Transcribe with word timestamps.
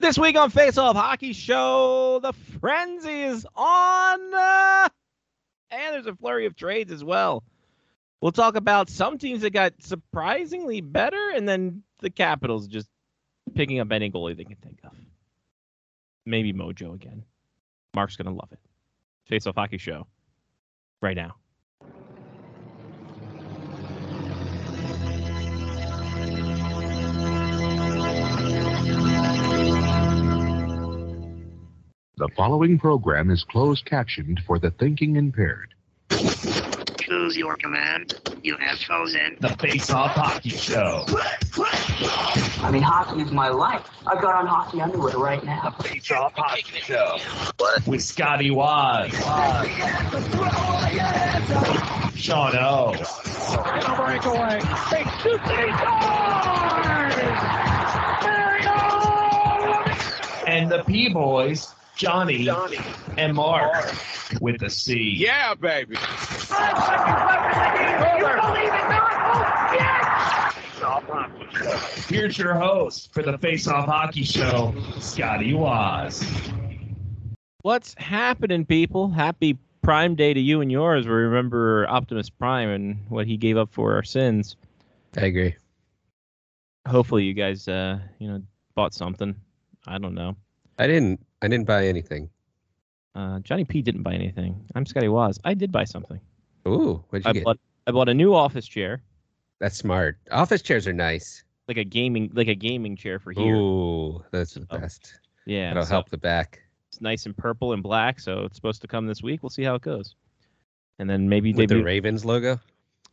This 0.00 0.18
week 0.18 0.36
on 0.36 0.50
Face 0.50 0.76
Off 0.76 0.96
Hockey 0.96 1.32
Show, 1.32 2.18
the 2.20 2.32
frenzy 2.60 3.22
is 3.22 3.46
on, 3.54 4.34
uh, 4.34 4.88
and 5.70 5.94
there's 5.94 6.06
a 6.06 6.14
flurry 6.14 6.46
of 6.46 6.56
trades 6.56 6.92
as 6.92 7.02
well. 7.02 7.44
We'll 8.20 8.32
talk 8.32 8.56
about 8.56 8.90
some 8.90 9.18
teams 9.18 9.42
that 9.42 9.50
got 9.50 9.74
surprisingly 9.80 10.80
better, 10.80 11.30
and 11.30 11.48
then 11.48 11.82
the 12.00 12.10
Capitals 12.10 12.66
just 12.66 12.88
picking 13.54 13.78
up 13.80 13.92
any 13.92 14.10
goalie 14.10 14.36
they 14.36 14.44
can 14.44 14.56
think 14.56 14.80
of. 14.84 14.92
Maybe 16.26 16.52
Mojo 16.52 16.94
again. 16.94 17.24
Mark's 17.94 18.16
gonna 18.16 18.34
love 18.34 18.48
it. 18.50 18.58
Face 19.26 19.46
Off 19.46 19.54
Hockey 19.54 19.78
Show, 19.78 20.06
right 21.00 21.16
now. 21.16 21.36
The 32.16 32.28
following 32.36 32.78
program 32.78 33.28
is 33.32 33.42
closed 33.42 33.86
captioned 33.86 34.40
for 34.46 34.60
the 34.60 34.70
thinking 34.70 35.16
impaired. 35.16 35.74
Choose 36.10 37.36
your 37.36 37.56
command. 37.56 38.14
You 38.40 38.56
have 38.56 38.78
chosen. 38.78 39.36
The 39.40 39.48
Face 39.48 39.90
Off 39.90 40.12
Hockey 40.12 40.50
Show. 40.50 41.06
I 42.62 42.70
mean, 42.70 42.82
hockey 42.82 43.20
is 43.20 43.32
my 43.32 43.48
life. 43.48 43.84
I've 44.06 44.22
got 44.22 44.36
on 44.36 44.46
hockey 44.46 44.80
underwear 44.80 45.18
right 45.18 45.42
now. 45.44 45.74
Face 45.82 46.08
Off 46.12 46.34
Hockey 46.36 46.78
Show. 46.78 47.18
With 47.84 48.00
Scotty 48.00 48.52
Waz. 48.52 49.10
Sean 52.14 52.54
O. 52.54 52.94
And 60.46 60.70
the 60.70 60.84
P 60.84 61.12
Boys, 61.94 62.44
Johnny, 62.44 62.78
and 63.16 63.34
Mark 63.34 63.94
with 64.40 64.58
the 64.58 64.68
C. 64.68 65.14
Yeah, 65.16 65.54
baby. 65.54 65.96
Here's 72.08 72.36
your 72.36 72.54
host 72.54 73.12
for 73.12 73.22
the 73.22 73.38
Face 73.38 73.68
Off 73.68 73.86
Hockey 73.86 74.24
Show, 74.24 74.74
Scotty 74.98 75.54
Waz. 75.54 76.26
What's 77.62 77.94
happening, 77.96 78.66
people? 78.66 79.08
Happy 79.08 79.58
Prime 79.82 80.14
Day 80.16 80.34
to 80.34 80.40
you 80.40 80.60
and 80.60 80.70
yours. 80.70 81.06
We 81.06 81.12
remember 81.12 81.86
Optimus 81.88 82.28
Prime 82.28 82.68
and 82.68 82.98
what 83.08 83.26
he 83.26 83.36
gave 83.36 83.56
up 83.56 83.72
for 83.72 83.94
our 83.94 84.02
sins. 84.02 84.56
I 85.16 85.26
agree. 85.26 85.54
Hopefully, 86.88 87.24
you 87.24 87.34
guys, 87.34 87.68
uh, 87.68 87.98
you 88.18 88.28
know, 88.28 88.42
bought 88.74 88.92
something. 88.94 89.34
I 89.86 89.98
don't 89.98 90.14
know. 90.14 90.36
I 90.78 90.86
didn't. 90.86 91.20
I 91.44 91.48
didn't 91.48 91.66
buy 91.66 91.86
anything. 91.86 92.30
Uh, 93.14 93.38
Johnny 93.40 93.64
P 93.64 93.82
didn't 93.82 94.02
buy 94.02 94.14
anything. 94.14 94.64
I'm 94.74 94.86
Scotty 94.86 95.08
Waz. 95.08 95.38
I 95.44 95.52
did 95.52 95.70
buy 95.70 95.84
something. 95.84 96.18
Ooh, 96.66 97.04
what'd 97.10 97.24
you 97.26 97.30
I 97.30 97.32
get? 97.34 97.44
bought 97.44 97.58
I 97.86 97.90
bought 97.90 98.08
a 98.08 98.14
new 98.14 98.34
office 98.34 98.66
chair, 98.66 99.02
That's 99.60 99.76
smart. 99.76 100.18
Office 100.32 100.62
chairs 100.62 100.88
are 100.88 100.94
nice. 100.94 101.44
like 101.68 101.76
a 101.76 101.84
gaming 101.84 102.30
like 102.32 102.48
a 102.48 102.54
gaming 102.54 102.96
chair 102.96 103.18
for 103.18 103.30
here. 103.32 103.54
Ooh, 103.56 104.24
that's 104.30 104.54
the 104.54 104.66
Oh, 104.70 104.78
best. 104.78 105.20
yeah, 105.44 105.68
That'll 105.68 105.84
so 105.84 105.90
help 105.90 106.08
the 106.08 106.16
back. 106.16 106.62
It's 106.88 107.02
nice 107.02 107.26
and 107.26 107.36
purple 107.36 107.74
and 107.74 107.82
black, 107.82 108.20
so 108.20 108.44
it's 108.44 108.56
supposed 108.56 108.80
to 108.80 108.88
come 108.88 109.06
this 109.06 109.22
week. 109.22 109.42
We'll 109.42 109.50
see 109.50 109.64
how 109.64 109.74
it 109.74 109.82
goes. 109.82 110.16
And 110.98 111.10
then 111.10 111.28
maybe 111.28 111.52
With 111.52 111.68
the. 111.68 111.82
Ravens 111.84 112.24
logo. 112.24 112.58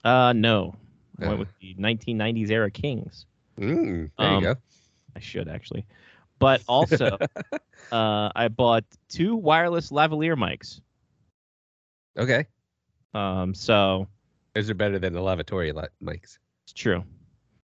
Uh, 0.05 0.31
no, 0.33 0.73
I 1.21 1.27
went 1.27 1.39
with 1.39 1.49
the 1.59 1.73
1990s 1.75 2.49
era 2.49 2.71
Kings. 2.71 3.25
Mm, 3.59 4.09
there 4.17 4.27
Um, 4.27 4.35
you 4.35 4.53
go. 4.53 4.55
I 5.17 5.19
should 5.19 5.49
actually, 5.49 5.85
but 6.42 6.61
also, 6.67 7.17
uh, 7.94 8.30
I 8.36 8.50
bought 8.50 8.84
two 9.08 9.36
wireless 9.38 9.92
lavalier 9.92 10.36
mics. 10.36 10.81
Okay. 12.17 12.45
Um, 13.14 13.54
so 13.54 14.08
Those 14.55 14.70
are 14.70 14.73
better 14.73 14.99
than 14.99 15.14
the 15.14 15.21
lavatory 15.21 15.71
li- 15.71 15.88
mics. 16.04 16.38
it's 16.65 16.73
true. 16.73 17.04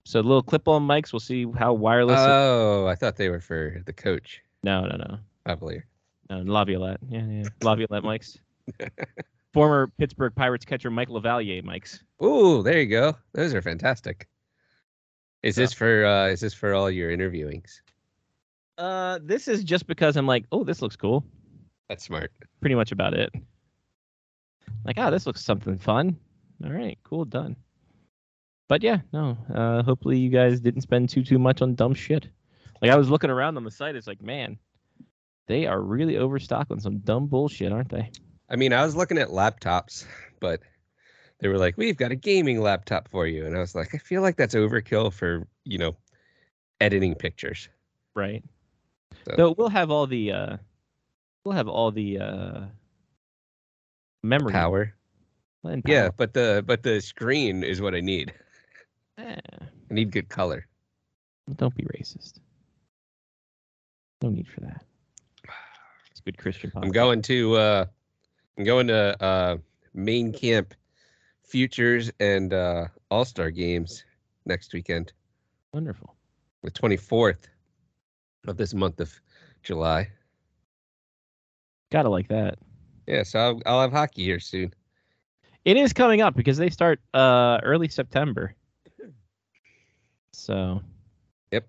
So 0.06 0.20
little 0.20 0.42
clip-on 0.44 0.86
mics. 0.88 1.14
We'll 1.14 1.20
see 1.20 1.46
how 1.58 1.74
wireless. 1.74 2.20
it- 2.20 2.28
Oh, 2.28 2.88
I 2.88 2.96
thought 2.96 3.16
they 3.16 3.30
were 3.30 3.40
for 3.40 3.82
the 3.86 3.94
coach. 3.94 4.42
no, 4.64 4.86
no, 4.86 4.96
no, 4.98 5.18
Lavalier. 5.48 5.84
no. 6.30 6.40
Laviolette. 6.42 7.00
Yeah, 7.10 7.26
yeah. 7.28 7.44
Laviolette 7.62 8.04
mics. 8.04 8.38
Former 9.54 9.88
Pittsburgh 10.00 10.34
Pirates 10.36 10.66
catcher 10.66 10.90
Mike 10.90 11.10
LaValliere 11.10 11.64
mics. 11.64 12.00
Ooh, 12.24 12.64
there 12.64 12.80
you 12.82 12.88
go. 12.88 13.16
Those 13.34 13.54
are 13.54 13.62
fantastic. 13.62 14.28
Is 15.44 15.56
this 15.56 15.74
for 15.74 16.06
uh 16.06 16.28
is 16.28 16.40
this 16.40 16.54
for 16.54 16.74
all 16.74 16.90
your 16.90 17.12
interviewings? 17.16 17.82
Uh, 18.78 19.20
this 19.22 19.48
is 19.48 19.64
just 19.64 19.88
because 19.88 20.18
I'm 20.18 20.28
like, 20.28 20.46
oh, 20.52 20.64
this 20.64 20.82
looks 20.82 20.96
cool. 20.96 21.24
That's 21.90 22.04
smart. 22.04 22.32
Pretty 22.60 22.76
much 22.76 22.92
about 22.92 23.14
it. 23.14 23.32
Like, 24.86 24.98
ah, 24.98 25.10
this 25.10 25.26
looks 25.28 25.44
something 25.44 25.78
fun. 25.78 26.18
All 26.64 26.72
right, 26.72 26.98
cool, 27.04 27.26
done. 27.26 27.56
But 28.70 28.82
yeah, 28.84 29.00
no. 29.12 29.38
Uh, 29.54 29.84
hopefully 29.84 30.18
you 30.18 30.30
guys 30.30 30.60
didn't 30.60 30.82
spend 30.82 31.10
too 31.10 31.24
too 31.24 31.38
much 31.38 31.62
on 31.62 31.76
dumb 31.76 31.94
shit. 31.94 32.28
Like 32.82 32.92
I 32.92 32.96
was 32.96 33.10
looking 33.10 33.30
around 33.30 33.58
on 33.58 33.64
the 33.64 33.72
site, 33.72 33.96
it's 33.96 34.08
like, 34.08 34.22
man, 34.22 34.58
they 35.48 35.68
are 35.68 35.82
really 35.82 36.18
overstocked 36.18 36.72
on 36.72 36.80
some 36.80 37.00
dumb 37.00 37.28
bullshit, 37.28 37.72
aren't 37.72 37.90
they? 37.90 38.10
I 38.50 38.56
mean, 38.56 38.74
I 38.74 38.84
was 38.84 38.96
looking 38.96 39.18
at 39.18 39.30
laptops, 39.30 40.06
but 40.40 40.62
they 41.40 41.48
were 41.48 41.58
like, 41.58 41.78
"We've 41.78 41.98
got 41.98 42.12
a 42.12 42.16
gaming 42.16 42.62
laptop 42.62 43.10
for 43.10 43.28
you," 43.28 43.46
and 43.46 43.56
I 43.56 43.60
was 43.60 43.76
like, 43.76 43.94
"I 43.94 43.98
feel 43.98 44.22
like 44.22 44.38
that's 44.38 44.56
overkill 44.56 45.12
for 45.12 45.48
you 45.66 45.78
know, 45.78 45.96
editing 46.82 47.16
pictures." 47.16 47.70
Right. 48.16 48.44
So- 49.28 49.36
So 49.38 49.56
we'll 49.58 49.70
have 49.70 49.92
all 49.92 50.08
the 50.08 50.32
uh, 50.32 50.58
we'll 51.46 51.56
have 51.56 51.68
all 51.68 51.92
the 51.92 52.20
uh, 52.20 52.62
memory 54.24 54.52
Power. 54.52 54.94
and 55.64 55.84
Yeah, 55.88 56.10
but 56.16 56.34
the 56.34 56.64
but 56.66 56.84
the 56.84 57.00
screen 57.02 57.64
is 57.64 57.82
what 57.82 57.94
I 57.96 58.02
need. 58.02 58.34
Eh, 59.20 59.36
I 59.92 59.94
need 59.94 60.10
good 60.12 60.28
color. 60.28 60.66
don't 61.58 61.76
be 61.76 61.84
racist. 61.84 62.40
No 64.24 64.30
need 64.30 64.48
for 64.48 64.62
that. 64.62 64.84
It's 66.10 66.20
good 66.20 66.36
Christian. 66.36 66.72
I'm 66.76 66.90
going 66.90 67.22
to 67.24 67.56
uh 67.56 67.86
I'm 68.58 68.64
going 68.64 68.88
to 68.88 69.24
uh 69.24 69.58
main 69.94 70.34
camp 70.34 70.74
futures 71.44 72.12
and 72.20 72.54
uh 72.56 72.88
all-star 73.12 73.52
games 73.52 74.04
next 74.48 74.74
weekend, 74.74 75.14
Wonderful. 75.74 76.16
the 76.64 76.72
24th 76.72 77.46
of 78.48 78.58
this 78.58 78.74
month 78.74 79.00
of 79.00 79.14
July. 79.62 80.10
Gotta 81.92 82.10
like 82.10 82.28
that. 82.30 82.58
Yeah, 83.08 83.24
so 83.24 83.40
I'll, 83.40 83.62
I'll 83.66 83.82
have 83.82 83.92
hockey 83.92 84.24
here 84.24 84.40
soon. 84.40 84.74
It 85.66 85.78
is 85.78 85.94
coming 85.94 86.22
up 86.22 86.36
because 86.36 86.58
they 86.58 86.70
start 86.70 87.00
uh 87.14 87.60
early 87.64 87.88
September. 87.88 88.56
So. 90.34 90.82
Yep. 91.52 91.68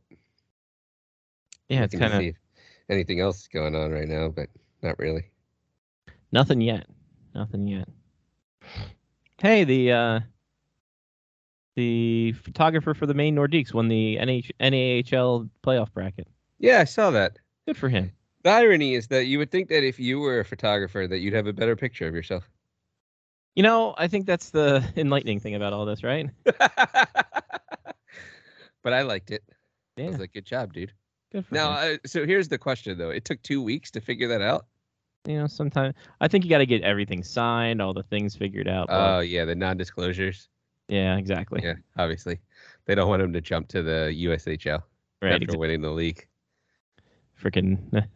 Yeah, 1.68 1.84
it's 1.84 1.94
kind 1.94 2.28
of 2.28 2.34
anything 2.88 3.20
else 3.20 3.46
going 3.48 3.74
on 3.74 3.90
right 3.92 4.08
now, 4.08 4.28
but 4.28 4.48
not 4.82 4.98
really. 4.98 5.24
nothing 6.32 6.60
yet. 6.60 6.86
Nothing 7.34 7.66
yet. 7.66 7.88
Hey, 9.40 9.64
the 9.64 9.92
uh 9.92 10.20
the 11.76 12.32
photographer 12.32 12.94
for 12.94 13.06
the 13.06 13.14
Maine 13.14 13.34
Nordiques 13.34 13.74
won 13.74 13.88
the 13.88 14.16
NH- 14.20 14.52
NAHL 14.60 15.48
playoff 15.62 15.92
bracket. 15.92 16.28
Yeah, 16.58 16.80
I 16.80 16.84
saw 16.84 17.10
that. 17.10 17.38
Good 17.66 17.76
for 17.76 17.88
him. 17.88 18.12
The 18.42 18.50
irony 18.50 18.94
is 18.94 19.08
that 19.08 19.26
you 19.26 19.38
would 19.38 19.50
think 19.50 19.68
that 19.70 19.84
if 19.84 19.98
you 19.98 20.20
were 20.20 20.40
a 20.40 20.44
photographer 20.44 21.06
that 21.08 21.18
you'd 21.18 21.32
have 21.32 21.46
a 21.46 21.52
better 21.52 21.76
picture 21.76 22.06
of 22.06 22.14
yourself. 22.14 22.48
You 23.54 23.62
know, 23.62 23.94
I 23.96 24.08
think 24.08 24.26
that's 24.26 24.50
the 24.50 24.84
enlightening 24.96 25.40
thing 25.40 25.54
about 25.54 25.72
all 25.72 25.86
this, 25.86 26.02
right? 26.02 26.28
but 26.44 26.58
I 28.84 29.02
liked 29.02 29.30
it. 29.30 29.42
I 29.98 30.02
was 30.02 30.18
like, 30.18 30.32
good 30.32 30.44
job, 30.44 30.72
dude. 30.72 30.92
good 31.32 31.46
for 31.46 31.54
Now, 31.54 31.70
uh, 31.70 31.96
so 32.04 32.26
here's 32.26 32.48
the 32.48 32.58
question 32.58 32.98
though. 32.98 33.10
It 33.10 33.24
took 33.24 33.40
two 33.42 33.62
weeks 33.62 33.90
to 33.92 34.00
figure 34.00 34.28
that 34.28 34.42
out. 34.42 34.66
you 35.24 35.38
know, 35.38 35.46
sometimes 35.46 35.94
I 36.20 36.28
think 36.28 36.44
you 36.44 36.50
got 36.50 36.58
to 36.58 36.66
get 36.66 36.82
everything 36.82 37.22
signed, 37.22 37.80
all 37.80 37.94
the 37.94 38.02
things 38.02 38.34
figured 38.34 38.68
out. 38.68 38.88
Oh 38.90 39.20
yeah, 39.20 39.44
the 39.44 39.54
non-disclosures. 39.54 40.48
yeah, 40.88 41.16
exactly. 41.16 41.60
Yeah, 41.62 41.74
obviously, 41.96 42.40
they 42.86 42.94
don't 42.94 43.08
want 43.08 43.22
him 43.22 43.32
to 43.32 43.40
jump 43.40 43.68
to 43.68 43.82
the 43.82 44.12
USHL 44.26 44.82
right. 45.22 45.32
after 45.32 45.46
Exa- 45.46 45.58
winning 45.58 45.80
the 45.80 45.92
league. 45.92 46.26
Freaking 47.42 48.06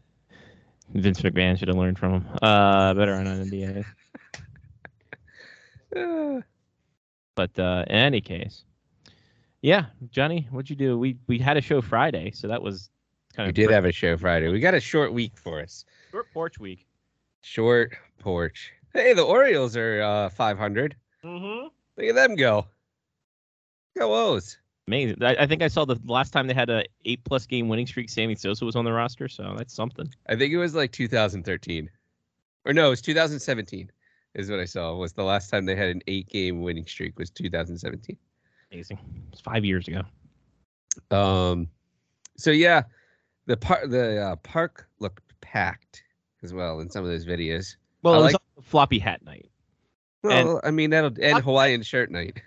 Vince 0.94 1.20
McMahon 1.22 1.58
should 1.58 1.68
have 1.68 1.76
learned 1.76 1.98
from 1.98 2.14
him. 2.14 2.26
Uh, 2.42 2.94
better 2.94 3.14
on 3.14 3.26
an 3.26 3.50
NDA. 3.50 3.84
But 7.34 7.56
uh, 7.56 7.84
in 7.86 7.94
any 7.94 8.20
case, 8.20 8.64
yeah, 9.62 9.86
Johnny, 10.10 10.48
what'd 10.50 10.68
you 10.68 10.74
do? 10.74 10.98
We 10.98 11.18
we 11.28 11.38
had 11.38 11.56
a 11.56 11.60
show 11.60 11.80
Friday, 11.80 12.32
so 12.32 12.48
that 12.48 12.60
was 12.60 12.90
kind 13.32 13.46
we 13.46 13.50
of 13.50 13.56
We 13.56 13.62
did 13.62 13.70
have 13.72 13.84
a 13.84 13.92
show 13.92 14.16
Friday. 14.16 14.48
We 14.48 14.58
got 14.58 14.74
a 14.74 14.80
short 14.80 15.12
week 15.12 15.38
for 15.38 15.60
us. 15.60 15.84
short 16.10 16.26
porch 16.32 16.58
week. 16.58 16.84
Short 17.42 17.96
porch. 18.18 18.72
Hey, 18.92 19.12
the 19.12 19.22
Orioles 19.22 19.76
are 19.76 20.02
uh, 20.02 20.30
500. 20.30 20.96
Mm-hmm. 21.24 21.68
Look 21.96 22.08
at 22.08 22.14
them 22.16 22.34
go. 22.34 22.66
Go 23.96 24.14
O's. 24.14 24.58
Amazing. 24.88 25.22
I, 25.22 25.36
I 25.40 25.46
think 25.46 25.60
I 25.62 25.68
saw 25.68 25.84
the 25.84 26.00
last 26.06 26.32
time 26.32 26.46
they 26.46 26.54
had 26.54 26.70
a 26.70 26.82
eight 27.04 27.22
plus 27.24 27.44
game 27.44 27.68
winning 27.68 27.86
streak. 27.86 28.08
Sammy 28.08 28.34
Sosa 28.34 28.64
was 28.64 28.74
on 28.74 28.86
the 28.86 28.92
roster, 28.92 29.28
so 29.28 29.54
that's 29.54 29.74
something. 29.74 30.08
I 30.26 30.34
think 30.34 30.50
it 30.50 30.56
was 30.56 30.74
like 30.74 30.92
2013, 30.92 31.90
or 32.64 32.72
no, 32.72 32.86
it 32.86 32.90
was 32.90 33.02
2017. 33.02 33.90
Is 34.34 34.50
what 34.50 34.60
I 34.60 34.64
saw 34.64 34.94
was 34.94 35.12
the 35.12 35.24
last 35.24 35.50
time 35.50 35.66
they 35.66 35.74
had 35.74 35.90
an 35.90 36.00
eight 36.06 36.28
game 36.30 36.62
winning 36.62 36.86
streak 36.86 37.18
was 37.18 37.28
2017. 37.28 38.16
Amazing. 38.72 38.98
It's 39.30 39.42
five 39.42 39.62
years 39.62 39.86
ago. 39.88 40.02
Um, 41.10 41.68
so 42.38 42.50
yeah, 42.50 42.84
the 43.44 43.58
park 43.58 43.90
the 43.90 44.22
uh, 44.22 44.36
park 44.36 44.88
looked 45.00 45.38
packed 45.42 46.02
as 46.42 46.54
well 46.54 46.80
in 46.80 46.88
some 46.88 47.04
of 47.04 47.10
those 47.10 47.26
videos. 47.26 47.76
Well, 48.02 48.14
I 48.14 48.18
it 48.18 48.22
was 48.22 48.32
like- 48.32 48.42
floppy 48.64 48.98
hat 48.98 49.22
night 49.22 49.50
Well, 50.22 50.62
I 50.64 50.70
mean 50.70 50.90
that'll 50.90 51.12
and 51.22 51.42
Hawaiian 51.44 51.82
shirt 51.82 52.10
night. 52.10 52.40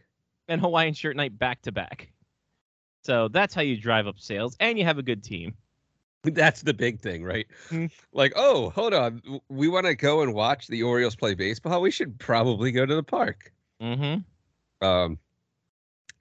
and 0.48 0.60
Hawaiian 0.60 0.96
shirt 0.96 1.16
night 1.16 1.38
back 1.38 1.62
to 1.64 1.72
back. 1.72 2.11
So 3.04 3.28
that's 3.28 3.54
how 3.54 3.62
you 3.62 3.78
drive 3.78 4.08
up 4.08 4.20
sales, 4.20 4.56
and 4.60 4.78
you 4.78 4.86
have 4.86 4.98
a 4.98 5.04
good 5.04 5.24
team. 5.24 5.56
That's 6.24 6.62
the 6.62 6.74
big 6.74 7.00
thing, 7.00 7.24
right? 7.24 7.48
Mm. 7.70 7.90
Like, 8.14 8.34
oh, 8.36 8.70
hold 8.70 8.94
on, 8.94 9.24
we 9.50 9.68
want 9.68 9.88
to 9.88 9.96
go 9.96 10.22
and 10.22 10.36
watch 10.36 10.68
the 10.68 10.84
Orioles 10.84 11.16
play 11.16 11.34
baseball. 11.34 11.82
We 11.82 11.90
should 11.90 12.20
probably 12.20 12.72
go 12.72 12.86
to 12.86 12.94
the 12.94 13.02
park. 13.02 13.52
Mm-hmm. 13.82 14.86
Um, 14.86 15.18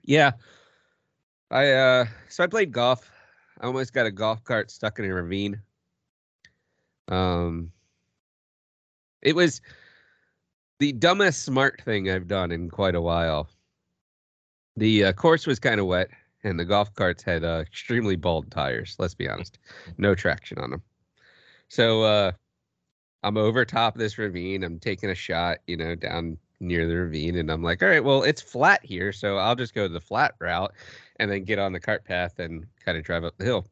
yeah, 0.03 0.31
I 1.51 1.71
uh, 1.71 2.05
so 2.29 2.43
I 2.43 2.47
played 2.47 2.71
golf. 2.71 3.11
I 3.59 3.67
almost 3.67 3.93
got 3.93 4.07
a 4.07 4.11
golf 4.11 4.43
cart 4.43 4.71
stuck 4.71 4.97
in 4.97 5.05
a 5.05 5.13
ravine. 5.13 5.61
Um, 7.07 7.71
it 9.21 9.35
was 9.35 9.61
the 10.79 10.93
dumbest 10.93 11.43
smart 11.43 11.79
thing 11.85 12.09
I've 12.09 12.27
done 12.27 12.51
in 12.51 12.69
quite 12.71 12.95
a 12.95 13.01
while. 13.01 13.49
The 14.77 15.05
uh, 15.05 15.13
course 15.13 15.45
was 15.45 15.59
kind 15.59 15.79
of 15.79 15.85
wet, 15.85 16.09
and 16.43 16.59
the 16.59 16.65
golf 16.65 16.93
carts 16.95 17.23
had 17.23 17.43
uh, 17.43 17.59
extremely 17.61 18.15
bald 18.15 18.51
tires. 18.51 18.95
Let's 18.99 19.13
be 19.13 19.29
honest, 19.29 19.59
no 19.97 20.15
traction 20.15 20.57
on 20.59 20.71
them. 20.71 20.81
So 21.67 22.03
uh, 22.03 22.31
I'm 23.23 23.37
over 23.37 23.63
top 23.65 23.95
of 23.95 23.99
this 23.99 24.17
ravine. 24.17 24.63
I'm 24.63 24.79
taking 24.79 25.09
a 25.09 25.15
shot, 25.15 25.59
you 25.67 25.77
know, 25.77 25.95
down 25.95 26.37
near 26.59 26.87
the 26.87 26.95
ravine, 26.95 27.37
and 27.37 27.51
I'm 27.51 27.63
like, 27.63 27.81
all 27.81 27.89
right, 27.89 28.03
well, 28.03 28.23
it's 28.23 28.41
flat 28.41 28.83
here, 28.83 29.11
so 29.11 29.37
I'll 29.37 29.55
just 29.55 29.73
go 29.73 29.87
the 29.87 30.01
flat 30.01 30.35
route, 30.39 30.73
and 31.19 31.31
then 31.31 31.43
get 31.43 31.59
on 31.59 31.73
the 31.73 31.79
cart 31.79 32.05
path 32.05 32.39
and 32.39 32.65
kind 32.83 32.97
of 32.97 33.03
drive 33.03 33.23
up 33.23 33.37
the 33.37 33.45
hill. 33.45 33.65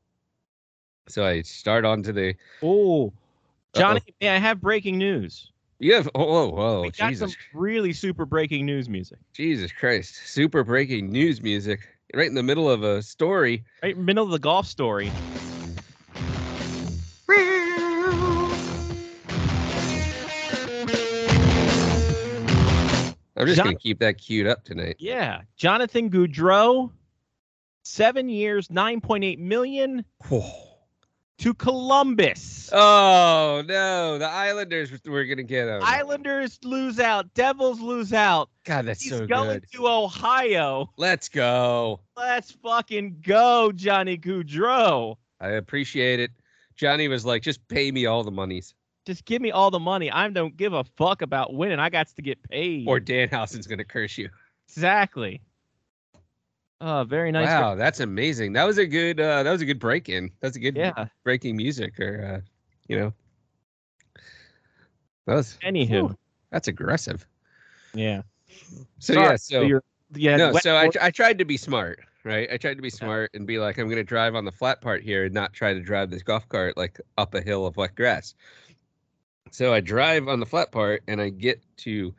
So 1.07 1.25
I 1.25 1.41
start 1.41 1.85
onto 1.85 2.11
the. 2.11 2.35
Oh, 2.61 3.11
Johnny, 3.75 4.01
may 4.21 4.29
I 4.29 4.37
have 4.37 4.61
breaking 4.61 4.97
news? 4.97 5.51
You 5.79 5.93
have 5.95 6.09
oh 6.13 6.25
whoa, 6.25 6.49
whoa 6.49 6.81
we 6.81 6.91
got 6.91 7.09
Jesus 7.09 7.31
some 7.31 7.39
really 7.53 7.93
super 7.93 8.25
breaking 8.25 8.65
news 8.65 8.89
music. 8.89 9.19
Jesus 9.31 9.71
Christ! 9.71 10.15
Super 10.27 10.63
breaking 10.63 11.09
news 11.09 11.41
music 11.41 11.87
right 12.15 12.27
in 12.27 12.35
the 12.35 12.43
middle 12.43 12.69
of 12.69 12.83
a 12.83 13.01
story. 13.01 13.63
Right 13.83 13.93
in 13.93 13.99
the 13.99 14.05
middle 14.05 14.25
of 14.25 14.31
the 14.31 14.39
golf 14.39 14.65
story. 14.67 15.11
I'm 23.37 23.45
just 23.45 23.57
John- 23.57 23.67
gonna 23.67 23.77
keep 23.77 23.99
that 23.99 24.17
queued 24.17 24.47
up 24.47 24.65
tonight. 24.65 24.97
Yeah, 24.99 25.41
Jonathan 25.55 26.09
Gaudreau, 26.09 26.91
seven 27.83 28.27
years, 28.27 28.69
nine 28.69 28.99
point 28.99 29.23
eight 29.23 29.39
million 29.39 30.03
to 31.39 31.53
Columbus. 31.53 32.69
Oh 32.71 33.63
no, 33.67 34.17
the 34.17 34.27
Islanders 34.27 34.91
were 35.05 35.25
gonna 35.25 35.43
get 35.43 35.67
him. 35.67 35.81
Islanders 35.83 36.59
lose 36.63 36.99
out. 36.99 37.33
Devils 37.33 37.79
lose 37.79 38.13
out. 38.13 38.49
God, 38.63 38.85
that's 38.85 39.01
He's 39.01 39.11
so 39.11 39.25
going 39.25 39.61
to 39.73 39.87
Ohio. 39.87 40.89
Let's 40.97 41.29
go. 41.29 42.01
Let's 42.15 42.51
fucking 42.51 43.23
go, 43.25 43.71
Johnny 43.73 44.17
Gaudreau. 44.17 45.15
I 45.39 45.49
appreciate 45.49 46.19
it. 46.19 46.31
Johnny 46.75 47.07
was 47.07 47.25
like, 47.25 47.41
just 47.41 47.65
pay 47.67 47.91
me 47.91 48.05
all 48.05 48.23
the 48.23 48.31
monies, 48.31 48.73
Just 49.05 49.25
give 49.25 49.41
me 49.41 49.51
all 49.51 49.69
the 49.71 49.79
money. 49.79 50.09
I 50.11 50.29
don't 50.29 50.55
give 50.55 50.73
a 50.73 50.83
fuck 50.97 51.21
about 51.21 51.53
winning. 51.53 51.79
I 51.79 51.89
got 51.89 52.07
to 52.15 52.21
get 52.21 52.41
paid. 52.43 52.87
or 52.87 52.99
Danhausen's 52.99 53.67
gonna 53.67 53.83
curse 53.83 54.17
you. 54.17 54.29
exactly. 54.67 55.41
Oh, 56.81 57.03
very 57.03 57.31
nice. 57.31 57.47
wow, 57.47 57.75
that's 57.75 57.99
amazing. 57.99 58.53
That 58.53 58.65
was 58.65 58.77
a 58.77 58.85
good. 58.85 59.19
uh 59.19 59.43
That 59.43 59.51
was 59.51 59.61
a 59.61 59.65
good 59.65 59.79
break 59.79 60.09
in. 60.09 60.31
That's 60.39 60.55
a 60.55 60.59
good 60.59 60.75
Yeah. 60.75 61.07
breaking 61.23 61.57
music, 61.57 61.99
or 61.99 62.23
uh 62.23 62.41
you 62.87 62.97
know, 62.97 63.13
that 65.27 65.35
was. 65.35 65.57
Anywho, 65.63 65.89
Whew, 65.89 66.17
that's 66.51 66.67
aggressive. 66.67 67.25
yeah. 67.93 68.21
So 68.99 69.13
Sorry, 69.13 69.25
yeah, 69.25 69.35
so 69.35 69.61
you're, 69.61 69.83
yeah. 70.13 70.37
no, 70.37 70.51
wet 70.53 70.63
so 70.63 70.75
I, 70.75 70.89
I 71.01 71.11
tried 71.11 71.37
to 71.37 71.45
be 71.45 71.57
smart, 71.57 71.99
right? 72.23 72.49
I 72.51 72.57
tried 72.57 72.75
to 72.75 72.81
be 72.81 72.89
smart 72.89 73.31
and 73.33 73.45
be 73.45 73.59
like, 73.59 73.77
I'm 73.77 73.85
going 73.85 73.97
to 73.97 74.03
drive 74.03 74.35
on 74.35 74.45
the 74.45 74.51
flat 74.51 74.81
part 74.81 75.03
here 75.03 75.25
and 75.25 75.33
not 75.33 75.53
try 75.53 75.73
to 75.73 75.79
drive 75.81 76.09
this 76.09 76.23
golf 76.23 76.47
cart 76.49 76.77
like 76.77 76.99
up 77.17 77.35
a 77.35 77.41
hill 77.41 77.65
of 77.65 77.77
wet 77.77 77.95
grass. 77.95 78.33
So 79.51 79.73
I 79.73 79.79
drive 79.81 80.27
on 80.27 80.39
the 80.39 80.45
flat 80.45 80.71
part 80.71 81.03
and 81.07 81.21
I 81.21 81.29
get 81.29 81.61
to 81.77 82.13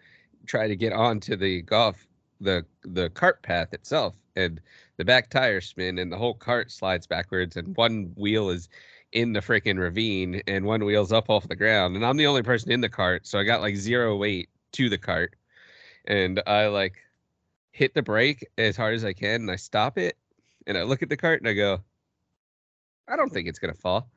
try 0.46 0.68
to 0.68 0.76
get 0.76 0.92
onto 0.92 1.36
the 1.36 1.62
golf 1.62 2.06
the 2.40 2.64
the 2.82 3.10
cart 3.10 3.42
path 3.42 3.74
itself 3.74 4.14
and 4.36 4.60
the 4.96 5.04
back 5.04 5.30
tires 5.30 5.66
spin 5.66 5.98
and 5.98 6.12
the 6.12 6.16
whole 6.16 6.34
cart 6.34 6.70
slides 6.70 7.06
backwards 7.06 7.56
and 7.56 7.76
one 7.76 8.12
wheel 8.16 8.50
is 8.50 8.68
in 9.12 9.32
the 9.32 9.40
freaking 9.40 9.78
ravine 9.78 10.40
and 10.46 10.64
one 10.64 10.84
wheel's 10.84 11.12
up 11.12 11.30
off 11.30 11.48
the 11.48 11.56
ground 11.56 11.96
and 11.96 12.04
I'm 12.04 12.16
the 12.16 12.26
only 12.26 12.42
person 12.42 12.70
in 12.70 12.80
the 12.80 12.88
cart 12.88 13.26
so 13.26 13.38
I 13.38 13.44
got 13.44 13.60
like 13.60 13.76
zero 13.76 14.16
weight 14.16 14.48
to 14.72 14.88
the 14.88 14.98
cart 14.98 15.34
and 16.04 16.42
I 16.46 16.68
like 16.68 16.94
hit 17.72 17.94
the 17.94 18.02
brake 18.02 18.46
as 18.58 18.76
hard 18.76 18.94
as 18.94 19.04
I 19.04 19.12
can 19.12 19.42
and 19.42 19.50
I 19.50 19.56
stop 19.56 19.98
it 19.98 20.16
and 20.66 20.76
I 20.76 20.82
look 20.82 21.02
at 21.02 21.08
the 21.08 21.16
cart 21.16 21.40
and 21.40 21.48
I 21.48 21.54
go, 21.54 21.80
I 23.10 23.16
don't 23.16 23.30
think 23.30 23.48
it's 23.48 23.58
gonna 23.58 23.74
fall. 23.74 24.10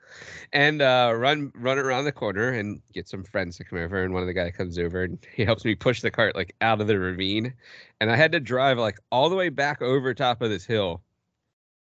And 0.51 0.81
uh, 0.81 1.13
run 1.16 1.51
run 1.56 1.80
around 1.80 2.06
the 2.06 2.12
corner 2.12 2.50
and 2.50 2.81
get 2.94 3.07
some 3.07 3.24
friends 3.24 3.57
to 3.57 3.63
come 3.63 3.80
over. 3.80 4.04
And 4.04 4.13
one 4.13 4.22
of 4.24 4.28
the 4.28 4.34
guy 4.34 4.51
comes 4.51 4.78
over 4.78 5.04
and 5.04 5.18
he 5.34 5.44
helps 5.44 5.66
me 5.66 5.75
push 5.75 6.01
the 6.01 6.12
cart 6.12 6.36
like 6.36 6.56
out 6.62 6.81
of 6.81 6.88
the 6.88 7.00
ravine. 7.00 7.54
And 8.00 8.12
I 8.12 8.16
had 8.16 8.31
to 8.34 8.40
drive 8.40 8.78
like 8.78 9.00
all 9.12 9.30
the 9.30 9.36
way 9.36 9.50
back 9.50 9.81
over 9.81 10.13
top 10.13 10.42
of 10.42 10.50
this 10.50 10.66
hill, 10.66 11.01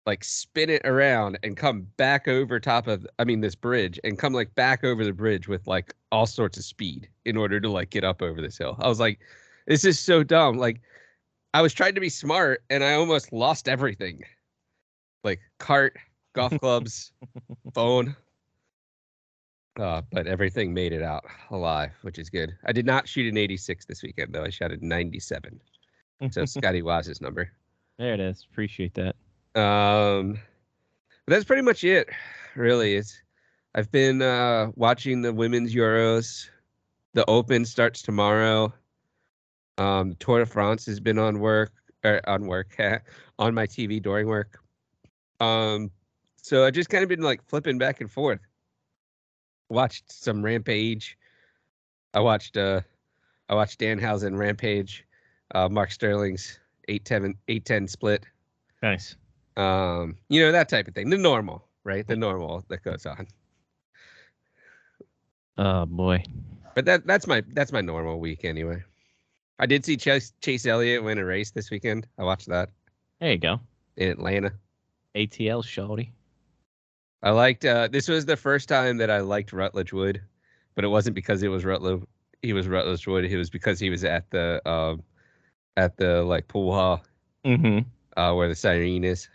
like 0.06 0.24
spin 0.24 0.70
it 0.70 0.82
around 0.86 1.40
and 1.44 1.58
come 1.58 1.88
back 1.98 2.28
over 2.28 2.60
top 2.60 2.88
of 2.88 3.06
I 3.18 3.24
mean 3.24 3.42
this 3.42 3.56
bridge 3.56 4.00
and 4.04 4.20
come 4.20 4.34
like 4.34 4.54
back 4.56 4.84
over 4.84 5.04
the 5.04 5.14
bridge 5.14 5.48
with 5.48 5.66
like 5.68 5.94
all 6.12 6.26
sorts 6.26 6.58
of 6.58 6.64
speed 6.64 7.10
in 7.26 7.38
order 7.38 7.60
to 7.60 7.70
like 7.70 7.90
get 7.90 8.04
up 8.04 8.22
over 8.22 8.42
this 8.42 8.58
hill. 8.58 8.78
I 8.80 8.88
was 8.88 9.00
like, 9.00 9.20
this 9.68 9.86
is 9.86 10.00
so 10.00 10.24
dumb. 10.24 10.58
Like 10.58 10.82
I 11.54 11.62
was 11.62 11.74
trying 11.74 11.96
to 11.96 12.02
be 12.02 12.10
smart 12.10 12.64
and 12.70 12.84
I 12.84 12.94
almost 12.94 13.34
lost 13.34 13.68
everything. 13.68 14.22
Like 15.24 15.40
cart, 15.60 15.98
golf 16.34 16.58
clubs, 16.60 17.12
phone. 17.74 18.16
Uh, 19.80 20.01
but 20.12 20.27
everything 20.27 20.74
made 20.74 20.92
it 20.92 21.01
out 21.01 21.24
alive, 21.51 21.92
which 22.01 22.20
is 22.20 22.30
good. 22.30 22.53
I 22.65 22.74
did 22.74 22.86
not 22.86 23.08
shoot 23.08 23.27
an 23.27 23.38
86 23.38 23.86
this 23.86 24.03
weekend 24.03 24.34
though. 24.34 24.44
I 24.44 24.50
shot 24.50 24.72
a 24.72 24.86
97. 24.86 25.60
So 26.32 26.44
Scotty 26.46 26.82
Waz's 26.82 27.22
number. 27.22 27.51
there 27.98 28.13
it 28.13 28.20
is. 28.20 28.46
Appreciate 28.51 28.94
that. 28.96 29.15
Um, 29.60 30.34
but 31.25 31.34
that's 31.34 31.46
pretty 31.46 31.62
much 31.62 31.84
it. 31.84 32.10
Really, 32.56 32.96
it's 32.96 33.22
I've 33.75 33.92
been 33.92 34.22
uh, 34.22 34.72
watching 34.75 35.22
the 35.22 35.32
women's 35.32 35.74
Euros. 35.74 36.50
The 37.13 37.25
Open 37.30 37.63
starts 37.65 38.01
tomorrow. 38.01 38.74
Um, 39.77 40.15
Tour 40.20 40.39
de 40.39 40.46
France 40.46 40.86
has 40.88 41.00
been 41.00 41.18
on 41.18 41.39
work 41.39 41.72
or 42.03 42.20
on 42.27 42.48
work 42.48 42.75
on 43.39 43.53
my 43.53 43.65
TV 43.65 44.01
during 44.01 44.27
work. 44.27 44.60
Um, 45.39 45.89
so 46.41 46.65
I 46.65 46.72
just 46.72 46.89
kind 46.89 47.03
of 47.03 47.10
been 47.10 47.22
like 47.22 47.43
flipping 47.48 47.77
back 47.77 48.01
and 48.01 48.12
forth. 48.12 48.39
Watched 49.69 50.12
some 50.12 50.41
Rampage. 50.43 51.17
I 52.13 52.19
watched 52.22 52.58
uh, 52.58 52.81
I 53.50 53.55
watched 53.55 53.79
Danhausen 53.79 54.38
Rampage, 54.38 55.05
uh, 55.53 55.69
Mark 55.69 55.91
Sterling's 55.91 56.60
8-10, 56.88 57.36
8-10 57.48 57.89
split 57.89 58.25
Nice. 58.81 59.15
um 59.58 60.15
you 60.29 60.41
know 60.41 60.51
that 60.51 60.69
type 60.69 60.88
of 60.88 60.96
thing 60.96 61.10
the 61.12 61.17
normal 61.17 61.67
right 61.84 62.08
the 62.08 62.15
normal 62.15 62.63
that 62.69 62.81
goes 62.84 63.05
on 63.05 63.27
Oh 65.58 65.86
boy. 65.86 66.24
but 66.74 66.86
that 66.86 67.05
that's 67.05 67.27
my 67.27 67.43
that's 67.53 67.72
my 67.72 67.81
normal 67.81 68.19
week 68.19 68.43
anyway 68.46 68.81
i 69.60 69.65
did 69.67 69.86
see 69.86 69.98
chase 69.98 70.34
chase 70.41 70.65
elliott 70.65 71.03
win 71.03 71.17
a 71.19 71.25
race 71.25 71.51
this 71.51 71.69
weekend 71.69 72.08
i 72.17 72.24
watched 72.24 72.48
that 72.48 72.69
There 73.19 73.31
you 73.34 73.38
go. 73.38 73.60
in 73.98 74.10
atlanta 74.10 74.51
ATL 75.15 75.63
shorty. 75.65 76.13
I 77.24 77.30
liked 77.30 77.66
uh 77.66 77.88
this 77.88 78.08
was 78.08 78.26
the 78.26 78.36
first 78.38 78.68
time 78.70 78.98
that 78.98 79.10
i 79.10 79.20
liked 79.20 79.52
rutledge 79.54 79.92
wood 79.94 80.22
but 80.76 80.84
it 80.84 80.88
wasn't 80.90 81.14
because 81.16 81.42
it 81.44 81.48
was 81.50 81.66
rutledge 81.66 82.02
he 82.42 82.54
was 82.54 82.68
rutledge 82.68 83.06
wood 83.08 83.26
it 83.26 83.38
was 83.38 83.50
because 83.50 83.80
he 83.80 83.90
was 83.90 84.04
at 84.04 84.30
the 84.32 84.62
um 84.70 85.04
at 85.78 85.98
the 85.98 86.24
like 86.24 86.48
pool 86.48 86.74
hall 86.74 87.04
Mm-hmm. 87.46 87.80
uh 88.18 88.34
where 88.34 88.48
the 88.50 88.56
siren 88.56 89.04
is 89.04 89.28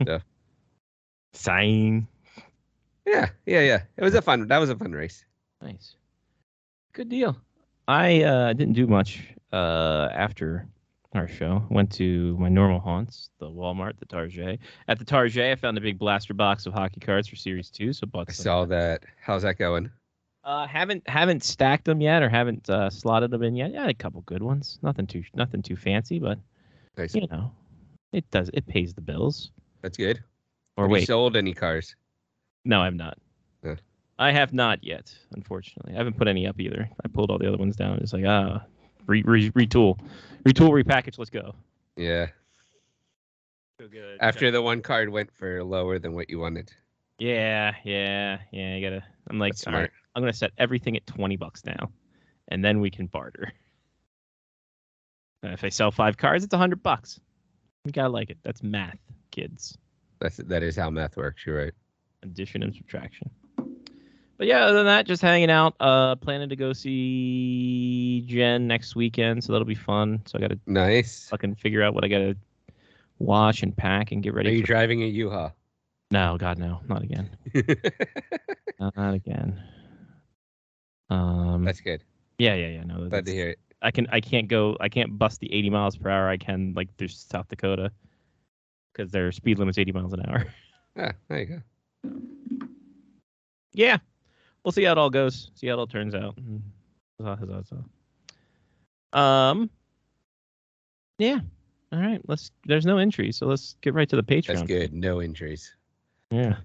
Sign. 1.32 2.06
yeah 3.06 3.28
yeah 3.46 3.60
yeah 3.60 3.82
it 3.96 4.02
was 4.04 4.14
a 4.14 4.22
fun 4.22 4.46
that 4.48 4.58
was 4.58 4.70
a 4.70 4.76
fun 4.76 4.92
race 4.92 5.24
Nice. 5.62 5.96
Good 6.92 7.08
deal. 7.08 7.36
I 7.88 8.22
uh, 8.22 8.52
didn't 8.52 8.74
do 8.74 8.86
much 8.86 9.22
uh, 9.52 10.08
after 10.12 10.66
our 11.16 11.28
show. 11.28 11.64
Went 11.70 11.90
to 11.92 12.36
my 12.38 12.48
normal 12.48 12.80
haunts, 12.80 13.30
the 13.38 13.46
Walmart, 13.46 13.98
the 13.98 14.06
Target. 14.06 14.60
At 14.88 14.98
the 14.98 15.04
Target, 15.04 15.52
I 15.52 15.54
found 15.56 15.76
a 15.78 15.80
big 15.80 15.98
blaster 15.98 16.34
box 16.34 16.66
of 16.66 16.72
hockey 16.74 17.00
cards 17.00 17.28
for 17.28 17.36
Series 17.36 17.70
Two, 17.70 17.92
so 17.92 18.06
bought 18.06 18.26
I 18.28 18.32
saw 18.32 18.64
that. 18.66 19.04
How's 19.20 19.42
that 19.42 19.58
going? 19.58 19.90
Uh, 20.44 20.66
haven't 20.66 21.02
haven't 21.08 21.42
stacked 21.42 21.84
them 21.86 22.00
yet, 22.00 22.22
or 22.22 22.28
haven't 22.28 22.68
uh, 22.70 22.88
slotted 22.88 23.30
them 23.30 23.42
in 23.42 23.56
yet. 23.56 23.72
Yeah, 23.72 23.88
a 23.88 23.94
couple 23.94 24.20
good 24.22 24.42
ones. 24.42 24.78
Nothing 24.82 25.06
too 25.06 25.24
nothing 25.34 25.62
too 25.62 25.76
fancy, 25.76 26.18
but 26.18 26.38
Nice. 26.96 27.14
you 27.14 27.26
know, 27.30 27.50
it 28.12 28.30
does 28.30 28.50
it 28.54 28.66
pays 28.66 28.94
the 28.94 29.00
bills. 29.00 29.50
That's 29.82 29.96
good. 29.96 30.22
Or 30.76 30.84
Have 30.84 30.90
you 30.90 30.94
wait, 30.94 31.06
sold 31.06 31.36
any 31.36 31.52
cars? 31.54 31.96
no, 32.64 32.80
I'm 32.80 32.96
not. 32.96 33.18
Yeah. 33.64 33.76
I 34.18 34.30
have 34.32 34.52
not 34.52 34.82
yet, 34.84 35.14
unfortunately. 35.32 35.92
I 35.94 35.96
haven't 35.98 36.16
put 36.16 36.28
any 36.28 36.46
up 36.46 36.58
either. 36.60 36.88
I 37.04 37.08
pulled 37.08 37.30
all 37.30 37.38
the 37.38 37.48
other 37.48 37.58
ones 37.58 37.76
down. 37.76 37.98
It's 37.98 38.12
like 38.12 38.24
ah, 38.26 38.62
re, 39.06 39.22
re, 39.22 39.50
retool, 39.52 39.98
retool, 40.44 40.70
repackage. 40.70 41.18
Let's 41.18 41.30
go. 41.30 41.54
Yeah. 41.96 42.26
So 43.80 43.88
good. 43.88 44.18
After 44.20 44.50
the 44.50 44.62
one 44.62 44.82
card 44.82 45.08
went 45.08 45.30
for 45.32 45.62
lower 45.62 45.98
than 45.98 46.14
what 46.14 46.30
you 46.30 46.38
wanted. 46.38 46.72
Yeah, 47.18 47.74
yeah, 47.84 48.38
yeah. 48.52 48.76
You 48.76 48.90
gotta. 48.90 49.04
I'm 49.28 49.38
like, 49.38 49.54
That's 49.54 49.66
all 49.66 49.74
right. 49.74 49.90
I'm 50.14 50.22
gonna 50.22 50.32
set 50.32 50.52
everything 50.58 50.96
at 50.96 51.06
twenty 51.06 51.36
bucks 51.36 51.64
now, 51.64 51.90
and 52.48 52.64
then 52.64 52.80
we 52.80 52.90
can 52.90 53.06
barter. 53.06 53.52
Uh, 55.44 55.48
if 55.48 55.64
I 55.64 55.68
sell 55.68 55.90
five 55.90 56.16
cards, 56.16 56.44
it's 56.44 56.54
a 56.54 56.58
hundred 56.58 56.82
bucks. 56.82 57.20
You 57.84 57.92
gotta 57.92 58.08
like 58.08 58.30
it. 58.30 58.38
That's 58.42 58.62
math, 58.62 58.98
kids. 59.30 59.76
That's 60.20 60.38
that 60.38 60.62
is 60.62 60.76
how 60.76 60.90
math 60.90 61.16
works. 61.16 61.44
You're 61.46 61.64
right. 61.64 61.72
Addition 62.22 62.62
and 62.62 62.74
subtraction. 62.74 63.30
But 64.38 64.46
yeah, 64.48 64.64
other 64.64 64.74
than 64.74 64.86
that, 64.86 65.06
just 65.06 65.22
hanging 65.22 65.50
out. 65.50 65.74
Uh, 65.80 66.14
planning 66.16 66.48
to 66.50 66.56
go 66.56 66.72
see 66.72 68.22
Jen 68.26 68.66
next 68.66 68.94
weekend, 68.94 69.42
so 69.42 69.52
that'll 69.52 69.64
be 69.66 69.74
fun. 69.74 70.20
So 70.26 70.38
I 70.38 70.40
gotta 70.42 70.58
Nice. 70.66 71.28
fucking 71.30 71.54
figure 71.54 71.82
out 71.82 71.94
what 71.94 72.04
I 72.04 72.08
gotta 72.08 72.36
wash 73.18 73.62
and 73.62 73.74
pack 73.74 74.12
and 74.12 74.22
get 74.22 74.34
ready. 74.34 74.50
Are 74.50 74.52
you 74.52 74.60
for... 74.60 74.66
driving 74.66 75.02
a 75.02 75.06
U-Haul? 75.06 75.54
No, 76.10 76.36
God, 76.38 76.58
no, 76.58 76.80
not 76.88 77.02
again. 77.02 77.30
Not 78.78 79.14
again. 79.14 79.60
Um. 81.08 81.64
That's 81.64 81.80
good. 81.80 82.04
Yeah, 82.38 82.54
yeah, 82.54 82.68
yeah. 82.68 82.84
No, 82.84 83.08
Glad 83.08 83.24
to 83.24 83.32
hear 83.32 83.48
it. 83.50 83.58
I 83.82 83.90
can 83.90 84.06
I 84.10 84.20
can't 84.20 84.48
go 84.48 84.76
I 84.80 84.88
can't 84.88 85.18
bust 85.18 85.40
the 85.40 85.52
80 85.52 85.70
miles 85.70 85.96
per 85.96 86.10
hour 86.10 86.28
I 86.28 86.36
can 86.36 86.74
like 86.76 86.94
through 86.96 87.08
South 87.08 87.48
Dakota 87.48 87.90
because 88.92 89.10
their 89.10 89.32
speed 89.32 89.58
limit's 89.58 89.78
80 89.78 89.92
miles 89.92 90.12
an 90.12 90.22
hour. 90.28 90.46
Ah, 90.98 91.12
there 91.28 91.38
you 91.40 91.46
go. 91.46 92.18
yeah, 93.74 93.98
we'll 94.66 94.72
see 94.72 94.82
how 94.82 94.92
it 94.92 94.98
all 94.98 95.10
goes. 95.10 95.52
See 95.54 95.68
how 95.68 95.74
it 95.74 95.78
all 95.78 95.86
turns 95.86 96.14
out. 96.14 96.36
Mm. 96.36 96.60
Huzzah. 97.22 97.84
Um. 99.18 99.70
Yeah. 101.18 101.38
All 101.92 102.00
right. 102.00 102.20
Let's. 102.26 102.50
There's 102.66 102.84
no 102.84 102.98
entry, 102.98 103.30
so 103.32 103.46
let's 103.46 103.76
get 103.80 103.94
right 103.94 104.08
to 104.08 104.16
the 104.16 104.22
Patreon. 104.24 104.46
That's 104.48 104.62
good. 104.62 104.92
No 104.92 105.22
injuries 105.22 105.72
Yeah. 106.30 106.56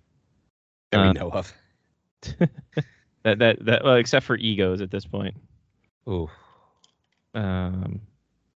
that 0.92 1.00
Uh, 1.00 1.08
we 1.08 1.14
know 1.20 1.30
of. 1.32 1.54
That 3.24 3.38
that 3.38 3.64
that 3.66 3.84
well, 3.84 3.98
except 3.98 4.26
for 4.26 4.36
egos 4.36 4.82
at 4.82 4.90
this 4.90 5.06
point. 5.06 5.36
Ooh. 6.10 6.28
Um. 7.36 8.02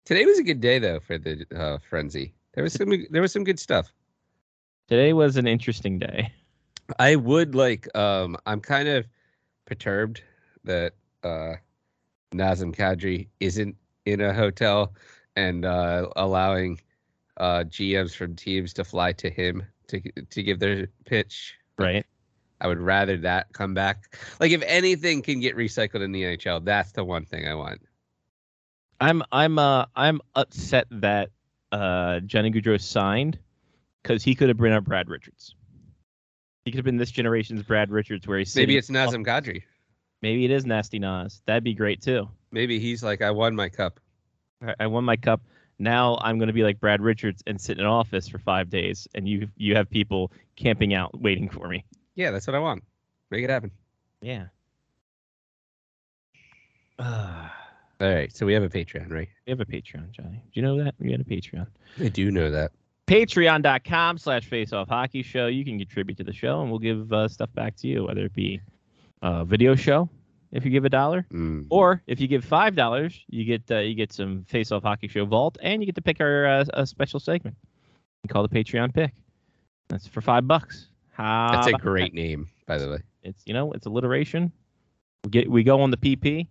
Today 0.05 0.25
was 0.25 0.39
a 0.39 0.43
good 0.43 0.59
day 0.59 0.79
though 0.79 0.99
for 0.99 1.19
the 1.19 1.45
uh, 1.55 1.77
frenzy. 1.87 2.33
There 2.55 2.63
was 2.63 2.73
some 2.73 2.91
there 3.11 3.21
was 3.21 3.31
some 3.31 3.43
good 3.43 3.59
stuff. 3.59 3.93
Today 4.87 5.13
was 5.13 5.37
an 5.37 5.45
interesting 5.45 5.99
day. 5.99 6.31
I 6.97 7.15
would 7.15 7.53
like 7.53 7.95
um 7.95 8.37
I'm 8.47 8.59
kind 8.59 8.87
of 8.87 9.05
perturbed 9.65 10.21
that 10.63 10.93
uh 11.23 11.53
Nazem 12.33 12.75
Kadri 12.75 13.27
isn't 13.39 13.75
in 14.05 14.21
a 14.21 14.33
hotel 14.33 14.93
and 15.35 15.65
uh 15.65 16.09
allowing 16.15 16.79
uh 17.37 17.63
GMs 17.67 18.15
from 18.15 18.35
teams 18.35 18.73
to 18.73 18.83
fly 18.83 19.11
to 19.13 19.29
him 19.29 19.63
to 19.87 20.01
to 20.29 20.43
give 20.43 20.59
their 20.59 20.87
pitch. 21.05 21.55
Right. 21.77 22.05
I 22.61 22.67
would 22.67 22.79
rather 22.79 23.17
that 23.17 23.51
come 23.53 23.73
back. 23.73 24.17
Like 24.39 24.51
if 24.51 24.63
anything 24.65 25.21
can 25.21 25.39
get 25.39 25.55
recycled 25.57 26.01
in 26.01 26.11
the 26.11 26.23
NHL, 26.23 26.63
that's 26.63 26.93
the 26.93 27.03
one 27.03 27.25
thing 27.25 27.47
I 27.47 27.53
want. 27.55 27.81
I'm 29.01 29.23
I'm 29.31 29.59
uh 29.59 29.85
I'm 29.95 30.21
upset 30.35 30.87
that 30.91 31.31
uh 31.71 32.21
Johnny 32.21 32.51
Gaudreau 32.51 32.79
signed 32.79 33.37
because 34.01 34.23
he 34.23 34.35
could 34.35 34.47
have 34.47 34.57
been 34.57 34.71
our 34.71 34.81
Brad 34.81 35.09
Richards. 35.09 35.55
He 36.65 36.71
could 36.71 36.79
have 36.79 36.85
been 36.85 36.97
this 36.97 37.11
generation's 37.11 37.61
Brad 37.61 37.91
Richards, 37.91 38.27
where 38.27 38.39
he's 38.39 38.55
Maybe 38.55 38.75
it's 38.75 38.89
Nazem 38.89 39.23
Kadri. 39.23 39.61
Maybe 40.23 40.45
it 40.45 40.51
is 40.51 40.65
Nasty 40.65 40.97
Nas. 40.97 41.41
That'd 41.45 41.63
be 41.63 41.75
great 41.75 42.01
too. 42.01 42.27
Maybe 42.51 42.79
he's 42.79 43.03
like, 43.03 43.21
I 43.21 43.29
won 43.29 43.55
my 43.55 43.69
cup. 43.69 43.99
I- 44.79 44.87
won 44.87 45.03
my 45.03 45.15
cup. 45.15 45.41
Now 45.77 46.17
I'm 46.21 46.39
going 46.39 46.47
to 46.47 46.53
be 46.53 46.63
like 46.63 46.79
Brad 46.79 47.01
Richards 47.01 47.43
and 47.45 47.61
sit 47.61 47.77
in 47.77 47.83
an 47.85 47.89
office 47.91 48.27
for 48.27 48.39
five 48.39 48.69
days, 48.69 49.07
and 49.13 49.27
you 49.27 49.47
you 49.57 49.75
have 49.75 49.89
people 49.89 50.31
camping 50.55 50.93
out 50.95 51.19
waiting 51.21 51.49
for 51.49 51.67
me. 51.67 51.85
Yeah, 52.15 52.31
that's 52.31 52.47
what 52.47 52.55
I 52.55 52.59
want. 52.59 52.83
Make 53.29 53.43
it 53.43 53.49
happen. 53.49 53.71
Yeah. 54.21 54.45
Uh, 56.97 57.47
All 58.01 58.09
right, 58.13 58.35
so 58.35 58.45
we 58.45 58.53
have 58.53 58.63
a 58.63 58.69
Patreon, 58.69 59.11
right? 59.11 59.29
we 59.45 59.51
have 59.51 59.59
a 59.61 59.65
Patreon, 59.65 60.11
Johnny. 60.11 60.41
Do 60.45 60.59
you 60.59 60.61
know 60.61 60.83
that 60.83 60.95
we 60.99 61.11
had 61.11 61.21
a 61.21 61.25
Patreon? 61.25 61.67
I 61.99 62.09
do 62.09 62.31
know 62.31 62.49
that. 62.51 62.71
patreon.com 63.07 64.17
slash 64.17 64.49
faceoff 64.49 64.87
hockey 64.87 65.21
show 65.21 65.47
you 65.47 65.63
can 65.63 65.77
contribute 65.77 66.17
to 66.17 66.23
the 66.23 66.33
show 66.33 66.61
and 66.61 66.69
we'll 66.69 66.79
give 66.79 67.11
uh, 67.13 67.27
stuff 67.27 67.49
back 67.53 67.75
to 67.75 67.87
you 67.87 68.03
whether 68.05 68.25
it 68.25 68.33
be 68.33 68.59
a 69.21 69.45
video 69.45 69.75
show 69.75 70.09
if 70.51 70.65
you 70.65 70.71
give 70.71 70.85
a 70.85 70.89
dollar 70.89 71.25
Mm. 71.31 71.67
or 71.69 72.01
if 72.07 72.19
you 72.19 72.27
give 72.27 72.43
five 72.43 72.75
dollars 72.75 73.23
you 73.29 73.43
get 73.45 73.61
uh, 73.69 73.77
you 73.79 73.93
get 73.93 74.11
some 74.11 74.43
face 74.47 74.71
off 74.71 74.83
hockey 74.83 75.07
show 75.07 75.25
vault 75.25 75.57
and 75.61 75.81
you 75.81 75.85
get 75.85 75.95
to 75.95 76.01
pick 76.01 76.19
our 76.19 76.45
uh, 76.47 76.65
a 76.73 76.85
special 76.87 77.19
segment 77.19 77.55
we 78.23 78.27
call 78.27 78.41
the 78.47 78.49
patreon 78.49 78.93
pick 78.93 79.13
that's 79.87 80.07
for 80.07 80.21
five 80.21 80.47
bucks 80.47 80.87
How 81.11 81.49
That's 81.51 81.67
a 81.67 81.73
great 81.73 82.13
that? 82.13 82.15
name, 82.15 82.49
by 82.65 82.77
the 82.79 82.89
way. 82.89 82.99
it's 83.21 83.43
you 83.45 83.53
know 83.53 83.71
it's 83.73 83.85
alliteration 83.85 84.51
we 85.25 85.29
get 85.29 85.49
we 85.49 85.63
go 85.63 85.79
on 85.81 85.91
the 85.91 85.97
pp 85.97 86.47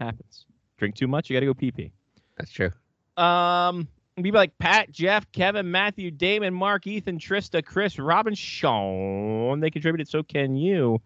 happens 0.00 0.46
drink 0.78 0.96
too 0.96 1.06
much 1.06 1.30
you 1.30 1.36
gotta 1.36 1.46
go 1.46 1.54
pp 1.54 1.92
That's 2.36 2.50
true. 2.50 2.72
um, 3.16 3.86
be 4.20 4.30
like 4.30 4.58
Pat, 4.58 4.90
Jeff, 4.90 5.30
Kevin, 5.32 5.70
Matthew, 5.70 6.10
Damon, 6.10 6.52
Mark, 6.52 6.86
Ethan, 6.86 7.18
Trista, 7.18 7.64
Chris, 7.64 7.98
Robin, 7.98 8.34
Sean. 8.34 9.60
They 9.60 9.70
contributed, 9.70 10.08
so 10.08 10.22
can 10.22 10.54
you. 10.54 11.00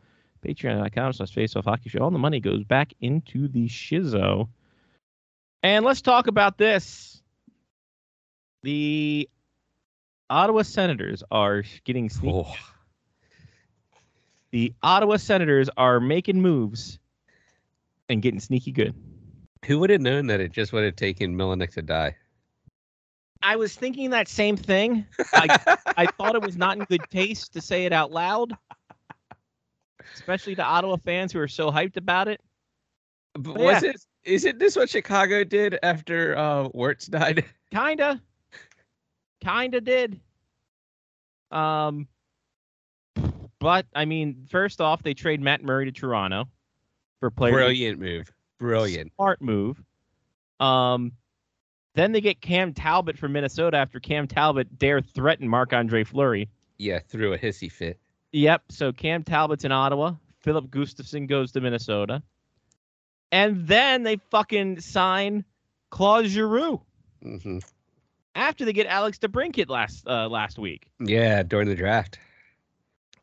Patreon.com 0.44 1.12
slash 1.12 1.32
face 1.32 1.54
off 1.56 1.64
hockey 1.66 1.88
show. 1.88 2.00
All 2.00 2.10
the 2.10 2.18
money 2.18 2.40
goes 2.40 2.64
back 2.64 2.92
into 3.00 3.48
the 3.48 3.68
shizzo. 3.68 4.48
And 5.62 5.84
let's 5.84 6.02
talk 6.02 6.26
about 6.26 6.58
this. 6.58 7.22
The 8.62 9.28
Ottawa 10.28 10.62
Senators 10.62 11.22
are 11.30 11.62
getting 11.84 12.08
sneaky. 12.10 12.36
Oh, 12.36 12.54
The 14.50 14.72
Ottawa 14.82 15.16
Senators 15.16 15.70
are 15.76 16.00
making 16.00 16.40
moves 16.42 16.98
and 18.08 18.20
getting 18.22 18.40
sneaky 18.40 18.72
good. 18.72 18.94
who 19.64 19.78
would 19.80 19.90
have 19.90 20.00
known 20.00 20.26
that 20.28 20.40
it 20.40 20.52
just 20.52 20.72
would 20.72 20.84
have 20.84 20.96
taken 20.96 21.34
Melnyk 21.36 21.70
to 21.72 21.82
die? 21.82 22.16
I 23.46 23.54
was 23.54 23.76
thinking 23.76 24.10
that 24.10 24.26
same 24.26 24.56
thing. 24.56 25.06
I, 25.32 25.76
I 25.96 26.06
thought 26.06 26.34
it 26.34 26.42
was 26.42 26.56
not 26.56 26.76
in 26.78 26.82
good 26.82 27.02
taste 27.12 27.52
to 27.52 27.60
say 27.60 27.84
it 27.84 27.92
out 27.92 28.10
loud, 28.10 28.56
especially 30.14 30.56
to 30.56 30.64
Ottawa 30.64 30.96
fans 30.96 31.32
who 31.32 31.38
are 31.38 31.46
so 31.46 31.70
hyped 31.70 31.96
about 31.96 32.26
it. 32.26 32.40
But 33.34 33.54
But 33.54 33.58
was 33.58 33.82
yeah. 33.84 33.90
it? 33.90 34.04
Isn't 34.24 34.58
this 34.58 34.74
what 34.74 34.90
Chicago 34.90 35.44
did 35.44 35.78
after 35.84 36.36
uh, 36.36 36.70
Wirtz 36.74 37.06
died? 37.06 37.44
Kinda, 37.70 38.20
kinda 39.40 39.80
did. 39.80 40.20
Um, 41.52 42.08
but 43.60 43.86
I 43.94 44.06
mean, 44.06 44.44
first 44.50 44.80
off, 44.80 45.04
they 45.04 45.14
trade 45.14 45.40
Matt 45.40 45.62
Murray 45.62 45.84
to 45.84 45.92
Toronto 45.92 46.48
for 47.20 47.30
players. 47.30 47.54
Brilliant 47.54 48.00
move. 48.00 48.28
Brilliant. 48.58 49.12
Smart 49.14 49.40
move. 49.40 49.80
Um, 50.58 51.12
then 51.96 52.12
they 52.12 52.20
get 52.20 52.40
Cam 52.40 52.74
Talbot 52.74 53.18
from 53.18 53.32
Minnesota 53.32 53.78
after 53.78 53.98
Cam 53.98 54.28
Talbot 54.28 54.78
dare 54.78 55.00
threaten 55.00 55.48
Marc 55.48 55.72
Andre 55.72 56.04
Fleury. 56.04 56.48
Yeah, 56.78 57.00
threw 57.00 57.32
a 57.32 57.38
hissy 57.38 57.72
fit. 57.72 57.98
Yep. 58.32 58.64
So 58.70 58.92
Cam 58.92 59.24
Talbot's 59.24 59.64
in 59.64 59.72
Ottawa. 59.72 60.14
Filip 60.40 60.66
Gustavsson 60.66 61.26
goes 61.26 61.52
to 61.52 61.60
Minnesota. 61.60 62.22
And 63.32 63.66
then 63.66 64.02
they 64.02 64.16
fucking 64.30 64.80
sign 64.80 65.44
Claude 65.90 66.26
Giroux 66.26 66.80
hmm 67.22 67.58
after 68.34 68.66
they 68.66 68.74
get 68.74 68.86
Alex 68.86 69.18
DeBrincat 69.18 69.70
last 69.70 70.06
uh, 70.06 70.28
last 70.28 70.58
week. 70.58 70.90
Yeah, 71.00 71.42
during 71.42 71.68
the 71.68 71.74
draft. 71.74 72.18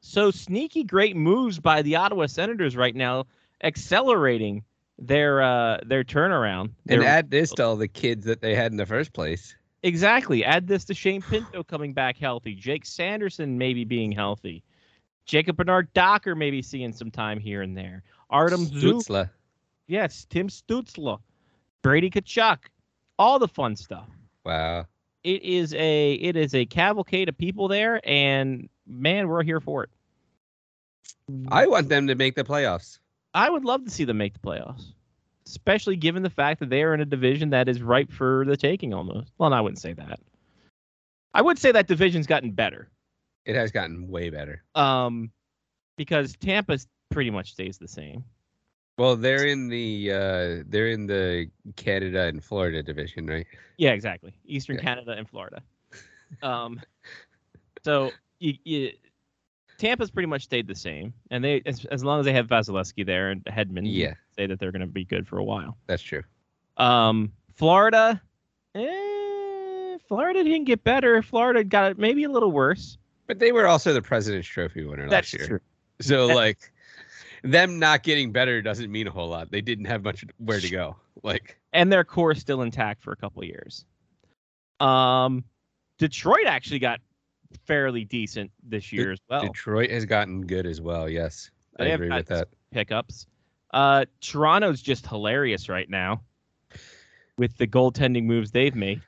So 0.02 0.32
sneaky 0.32 0.84
great 0.84 1.16
moves 1.16 1.60
by 1.60 1.84
the 1.84 1.98
Ottawa 1.98 2.26
Senators 2.26 2.76
right 2.76 2.96
now, 2.96 3.28
accelerating 3.64 4.64
their 5.08 5.42
uh, 5.42 5.78
their 5.86 6.04
turnaround. 6.04 6.72
And 6.88 7.04
add 7.04 7.30
this 7.30 7.52
to 7.52 7.66
all 7.66 7.76
the 7.76 7.88
kids 7.88 8.26
that 8.26 8.42
they 8.42 8.56
had 8.56 8.72
in 8.72 8.78
the 8.78 8.86
first 8.86 9.14
place. 9.14 9.56
Exactly. 9.84 10.46
Add 10.46 10.68
this 10.68 10.86
to 10.86 10.94
Shane 10.94 11.22
Pinto 11.22 11.64
coming 11.64 11.94
back 11.94 12.18
healthy. 12.18 12.56
Jake 12.56 12.86
Sanderson 12.86 13.58
maybe 13.58 13.84
being 13.84 14.12
healthy. 14.12 14.64
Jacob 15.26 15.58
Bernard 15.58 15.92
Docker 15.94 16.36
maybe 16.36 16.62
seeing 16.62 16.94
some 16.94 17.12
time 17.12 17.40
here 17.40 17.62
and 17.62 17.78
there. 17.78 18.04
Artem. 18.30 18.66
Stützle. 18.66 19.30
Yes, 19.88 20.26
Tim 20.30 20.48
Stützle. 20.48 21.20
Brady 21.82 22.10
Tkachuk. 22.10 22.60
all 23.20 23.40
the 23.40 23.48
fun 23.48 23.76
stuff. 23.76 24.08
Wow. 24.46 24.88
It 25.24 25.44
is 25.44 25.74
a 25.74 26.14
it 26.14 26.36
is 26.36 26.54
a 26.56 26.66
cavalcade 26.66 27.30
of 27.30 27.38
people 27.38 27.68
there, 27.68 28.02
and 28.04 28.70
man, 28.88 29.28
we're 29.28 29.44
here 29.44 29.62
for 29.62 29.84
it. 29.84 29.90
I 31.50 31.68
want 31.68 31.88
them 31.90 32.08
to 32.08 32.16
make 32.16 32.36
the 32.36 32.44
playoffs. 32.44 33.00
I 33.34 33.50
would 33.50 33.66
love 33.66 33.84
to 33.86 33.90
see 33.90 34.04
them 34.04 34.18
make 34.18 34.34
the 34.34 34.40
playoffs, 34.40 34.94
especially 35.46 35.96
given 35.96 36.24
the 36.24 36.30
fact 36.30 36.60
that 36.60 36.70
they 36.70 36.84
are 36.84 36.94
in 36.94 37.02
a 37.02 37.06
division 37.06 37.50
that 37.52 37.68
is 37.68 37.82
ripe 37.82 38.12
for 38.12 38.46
the 38.46 38.58
taking 38.58 38.94
almost. 38.94 39.32
Well, 39.38 39.50
no, 39.50 39.56
I 39.56 39.62
wouldn't 39.62 39.80
say 39.80 39.94
that. 39.94 40.20
I 41.34 41.42
would 41.42 41.58
say 41.58 41.72
that 41.72 41.88
division's 41.88 42.28
gotten 42.28 42.52
better. 42.52 42.90
It 43.46 43.56
has 43.56 43.72
gotten 43.72 44.08
way 44.08 44.30
better. 44.30 44.64
Um, 44.76 45.32
because 45.98 46.36
Tampa 46.38 46.78
pretty 47.10 47.30
much 47.32 47.52
stays 47.54 47.78
the 47.78 47.88
same. 47.88 48.24
Well, 48.98 49.16
they're 49.16 49.48
in 49.48 49.70
the 49.70 50.12
uh 50.12 50.64
they're 50.68 50.90
in 50.90 51.08
the 51.08 51.50
Canada 51.76 52.26
and 52.26 52.44
Florida 52.44 52.84
division, 52.84 53.26
right? 53.26 53.48
Yeah, 53.78 53.92
exactly. 53.92 54.34
Eastern 54.46 54.76
Yeah. 54.76 54.84
Canada 54.84 55.12
and 55.14 55.28
Florida. 55.28 55.62
Um, 56.42 56.82
so 57.84 58.10
you, 58.40 58.56
you, 58.64 58.92
Tampa's 59.78 60.12
pretty 60.12 60.28
much 60.28 60.44
stayed 60.44 60.68
the 60.68 60.76
same, 60.76 61.14
and 61.32 61.44
they 61.44 61.62
as, 61.66 61.86
as 61.86 62.04
long 62.04 62.20
as 62.20 62.26
they 62.26 62.34
have 62.34 62.48
Vasilevskiy 62.48 63.06
there 63.06 63.32
and 63.32 63.44
Hedman, 63.46 63.82
Yeah, 63.86 64.14
say 64.36 64.46
that 64.48 64.60
they're 64.60 64.72
going 64.72 64.82
to 64.82 64.88
be 64.88 65.06
good 65.06 65.28
for 65.28 65.38
a 65.38 65.44
while. 65.44 65.78
that's 65.88 66.04
true. 66.04 66.24
Um, 66.78 67.32
Florida, 67.56 68.22
eh, 68.76 69.98
Florida 70.08 70.44
didn't 70.44 70.66
get 70.66 70.84
better. 70.84 71.22
Florida 71.22 71.64
got 71.64 71.98
maybe 71.98 72.24
a 72.24 72.30
little 72.30 72.52
worse. 72.52 72.98
But 73.28 73.40
they 73.40 73.52
were 73.52 73.68
also 73.68 73.94
the 73.94 74.02
President's 74.02 74.48
Trophy 74.48 74.84
winner 74.84 75.08
That's 75.10 75.34
last 75.34 75.40
year. 75.40 75.48
true. 75.48 75.60
So 76.02 76.26
like 76.28 76.72
them 77.44 77.80
not 77.80 78.04
getting 78.04 78.32
better 78.32 78.62
doesn't 78.62 78.92
mean 78.92 79.08
a 79.08 79.12
whole 79.12 79.30
lot. 79.30 79.52
They 79.52 79.62
didn't 79.62 79.86
have 79.86 80.04
much 80.04 80.26
where 80.38 80.60
to 80.60 80.70
go. 80.70 80.96
Like 81.22 81.60
and 81.72 81.92
their 81.92 82.04
core 82.04 82.32
is 82.32 82.40
still 82.40 82.62
intact 82.64 83.02
for 83.04 83.12
a 83.12 83.16
couple 83.16 83.42
of 83.44 83.48
years. 83.48 83.86
Um, 84.80 85.44
Detroit 86.00 86.46
actually 86.48 86.80
got 86.80 87.00
fairly 87.66 88.06
decent 88.06 88.52
this 88.64 88.92
year 88.92 89.12
as 89.12 89.20
well. 89.30 89.42
Detroit 89.42 89.92
has 89.92 90.06
gotten 90.06 90.46
good 90.46 90.66
as 90.66 90.82
well. 90.82 91.10
Yes. 91.10 91.52
I 91.80 91.86
They 91.86 91.90
have 91.92 92.02
agree 92.02 92.16
with 92.16 92.28
that. 92.28 92.50
Pickups. 92.72 93.28
Uh, 93.72 94.06
Toronto's 94.22 94.82
just 94.82 95.08
hilarious 95.08 95.68
right 95.68 95.90
now 95.90 96.22
with 97.38 97.58
the 97.58 97.68
goaltending 97.68 98.26
moves 98.26 98.52
they've 98.52 98.76
made. 98.76 99.02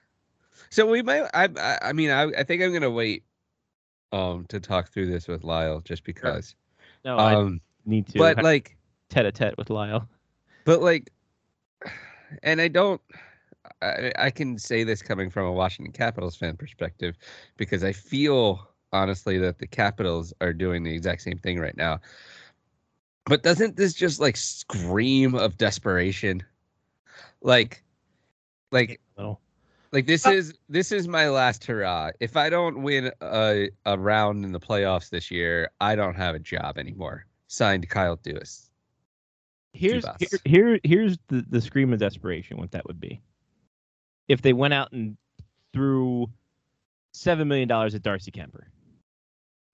So 0.69 0.85
we 0.87 1.01
might 1.03 1.23
I 1.33 1.49
I, 1.57 1.79
I 1.89 1.93
mean 1.93 2.09
I, 2.09 2.23
I 2.23 2.43
think 2.43 2.61
I'm 2.63 2.73
gonna 2.73 2.89
wait 2.89 3.23
um 4.11 4.45
to 4.49 4.59
talk 4.59 4.89
through 4.89 5.07
this 5.07 5.27
with 5.27 5.43
Lyle 5.43 5.81
just 5.81 6.03
because. 6.03 6.55
No, 7.03 7.17
I 7.17 7.35
Um 7.35 7.61
need 7.85 8.07
to 8.07 8.17
but 8.17 8.41
like 8.41 8.75
tete 9.09 9.25
a 9.25 9.31
tete 9.31 9.57
with 9.57 9.69
Lyle. 9.69 10.07
But 10.63 10.81
like, 10.81 11.11
and 12.41 12.59
I 12.59 12.67
don't. 12.67 12.99
I, 13.85 14.11
I 14.17 14.29
can 14.29 14.57
say 14.57 14.83
this 14.83 15.01
coming 15.01 15.29
from 15.29 15.45
a 15.45 15.51
Washington 15.51 15.93
Capitals 15.93 16.35
fan 16.35 16.57
perspective 16.57 17.17
because 17.57 17.83
I 17.83 17.91
feel 17.91 18.67
honestly 18.91 19.37
that 19.39 19.59
the 19.59 19.67
Capitals 19.67 20.33
are 20.41 20.53
doing 20.53 20.83
the 20.83 20.93
exact 20.93 21.21
same 21.21 21.37
thing 21.37 21.59
right 21.59 21.77
now. 21.77 21.99
But 23.25 23.43
doesn't 23.43 23.75
this 23.75 23.93
just 23.93 24.19
like 24.19 24.37
scream 24.37 25.35
of 25.35 25.57
desperation? 25.57 26.43
Like, 27.41 27.83
like, 28.71 29.01
like 29.91 30.05
this 30.05 30.25
uh 30.25 30.31
is 30.31 30.53
this 30.69 30.91
is 30.91 31.07
my 31.07 31.29
last 31.29 31.65
hurrah. 31.65 32.11
If 32.19 32.35
I 32.37 32.49
don't 32.49 32.83
win 32.83 33.11
a 33.21 33.69
a 33.85 33.97
round 33.97 34.43
in 34.43 34.51
the 34.51 34.59
playoffs 34.59 35.09
this 35.09 35.31
year, 35.31 35.69
I 35.79 35.95
don't 35.95 36.15
have 36.15 36.35
a 36.35 36.39
job 36.39 36.77
anymore. 36.77 37.25
Signed 37.47 37.87
Kyle 37.89 38.17
Dubas. 38.17 38.69
Here's 39.73 40.05
here, 40.19 40.39
here 40.45 40.79
here's 40.83 41.17
the, 41.27 41.45
the 41.49 41.61
scream 41.61 41.93
of 41.93 41.99
desperation. 41.99 42.57
What 42.57 42.71
that 42.71 42.85
would 42.87 42.99
be, 42.99 43.21
if 44.27 44.41
they 44.41 44.53
went 44.53 44.73
out 44.73 44.91
and 44.91 45.17
threw 45.73 46.27
seven 47.13 47.47
million 47.47 47.67
dollars 47.67 47.95
at 47.95 48.03
Darcy 48.03 48.31
Kuemper. 48.31 48.63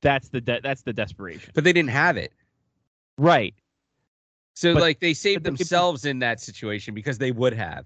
That's 0.01 0.29
the 0.29 0.41
de- 0.41 0.61
that's 0.61 0.81
the 0.81 0.93
desperation. 0.93 1.51
But 1.53 1.63
they 1.63 1.73
didn't 1.73 1.91
have 1.91 2.17
it. 2.17 2.33
Right. 3.17 3.53
So 4.55 4.73
But- 4.73 4.81
like 4.81 4.99
they 4.99 5.13
saved 5.13 5.43
themselves 5.43 6.05
in 6.05 6.19
that 6.19 6.39
situation 6.39 6.93
because 6.93 7.17
they 7.17 7.31
would 7.31 7.53
have. 7.53 7.85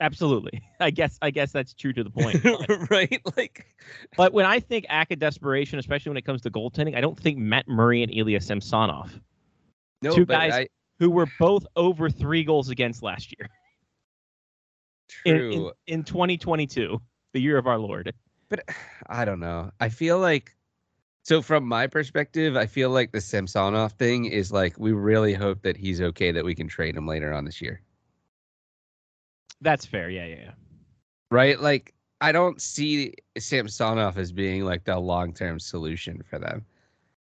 Absolutely. 0.00 0.60
I 0.80 0.90
guess 0.90 1.18
I 1.22 1.30
guess 1.30 1.52
that's 1.52 1.72
true 1.74 1.92
to 1.92 2.02
the 2.02 2.10
point. 2.10 2.42
But, 2.42 2.90
right? 2.90 3.20
Like 3.36 3.66
but 4.16 4.32
when 4.32 4.44
I 4.44 4.60
think 4.60 4.86
act 4.88 5.12
of 5.12 5.18
desperation, 5.20 5.78
especially 5.78 6.10
when 6.10 6.16
it 6.16 6.24
comes 6.24 6.42
to 6.42 6.50
goaltending, 6.50 6.96
I 6.96 7.00
don't 7.00 7.18
think 7.18 7.38
Matt 7.38 7.68
Murray 7.68 8.02
and 8.02 8.12
Ilya 8.12 8.40
Samsonov, 8.40 9.18
no 10.02 10.14
Two 10.14 10.26
guys- 10.26 10.52
I, 10.52 10.68
who 10.98 11.10
were 11.10 11.26
both 11.38 11.66
over 11.74 12.08
three 12.10 12.44
goals 12.44 12.68
against 12.68 13.02
last 13.02 13.34
year 13.38 13.48
true. 15.08 15.72
in, 15.86 16.00
in 16.00 16.04
2022, 16.04 17.00
the 17.32 17.40
year 17.40 17.58
of 17.58 17.66
our 17.66 17.78
Lord. 17.78 18.12
But 18.48 18.64
I 19.06 19.24
don't 19.24 19.40
know. 19.40 19.70
I 19.80 19.88
feel 19.88 20.18
like 20.18 20.54
so 21.24 21.40
from 21.40 21.64
my 21.66 21.86
perspective, 21.86 22.56
I 22.56 22.66
feel 22.66 22.90
like 22.90 23.12
the 23.12 23.20
Samsonov 23.20 23.92
thing 23.92 24.24
is 24.24 24.50
like 24.50 24.78
we 24.78 24.92
really 24.92 25.34
hope 25.34 25.62
that 25.62 25.76
he's 25.76 26.00
okay 26.00 26.32
that 26.32 26.44
we 26.44 26.54
can 26.54 26.68
trade 26.68 26.96
him 26.96 27.06
later 27.06 27.32
on 27.32 27.44
this 27.44 27.62
year. 27.62 27.80
That's 29.60 29.86
fair. 29.86 30.10
Yeah, 30.10 30.26
yeah, 30.26 30.36
yeah. 30.36 30.50
Right? 31.30 31.60
Like 31.60 31.94
I 32.20 32.32
don't 32.32 32.60
see 32.60 33.14
Samsonov 33.38 34.18
as 34.18 34.32
being 34.32 34.64
like 34.64 34.84
the 34.84 34.98
long-term 34.98 35.60
solution 35.60 36.22
for 36.28 36.38
them. 36.38 36.64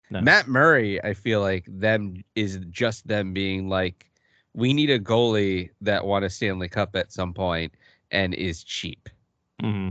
No. 0.09 0.21
Matt 0.21 0.47
Murray, 0.47 1.03
I 1.03 1.13
feel 1.13 1.41
like 1.41 1.65
them 1.67 2.23
is 2.35 2.59
just 2.69 3.07
them 3.07 3.33
being 3.33 3.69
like, 3.69 4.09
we 4.53 4.73
need 4.73 4.89
a 4.89 4.99
goalie 4.99 5.69
that 5.81 6.05
won 6.05 6.23
a 6.23 6.29
Stanley 6.29 6.69
Cup 6.69 6.95
at 6.95 7.12
some 7.12 7.33
point 7.33 7.73
and 8.12 8.33
is 8.33 8.63
cheap. 8.63 9.09
hmm 9.62 9.89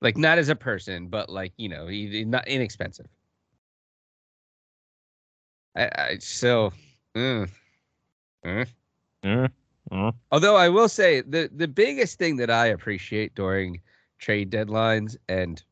Like 0.00 0.16
not 0.16 0.38
as 0.38 0.48
a 0.48 0.56
person, 0.56 1.08
but 1.08 1.28
like 1.30 1.52
you 1.56 1.68
know, 1.68 1.86
he, 1.86 2.24
not 2.24 2.46
inexpensive. 2.46 3.06
I, 5.76 5.90
I 5.96 6.18
so, 6.18 6.72
mm, 7.14 7.48
mm. 8.44 8.66
mm 9.24 9.50
mm. 9.90 10.14
although 10.30 10.56
I 10.56 10.68
will 10.68 10.88
say 10.88 11.20
the 11.22 11.50
the 11.54 11.68
biggest 11.68 12.18
thing 12.18 12.36
that 12.36 12.50
I 12.50 12.66
appreciate 12.66 13.34
during 13.34 13.80
trade 14.18 14.50
deadlines 14.50 15.16
and 15.28 15.62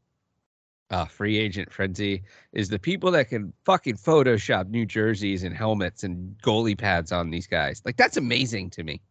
uh, 0.95 1.05
free 1.07 1.37
agent 1.39 1.73
frenzy 1.73 2.23
is 2.53 2.69
the 2.69 2.79
people 2.79 3.11
that 3.11 3.29
can 3.29 3.53
fucking 3.65 3.97
Photoshop 3.97 4.69
New 4.69 4.87
Jerseys 4.87 5.43
and 5.43 5.53
helmets 5.53 6.05
and 6.05 6.37
goalie 6.41 6.79
pads 6.79 7.11
on 7.11 7.31
these 7.31 7.49
guys. 7.49 7.83
Like 7.85 7.97
that's 7.97 8.17
amazing 8.17 8.71
to 8.71 8.85
me. 8.85 9.03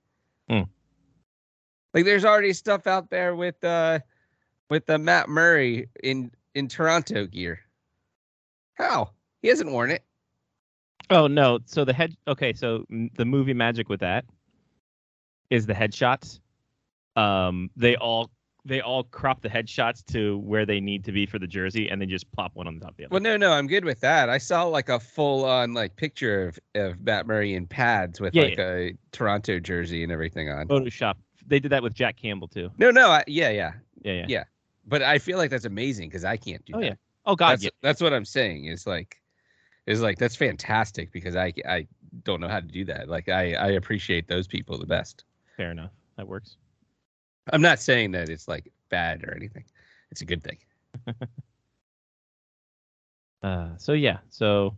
Hmm. 0.49 0.61
Like 1.93 2.05
there's 2.05 2.23
already 2.23 2.53
stuff 2.53 2.87
out 2.87 3.09
there 3.09 3.35
with 3.35 3.61
uh 3.65 3.99
with 4.69 4.85
the 4.85 4.97
Matt 4.97 5.27
Murray 5.27 5.89
in 6.01 6.31
in 6.55 6.69
Toronto 6.69 7.25
gear. 7.25 7.59
How 8.75 9.09
he 9.41 9.49
hasn't 9.49 9.69
worn 9.69 9.91
it. 9.91 10.05
Oh 11.09 11.27
no! 11.27 11.59
So 11.65 11.83
the 11.83 11.93
head. 11.93 12.15
Okay, 12.29 12.53
so 12.53 12.85
the 13.17 13.25
movie 13.25 13.53
magic 13.53 13.89
with 13.89 13.99
that 13.99 14.23
is 15.49 15.65
the 15.65 15.73
headshots. 15.73 16.39
Um, 17.17 17.69
they 17.75 17.97
all 17.97 18.31
they 18.65 18.81
all 18.81 19.03
crop 19.03 19.41
the 19.41 19.49
headshots 19.49 20.05
to 20.13 20.37
where 20.39 20.65
they 20.65 20.79
need 20.79 21.03
to 21.05 21.11
be 21.11 21.25
for 21.25 21.37
the 21.37 21.47
jersey, 21.47 21.89
and 21.89 22.01
then 22.01 22.09
just 22.09 22.31
plop 22.31 22.55
one 22.55 22.67
on 22.67 22.75
the 22.75 22.81
top 22.81 22.91
of 22.91 22.97
the 22.97 23.05
other. 23.05 23.13
Well, 23.13 23.21
no, 23.21 23.35
no, 23.35 23.51
I'm 23.51 23.67
good 23.67 23.83
with 23.83 23.99
that. 24.01 24.29
I 24.29 24.37
saw 24.37 24.63
like 24.63 24.89
a 24.89 24.99
full 24.99 25.45
on 25.45 25.73
like 25.73 25.95
picture 25.95 26.47
of, 26.47 26.59
of 26.75 27.01
Matt 27.01 27.27
Murray 27.27 27.55
in 27.55 27.67
pads 27.67 28.21
with 28.21 28.33
Yeah, 28.33 28.43
like 28.43 28.59
a 28.59 28.93
Toronto 29.11 29.59
jersey 29.59 30.03
and 30.03 30.11
everything 30.11 30.49
on. 30.49 30.67
Photoshop. 30.67 31.15
They 31.45 31.59
did 31.59 31.71
that 31.71 31.83
with 31.83 31.93
Jack 31.93 32.15
Campbell 32.15 32.47
too. 32.47 32.71
No, 32.77 32.89
no, 32.89 33.09
I, 33.09 33.23
yeah, 33.27 33.49
yeah, 33.49 33.73
Yeah, 34.03 34.13
yeah. 34.13 34.25
Yeah. 34.29 34.43
but 34.87 35.01
I 35.01 35.19
feel 35.19 35.37
like 35.37 35.49
that's 35.49 35.65
amazing 35.65 36.09
because 36.09 36.23
I 36.23 36.37
can't 36.37 36.63
do 36.65 36.73
that. 36.73 36.77
Oh 36.77 36.81
that. 36.81 36.87
yeah. 36.87 36.93
Oh 37.25 37.35
God, 37.35 37.51
that's 37.51 37.63
yeah. 37.65 37.69
that's 37.81 38.01
what 38.01 38.13
I'm 38.13 38.25
saying. 38.25 38.65
Is 38.65 38.87
like, 38.87 39.17
is 39.85 40.01
like 40.01 40.17
that's 40.17 40.37
fantastic 40.37 41.11
because 41.11 41.35
I 41.35 41.53
I 41.67 41.87
don't 42.23 42.39
know 42.39 42.47
how 42.47 42.61
to 42.61 42.67
do 42.67 42.85
that. 42.85 43.09
Like 43.09 43.27
I 43.27 43.55
I 43.55 43.67
appreciate 43.71 44.27
those 44.27 44.47
people 44.47 44.77
the 44.77 44.85
best. 44.85 45.25
Fair 45.57 45.71
enough. 45.71 45.91
That 46.15 46.27
works. 46.27 46.57
I'm 47.51 47.61
not 47.61 47.79
saying 47.79 48.11
that 48.11 48.29
it's 48.29 48.47
like 48.47 48.71
bad 48.89 49.23
or 49.23 49.33
anything. 49.35 49.65
It's 50.11 50.21
a 50.21 50.25
good 50.25 50.43
thing. 50.43 50.57
Uh, 53.43 53.75
so 53.77 53.91
yeah, 53.91 54.19
so 54.29 54.73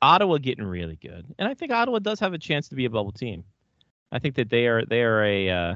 Ottawa 0.00 0.38
getting 0.38 0.64
really 0.64 0.96
good, 1.02 1.26
and 1.36 1.48
I 1.48 1.54
think 1.54 1.72
Ottawa 1.72 1.98
does 1.98 2.20
have 2.20 2.32
a 2.32 2.38
chance 2.38 2.68
to 2.68 2.76
be 2.76 2.84
a 2.84 2.90
bubble 2.90 3.10
team. 3.10 3.42
I 4.12 4.20
think 4.20 4.36
that 4.36 4.50
they 4.50 4.68
are 4.68 4.84
they 4.84 5.02
are 5.02 5.24
a 5.24 5.50
uh, 5.50 5.74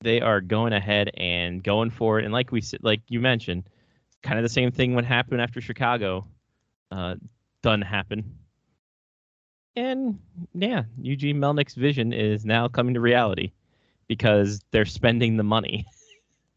they 0.00 0.20
are 0.20 0.40
going 0.40 0.72
ahead 0.72 1.12
and 1.16 1.62
going 1.62 1.90
for 1.90 2.18
it, 2.18 2.24
and 2.24 2.34
like 2.34 2.50
we 2.50 2.64
like 2.82 3.00
you 3.06 3.20
mentioned, 3.20 3.62
kind 4.24 4.40
of 4.40 4.42
the 4.42 4.48
same 4.48 4.72
thing 4.72 4.92
what 4.92 5.04
happened 5.04 5.40
after 5.40 5.60
Chicago, 5.60 6.26
uh, 6.90 7.14
done 7.62 7.80
happen. 7.80 8.36
And 9.76 10.18
yeah, 10.52 10.82
Eugene 11.00 11.38
Melnyk's 11.38 11.76
vision 11.76 12.12
is 12.12 12.44
now 12.44 12.66
coming 12.66 12.94
to 12.94 13.00
reality 13.00 13.52
because 14.10 14.60
they're 14.72 14.84
spending 14.84 15.36
the 15.36 15.44
money. 15.44 15.86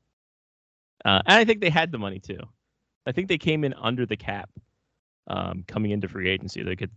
uh, 1.05 1.21
and 1.27 1.37
I 1.37 1.45
think 1.45 1.61
they 1.61 1.69
had 1.69 1.91
the 1.91 1.99
money 1.99 2.17
too. 2.17 2.39
I 3.05 3.11
think 3.11 3.27
they 3.27 3.37
came 3.37 3.63
in 3.63 3.75
under 3.75 4.07
the 4.07 4.17
cap 4.17 4.49
um, 5.27 5.63
coming 5.67 5.91
into 5.91 6.07
free 6.07 6.31
agency. 6.31 6.63
They 6.63 6.75
could 6.75 6.89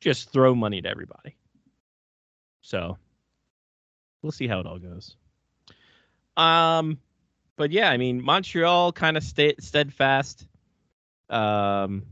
just 0.00 0.32
throw 0.32 0.54
money 0.54 0.80
to 0.80 0.88
everybody. 0.88 1.36
So 2.62 2.96
we'll 4.22 4.32
see 4.32 4.48
how 4.48 4.60
it 4.60 4.66
all 4.66 4.78
goes. 4.78 5.14
Um, 6.38 6.98
but 7.56 7.70
yeah, 7.70 7.90
I 7.90 7.98
mean 7.98 8.24
Montreal 8.24 8.92
kind 8.92 9.18
of 9.18 9.22
stayed 9.22 9.62
steadfast. 9.62 10.46
Um, 11.28 12.04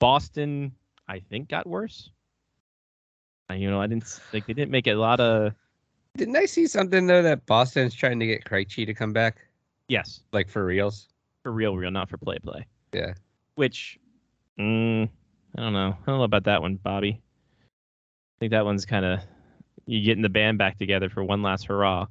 Boston, 0.00 0.72
I 1.06 1.20
think, 1.20 1.48
got 1.48 1.64
worse. 1.64 2.10
You 3.54 3.70
know, 3.70 3.80
I 3.80 3.86
didn't 3.86 4.18
like 4.32 4.46
they 4.46 4.52
didn't 4.52 4.72
make 4.72 4.88
a 4.88 4.94
lot 4.94 5.20
of 5.20 5.54
Didn't 6.16 6.36
I 6.36 6.46
see 6.46 6.66
something 6.66 7.06
though 7.06 7.22
that 7.22 7.44
Boston's 7.46 7.94
trying 7.94 8.20
to 8.20 8.26
get 8.26 8.44
Krejci 8.44 8.86
to 8.86 8.94
come 8.94 9.12
back, 9.12 9.38
yes 9.88 10.20
like 10.32 10.48
for 10.48 10.64
reals? 10.64 11.08
for 11.44 11.52
real, 11.52 11.76
real, 11.76 11.92
not 11.92 12.10
for 12.10 12.16
play, 12.16 12.38
play. 12.38 12.66
Yeah. 12.92 13.12
Which, 13.54 14.00
mm, 14.58 15.08
I 15.56 15.60
don't 15.60 15.72
know. 15.72 15.96
I 16.02 16.06
don't 16.06 16.18
know 16.18 16.24
about 16.24 16.44
that 16.44 16.60
one, 16.60 16.76
Bobby. 16.76 17.20
I 17.20 18.36
think 18.40 18.50
that 18.50 18.64
one's 18.64 18.84
kind 18.84 19.04
of 19.04 19.20
you 19.86 20.02
getting 20.02 20.22
the 20.22 20.30
band 20.30 20.58
back 20.58 20.78
together 20.78 21.08
for 21.08 21.22
one 21.22 21.42
last 21.42 21.66
hurrah. 21.66 22.06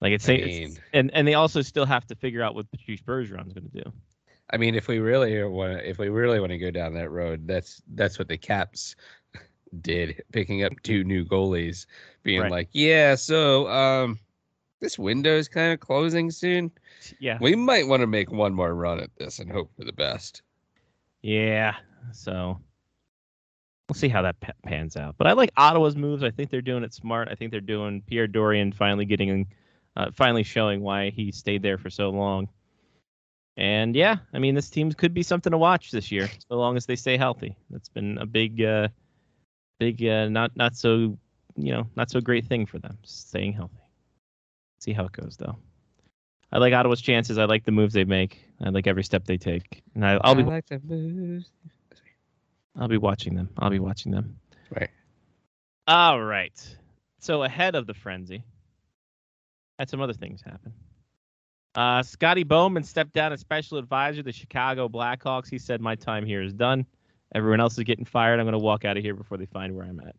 Like 0.00 0.12
it's, 0.12 0.28
I 0.28 0.32
it's 0.32 0.80
and 0.92 1.10
and 1.14 1.26
they 1.26 1.34
also 1.34 1.62
still 1.62 1.86
have 1.86 2.06
to 2.08 2.16
figure 2.16 2.42
out 2.42 2.54
what 2.54 2.70
Patrice 2.70 3.00
Bergeron's 3.00 3.54
going 3.54 3.70
to 3.70 3.84
do. 3.84 3.92
I 4.50 4.58
mean, 4.58 4.74
if 4.74 4.88
we 4.88 4.98
really 4.98 5.42
want, 5.44 5.80
if 5.82 5.98
we 5.98 6.08
really 6.08 6.40
want 6.40 6.50
to 6.50 6.58
go 6.58 6.70
down 6.70 6.92
that 6.94 7.10
road, 7.10 7.46
that's 7.46 7.80
that's 7.94 8.18
what 8.18 8.28
the 8.28 8.36
Caps 8.36 8.96
did, 9.82 10.22
picking 10.32 10.64
up 10.64 10.72
two 10.82 11.04
new 11.04 11.24
goalies, 11.24 11.86
being 12.22 12.40
Right. 12.42 12.50
like, 12.50 12.68
yeah, 12.72 13.14
so 13.14 13.68
um, 13.68 14.18
this 14.80 14.98
window 14.98 15.36
is 15.36 15.48
kind 15.48 15.72
of 15.72 15.80
closing 15.80 16.30
soon. 16.30 16.70
Yeah, 17.18 17.38
We 17.40 17.54
might 17.54 17.86
want 17.86 18.00
to 18.00 18.06
make 18.06 18.30
one 18.32 18.54
more 18.54 18.74
run 18.74 19.00
at 19.00 19.10
this 19.16 19.38
and 19.38 19.50
hope 19.50 19.70
for 19.76 19.84
the 19.84 19.92
best. 19.92 20.42
yeah. 21.22 21.74
So 22.12 22.60
we'll 23.88 23.94
see 23.94 24.08
how 24.08 24.22
that 24.22 24.40
pa- 24.40 24.52
pans 24.64 24.96
out. 24.96 25.16
But 25.18 25.26
I 25.26 25.32
like 25.32 25.50
Ottawa's 25.56 25.96
moves. 25.96 26.22
I 26.22 26.30
think 26.30 26.50
they're 26.50 26.60
doing 26.62 26.84
it 26.84 26.94
smart. 26.94 27.28
I 27.30 27.34
think 27.34 27.50
they're 27.50 27.60
doing 27.60 28.02
Pierre 28.06 28.26
Dorion 28.28 28.72
finally 28.74 29.04
getting, 29.04 29.46
uh, 29.96 30.10
finally 30.12 30.42
showing 30.42 30.80
why 30.80 31.10
he 31.10 31.32
stayed 31.32 31.62
there 31.62 31.78
for 31.78 31.90
so 31.90 32.10
long. 32.10 32.48
And 33.56 33.94
yeah, 33.94 34.16
I 34.32 34.38
mean, 34.38 34.54
this 34.54 34.68
team 34.68 34.90
could 34.92 35.14
be 35.14 35.22
something 35.22 35.50
to 35.52 35.58
watch 35.58 35.90
this 35.92 36.10
year, 36.10 36.28
so 36.48 36.56
long 36.56 36.76
as 36.76 36.86
they 36.86 36.96
stay 36.96 37.16
healthy. 37.16 37.56
That's 37.70 37.88
been 37.88 38.18
a 38.18 38.26
big, 38.26 38.60
uh, 38.62 38.88
big, 39.78 40.04
uh, 40.04 40.28
not 40.28 40.56
not 40.56 40.76
so, 40.76 41.16
you 41.56 41.72
know, 41.72 41.88
not 41.96 42.10
so 42.10 42.20
great 42.20 42.46
thing 42.46 42.66
for 42.66 42.78
them, 42.78 42.98
staying 43.02 43.52
healthy. 43.52 43.76
See 44.78 44.92
how 44.92 45.04
it 45.04 45.12
goes, 45.12 45.36
though. 45.36 45.56
I 46.52 46.58
like 46.58 46.72
Ottawa's 46.72 47.00
chances. 47.00 47.38
I 47.38 47.46
like 47.46 47.64
the 47.64 47.72
moves 47.72 47.94
they 47.94 48.04
make. 48.04 48.48
I 48.62 48.68
like 48.68 48.86
every 48.86 49.02
step 49.02 49.24
they 49.24 49.36
take, 49.36 49.82
and 49.94 50.06
I, 50.06 50.18
I'll 50.22 50.34
be 50.34 50.42
I 50.42 50.46
like 50.46 50.66
the 50.66 50.78
moves. 50.78 51.50
I'll 52.76 52.88
be 52.88 52.98
watching 52.98 53.34
them. 53.34 53.48
I'll 53.58 53.70
be 53.70 53.78
watching 53.78 54.12
them. 54.12 54.38
Right. 54.70 54.90
All 55.86 56.20
right. 56.20 56.76
So 57.18 57.42
ahead 57.42 57.74
of 57.74 57.86
the 57.86 57.94
frenzy, 57.94 58.44
had 59.78 59.88
some 59.88 60.00
other 60.00 60.12
things 60.12 60.42
happen. 60.42 60.72
Uh, 61.74 62.02
Scotty 62.02 62.44
Bowman 62.44 62.84
stepped 62.84 63.12
down 63.12 63.32
as 63.32 63.40
special 63.40 63.78
advisor 63.78 64.18
to 64.18 64.22
the 64.22 64.32
Chicago 64.32 64.88
Blackhawks. 64.88 65.48
He 65.48 65.58
said, 65.58 65.80
"My 65.80 65.96
time 65.96 66.24
here 66.24 66.42
is 66.42 66.52
done. 66.52 66.86
Everyone 67.34 67.60
else 67.60 67.76
is 67.76 67.84
getting 67.84 68.04
fired. 68.04 68.38
I'm 68.38 68.46
going 68.46 68.52
to 68.52 68.58
walk 68.58 68.84
out 68.84 68.96
of 68.96 69.02
here 69.02 69.14
before 69.14 69.38
they 69.38 69.46
find 69.46 69.74
where 69.74 69.84
I'm 69.84 70.00
at." 70.00 70.14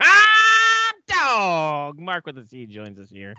Ah, 0.00 0.92
dog! 1.06 1.98
Mark 1.98 2.26
with 2.26 2.38
a 2.38 2.46
C 2.46 2.66
joins 2.66 2.98
us 2.98 3.10
here 3.10 3.34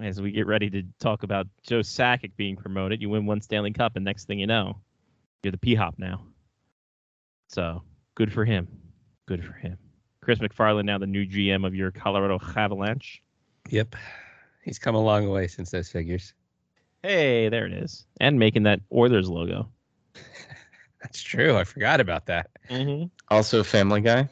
as 0.00 0.20
we 0.20 0.30
get 0.30 0.46
ready 0.46 0.70
to 0.70 0.82
talk 0.98 1.22
about 1.22 1.46
Joe 1.62 1.80
Sakic 1.80 2.32
being 2.36 2.56
promoted. 2.56 3.02
You 3.02 3.10
win 3.10 3.26
one 3.26 3.40
Stanley 3.40 3.72
Cup, 3.72 3.96
and 3.96 4.04
next 4.04 4.26
thing 4.26 4.38
you 4.38 4.46
know, 4.46 4.78
you're 5.42 5.52
the 5.52 5.58
P 5.58 5.74
Hop 5.74 5.94
now. 5.98 6.22
So 7.48 7.82
good 8.14 8.32
for 8.32 8.44
him. 8.44 8.68
Good 9.26 9.44
for 9.44 9.52
him. 9.52 9.76
Chris 10.20 10.38
MacFarland 10.38 10.84
now 10.84 10.98
the 10.98 11.06
new 11.06 11.26
GM 11.26 11.66
of 11.66 11.74
your 11.74 11.90
Colorado 11.90 12.38
Avalanche. 12.56 13.22
Yep, 13.68 13.96
he's 14.62 14.78
come 14.78 14.94
a 14.94 15.00
long 15.00 15.28
way 15.28 15.48
since 15.48 15.70
those 15.70 15.90
figures. 15.90 16.34
Hey, 17.02 17.48
there 17.48 17.66
it 17.66 17.72
is, 17.72 18.06
and 18.20 18.38
making 18.38 18.62
that 18.64 18.80
Oilers 18.92 19.28
logo. 19.28 19.68
That's 21.02 21.22
true. 21.22 21.56
I 21.56 21.64
forgot 21.64 22.00
about 22.00 22.26
that. 22.26 22.50
Mm-hmm. 22.70 23.06
Also, 23.28 23.62
Family 23.62 24.00
Guy. 24.00 24.28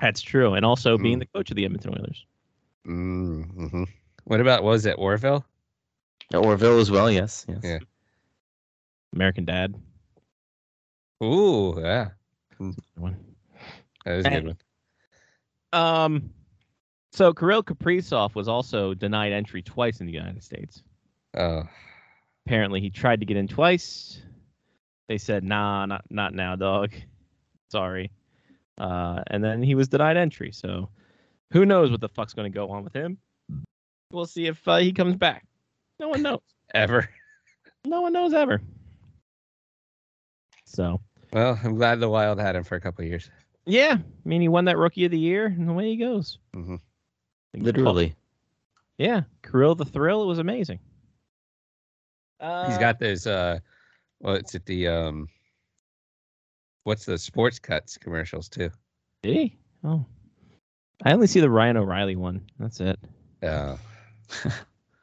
That's 0.00 0.20
true, 0.20 0.54
and 0.54 0.64
also 0.64 0.96
being 0.96 1.16
Mm. 1.16 1.20
the 1.20 1.26
coach 1.26 1.50
of 1.50 1.56
the 1.56 1.64
Edmonton 1.64 1.92
Oilers. 1.98 2.24
Mm-hmm. 2.86 3.84
What 4.24 4.40
about 4.40 4.62
was 4.62 4.86
it 4.86 4.94
Orville? 4.98 5.44
Orville 6.34 6.78
as 6.78 6.90
well. 6.90 7.10
Yes. 7.10 7.44
Yes. 7.48 7.58
Yeah. 7.64 7.78
American 9.14 9.44
Dad. 9.44 9.74
Ooh, 11.24 11.74
yeah, 11.80 12.10
One. 12.58 13.16
that 14.04 14.16
was 14.16 14.26
a 14.26 14.30
good 14.30 14.46
one. 14.46 14.58
Um, 15.72 16.30
so 17.12 17.32
Kirill 17.32 17.64
Kaprizov 17.64 18.34
was 18.36 18.46
also 18.46 18.94
denied 18.94 19.32
entry 19.32 19.62
twice 19.62 20.00
in 20.00 20.06
the 20.06 20.12
United 20.12 20.44
States. 20.44 20.82
Oh, 21.36 21.64
Apparently, 22.46 22.80
he 22.80 22.88
tried 22.90 23.20
to 23.20 23.26
get 23.26 23.36
in 23.36 23.48
twice. 23.48 24.22
They 25.08 25.18
said, 25.18 25.42
"Nah, 25.44 25.86
not 25.86 26.04
not 26.10 26.34
now, 26.34 26.54
dog. 26.56 26.92
Sorry." 27.70 28.10
Uh, 28.76 29.22
and 29.28 29.42
then 29.42 29.62
he 29.62 29.74
was 29.74 29.88
denied 29.88 30.16
entry. 30.16 30.52
So, 30.52 30.88
who 31.52 31.66
knows 31.66 31.90
what 31.90 32.00
the 32.00 32.08
fuck's 32.08 32.34
going 32.34 32.50
to 32.50 32.56
go 32.56 32.70
on 32.70 32.84
with 32.84 32.92
him? 32.92 33.18
We'll 34.12 34.26
see 34.26 34.46
if 34.46 34.66
uh, 34.68 34.76
he 34.76 34.92
comes 34.92 35.16
back. 35.16 35.44
No 35.98 36.08
one 36.08 36.22
knows. 36.22 36.40
ever. 36.74 37.08
No 37.84 38.02
one 38.02 38.12
knows 38.12 38.32
ever. 38.34 38.60
So, 40.64 41.00
Well, 41.32 41.58
I'm 41.64 41.74
glad 41.74 41.98
the 42.00 42.08
Wild 42.08 42.38
had 42.38 42.54
him 42.54 42.62
for 42.64 42.76
a 42.76 42.80
couple 42.80 43.02
of 43.02 43.08
years. 43.08 43.30
yeah, 43.66 43.96
I 43.98 44.28
mean, 44.28 44.40
he 44.40 44.48
won 44.48 44.66
that 44.66 44.76
Rookie 44.78 45.04
of 45.06 45.10
the 45.10 45.18
Year, 45.18 45.46
and 45.46 45.68
away 45.68 45.88
he 45.90 45.96
goes. 45.96 46.38
Mhm. 46.54 46.80
Literally. 47.54 48.14
Yeah, 48.98 49.22
Kirill 49.42 49.74
the 49.74 49.84
Thrill. 49.84 50.22
It 50.22 50.26
was 50.26 50.38
amazing. 50.38 50.78
Uh, 52.40 52.68
He's 52.68 52.78
got 52.78 52.98
those. 53.00 53.26
uh 53.26 53.58
What's 54.20 54.54
at 54.54 54.66
The 54.66 54.88
um, 54.88 55.28
what's 56.84 57.04
the 57.04 57.18
sports 57.18 57.58
cuts 57.58 57.96
commercials 57.96 58.48
too? 58.48 58.70
Did 59.22 59.36
he? 59.36 59.56
Oh, 59.84 60.04
I 61.04 61.12
only 61.12 61.26
see 61.26 61.40
the 61.40 61.50
Ryan 61.50 61.76
O'Reilly 61.76 62.16
one. 62.16 62.42
That's 62.58 62.80
it. 62.80 62.98
Uh, 63.42 63.76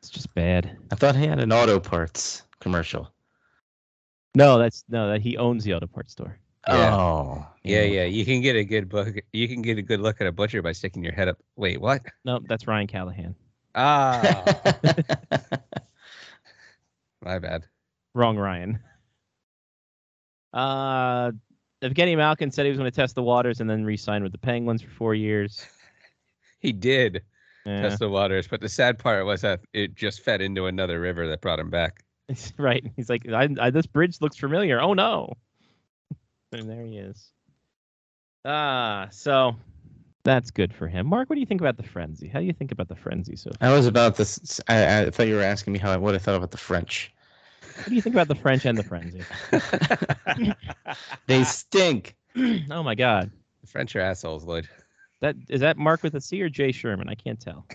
It's 0.06 0.12
just 0.12 0.32
bad. 0.36 0.78
I 0.92 0.96
thought 0.96 1.16
he 1.16 1.26
had 1.26 1.40
an 1.40 1.52
auto 1.52 1.80
parts 1.80 2.44
commercial. 2.60 3.12
No, 4.36 4.60
that's 4.60 4.84
no 4.88 5.10
that 5.10 5.20
he 5.22 5.36
owns 5.36 5.64
the 5.64 5.74
auto 5.74 5.88
parts 5.88 6.12
store. 6.12 6.38
Yeah. 6.68 6.96
Oh. 6.96 7.48
yeah, 7.64 7.82
yeah. 7.82 8.04
You 8.04 8.24
can 8.24 8.42
get 8.42 8.56
a 8.56 8.64
good 8.64 8.88
book. 8.88 9.16
You 9.34 9.48
can 9.48 9.64
get 9.64 9.80
a 9.80 9.82
good 9.82 10.00
look 10.00 10.22
at 10.22 10.28
a 10.28 10.32
butcher 10.32 10.62
by 10.62 10.74
sticking 10.74 11.04
your 11.04 11.14
head 11.14 11.28
up. 11.28 11.40
Wait, 11.56 11.82
what? 11.82 12.04
No, 12.24 12.40
that's 12.48 12.68
Ryan 12.68 12.86
Callahan. 12.86 13.36
Ah, 13.74 14.44
my 17.24 17.40
bad. 17.40 17.66
Wrong 18.14 18.38
Ryan. 18.38 18.80
Uh, 20.56 21.34
Evgeny 21.84 22.18
Malkin 22.18 22.50
said 22.50 22.66
he 22.66 22.70
was 22.70 22.80
going 22.80 22.90
to 22.90 22.96
test 22.96 23.14
the 23.14 23.22
waters 23.24 23.62
and 23.62 23.70
then 23.70 23.86
re-sign 23.86 24.24
with 24.24 24.32
the 24.32 24.38
Penguins 24.40 24.82
for 24.82 24.90
four 24.90 25.16
years. 25.16 25.66
He 26.60 26.72
did 26.72 27.22
Yeah, 27.64 27.82
test 27.82 28.00
the 28.00 28.10
waters, 28.10 28.48
but 28.48 28.60
the 28.60 28.70
sad 28.70 28.98
part 28.98 29.24
was 29.28 29.42
that 29.42 29.60
it 29.74 29.94
just 29.94 30.22
fed 30.22 30.42
into 30.42 30.66
another 30.66 31.00
river 31.00 31.28
that 31.28 31.42
brought 31.42 31.60
him 31.60 31.70
back. 31.70 32.04
right. 32.58 32.84
He's 32.96 33.08
like, 33.10 33.30
I, 33.32 33.50
I, 33.60 33.70
this 33.70 33.86
bridge 33.86 34.20
looks 34.20 34.38
familiar. 34.38 34.82
Oh 34.82 34.94
no. 34.94 35.34
And 36.52 36.70
there 36.70 36.84
he 36.86 36.98
is. 36.98 37.32
Ah, 38.46 39.08
so 39.12 39.56
that's 40.24 40.52
good 40.52 40.74
for 40.74 40.88
him. 40.88 41.08
Mark, 41.08 41.30
what 41.30 41.36
do 41.36 41.40
you 41.40 41.46
think 41.46 41.62
about 41.62 41.78
the 41.78 41.84
frenzy? 41.84 42.28
How 42.28 42.40
do 42.40 42.46
you 42.46 42.54
think 42.54 42.72
about 42.72 42.88
the 42.88 42.96
frenzy? 42.96 43.36
So, 43.36 43.52
far? 43.60 43.70
I 43.70 43.74
was 43.74 43.86
about 43.88 44.16
this. 44.18 44.60
I, 44.68 45.02
I 45.02 45.10
thought 45.12 45.28
you 45.28 45.36
were 45.36 45.42
asking 45.44 45.74
me 45.74 45.80
how 45.80 45.92
I, 45.92 45.98
what 45.98 46.16
I 46.16 46.18
thought 46.20 46.36
about 46.36 46.52
the 46.52 46.58
French. 46.58 47.14
What 47.84 47.90
do 47.90 47.96
you 47.96 48.02
think 48.02 48.16
about 48.16 48.28
the 48.28 48.36
French 48.36 48.66
and 48.66 48.78
the 48.78 48.84
frenzy? 48.84 49.28
They 51.28 51.44
stink. 51.44 52.16
oh 52.72 52.84
my 52.84 52.96
God, 52.96 53.32
The 53.62 53.68
French 53.68 53.96
are 53.96 54.02
assholes, 54.02 54.44
Lloyd. 54.46 54.68
that 55.22 55.36
is 55.50 55.62
that 55.62 55.78
Mark 55.78 56.04
with 56.04 56.16
a 56.16 56.22
C 56.22 56.42
or 56.42 56.50
Jay 56.50 56.72
Sherman? 56.72 57.10
I 57.10 57.16
can't 57.16 57.40
tell. 57.40 57.68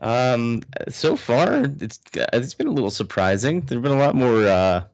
Um, 0.00 0.62
so 0.88 1.16
far 1.16 1.64
it's 1.80 2.00
it's 2.14 2.54
been 2.54 2.66
a 2.66 2.72
little 2.72 2.90
surprising. 2.90 3.60
There've 3.62 3.82
been 3.82 3.92
a 3.92 3.98
lot 3.98 4.14
more. 4.14 4.46
Uh, 4.46 4.84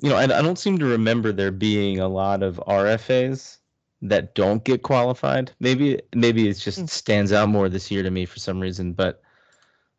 you 0.00 0.08
know, 0.08 0.16
I, 0.16 0.24
I 0.24 0.42
don't 0.42 0.58
seem 0.58 0.78
to 0.78 0.86
remember 0.86 1.32
there 1.32 1.50
being 1.52 2.00
a 2.00 2.08
lot 2.08 2.42
of 2.42 2.60
RFAs 2.66 3.58
that 4.02 4.34
don't 4.34 4.64
get 4.64 4.82
qualified. 4.82 5.52
Maybe 5.60 6.00
maybe 6.14 6.48
it 6.48 6.58
Hmm. 6.76 6.86
just 6.86 6.88
stands 6.88 7.32
out 7.32 7.48
more 7.48 7.68
this 7.68 7.90
year 7.90 8.02
to 8.02 8.10
me 8.10 8.26
for 8.26 8.38
some 8.38 8.60
reason, 8.60 8.92
but 8.94 9.22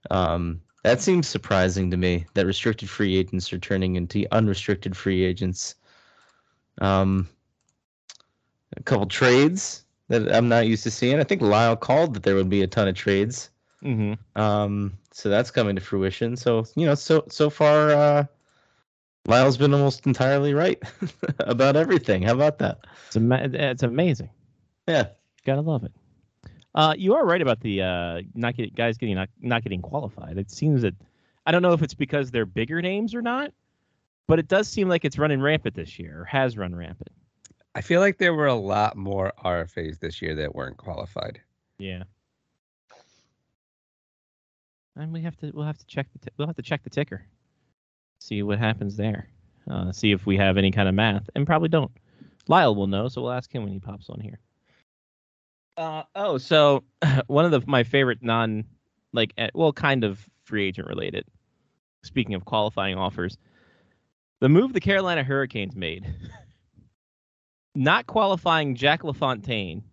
um, 0.09 0.61
that 0.83 1.01
seems 1.01 1.27
surprising 1.27 1.89
to 1.91 1.97
me 1.97 2.25
that 2.33 2.45
restricted 2.45 2.89
free 2.89 3.15
agents 3.17 3.51
are 3.51 3.59
turning 3.59 3.95
into 3.95 4.27
unrestricted 4.31 4.95
free 4.95 5.23
agents. 5.23 5.75
Um, 6.81 7.27
a 8.75 8.83
couple 8.83 9.05
trades 9.05 9.85
that 10.09 10.33
I'm 10.33 10.49
not 10.49 10.67
used 10.67 10.83
to 10.83 10.91
seeing. 10.91 11.19
I 11.19 11.23
think 11.23 11.41
Lyle 11.41 11.75
called 11.75 12.13
that 12.13 12.23
there 12.23 12.35
would 12.35 12.49
be 12.49 12.61
a 12.63 12.67
ton 12.67 12.87
of 12.87 12.95
trades. 12.95 13.49
Mm-hmm. 13.83 14.41
Um, 14.41 14.97
so 15.11 15.29
that's 15.29 15.51
coming 15.51 15.75
to 15.75 15.81
fruition. 15.81 16.35
So 16.35 16.65
you 16.75 16.85
know, 16.85 16.95
so 16.95 17.25
so 17.29 17.49
far, 17.49 17.91
uh, 17.91 18.25
Lyle's 19.27 19.57
been 19.57 19.73
almost 19.73 20.05
entirely 20.05 20.53
right 20.53 20.81
about 21.39 21.75
everything. 21.75 22.23
How 22.23 22.33
about 22.33 22.59
that? 22.59 22.79
It's 23.07 23.15
ama- 23.15 23.49
it's 23.53 23.83
amazing. 23.83 24.29
Yeah. 24.87 25.07
Gotta 25.45 25.61
love 25.61 25.83
it. 25.83 25.91
Uh, 26.75 26.95
you 26.97 27.13
are 27.13 27.25
right 27.25 27.41
about 27.41 27.59
the 27.59 27.81
uh, 27.81 28.21
not 28.33 28.55
get, 28.55 28.73
guys 28.73 28.97
getting 28.97 29.15
not, 29.15 29.29
not 29.41 29.63
getting 29.63 29.81
qualified. 29.81 30.37
It 30.37 30.49
seems 30.49 30.81
that 30.81 30.95
I 31.45 31.51
don't 31.51 31.61
know 31.61 31.73
if 31.73 31.81
it's 31.81 31.93
because 31.93 32.31
they're 32.31 32.45
bigger 32.45 32.81
names 32.81 33.13
or 33.13 33.21
not, 33.21 33.51
but 34.27 34.39
it 34.39 34.47
does 34.47 34.67
seem 34.67 34.89
like 34.89 35.05
it's 35.05 35.17
running 35.17 35.41
rampant 35.41 35.75
this 35.75 35.99
year 35.99 36.21
or 36.21 36.25
has 36.25 36.57
run 36.57 36.75
rampant. 36.75 37.11
I 37.75 37.81
feel 37.81 37.99
like 37.99 38.17
there 38.17 38.33
were 38.33 38.47
a 38.47 38.55
lot 38.55 38.95
more 38.95 39.33
RFAs 39.43 39.99
this 39.99 40.21
year 40.21 40.35
that 40.35 40.53
weren't 40.53 40.77
qualified. 40.77 41.41
Yeah. 41.79 42.03
And 44.95 45.11
we 45.11 45.21
have 45.21 45.35
to 45.37 45.51
we'll 45.53 45.65
have 45.65 45.79
to 45.79 45.85
check 45.87 46.07
the 46.13 46.19
t- 46.19 46.33
we'll 46.37 46.47
have 46.47 46.55
to 46.55 46.61
check 46.61 46.83
the 46.83 46.89
ticker, 46.89 47.25
see 48.19 48.43
what 48.43 48.59
happens 48.59 48.95
there, 48.95 49.27
uh, 49.69 49.91
see 49.91 50.11
if 50.11 50.27
we 50.27 50.37
have 50.37 50.57
any 50.57 50.69
kind 50.69 50.87
of 50.87 50.93
math, 50.93 51.29
and 51.35 51.47
probably 51.47 51.69
don't. 51.69 51.91
Lyle 52.47 52.75
will 52.75 52.87
know, 52.87 53.07
so 53.07 53.23
we'll 53.23 53.31
ask 53.31 53.53
him 53.53 53.63
when 53.63 53.71
he 53.71 53.79
pops 53.79 54.09
on 54.09 54.19
here. 54.19 54.39
Uh, 55.77 56.03
oh, 56.15 56.37
so 56.37 56.83
one 57.27 57.45
of 57.45 57.51
the 57.51 57.61
my 57.67 57.83
favorite 57.83 58.21
non, 58.21 58.65
like, 59.11 59.33
eh, 59.37 59.49
well, 59.53 59.73
kind 59.73 60.03
of 60.03 60.27
free 60.43 60.67
agent 60.67 60.87
related. 60.87 61.25
Speaking 62.03 62.35
of 62.35 62.45
qualifying 62.45 62.97
offers, 62.97 63.37
the 64.41 64.49
move 64.49 64.73
the 64.73 64.81
Carolina 64.81 65.23
Hurricanes 65.23 65.75
made, 65.75 66.05
not 67.75 68.07
qualifying 68.07 68.75
Jack 68.75 69.03
LaFontaine, 69.03 69.83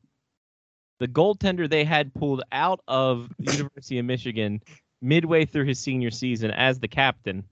the 0.99 1.09
goaltender 1.09 1.69
they 1.69 1.85
had 1.85 2.13
pulled 2.13 2.43
out 2.53 2.81
of 2.89 3.31
the 3.39 3.53
University 3.57 3.99
of 3.99 4.05
Michigan 4.05 4.61
midway 5.01 5.47
through 5.47 5.65
his 5.65 5.79
senior 5.79 6.11
season 6.11 6.51
as 6.51 6.81
the 6.81 6.89
captain, 6.89 7.45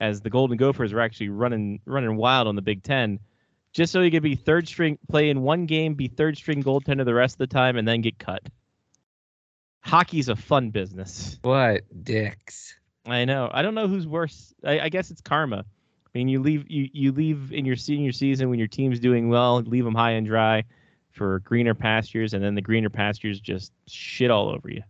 as 0.00 0.22
the 0.22 0.30
Golden 0.30 0.56
Gophers 0.56 0.92
were 0.92 1.00
actually 1.00 1.28
running 1.28 1.80
running 1.84 2.16
wild 2.16 2.48
on 2.48 2.56
the 2.56 2.62
Big 2.62 2.82
Ten 2.82 3.20
just 3.74 3.92
so 3.92 4.00
he 4.00 4.10
could 4.10 4.22
be 4.22 4.34
third 4.34 4.66
string, 4.66 4.98
play 5.08 5.28
in 5.28 5.42
one 5.42 5.66
game, 5.66 5.94
be 5.94 6.08
third 6.08 6.36
string 6.36 6.62
goaltender 6.62 7.04
the 7.04 7.14
rest 7.14 7.34
of 7.34 7.38
the 7.38 7.46
time, 7.46 7.76
and 7.76 7.86
then 7.86 8.00
get 8.00 8.18
cut. 8.18 8.42
Hockey's 9.80 10.28
a 10.28 10.36
fun 10.36 10.70
business. 10.70 11.38
What 11.42 11.82
dicks? 12.02 12.74
I 13.04 13.26
know. 13.26 13.50
I 13.52 13.60
don't 13.60 13.74
know 13.74 13.86
who's 13.86 14.06
worse. 14.06 14.54
I, 14.64 14.80
I 14.80 14.88
guess 14.88 15.10
it's 15.10 15.20
karma. 15.20 15.58
I 15.66 16.18
mean, 16.18 16.28
you 16.28 16.40
leave 16.40 16.70
you 16.70 16.88
you 16.92 17.12
leave 17.12 17.52
in 17.52 17.66
your 17.66 17.76
senior 17.76 18.12
season 18.12 18.48
when 18.48 18.58
your 18.58 18.68
team's 18.68 18.98
doing 18.98 19.28
well, 19.28 19.60
leave 19.60 19.84
them 19.84 19.94
high 19.94 20.12
and 20.12 20.26
dry 20.26 20.64
for 21.10 21.40
greener 21.40 21.74
pastures, 21.74 22.32
and 22.32 22.42
then 22.42 22.54
the 22.54 22.62
greener 22.62 22.88
pastures 22.88 23.40
just 23.40 23.72
shit 23.86 24.30
all 24.30 24.48
over 24.48 24.70
you. 24.70 24.82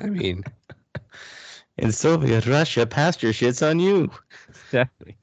I 0.00 0.06
mean, 0.06 0.44
In 1.80 1.92
Soviet 1.92 2.46
Russia, 2.46 2.86
pasture 2.86 3.30
shits 3.30 3.66
on 3.66 3.80
you. 3.80 4.10
Exactly. 4.48 5.16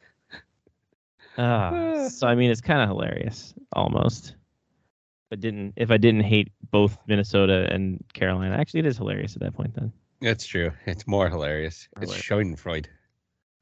Ah, 1.37 2.07
so 2.09 2.27
I 2.27 2.35
mean, 2.35 2.51
it's 2.51 2.61
kind 2.61 2.81
of 2.81 2.89
hilarious, 2.89 3.53
almost. 3.73 4.35
But 5.29 5.39
didn't 5.41 5.73
if 5.75 5.91
I 5.91 5.97
didn't 5.97 6.21
hate 6.21 6.51
both 6.71 6.97
Minnesota 7.07 7.67
and 7.71 8.03
Carolina, 8.13 8.55
actually, 8.55 8.81
it 8.81 8.85
is 8.85 8.97
hilarious 8.97 9.35
at 9.35 9.41
that 9.41 9.53
point. 9.53 9.73
Then, 9.75 9.91
that's 10.21 10.45
true. 10.45 10.71
It's 10.85 11.05
more 11.07 11.29
hilarious. 11.29 11.87
It's 12.01 12.15
Hilarious. 12.15 12.57
Schadenfreude. 12.61 12.87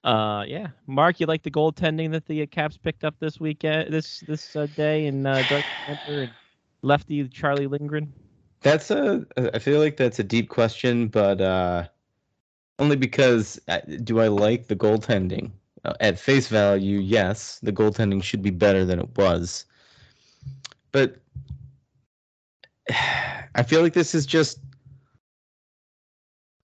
uh, 0.03 0.43
yeah, 0.47 0.67
Mark, 0.87 1.19
you 1.19 1.25
like 1.25 1.41
the 1.43 1.51
goaltending 1.51 2.11
that 2.11 2.25
the 2.27 2.43
uh, 2.43 2.45
Caps 2.45 2.77
picked 2.77 3.03
up 3.03 3.15
this 3.19 3.39
weekend, 3.39 3.91
this 3.91 4.19
this 4.21 4.55
uh, 4.55 4.67
day 4.67 5.07
in 5.07 5.25
uh, 5.25 5.43
Dark 5.43 5.65
Center 5.87 6.21
and 6.21 6.33
lefty 6.83 7.27
Charlie 7.29 7.67
Lindgren. 7.67 8.13
That's 8.61 8.91
a. 8.91 9.25
I 9.53 9.59
feel 9.59 9.79
like 9.79 9.97
that's 9.97 10.19
a 10.19 10.23
deep 10.23 10.49
question, 10.49 11.07
but 11.07 11.41
uh, 11.41 11.87
only 12.79 12.95
because 12.95 13.59
uh, 13.67 13.79
do 14.03 14.19
I 14.19 14.27
like 14.27 14.67
the 14.67 14.75
goaltending? 14.75 15.51
Uh, 15.85 15.93
at 15.99 16.19
face 16.19 16.47
value, 16.47 16.99
yes, 16.99 17.59
the 17.61 17.71
goaltending 17.71 18.23
should 18.23 18.41
be 18.41 18.49
better 18.49 18.85
than 18.85 18.99
it 18.99 19.09
was, 19.17 19.65
but 20.91 21.17
I 23.55 23.63
feel 23.63 23.81
like 23.81 23.93
this 23.93 24.15
is 24.15 24.25
just. 24.25 24.59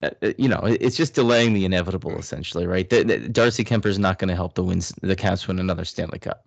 uh, 0.02 0.10
uh, 0.24 0.32
You 0.38 0.50
know, 0.50 0.62
it's 0.66 0.98
just 0.98 1.14
delaying 1.14 1.54
the 1.54 1.66
inevitable, 1.66 2.18
essentially, 2.18 2.66
right? 2.66 2.90
Darcy 3.32 3.64
Kuemper's 3.64 4.00
not 4.00 4.18
going 4.18 4.30
to 4.30 4.36
help 4.36 4.56
the 4.56 4.64
wins 4.64 4.92
the 5.02 5.16
Caps 5.16 5.48
win 5.48 5.60
another 5.60 5.86
Stanley 5.86 6.20
Cup. 6.20 6.46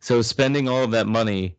So 0.00 0.22
spending 0.22 0.68
all 0.68 0.84
of 0.84 0.92
that 0.92 1.06
money 1.06 1.56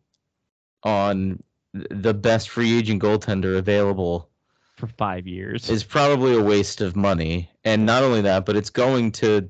on 0.82 1.42
the 1.74 2.14
best 2.14 2.48
free 2.48 2.76
agent 2.76 3.02
goaltender 3.02 3.56
available 3.58 4.28
for 4.76 4.86
five 4.88 5.26
years. 5.26 5.68
is 5.70 5.84
probably 5.84 6.34
a 6.34 6.42
waste 6.42 6.80
of 6.80 6.96
money. 6.96 7.50
And 7.64 7.86
not 7.86 8.02
only 8.02 8.20
that, 8.22 8.46
but 8.46 8.56
it's 8.56 8.70
going 8.70 9.12
to 9.12 9.48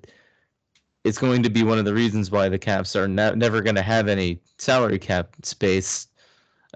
it's 1.04 1.18
going 1.18 1.42
to 1.42 1.50
be 1.50 1.62
one 1.62 1.78
of 1.78 1.84
the 1.84 1.94
reasons 1.94 2.30
why 2.30 2.48
the 2.48 2.58
Caps 2.58 2.94
are 2.96 3.08
ne- 3.08 3.34
never 3.34 3.60
going 3.60 3.74
to 3.76 3.82
have 3.82 4.08
any 4.08 4.40
salary 4.58 4.98
cap 4.98 5.34
space 5.42 6.06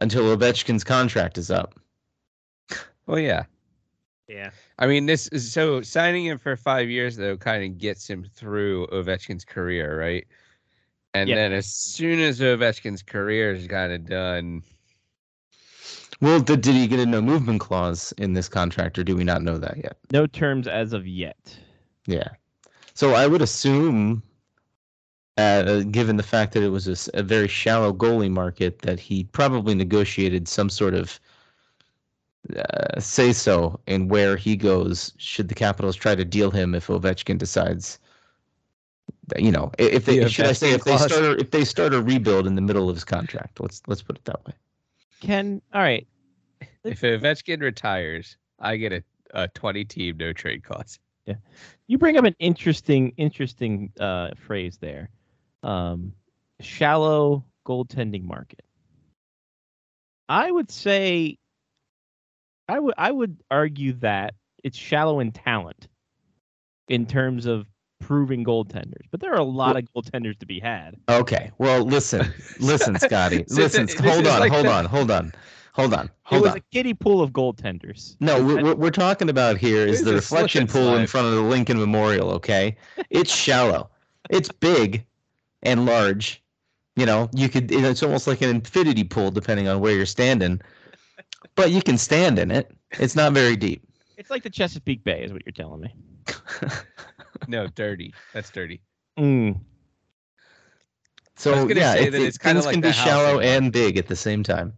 until 0.00 0.36
Ovechkin's 0.36 0.84
contract 0.84 1.38
is 1.38 1.50
up. 1.50 1.74
Well, 3.06 3.20
yeah. 3.20 3.44
yeah. 4.26 4.50
I 4.80 4.88
mean, 4.88 5.06
this 5.06 5.28
is 5.28 5.52
so 5.52 5.80
signing 5.80 6.26
him 6.26 6.38
for 6.38 6.56
five 6.56 6.90
years 6.90 7.14
though 7.16 7.36
kind 7.36 7.62
of 7.64 7.78
gets 7.78 8.10
him 8.10 8.24
through 8.34 8.88
Ovechkin's 8.88 9.44
career, 9.44 9.96
right? 9.96 10.26
And 11.14 11.28
Yeah. 11.30 11.36
then 11.36 11.52
as 11.52 11.66
soon 11.72 12.18
as 12.18 12.40
Ovechkin's 12.40 13.04
career 13.04 13.52
is 13.52 13.68
kind 13.68 13.92
of 13.92 14.06
done, 14.06 14.64
Well, 16.20 16.40
did, 16.40 16.62
did 16.62 16.74
he 16.74 16.88
get 16.88 16.98
a 16.98 17.06
no 17.06 17.20
movement 17.22 17.60
clause 17.60 18.12
in 18.18 18.32
this 18.32 18.48
contract, 18.48 18.98
or 18.98 19.04
do 19.04 19.14
we 19.14 19.22
not 19.22 19.42
know 19.42 19.56
that 19.58 19.76
yet? 19.76 19.96
No 20.10 20.26
terms 20.26 20.66
as 20.66 20.92
of 20.92 21.06
yet. 21.06 21.56
Yeah. 22.06 22.28
So 22.96 23.12
I 23.12 23.26
would 23.26 23.42
assume, 23.42 24.22
uh, 25.36 25.80
given 25.82 26.16
the 26.16 26.22
fact 26.22 26.54
that 26.54 26.62
it 26.62 26.70
was 26.70 27.10
a 27.12 27.22
very 27.22 27.46
shallow 27.46 27.92
goalie 27.92 28.30
market, 28.30 28.78
that 28.80 28.98
he 28.98 29.24
probably 29.24 29.74
negotiated 29.74 30.48
some 30.48 30.70
sort 30.70 30.94
of 30.94 31.20
uh, 32.56 32.98
say 32.98 33.34
so 33.34 33.78
in 33.86 34.08
where 34.08 34.34
he 34.34 34.56
goes 34.56 35.12
should 35.18 35.48
the 35.48 35.54
Capitals 35.54 35.94
try 35.94 36.14
to 36.14 36.24
deal 36.24 36.50
him 36.50 36.74
if 36.74 36.86
Ovechkin 36.86 37.36
decides. 37.36 37.98
You 39.36 39.52
know, 39.52 39.72
if 39.78 40.06
they 40.06 40.20
The 40.20 40.30
should 40.30 40.46
I 40.46 40.52
say 40.52 40.72
if 40.72 40.84
they 40.84 40.96
clause. 40.96 41.12
start 41.12 41.22
a, 41.22 41.38
if 41.38 41.50
they 41.50 41.66
start 41.66 41.92
a 41.92 42.00
rebuild 42.00 42.46
in 42.46 42.54
the 42.54 42.62
middle 42.62 42.88
of 42.88 42.96
his 42.96 43.04
contract. 43.04 43.60
Let's 43.60 43.82
let's 43.86 44.00
put 44.00 44.16
it 44.16 44.24
that 44.24 44.42
way. 44.46 44.54
Ken, 45.20 45.60
all 45.74 45.82
right. 45.82 46.06
if 46.82 47.02
Ovechkin 47.02 47.60
retires, 47.60 48.38
I 48.58 48.76
get 48.78 48.94
a, 48.94 49.04
a 49.34 49.48
20 49.48 49.84
team 49.84 50.16
no 50.16 50.32
trade 50.32 50.64
clause. 50.64 50.98
You 51.88 51.98
bring 51.98 52.16
up 52.16 52.24
an 52.24 52.34
interesting, 52.38 53.12
interesting 53.16 53.92
uh, 54.00 54.30
phrase 54.36 54.78
there. 54.80 55.10
Um, 55.62 56.12
shallow 56.60 57.44
goaltending 57.66 58.24
market. 58.24 58.62
I 60.28 60.50
would 60.50 60.70
say, 60.70 61.38
I 62.68 62.78
would, 62.78 62.94
I 62.98 63.10
would 63.12 63.38
argue 63.50 63.92
that 63.94 64.34
it's 64.64 64.76
shallow 64.76 65.20
in 65.20 65.30
talent, 65.32 65.86
in 66.88 67.06
terms 67.06 67.46
of 67.46 67.66
proving 68.00 68.44
goaltenders. 68.44 69.06
But 69.10 69.20
there 69.20 69.32
are 69.32 69.38
a 69.40 69.44
lot 69.44 69.76
of 69.76 69.84
goaltenders 69.96 70.38
to 70.40 70.46
be 70.46 70.58
had. 70.60 70.96
Okay. 71.08 71.50
Well, 71.58 71.82
listen, 71.84 72.32
listen, 72.58 72.98
Scotty. 72.98 73.44
Listen. 73.50 73.88
hold 74.04 74.26
on, 74.26 74.40
like 74.40 74.52
hold 74.52 74.66
the- 74.66 74.72
on, 74.72 74.84
hold 74.84 75.10
on, 75.10 75.32
hold 75.76 75.92
on, 75.94 76.10
Hold 76.22 76.40
It 76.40 76.42
was 76.42 76.52
on. 76.52 76.56
a 76.58 76.60
kiddie 76.72 76.94
pool 76.94 77.20
of 77.22 77.30
goaltenders. 77.32 78.16
No, 78.20 78.42
what 78.42 78.62
what 78.64 78.78
we're 78.78 78.90
talking 78.90 79.28
about 79.28 79.58
here 79.58 79.86
is 79.86 80.02
the 80.02 80.14
reflection 80.14 80.66
slip 80.66 80.82
and 80.82 80.90
pool 80.90 80.96
in 80.96 81.06
front 81.06 81.26
of 81.28 81.34
the 81.34 81.42
Lincoln 81.42 81.78
Memorial. 81.78 82.30
Okay, 82.32 82.76
it's 83.10 83.32
shallow, 83.32 83.90
it's 84.30 84.50
big 84.50 85.04
and 85.62 85.86
large. 85.86 86.42
You 86.96 87.04
know, 87.04 87.28
you 87.34 87.48
could. 87.50 87.70
It's 87.70 88.02
almost 88.02 88.26
like 88.26 88.40
an 88.40 88.48
infinity 88.48 89.04
pool, 89.04 89.30
depending 89.30 89.68
on 89.68 89.80
where 89.80 89.94
you're 89.94 90.06
standing. 90.06 90.60
But 91.54 91.70
you 91.70 91.82
can 91.82 91.98
stand 91.98 92.38
in 92.38 92.50
it. 92.50 92.70
It's 92.98 93.14
not 93.14 93.32
very 93.34 93.54
deep. 93.56 93.82
It's 94.16 94.30
like 94.30 94.42
the 94.42 94.50
Chesapeake 94.50 95.04
Bay, 95.04 95.22
is 95.22 95.32
what 95.32 95.42
you're 95.44 95.52
telling 95.52 95.80
me. 95.82 95.94
No, 97.48 97.66
dirty. 97.66 98.14
That's 98.32 98.48
dirty. 98.50 98.80
Mm. 99.18 99.60
So 101.36 101.52
I 101.52 101.62
was 101.64 101.76
yeah, 101.76 101.92
say 101.92 102.06
it, 102.06 102.10
that 102.12 102.20
it- 102.22 102.24
it's 102.26 102.38
kinda 102.38 102.54
things 102.62 102.66
like 102.66 102.72
can 102.74 102.80
be 102.80 102.92
shallow 102.92 103.40
and 103.40 103.70
big 103.70 103.98
at 103.98 104.06
the 104.08 104.16
same 104.16 104.42
time. 104.42 104.72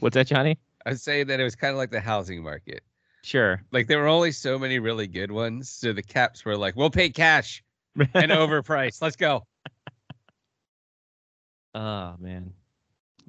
What's 0.00 0.14
that, 0.14 0.26
Johnny? 0.26 0.58
I 0.84 0.90
was 0.90 1.02
saying 1.02 1.26
that 1.28 1.40
it 1.40 1.44
was 1.44 1.56
kind 1.56 1.72
of 1.72 1.78
like 1.78 1.90
the 1.90 2.00
housing 2.00 2.42
market. 2.42 2.82
Sure. 3.22 3.60
Like 3.72 3.88
there 3.88 3.98
were 3.98 4.06
only 4.06 4.30
so 4.32 4.58
many 4.58 4.78
really 4.78 5.06
good 5.08 5.32
ones, 5.32 5.68
so 5.68 5.92
the 5.92 6.02
caps 6.02 6.44
were 6.44 6.56
like, 6.56 6.76
"We'll 6.76 6.90
pay 6.90 7.10
cash 7.10 7.62
and 7.96 8.30
overpriced. 8.30 9.02
Let's 9.02 9.16
go." 9.16 9.44
Oh 11.74 12.14
man, 12.18 12.52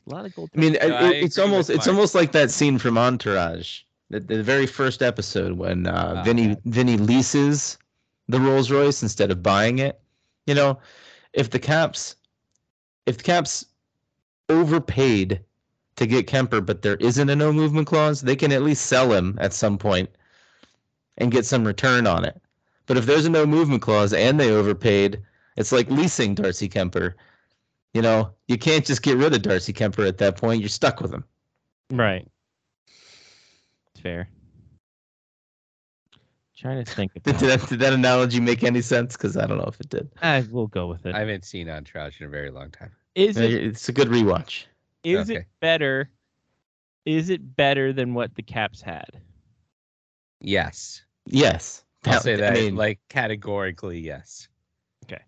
a 0.09 0.13
lot 0.13 0.25
of 0.25 0.35
gold. 0.35 0.49
I 0.55 0.59
mean, 0.59 0.73
No, 0.73 0.79
it- 0.79 0.91
I 0.93 1.13
it's 1.15 1.37
almost 1.37 1.69
it's 1.69 1.87
almost 1.87 2.15
like 2.15 2.31
that 2.33 2.51
scene 2.51 2.77
from 2.77 2.97
Entourage, 2.97 3.81
the, 4.09 4.19
the 4.19 4.41
very 4.43 4.65
first 4.67 5.01
episode 5.01 5.53
when 5.53 5.87
uh, 5.87 6.15
Ah, 6.17 6.23
Vinny 6.23 6.49
yeah. 6.49 6.55
Vinny 6.65 6.97
leases 6.97 7.77
the 8.27 8.39
Rolls 8.39 8.71
Royce 8.71 9.01
instead 9.01 9.31
of 9.31 9.41
buying 9.43 9.79
it. 9.79 9.99
You 10.45 10.53
know, 10.55 10.79
if 11.33 11.49
the 11.49 11.59
Caps, 11.59 12.15
if 13.05 13.17
the 13.17 13.23
Caps 13.23 13.65
overpaid 14.47 15.41
to 15.97 16.07
get 16.07 16.27
Kuemper, 16.27 16.65
but 16.65 16.81
there 16.81 16.95
isn't 16.95 17.29
a 17.29 17.35
no 17.35 17.51
movement 17.51 17.87
clause, 17.87 18.21
they 18.21 18.35
can 18.35 18.51
at 18.51 18.63
least 18.63 18.85
sell 18.85 19.11
him 19.11 19.37
at 19.41 19.53
some 19.53 19.77
point 19.77 20.09
and 21.17 21.31
get 21.31 21.45
some 21.45 21.65
return 21.65 22.07
on 22.07 22.23
it. 22.23 22.39
But 22.85 22.97
if 22.97 23.05
there's 23.05 23.25
a 23.25 23.29
no 23.29 23.45
movement 23.45 23.81
clause 23.81 24.13
and 24.13 24.39
they 24.39 24.51
overpaid, 24.51 25.21
it's 25.57 25.71
like 25.71 25.89
leasing 25.89 26.35
Darcy 26.35 26.69
Kuemper. 26.69 27.13
You 27.93 28.01
know, 28.01 28.31
you 28.47 28.57
can't 28.57 28.85
just 28.85 29.01
get 29.01 29.17
rid 29.17 29.33
of 29.33 29.41
Darcy 29.41 29.73
Kuemper 29.73 30.07
at 30.07 30.19
that 30.19 30.37
point. 30.37 30.61
You're 30.61 30.69
stuck 30.69 31.01
with 31.01 31.13
him. 31.13 31.25
Right. 31.91 32.27
It's 33.91 34.01
fair. 34.01 34.29
Trying 36.55 36.83
to 36.83 36.91
think. 36.91 37.11
Did 37.23 37.35
that, 37.35 37.69
did 37.69 37.79
that 37.79 37.93
analogy 37.93 38.39
make 38.39 38.63
any 38.63 38.81
sense? 38.81 39.15
Because 39.15 39.37
I 39.37 39.45
don't 39.45 39.57
know 39.59 39.65
if 39.65 39.79
it 39.79 39.89
did. 39.89 40.09
I 40.23 40.43
will 40.49 40.65
go 40.65 40.87
with 40.87 41.05
it. 41.05 41.13
I 41.13 41.19
haven't 41.19 41.45
seen 41.45 41.69
Entourage 41.69 42.19
in 42.19 42.25
a 42.25 42.29
very 42.29 42.49
long 42.49 42.71
time. 42.71 42.91
Is 43.13 43.37
it 43.37 43.51
It's 43.51 43.89
a 43.89 43.91
good 43.91 44.07
rewatch. 44.07 44.65
Is 45.03 45.29
Okay. 45.29 45.39
it 45.41 45.45
better? 45.59 46.09
Is 47.05 47.29
it 47.29 47.55
better 47.55 47.93
than 47.93 48.13
what 48.13 48.35
the 48.35 48.41
Caps 48.43 48.81
had? 48.81 49.21
Yes. 50.41 51.03
Yes. 51.25 51.83
I'll 52.05 52.13
That- 52.13 52.21
say 52.23 52.33
I 52.33 52.37
that 52.37 52.53
mean, 52.53 52.75
like 52.75 52.99
categorically 53.09 53.99
yes. 53.99 54.47
Okay. 55.05 55.21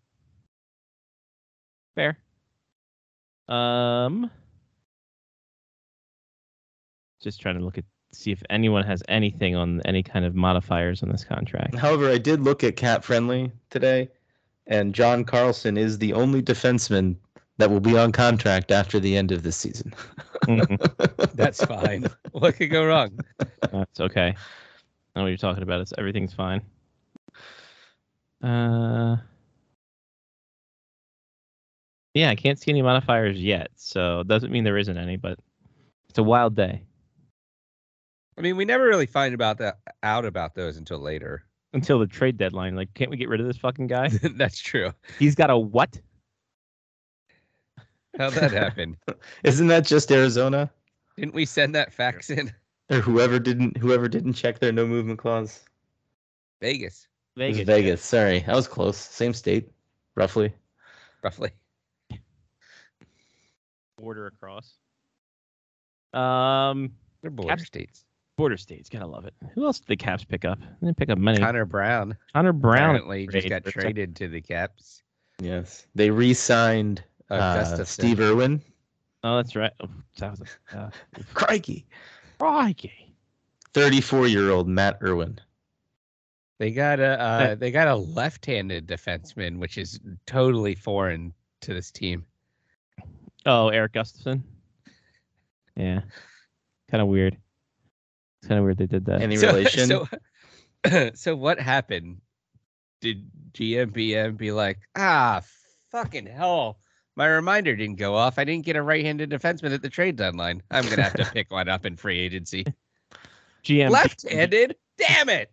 Fair. 1.96 2.18
Um, 3.48 4.30
just 7.22 7.42
trying 7.42 7.58
to 7.58 7.64
look 7.64 7.78
at 7.78 7.86
see 8.12 8.32
if 8.32 8.42
anyone 8.50 8.84
has 8.84 9.04
anything 9.08 9.56
on 9.56 9.82
any 9.86 10.02
kind 10.02 10.26
of 10.26 10.34
modifiers 10.36 11.04
on 11.04 11.10
this 11.10 11.24
contract. 11.24 11.76
However, 11.76 12.10
I 12.10 12.18
did 12.18 12.42
look 12.42 12.64
at 12.64 12.76
Cap 12.76 13.04
Friendly 13.04 13.52
today, 13.70 14.10
and 14.68 14.96
John 14.96 15.24
Carlson 15.24 15.78
is 15.78 15.98
the 16.00 16.14
only 16.14 16.42
defenseman 16.42 17.16
that 17.60 17.70
will 17.70 17.80
be 17.80 17.98
on 17.98 18.12
contract 18.12 18.72
after 18.72 19.00
the 19.00 19.16
end 19.16 19.32
of 19.32 19.44
this 19.44 19.56
season. 19.56 19.94
Mhm. 20.46 21.34
That's 21.36 21.64
fine. 21.64 22.08
what 22.32 22.56
could 22.56 22.72
go 22.72 22.86
wrong? 22.86 23.20
That's 23.72 24.00
okay. 24.00 24.34
I 25.16 25.20
know 25.20 25.24
what 25.24 25.28
you're 25.28 25.38
talking 25.38 25.64
about. 25.64 25.82
It's 25.82 25.94
everything's 25.98 26.34
fine. 26.34 26.62
Uh, 28.44 29.18
yeah, 32.14 32.30
I 32.30 32.36
can't 32.36 32.58
see 32.58 32.72
any 32.72 32.82
modifiers 32.82 33.40
yet, 33.42 33.70
so 33.76 34.22
it 34.22 34.28
doesn't 34.28 34.52
mean 34.52 34.64
there 34.64 34.78
isn't 34.78 34.98
any, 34.98 35.18
but 35.18 35.38
it's 36.10 36.18
a 36.18 36.24
wild 36.24 36.56
day 36.56 36.82
I 38.38 38.42
mean, 38.42 38.56
we 38.56 38.64
never 38.64 38.86
really 38.86 39.06
find 39.06 39.34
about 39.36 39.58
that 39.58 39.80
out 40.02 40.24
about 40.26 40.56
those 40.56 40.78
until 40.78 41.00
later. 41.00 41.44
until 41.74 42.00
the 42.00 42.08
trade 42.08 42.38
deadline. 42.38 42.74
Like, 42.74 42.94
can't 42.94 43.12
we 43.12 43.18
get 43.18 43.28
rid 43.28 43.42
of 43.42 43.48
this 43.48 43.58
fucking 43.58 43.88
guy? 43.88 44.08
That's 44.38 44.58
true. 44.62 44.94
He's 45.20 45.36
got 45.36 45.50
a 45.50 45.58
what? 45.58 46.00
How'd 48.18 48.34
that 48.34 48.52
happen? 48.52 48.98
Isn't 49.44 49.68
that 49.68 49.86
just 49.86 50.12
Arizona 50.12 50.70
Didn't 51.18 51.34
we 51.34 51.46
send 51.46 51.76
that 51.76 51.94
fax 51.94 52.30
in? 52.30 52.52
or 52.90 53.00
whoever 53.02 53.38
didn't 53.40 53.78
whoever 53.78 54.08
didn't 54.08 54.34
check 54.34 54.60
their 54.60 54.72
no 54.72 54.86
movement 54.88 55.20
clause? 55.20 55.64
Vegas, 56.62 57.08
It 57.38 57.48
was 57.48 57.58
Vegas. 57.58 57.66
Vegas. 57.68 58.02
Sorry, 58.04 58.44
I 58.48 58.54
was 58.56 58.68
close. 58.68 58.98
Same 58.98 59.34
state, 59.34 59.72
roughly. 60.16 60.54
roughly. 61.24 61.52
Border 63.98 64.28
across. 64.28 64.74
Um, 66.14 66.92
They're 67.22 67.32
border 67.32 67.50
Caps- 67.50 67.66
states. 67.66 68.06
border 68.38 68.58
states. 68.58 68.90
Gotta 68.90 69.06
love 69.08 69.26
it. 69.26 69.34
Who 69.54 69.66
else 69.66 69.80
did 69.80 69.88
the 69.88 69.98
Caps 69.98 70.24
pick 70.24 70.46
up? 70.46 70.60
They 70.82 70.88
didn't 70.88 70.98
pick 70.98 71.10
up 71.10 71.18
many. 71.18 71.38
Connor 71.38 71.66
Brown 71.66 72.18
Connor 72.34 72.54
Brown. 72.54 72.96
apparently 72.96 73.28
just 73.28 73.50
got 73.50 73.66
traded 73.66 74.16
to 74.18 74.28
the 74.28 74.42
Caps. 74.42 75.04
Yes, 75.42 75.86
they 75.96 76.10
re-signed 76.10 77.04
Uh, 77.30 77.34
uh, 77.34 77.64
Gustafsson. 77.64 77.88
Steve 77.88 78.20
Irwin. 78.20 78.62
Oh, 79.24 79.38
that's 79.38 79.56
right. 79.56 79.72
Oh, 79.82 79.90
that 80.18 80.32
was 80.32 80.42
a 80.42 80.78
uh, 80.78 80.90
Crikey, 81.34 81.86
crikey. 82.40 83.14
thirty-four-year-old 83.74 84.68
Matt 84.68 85.00
Irwin. 85.04 85.40
They 86.58 86.72
got 86.72 87.00
a 87.00 87.20
uh, 87.20 87.56
they 87.56 87.72
got 87.72 87.88
a 87.88 87.96
left-handed 87.96 88.88
defenseman, 88.88 89.58
which 89.58 89.78
is 89.78 90.00
totally 90.26 90.76
foreign 90.76 91.34
to 91.62 91.74
this 91.74 91.92
team. 91.92 92.26
Oh, 93.46 93.70
Erik 93.70 93.94
Gustafsson. 93.94 94.42
Yeah, 95.76 96.02
kind 96.90 97.02
of 97.02 97.08
weird. 97.08 97.38
It's 98.40 98.48
kind 98.48 98.60
of 98.60 98.66
weird 98.66 98.78
they 98.78 98.88
did 98.88 99.06
that. 99.06 99.22
Any 99.22 99.36
so, 99.38 99.48
relation? 99.48 99.88
So, 99.88 101.12
so 101.14 101.36
what 101.36 101.60
happened? 101.60 102.22
Did 103.02 103.30
GMBM 103.54 104.38
be 104.38 104.52
like, 104.52 104.80
ah, 104.98 105.42
fucking 105.92 106.26
hell, 106.26 106.80
my 107.20 107.28
reminder 107.28 107.76
didn't 107.76 107.98
go 107.98 108.16
off. 108.16 108.40
I 108.40 108.46
didn't 108.46 108.64
get 108.64 108.78
a 108.78 108.82
right-handed 108.82 109.30
defenseman 109.30 109.74
at 109.74 109.82
the 109.82 109.90
trade 109.90 110.16
deadline. 110.16 110.64
I'm 110.72 110.88
gonna 110.88 111.04
have 111.04 111.16
to 111.16 111.26
pick 111.34 111.52
one 111.52 111.68
up 111.68 111.86
in 111.86 111.98
free 111.98 112.18
agency. 112.18 112.66
GM 113.66 113.90
Left-handed, 113.90 114.78
damn 114.98 115.28
it. 115.28 115.52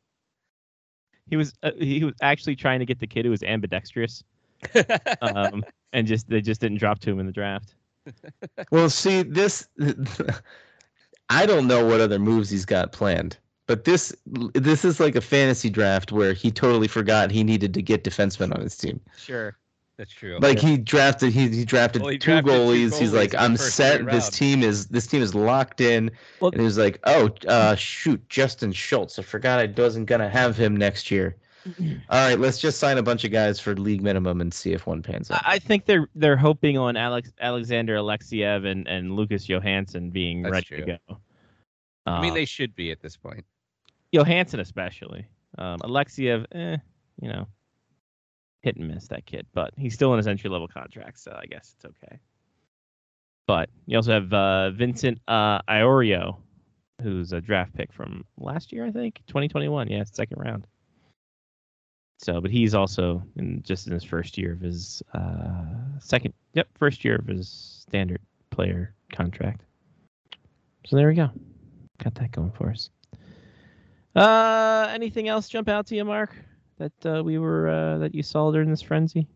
He 1.29 1.35
was 1.35 1.53
uh, 1.65 1.73
he 1.77 2.05
was 2.05 2.15
actually 2.23 2.55
trying 2.55 2.79
to 2.79 2.87
get 2.87 3.01
the 3.01 3.07
kid 3.09 3.25
who 3.25 3.33
was 3.33 3.43
ambidextrous, 3.43 4.23
um, 5.21 5.65
and 5.93 6.07
just 6.07 6.31
they 6.31 6.41
just 6.41 6.61
didn't 6.61 6.79
drop 6.79 7.01
to 7.01 7.11
him 7.11 7.19
in 7.19 7.27
the 7.27 7.33
draft. 7.33 7.75
Well, 8.71 8.89
see, 8.89 9.25
this 9.25 9.67
I 11.29 11.47
don't 11.47 11.67
know 11.67 11.85
what 11.85 12.01
other 12.01 12.21
moves 12.21 12.49
he's 12.49 12.65
got 12.65 12.93
planned, 12.93 13.37
but 13.67 13.85
this 13.85 14.15
this 14.55 14.85
is 14.85 15.01
like 15.01 15.17
a 15.17 15.21
fantasy 15.21 15.69
draft 15.69 16.13
where 16.13 16.33
he 16.33 16.53
totally 16.53 16.87
forgot 16.87 17.33
he 17.33 17.43
needed 17.43 17.75
to 17.75 17.83
get 17.83 18.05
defensemen 18.05 18.55
on 18.55 18.61
his 18.61 18.77
team. 18.77 19.01
Sure. 19.19 19.57
That's 19.99 20.13
true. 20.13 20.39
Like 20.41 20.59
he 20.59 20.77
drafted 20.77 21.33
he, 21.33 21.49
he 21.49 21.65
drafted 21.65 22.03
Well, 22.03 22.11
he 22.11 22.19
two 22.19 22.33
drafted 22.33 22.53
two 22.53 22.59
goalies. 22.59 22.99
He's 22.99 23.15
like, 23.15 23.35
I'm 23.35 23.57
set. 23.57 24.05
This 24.05 24.25
rounds." 24.25 24.31
team 24.31 24.63
is 24.63 24.87
this 24.89 25.07
team 25.07 25.23
is 25.23 25.35
locked 25.35 25.81
in. 25.81 26.11
Well- 26.41 26.51
and 26.51 26.61
he 26.61 26.65
was 26.65 26.77
like, 26.77 27.01
oh, 27.05 27.31
uh, 27.49 27.75
shoot, 27.77 28.27
Justin 28.29 28.73
Schultz. 28.73 29.19
I 29.19 29.23
forgot 29.23 29.59
I 29.59 29.67
wasn't 29.81 30.07
gonna 30.07 30.29
have 30.29 30.57
him 30.57 30.77
next 30.77 31.11
year. 31.11 31.37
All 32.11 32.29
right, 32.29 32.39
let's 32.39 32.59
just 32.59 32.79
sign 32.79 32.99
a 32.99 33.03
bunch 33.03 33.25
of 33.25 33.33
guys 33.33 33.59
for 33.59 33.75
league 33.75 34.03
minimum 34.03 34.41
and 34.41 34.53
see 34.55 34.73
if 34.73 34.87
one 34.87 35.03
pans 35.03 35.31
out. 35.31 35.43
I, 35.45 35.55
I 35.55 35.59
think 35.59 35.87
they're 35.87 36.09
they're 36.15 36.37
hoping 36.37 36.77
on 36.79 36.97
Alex 36.97 37.33
Alexander 37.41 37.97
Alexiev 37.97 38.67
and, 38.67 38.87
and 38.87 39.17
Lucas 39.17 39.49
Johansson 39.49 40.11
being 40.11 40.43
That's 40.43 40.53
ready 40.53 40.67
true. 40.67 40.85
to 40.85 40.99
go. 41.09 41.19
I 42.07 42.21
mean, 42.21 42.33
Uh, 42.33 42.35
they 42.35 42.45
should 42.45 42.75
be 42.77 42.93
at 42.93 43.01
this 43.01 43.17
point. 43.17 43.45
Johansson 44.13 44.61
especially. 44.61 45.27
Um, 45.59 45.79
Alexiev, 45.81 46.45
eh, 46.53 46.77
you 47.21 47.29
know, 47.29 47.49
hit 48.67 48.77
and 48.77 48.89
miss 48.89 49.07
that 49.07 49.25
kid, 49.27 49.47
but 49.55 49.73
he's 49.77 49.95
still 49.95 50.13
in 50.13 50.17
his 50.17 50.27
entry 50.27 50.51
level 50.51 50.67
contract, 50.67 51.21
so 51.21 51.39
I 51.41 51.47
guess 51.47 51.77
it's 51.77 51.85
okay. 51.85 52.19
But 53.47 53.71
you 53.87 53.97
also 53.97 54.13
have 54.13 54.33
uh, 54.33 54.71
Vincent 54.71 55.21
uh, 55.29 55.63
Iorio, 55.71 56.39
who's 57.01 57.33
a 57.33 57.41
draft 57.41 57.75
pick 57.75 57.93
from 57.93 58.25
last 58.39 58.73
year, 58.73 58.85
I 58.85 58.91
think, 58.91 59.23
2021. 59.29 59.89
Yeah, 59.89 60.03
second 60.03 60.41
round. 60.41 60.67
So, 62.19 62.41
but 62.41 62.51
he's 62.51 62.75
also 62.75 63.23
in 63.37 63.63
just 63.63 63.87
in 63.87 63.93
his 63.93 64.03
first 64.03 64.37
year 64.37 64.55
of 64.55 64.61
his 64.61 65.01
uh, 65.15 66.01
second, 66.01 66.35
yep, 66.55 66.67
first 66.75 67.05
year 67.05 67.15
of 67.15 67.27
his 67.29 67.85
standard 67.89 68.21
player 68.51 68.95
contract. 69.13 69.61
So 70.87 70.97
there 70.97 71.07
we 71.07 71.15
go. 71.15 71.31
Got 72.03 72.17
that 72.17 72.33
going 72.33 72.51
for 72.51 72.71
us. 72.71 72.91
Uh, 74.17 74.89
anything 74.93 75.29
else 75.29 75.49
jump 75.49 75.69
out 75.69 75.87
to 75.87 75.95
you, 75.95 76.05
Mark? 76.05 76.35
That 76.79 77.07
uh, 77.07 77.25
we 77.25 77.39
were 77.39 77.69
uh, 77.69 77.99
that 77.99 78.15
you 78.15 78.23
saw 78.23 78.51
during 78.53 78.71
this 78.71 78.83
frenzy? 78.83 79.27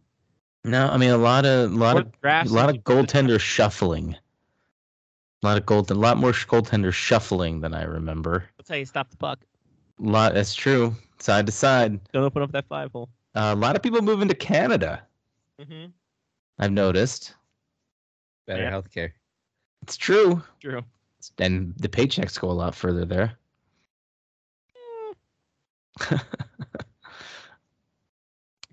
no, 0.65 0.89
I 0.89 0.97
mean 0.99 1.11
a 1.11 1.17
lot 1.17 1.47
of 1.47 1.73
a 1.73 1.75
lot 1.75 1.95
What 1.95 2.07
of 2.47 2.51
a 2.51 2.55
lot 2.55 2.69
of 2.71 2.77
goaltender 2.85 3.41
shuffling. 3.41 4.15
A 5.43 5.47
lot 5.47 5.57
of 5.57 5.65
gold, 5.65 5.91
a 5.91 5.95
lot 5.95 6.19
more 6.19 6.33
goaltender 6.33 6.93
shuffling 6.93 7.61
than 7.63 7.73
I 7.73 7.85
remember. 7.85 8.45
That's 8.59 8.69
how 8.69 8.77
you 8.77 8.85
stop 8.85 9.09
the 9.11 9.17
puck. 9.17 9.39
A 9.99 10.03
lot, 10.07 10.35
that's 10.35 10.55
true. 10.55 10.95
Side 11.19 11.47
to 11.47 11.53
side. 11.53 11.99
Don't 12.13 12.25
open 12.25 12.43
up 12.43 12.53
that 12.53 12.67
five 12.69 12.93
hole. 12.93 13.09
Uh, 13.35 13.55
a 13.55 13.59
lot 13.59 13.75
of 13.75 13.83
people 13.83 14.03
moving 14.03 14.29
to 14.29 14.35
Canada. 14.35 15.03
Mm-hmm. 15.59 15.87
I've 16.59 16.73
noticed. 16.73 17.35
Better 18.47 18.65
Yeah. 18.65 18.71
healthcare. 18.71 19.13
It's 19.83 19.97
true, 19.97 20.43
True. 20.61 20.83
and 21.39 21.75
the 21.79 21.89
paychecks 21.89 22.39
go 22.39 22.51
a 22.51 22.53
lot 22.53 22.75
further 22.75 23.07
there. 23.07 23.33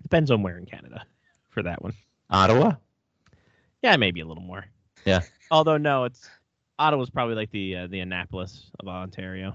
Depends 0.08 0.30
on 0.30 0.42
where 0.42 0.56
in 0.56 0.64
Canada 0.64 1.04
for 1.50 1.62
that 1.62 1.82
one. 1.82 1.92
Ottawa. 2.30 2.72
Yeah, 3.82 3.96
maybe 3.96 4.20
a 4.20 4.26
little 4.26 4.42
more. 4.42 4.64
Yeah. 5.04 5.20
Although 5.50 5.76
no, 5.76 6.04
it's 6.04 6.28
Ottawa's 6.78 7.10
probably 7.10 7.34
like 7.34 7.50
the 7.50 7.76
uh, 7.76 7.86
the 7.88 8.00
Annapolis 8.00 8.70
of 8.80 8.88
Ontario. 8.88 9.54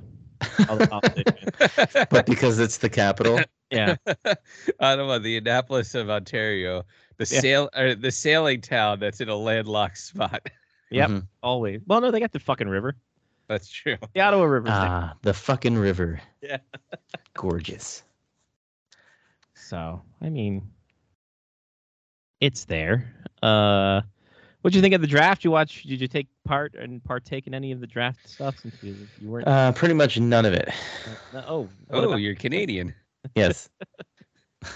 All 0.69 0.75
the 0.78 0.88
politicians. 0.88 2.07
but 2.09 2.25
because 2.25 2.59
it's 2.59 2.78
the 2.78 2.89
capital. 2.89 3.39
yeah. 3.71 3.95
Ottawa, 4.80 5.17
the 5.19 5.38
Annapolis 5.38 5.95
of 5.95 6.09
Ontario, 6.09 6.84
the 7.17 7.28
Yeah. 7.32 7.39
sail 7.39 7.69
or 7.75 7.95
the 7.95 8.11
sailing 8.11 8.61
town 8.61 8.99
that's 8.99 9.21
in 9.21 9.30
a 9.30 9.36
landlocked 9.36 9.97
spot. 9.97 10.47
Yep. 10.91 11.09
Mhm. 11.09 11.28
Always. 11.41 11.82
Well, 11.88 12.01
no, 12.01 12.11
they 12.11 12.19
got 12.19 12.32
the 12.34 12.39
fucking 12.39 12.67
river. 12.69 12.95
That's 13.47 13.69
true. 13.69 13.97
The 14.13 14.21
Ottawa 14.21 14.43
River. 14.43 14.67
Ah, 14.69 15.13
the 15.21 15.34
fucking 15.34 15.78
river. 15.78 16.21
Yeah. 16.41 16.57
Gorgeous. 17.34 18.03
So, 19.68 20.01
I 20.22 20.30
mean, 20.30 20.70
it's 22.39 22.66
there. 22.66 23.14
Uh, 23.41 24.01
what 24.61 24.72
do 24.72 24.78
you 24.78 24.82
think 24.82 24.93
of 24.93 25.01
the 25.01 25.07
draft? 25.07 25.43
You 25.43 25.51
watch? 25.51 25.84
Did 25.84 25.99
you 26.01 26.07
take 26.07 26.28
part 26.45 26.74
and 26.76 27.03
partake 27.03 27.47
in 27.47 27.53
any 27.53 27.72
of 27.72 27.80
the 27.80 27.88
draft 27.88 28.28
stuff 28.30 28.57
since 28.59 28.76
you, 28.82 29.07
you 29.20 29.30
weren't? 29.30 29.47
Uh, 29.47 29.72
pretty 29.72 29.93
much 29.93 30.20
none 30.20 30.45
of 30.45 30.53
it. 30.53 30.70
Uh, 31.34 31.43
oh, 31.47 31.70
Oh, 31.89 32.03
about- 32.03 32.16
you're 32.18 32.36
Canadian. 32.36 32.93
Yes. 33.38 33.70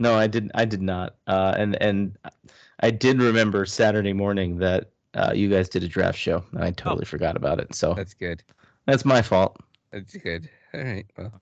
no, 0.00 0.14
I 0.16 0.26
didn't. 0.26 0.50
I 0.56 0.64
did 0.64 0.82
not. 0.82 1.14
Uh, 1.28 1.54
and 1.56 1.80
and 1.80 2.18
I 2.80 2.90
did 2.90 3.22
remember 3.22 3.64
Saturday 3.64 4.12
morning 4.12 4.56
that 4.58 4.90
uh, 5.14 5.30
you 5.32 5.48
guys 5.48 5.68
did 5.68 5.84
a 5.84 5.88
draft 5.88 6.18
show, 6.18 6.42
and 6.50 6.64
I 6.64 6.72
totally 6.72 7.04
forgot 7.04 7.36
about 7.36 7.60
it. 7.60 7.76
So 7.76 7.94
That's 7.94 8.12
good. 8.12 8.42
that's 8.86 9.04
my 9.04 9.22
fault. 9.22 9.56
That's 9.92 10.16
good. 10.16 10.48
All 10.74 10.80
right. 10.82 11.06
Well, 11.16 11.40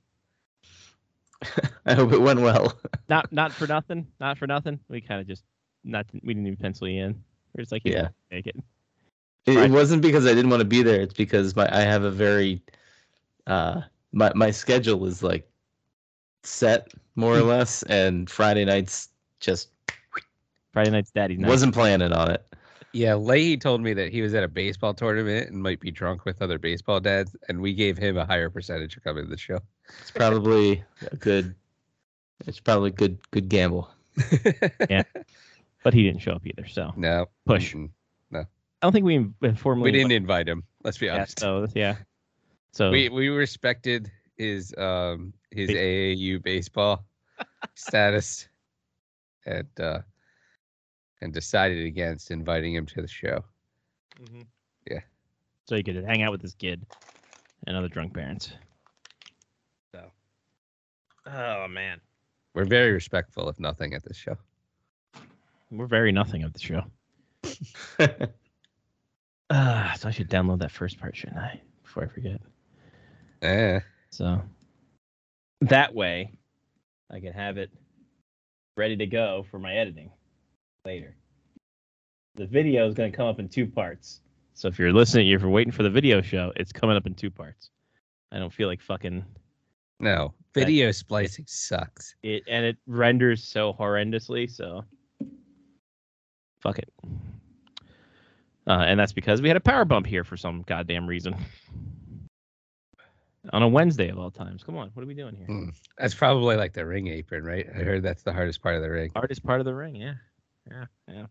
I 1.86 1.94
hope 1.94 2.12
it 2.12 2.20
went 2.20 2.40
well. 2.40 2.78
Not 3.08 3.32
not 3.32 3.52
for 3.52 3.66
nothing. 3.66 4.06
Not 4.20 4.36
for 4.38 4.46
nothing. 4.46 4.78
We 4.88 5.00
kind 5.00 5.20
of 5.20 5.26
just 5.26 5.44
not. 5.84 6.06
We 6.22 6.34
didn't 6.34 6.46
even 6.46 6.56
pencil 6.58 6.88
you 6.88 7.04
in. 7.04 7.22
We're 7.54 7.62
just 7.62 7.72
like, 7.72 7.82
yeah, 7.84 7.92
Yeah. 8.02 8.08
make 8.30 8.46
it. 8.46 8.56
It, 9.46 9.56
it 9.56 9.70
wasn't 9.70 10.02
because 10.02 10.26
I 10.26 10.34
didn't 10.34 10.50
want 10.50 10.60
to 10.60 10.66
be 10.66 10.82
there. 10.82 11.00
It's 11.00 11.14
because 11.14 11.56
my 11.56 11.68
I 11.74 11.80
have 11.80 12.02
a 12.02 12.10
very 12.10 12.60
uh 13.46 13.80
my 14.12 14.30
my 14.34 14.50
schedule 14.50 15.06
is 15.06 15.22
like 15.22 15.48
set 16.42 16.88
more 17.16 17.34
or 17.36 17.42
less, 17.42 17.82
and 17.84 18.28
Friday 18.28 18.64
nights 18.66 19.08
just 19.40 19.70
Friday 20.72 20.90
night's 20.90 21.10
daddy 21.10 21.36
night. 21.36 21.48
wasn't 21.48 21.72
planning 21.72 22.12
on 22.12 22.30
it. 22.30 22.44
yeah, 22.92 23.14
Leahy 23.14 23.56
told 23.56 23.80
me 23.80 23.94
that 23.94 24.12
he 24.12 24.20
was 24.20 24.34
at 24.34 24.44
a 24.44 24.48
baseball 24.48 24.92
tournament 24.92 25.50
and 25.50 25.62
might 25.62 25.80
be 25.80 25.90
drunk 25.90 26.24
with 26.26 26.42
other 26.42 26.58
baseball 26.58 27.00
dads, 27.00 27.34
and 27.48 27.60
we 27.60 27.72
gave 27.72 27.96
him 27.96 28.18
a 28.18 28.26
higher 28.26 28.50
percentage 28.50 28.92
to 28.94 29.00
come 29.00 29.16
to 29.16 29.22
the 29.24 29.36
show. 29.38 29.58
It's 30.00 30.10
probably 30.10 30.82
a 31.10 31.16
good. 31.16 31.54
It's 32.46 32.60
probably 32.60 32.90
good 32.90 33.18
good 33.30 33.48
gamble. 33.48 33.90
Yeah, 34.90 35.02
but 35.84 35.94
he 35.94 36.02
didn't 36.02 36.20
show 36.22 36.32
up 36.32 36.46
either. 36.46 36.66
So 36.66 36.92
no. 36.96 37.26
Push. 37.46 37.74
mm-mm. 37.74 37.90
I 38.34 38.44
don't 38.86 38.92
think 38.92 39.04
we 39.06 39.26
informally. 39.42 39.90
We 39.90 39.98
didn't 39.98 40.12
invite 40.12 40.48
him. 40.48 40.62
Let's 40.84 40.98
be 40.98 41.06
Yeah, 41.06 41.14
honest. 41.16 41.40
so 41.40 41.66
yeah. 41.74 41.96
So 42.72 42.90
we 42.90 43.08
we 43.08 43.28
respected 43.28 44.10
his 44.36 44.72
um 44.78 45.32
his 45.50 45.68
Ba- 45.68 45.76
AAU 45.76 46.42
baseball 46.42 47.04
status 47.74 48.48
and 49.46 49.66
uh 49.80 50.00
and 51.20 51.32
decided 51.32 51.84
against 51.86 52.30
inviting 52.30 52.74
him 52.74 52.86
to 52.86 53.02
the 53.02 53.08
show. 53.08 53.44
Yeah. 54.88 55.00
So 55.68 55.74
you 55.74 55.82
could 55.82 56.04
hang 56.04 56.22
out 56.22 56.30
with 56.30 56.40
this 56.42 56.54
kid 56.54 56.86
and 57.66 57.76
other 57.76 57.88
drunk 57.88 58.14
parents. 58.14 58.52
So. 61.30 61.34
Oh 61.64 61.68
man, 61.68 62.00
We're 62.54 62.64
very 62.64 62.92
respectful 62.92 63.48
if 63.48 63.58
nothing 63.60 63.94
at 63.94 64.02
this 64.04 64.16
show. 64.16 64.36
we're 65.70 65.86
very 65.86 66.12
nothing 66.12 66.42
of 66.44 66.52
the 66.52 66.58
show. 66.58 66.82
Ah, 69.50 69.94
so 69.98 70.08
I 70.08 70.10
should 70.10 70.28
download 70.28 70.58
that 70.58 70.70
first 70.70 71.00
part, 71.00 71.16
shouldn't 71.16 71.38
I? 71.38 71.58
Before 71.82 72.04
I 72.04 72.06
forget. 72.06 72.38
Eh. 73.40 73.80
So 74.10 74.42
that 75.62 75.94
way, 75.94 76.32
I 77.10 77.18
can 77.20 77.32
have 77.32 77.56
it 77.56 77.70
ready 78.76 78.94
to 78.98 79.06
go 79.06 79.46
for 79.50 79.58
my 79.58 79.72
editing 79.74 80.10
later. 80.84 81.16
The 82.34 82.46
video 82.46 82.86
is 82.86 82.92
going 82.94 83.10
to 83.10 83.16
come 83.16 83.26
up 83.26 83.38
in 83.38 83.48
two 83.48 83.66
parts. 83.66 84.20
So 84.52 84.68
if 84.68 84.78
you're 84.78 84.92
listening, 84.92 85.28
if 85.28 85.40
you're 85.40 85.48
waiting 85.48 85.72
for 85.72 85.82
the 85.82 85.88
video 85.90 86.20
show, 86.20 86.52
it's 86.56 86.70
coming 86.70 86.96
up 86.98 87.06
in 87.06 87.14
two 87.14 87.30
parts. 87.30 87.70
I 88.30 88.38
don't 88.38 88.52
feel 88.52 88.68
like 88.68 88.82
fucking 88.82 89.24
No. 90.00 90.34
Video 90.54 90.90
splicing 90.90 91.44
sucks. 91.46 92.16
it, 92.22 92.42
and 92.48 92.64
it 92.64 92.76
renders 92.86 93.44
so 93.44 93.72
horrendously. 93.72 94.50
So 94.50 94.84
fuck 96.60 96.78
it. 96.78 96.92
Uh, 98.66 98.84
and 98.86 98.98
that's 98.98 99.12
because 99.12 99.40
we 99.40 99.48
had 99.48 99.56
a 99.56 99.60
power 99.60 99.84
bump 99.84 100.06
here 100.06 100.24
for 100.24 100.36
some 100.36 100.62
goddamn 100.62 101.06
reason. 101.06 101.36
On 103.52 103.62
a 103.62 103.68
Wednesday 103.68 104.08
of 104.08 104.18
all 104.18 104.30
times. 104.30 104.62
Come 104.62 104.76
on, 104.76 104.90
what 104.94 105.02
are 105.02 105.06
we 105.06 105.14
doing 105.14 105.34
here? 105.34 105.46
Hmm. 105.46 105.68
That's 105.96 106.14
probably 106.14 106.56
like 106.56 106.74
the 106.74 106.84
ring 106.84 107.06
apron, 107.06 107.44
right? 107.44 107.66
I 107.74 107.78
heard 107.78 108.02
that's 108.02 108.22
the 108.22 108.32
hardest 108.32 108.62
part 108.62 108.76
of 108.76 108.82
the 108.82 108.90
ring. 108.90 109.10
Hardest 109.14 109.44
part 109.44 109.60
of 109.60 109.64
the 109.64 109.74
ring, 109.74 109.94
yeah. 109.94 110.14
Yeah, 110.70 110.84
yeah. 111.08 111.26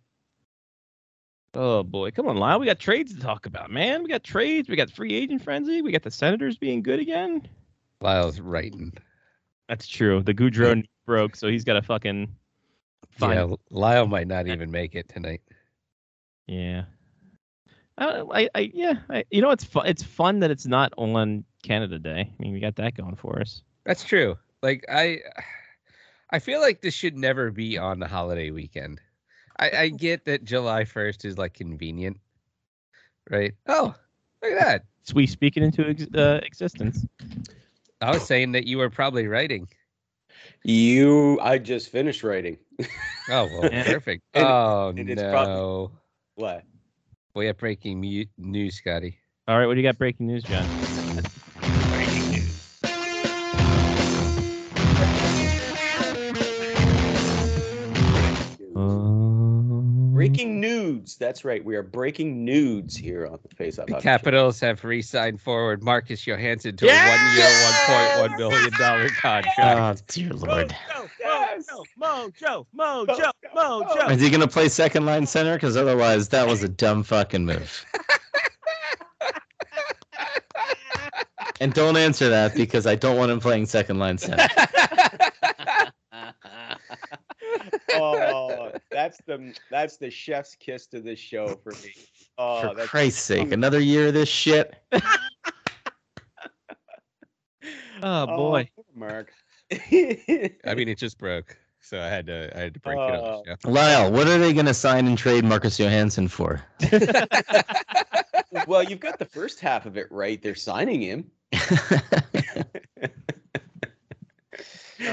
Oh 1.53 1.84
boy, 1.84 2.11
come 2.11 2.28
on, 2.28 2.38
Lyle. 2.38 2.59
We 2.59 2.65
got 2.65 2.80
trades 2.80 3.13
to 3.13 3.20
talk 3.20 3.45
about, 3.45 3.70
man. 3.72 4.03
We 4.03 4.09
got 4.09 4.24
trades. 4.24 4.70
We 4.70 4.76
got 4.76 4.89
free 4.89 5.13
agent 5.13 5.43
frenzy. 5.43 5.82
We 5.82 5.91
got 5.91 6.03
the 6.03 6.11
Senators 6.11 6.57
being 6.57 6.82
good 6.82 6.99
again. 6.99 7.47
Lyle's 8.02 8.39
writing. 8.39 8.93
That's 9.68 9.88
true. 9.88 10.22
The 10.24 10.34
Gaudreau 10.34 10.84
broke, 11.06 11.36
so 11.36 11.48
he's 11.48 11.64
got 11.64 11.74
to 11.74 11.82
fucking 11.82 12.34
find. 13.12 13.50
Yeah, 13.50 13.56
Lyle 13.70 14.08
might 14.08 14.28
not 14.28 14.48
even 14.48 14.72
make 14.72 14.95
it 14.95 15.10
tonight. 15.10 15.41
Yeah. 16.48 16.84
I, 17.98 18.22
I, 18.32 18.50
I 18.56 18.72
yeah. 18.74 18.93
I, 19.10 19.24
you 19.32 19.41
know, 19.41 19.50
it's 19.52 19.64
fun. 19.64 19.88
It's 19.88 20.04
fun 20.04 20.39
that 20.39 20.52
it's 20.52 20.66
not 20.66 20.93
on 20.98 21.43
Canada 21.64 22.00
Day. 22.00 22.32
I 22.32 22.43
mean, 22.43 22.54
we 22.54 22.60
got 22.60 22.76
that 22.76 22.95
going 22.95 23.16
for 23.16 23.39
us. 23.39 23.62
That's 23.86 24.04
true. 24.04 24.38
Like 24.62 24.86
I 24.89 25.20
I 26.30 26.39
feel 26.39 26.62
like 26.62 26.82
this 26.82 26.93
should 26.93 27.18
never 27.18 27.52
be 27.52 27.78
on 27.78 28.00
the 28.00 28.08
holiday 28.08 28.52
weekend. 28.52 29.02
I, 29.60 29.72
I 29.72 29.89
get 29.98 30.26
that 30.26 30.43
July 30.43 30.86
first 30.86 31.26
is 31.26 31.38
like 31.38 31.54
convenient. 31.54 32.20
Right? 33.30 33.54
Oh, 33.68 33.93
look 34.41 34.54
at 34.54 34.60
that. 34.60 34.86
So 35.04 35.14
we 35.16 35.28
speak 35.28 35.58
it 35.58 35.64
into 35.64 35.88
ex- 35.88 36.08
uh, 36.16 36.39
existence. 36.43 37.06
I 38.02 38.12
was 38.12 38.24
saying 38.24 38.52
that 38.54 38.66
you 38.68 38.78
were 38.78 38.89
probably 38.89 39.28
writing. 39.28 39.68
You, 40.64 41.39
I 41.41 41.58
just 41.58 41.89
finished 41.89 42.24
writing. 42.24 42.58
Oh 43.30 43.45
well, 43.52 43.62
perfect. 43.70 44.24
And- 44.34 44.45
oh 44.45 44.93
and 44.95 45.10
it's 45.10 45.22
no. 45.22 45.32
prob- 45.32 45.91
What? 46.36 46.64
we 47.34 47.48
have 47.48 47.58
breaking 47.58 48.00
mu- 48.02 48.26
news, 48.38 48.76
Scotty. 48.76 49.18
All 49.48 49.58
right, 49.58 49.66
what 49.66 49.76
do 49.76 49.80
you 49.82 49.88
got? 49.88 49.98
Breaking 49.98 50.28
news, 50.28 50.43
John. 50.43 50.68
That's 61.18 61.43
right. 61.43 61.63
We 61.63 61.76
are 61.76 61.84
breaking 61.84 62.45
nudes 62.45 62.95
here 62.95 63.28
on 63.28 63.39
the 63.47 63.55
Face 63.55 63.80
Off. 63.80 63.88
The 63.88 63.93
Hockey 63.93 64.03
Show. 64.03 64.09
Capitals 64.09 64.59
have 64.59 64.84
re-signed 64.84 65.41
forward 65.41 65.84
Marcus 65.84 66.26
Johansson 66.26 66.76
to 66.78 66.86
a 66.86 66.89
one-year, 66.89 67.49
one 67.63 67.74
point 67.86 68.32
one 68.32 68.39
million 68.39 68.72
dollar 68.80 69.09
contract. 69.09 69.57
Oh 69.57 69.95
dear 70.07 70.34
lord. 70.34 70.76
Mojo, 71.26 71.86
Mojo, 71.99 72.65
Mojo, 72.76 73.32
Mojo. 73.55 74.11
Is 74.11 74.22
he 74.22 74.30
gonna 74.30 74.47
play 74.47 74.70
second 74.70 75.05
line 75.05 75.26
center? 75.26 75.55
Because 75.55 75.76
otherwise, 75.76 76.30
that 76.30 76.47
was 76.47 76.63
a 76.63 76.70
dumb 76.70 77.03
fucking 77.03 77.45
move. 77.45 77.86
and 81.59 81.74
don't 81.74 81.97
answer 81.97 82.30
that 82.30 82.55
because 82.55 82.86
I 82.86 82.95
don't 82.95 83.18
want 83.18 83.32
him 83.32 83.39
playing 83.39 83.65
second 83.65 83.99
line 83.99 84.18
center. 84.18 84.47
oh, 87.93 88.72
that's 89.08 89.22
the 89.26 89.53
that's 89.72 89.97
the 89.97 90.10
chef's 90.10 90.55
kiss 90.55 90.88
to 90.88 90.99
this 90.99 91.18
show 91.20 91.55
for 91.64 91.72
me. 91.72 91.93
Oh, 92.38 92.70
For 92.70 92.76
that's 92.76 92.89
Christ's 92.89 93.22
sake, 93.22 93.53
another 93.53 93.80
year 93.80 94.08
of 94.10 94.14
this 94.14 94.30
shit. 94.30 94.76
Oh, 98.03 98.28
oh 98.30 98.38
boy. 98.38 98.70
poor 98.76 98.86
Mark. 98.93 99.34
I 99.72 100.76
mean, 100.76 100.88
it 100.88 100.99
just 100.99 101.18
broke, 101.18 101.58
so 101.82 101.99
I 101.99 102.05
had 102.05 102.28
to 102.28 102.55
I 102.55 102.60
had 102.60 102.76
to 102.76 102.80
break 102.80 102.95
it 102.95 103.01
on 103.01 103.16
oh. 103.16 103.43
the. 103.43 103.70
Lyle, 103.70 104.12
what 104.12 104.28
are 104.28 104.38
they 104.38 104.53
gonna 104.53 104.76
sign 104.76 105.08
and 105.08 105.18
trade 105.18 105.43
Marcus 105.43 105.80
Johansson 105.80 106.28
for? 106.28 106.64
well, 108.68 108.84
you've 108.84 108.99
got 108.99 109.18
the 109.18 109.26
first 109.26 109.60
half 109.60 109.88
of 109.88 109.97
it 109.97 110.05
right. 110.12 110.39
They're 110.41 110.53
signing 110.53 111.01
him. 111.01 111.32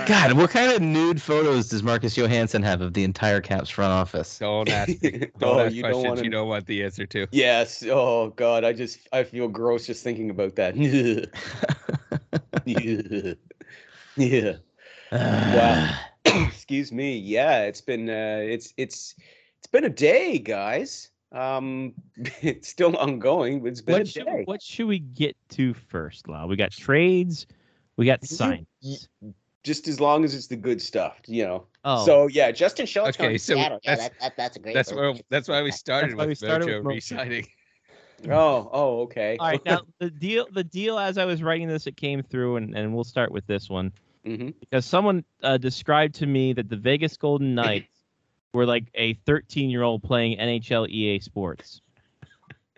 God, 0.06 0.32
what 0.32 0.50
kind 0.50 0.72
of 0.72 0.80
nude 0.80 1.20
photos 1.20 1.68
does 1.68 1.82
Marcus 1.82 2.16
Johansson 2.16 2.62
have 2.62 2.80
of 2.80 2.94
the 2.94 3.04
entire 3.04 3.40
Caps 3.40 3.68
front 3.68 3.92
office? 3.92 4.38
Don't 4.38 4.68
ask. 4.68 4.98
Don't 5.02 5.34
oh, 5.42 5.60
ask 5.60 5.74
you 5.74 5.82
don't 5.82 5.92
questions 5.92 6.06
want 6.06 6.24
you 6.24 6.30
don't 6.30 6.48
want 6.48 6.66
the 6.66 6.82
answer 6.82 7.06
to. 7.06 7.26
Yes. 7.32 7.84
Oh 7.86 8.30
God, 8.30 8.64
I 8.64 8.72
just 8.72 9.00
I 9.12 9.24
feel 9.24 9.48
gross 9.48 9.86
just 9.86 10.02
thinking 10.02 10.30
about 10.30 10.56
that. 10.56 10.76
yeah. 14.16 14.54
Wow. 15.12 15.96
Excuse 16.24 16.90
me. 16.90 17.16
Yeah, 17.16 17.62
it's 17.62 17.80
been 17.80 18.08
uh, 18.08 18.40
it's 18.42 18.72
it's 18.76 19.14
it's 19.58 19.66
been 19.70 19.84
a 19.84 19.90
day, 19.90 20.38
guys. 20.38 21.10
Um, 21.30 21.94
it's 22.16 22.68
still 22.68 22.96
ongoing, 22.96 23.60
but 23.60 23.68
it's 23.68 23.80
been 23.80 23.92
What 23.94 24.02
a 24.02 24.06
should, 24.06 24.26
day. 24.26 24.42
what 24.46 24.62
should 24.62 24.86
we 24.86 24.98
get 25.00 25.36
to 25.50 25.74
first, 25.74 26.28
Lyle? 26.28 26.48
We 26.48 26.56
got 26.56 26.70
trades. 26.72 27.46
We 27.96 28.06
got 28.06 28.22
You- 28.22 28.28
signs. 28.28 29.08
Just 29.64 29.88
as 29.88 29.98
long 29.98 30.24
as 30.24 30.34
it's 30.34 30.46
the 30.46 30.56
good 30.56 30.80
stuff, 30.80 31.18
you 31.26 31.44
know. 31.44 31.64
Oh, 31.84 32.04
So 32.04 32.26
yeah, 32.28 32.50
Justin 32.52 32.86
Schultz. 32.86 33.18
Okay, 33.18 33.38
so 33.38 33.54
yeah, 33.54 33.78
yeah, 33.82 33.96
that's 33.96 34.02
that, 34.02 34.20
that, 34.20 34.36
that's 34.36 34.56
a 34.56 34.60
great. 34.60 34.74
that's 34.74 34.92
where 34.92 35.14
that's 35.30 35.48
why 35.48 35.62
we 35.62 35.72
started 35.72 36.16
why 36.16 36.22
with 36.24 36.28
we 36.28 36.34
started 36.34 36.68
Mojo 36.68 36.84
with 36.84 37.04
Mojo. 37.04 37.46
Oh, 38.30 38.70
oh, 38.72 39.00
okay. 39.02 39.36
all 39.38 39.48
right. 39.48 39.64
Now 39.66 39.82
the 39.98 40.08
deal, 40.08 40.46
the 40.50 40.64
deal, 40.64 40.98
as 40.98 41.18
I 41.18 41.26
was 41.26 41.42
writing 41.42 41.68
this, 41.68 41.86
it 41.86 41.96
came 41.96 42.22
through, 42.22 42.56
and, 42.56 42.74
and 42.74 42.94
we'll 42.94 43.04
start 43.04 43.32
with 43.32 43.46
this 43.46 43.68
one 43.68 43.92
hmm 44.24 44.50
because 44.60 44.86
someone 44.86 45.24
uh, 45.42 45.58
described 45.58 46.14
to 46.14 46.26
me 46.26 46.52
that 46.54 46.68
the 46.68 46.76
Vegas 46.76 47.16
Golden 47.16 47.54
Knights 47.54 47.88
were 48.54 48.64
like 48.66 48.84
a 48.94 49.14
13 49.26 49.68
year 49.70 49.82
old 49.82 50.02
playing 50.02 50.38
NHL 50.38 50.88
EA 50.88 51.20
Sports. 51.20 51.80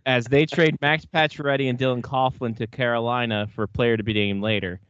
As 0.04 0.24
they 0.24 0.46
trade 0.46 0.76
Max 0.80 1.04
Pacioretty 1.04 1.68
and 1.68 1.78
Dylan 1.78 2.00
Coghlan 2.00 2.56
to 2.56 2.66
Carolina 2.66 3.48
for 3.54 3.64
a 3.64 3.68
player 3.68 3.96
to 3.96 4.02
be 4.02 4.12
named 4.12 4.42
later, 4.42 4.80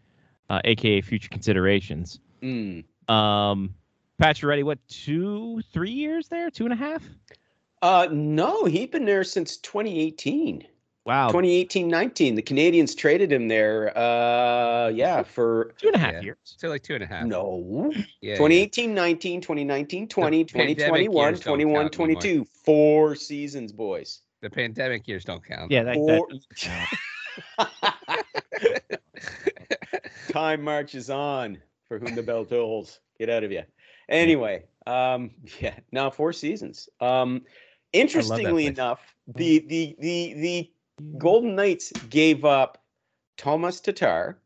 uh, 0.50 0.60
aka 0.64 1.00
future 1.00 1.28
considerations. 1.28 2.20
Mm. 2.42 2.84
Um, 3.08 3.74
Pacioretty, 4.20 4.64
what 4.64 4.78
two, 4.88 5.60
three 5.72 5.90
years 5.90 6.28
there? 6.28 6.50
Two 6.50 6.64
and 6.64 6.72
a 6.72 6.76
half? 6.76 7.02
Uh, 7.82 8.08
no, 8.10 8.64
he's 8.64 8.88
been 8.88 9.04
there 9.04 9.24
since 9.24 9.58
2018. 9.58 10.66
Wow, 11.04 11.30
2018-19. 11.30 12.34
The 12.34 12.42
Canadiens 12.42 12.96
traded 12.96 13.30
him 13.30 13.46
there. 13.46 13.96
Uh, 13.96 14.88
yeah, 14.88 15.22
for 15.22 15.72
two 15.78 15.86
and 15.88 15.96
a 15.96 15.98
half 16.00 16.14
Yeah. 16.14 16.20
years. 16.22 16.36
So 16.42 16.68
like 16.68 16.82
two 16.82 16.94
and 16.94 17.04
a 17.04 17.06
half. 17.06 17.24
no. 17.26 17.92
Yeah. 18.20 18.32
yeah. 18.32 18.36
2018-19, 18.38 19.40
2019-20, 19.40 20.08
2021, 20.08 21.28
years 21.28 21.40
don't 21.40 21.60
count 21.60 21.92
21-22. 21.92 22.46
Four 22.64 23.14
seasons, 23.14 23.70
boys. 23.70 24.22
The 24.40 24.50
pandemic 24.50 25.06
years 25.06 25.24
don't 25.24 25.44
count. 25.44 25.70
Yeah, 25.70 25.84
that, 25.84 25.94
Four. 25.94 26.26
that 27.58 29.00
Time 30.30 30.62
marches 30.62 31.10
on 31.10 31.58
for 31.88 31.98
whom 31.98 32.14
the 32.14 32.22
bell 32.22 32.44
tolls. 32.44 33.00
Get 33.18 33.30
out 33.30 33.44
of 33.44 33.50
here. 33.50 33.66
Anyway, 34.08 34.64
um, 34.86 35.30
yeah, 35.60 35.74
now 35.92 36.10
four 36.10 36.32
seasons. 36.32 36.88
Um, 37.00 37.42
interestingly 37.92 38.66
enough, 38.66 39.14
the 39.26 39.60
the 39.60 39.96
the 39.98 40.34
the 40.34 40.72
Golden 41.18 41.54
Knights 41.54 41.92
gave 42.08 42.44
up 42.44 42.82
Tomas 43.36 43.80
Tatar, 43.80 44.38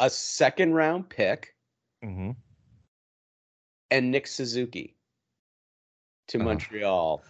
a 0.00 0.10
second 0.10 0.74
round 0.74 1.08
pick, 1.08 1.54
mm-hmm. 2.04 2.30
and 3.90 4.10
Nick 4.10 4.26
Suzuki 4.26 4.94
to 6.28 6.38
Uh-huh. 6.38 6.44
Montreal 6.46 7.22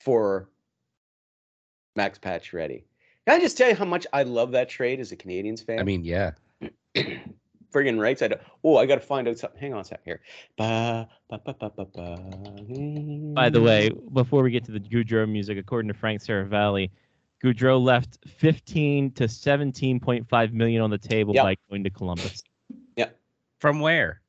for 0.00 0.48
Max 1.96 2.18
Pacioretty. 2.18 2.84
Can 3.28 3.36
I 3.36 3.40
just 3.40 3.58
tell 3.58 3.68
you 3.68 3.74
how 3.74 3.84
much 3.84 4.06
I 4.14 4.22
love 4.22 4.52
that 4.52 4.70
trade 4.70 5.00
as 5.00 5.12
a 5.12 5.16
Canadiens 5.16 5.62
fan? 5.62 5.78
I 5.80 5.82
mean, 5.82 6.02
yeah. 6.02 6.30
friggin' 6.96 8.00
right 8.00 8.18
side. 8.18 8.40
Oh, 8.64 8.78
I 8.78 8.86
got 8.86 8.94
to 8.94 9.02
find 9.02 9.28
out 9.28 9.36
something. 9.36 9.60
Hang 9.60 9.74
on 9.74 9.80
a 9.80 9.84
sec 9.84 10.00
here. 10.02 10.22
Ba, 10.56 11.06
ba, 11.28 11.38
ba, 11.44 11.54
ba, 11.60 11.70
ba, 11.76 11.84
ba. 11.84 12.16
By 13.34 13.50
the 13.50 13.58
hmm. 13.58 13.66
way, 13.66 13.90
before 14.14 14.42
we 14.42 14.50
get 14.50 14.64
to 14.64 14.72
the 14.72 14.80
Gaudreau 14.80 15.28
music, 15.28 15.58
according 15.58 15.88
to 15.88 15.94
Frank 15.94 16.22
Seravalli, 16.22 16.88
Gaudreau 17.44 17.78
left 17.78 18.16
15 18.38 19.10
to 19.12 19.24
17.5 19.24 20.52
million 20.54 20.80
on 20.80 20.88
the 20.88 20.96
table 20.96 21.34
Yep. 21.34 21.44
by 21.44 21.56
going 21.68 21.84
to 21.84 21.90
Columbus 21.90 22.42
yeah. 22.96 23.10
From 23.60 23.80
where? 23.80 24.22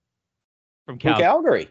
from 0.86 1.00
from 1.00 1.14
Calgary. 1.14 1.24
Calgary, 1.24 1.64
he 1.64 1.70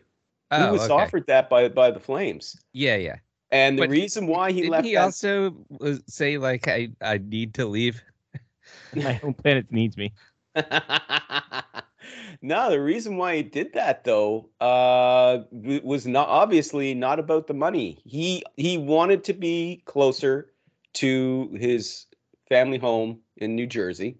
Oh, 0.50 0.72
was 0.72 0.84
okay. 0.84 0.94
offered 0.94 1.26
that 1.26 1.50
by 1.50 1.68
by 1.68 1.90
the 1.90 2.00
Flames, 2.00 2.58
Yeah, 2.72 2.96
yeah. 2.96 3.16
And 3.50 3.78
the 3.78 3.82
But 3.82 3.90
reason 3.90 4.26
why 4.26 4.52
he 4.52 4.60
Didn't 4.62 4.72
left 4.72 4.86
he 4.86 4.94
that- 4.94 5.04
also 5.04 5.54
was, 5.68 6.02
say 6.06 6.38
like 6.38 6.68
I 6.68 6.90
I 7.00 7.18
need 7.18 7.54
to 7.54 7.66
leave? 7.66 8.02
My 8.94 9.14
home 9.14 9.34
planet 9.34 9.66
needs 9.70 9.96
me. 9.96 10.12
no, 12.42 12.70
the 12.70 12.80
reason 12.80 13.16
why 13.16 13.36
he 13.36 13.42
did 13.42 13.72
that 13.74 14.04
though 14.04 14.48
uh, 14.60 15.38
was 15.52 16.06
not 16.06 16.28
obviously 16.28 16.94
not 16.94 17.18
about 17.18 17.46
the 17.46 17.54
money. 17.54 18.00
He 18.04 18.42
he 18.56 18.78
wanted 18.78 19.24
to 19.24 19.32
be 19.34 19.82
closer 19.84 20.52
to 20.94 21.50
his 21.58 22.06
family 22.48 22.78
home 22.78 23.20
in 23.36 23.54
New 23.54 23.66
Jersey. 23.66 24.18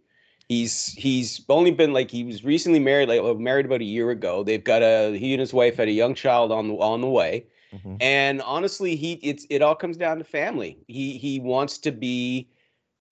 He's 0.48 0.92
he's 0.94 1.44
only 1.48 1.70
been 1.70 1.92
like 1.92 2.10
he 2.10 2.24
was 2.24 2.44
recently 2.44 2.78
married, 2.80 3.08
like 3.08 3.22
well, 3.22 3.34
married 3.34 3.66
about 3.66 3.80
a 3.80 3.84
year 3.84 4.10
ago. 4.10 4.42
They've 4.42 4.62
got 4.64 4.82
a 4.82 5.16
he 5.16 5.32
and 5.34 5.40
his 5.40 5.52
wife 5.54 5.76
had 5.76 5.88
a 5.88 5.92
young 5.92 6.14
child 6.14 6.52
on 6.52 6.68
the 6.68 6.74
on 6.74 7.00
the 7.00 7.08
way. 7.08 7.46
Mhm. 7.72 7.96
And 8.00 8.42
honestly, 8.42 8.96
he 8.96 9.14
it's 9.14 9.46
it 9.50 9.62
all 9.62 9.74
comes 9.74 9.96
down 9.96 10.18
to 10.18 10.24
family. 10.24 10.78
He 10.86 11.18
he 11.18 11.40
wants 11.40 11.78
to 11.78 11.92
be 11.92 12.48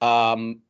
um 0.01 0.61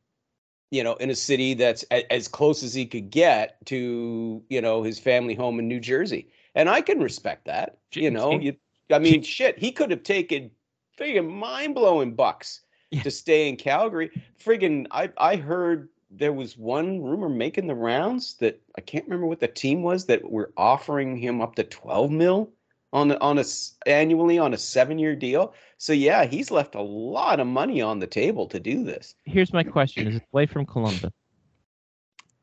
you 0.71 0.83
know 0.83 0.95
in 0.95 1.09
a 1.09 1.15
city 1.15 1.53
that's 1.53 1.85
a, 1.91 2.11
as 2.11 2.27
close 2.27 2.63
as 2.63 2.73
he 2.73 2.85
could 2.85 3.09
get 3.09 3.57
to, 3.67 4.43
you 4.49 4.61
know, 4.61 4.83
his 4.83 4.99
family 4.99 5.35
home 5.35 5.59
in 5.59 5.67
New 5.67 5.79
Jersey. 5.79 6.29
And 6.55 6.69
I 6.69 6.81
can 6.81 6.99
respect 6.99 7.45
that. 7.45 7.77
You 7.93 8.11
know, 8.11 8.39
you 8.39 8.55
I 8.91 8.99
mean 8.99 9.21
shit, 9.23 9.57
he 9.57 9.71
could 9.71 9.91
have 9.91 10.03
taken 10.03 10.51
friggin' 10.97 11.29
mind-blowing 11.29 12.15
bucks 12.15 12.61
Yeah. 12.91 13.03
to 13.03 13.11
stay 13.11 13.47
in 13.47 13.55
Calgary. 13.55 14.11
Friggin' 14.43 14.87
I 14.91 15.09
I 15.17 15.35
heard 15.37 15.89
there 16.09 16.33
was 16.33 16.57
one 16.57 17.01
rumor 17.01 17.29
making 17.29 17.67
the 17.67 17.75
rounds 17.75 18.35
that 18.35 18.61
I 18.77 18.81
can't 18.81 19.05
remember 19.05 19.27
what 19.27 19.41
the 19.41 19.47
team 19.47 19.83
was 19.83 20.05
that 20.05 20.29
were 20.31 20.53
offering 20.57 21.17
him 21.17 21.41
up 21.41 21.55
to 21.55 21.63
12 21.63 22.11
mil 22.11 22.49
on 22.97 23.07
the, 23.09 23.19
on 23.21 23.37
a 23.37 23.43
annually 23.85 24.39
on 24.39 24.53
a 24.53 24.57
seven 24.57 24.97
year 24.97 25.15
deal. 25.15 25.53
So 25.77 25.93
yeah, 25.93 26.25
he's 26.25 26.49
left 26.49 26.73
a 26.75 26.81
lot 26.81 27.39
of 27.39 27.45
money 27.47 27.81
on 27.81 27.99
the 27.99 28.07
table 28.07 28.47
to 28.47 28.59
do 28.59 28.83
this. 28.83 29.13
Here's 29.25 29.53
my 29.53 29.63
question: 29.63 30.07
Is 30.07 30.15
it 30.15 30.23
away 30.33 30.47
from 30.47 30.65
Columbus? 30.65 31.11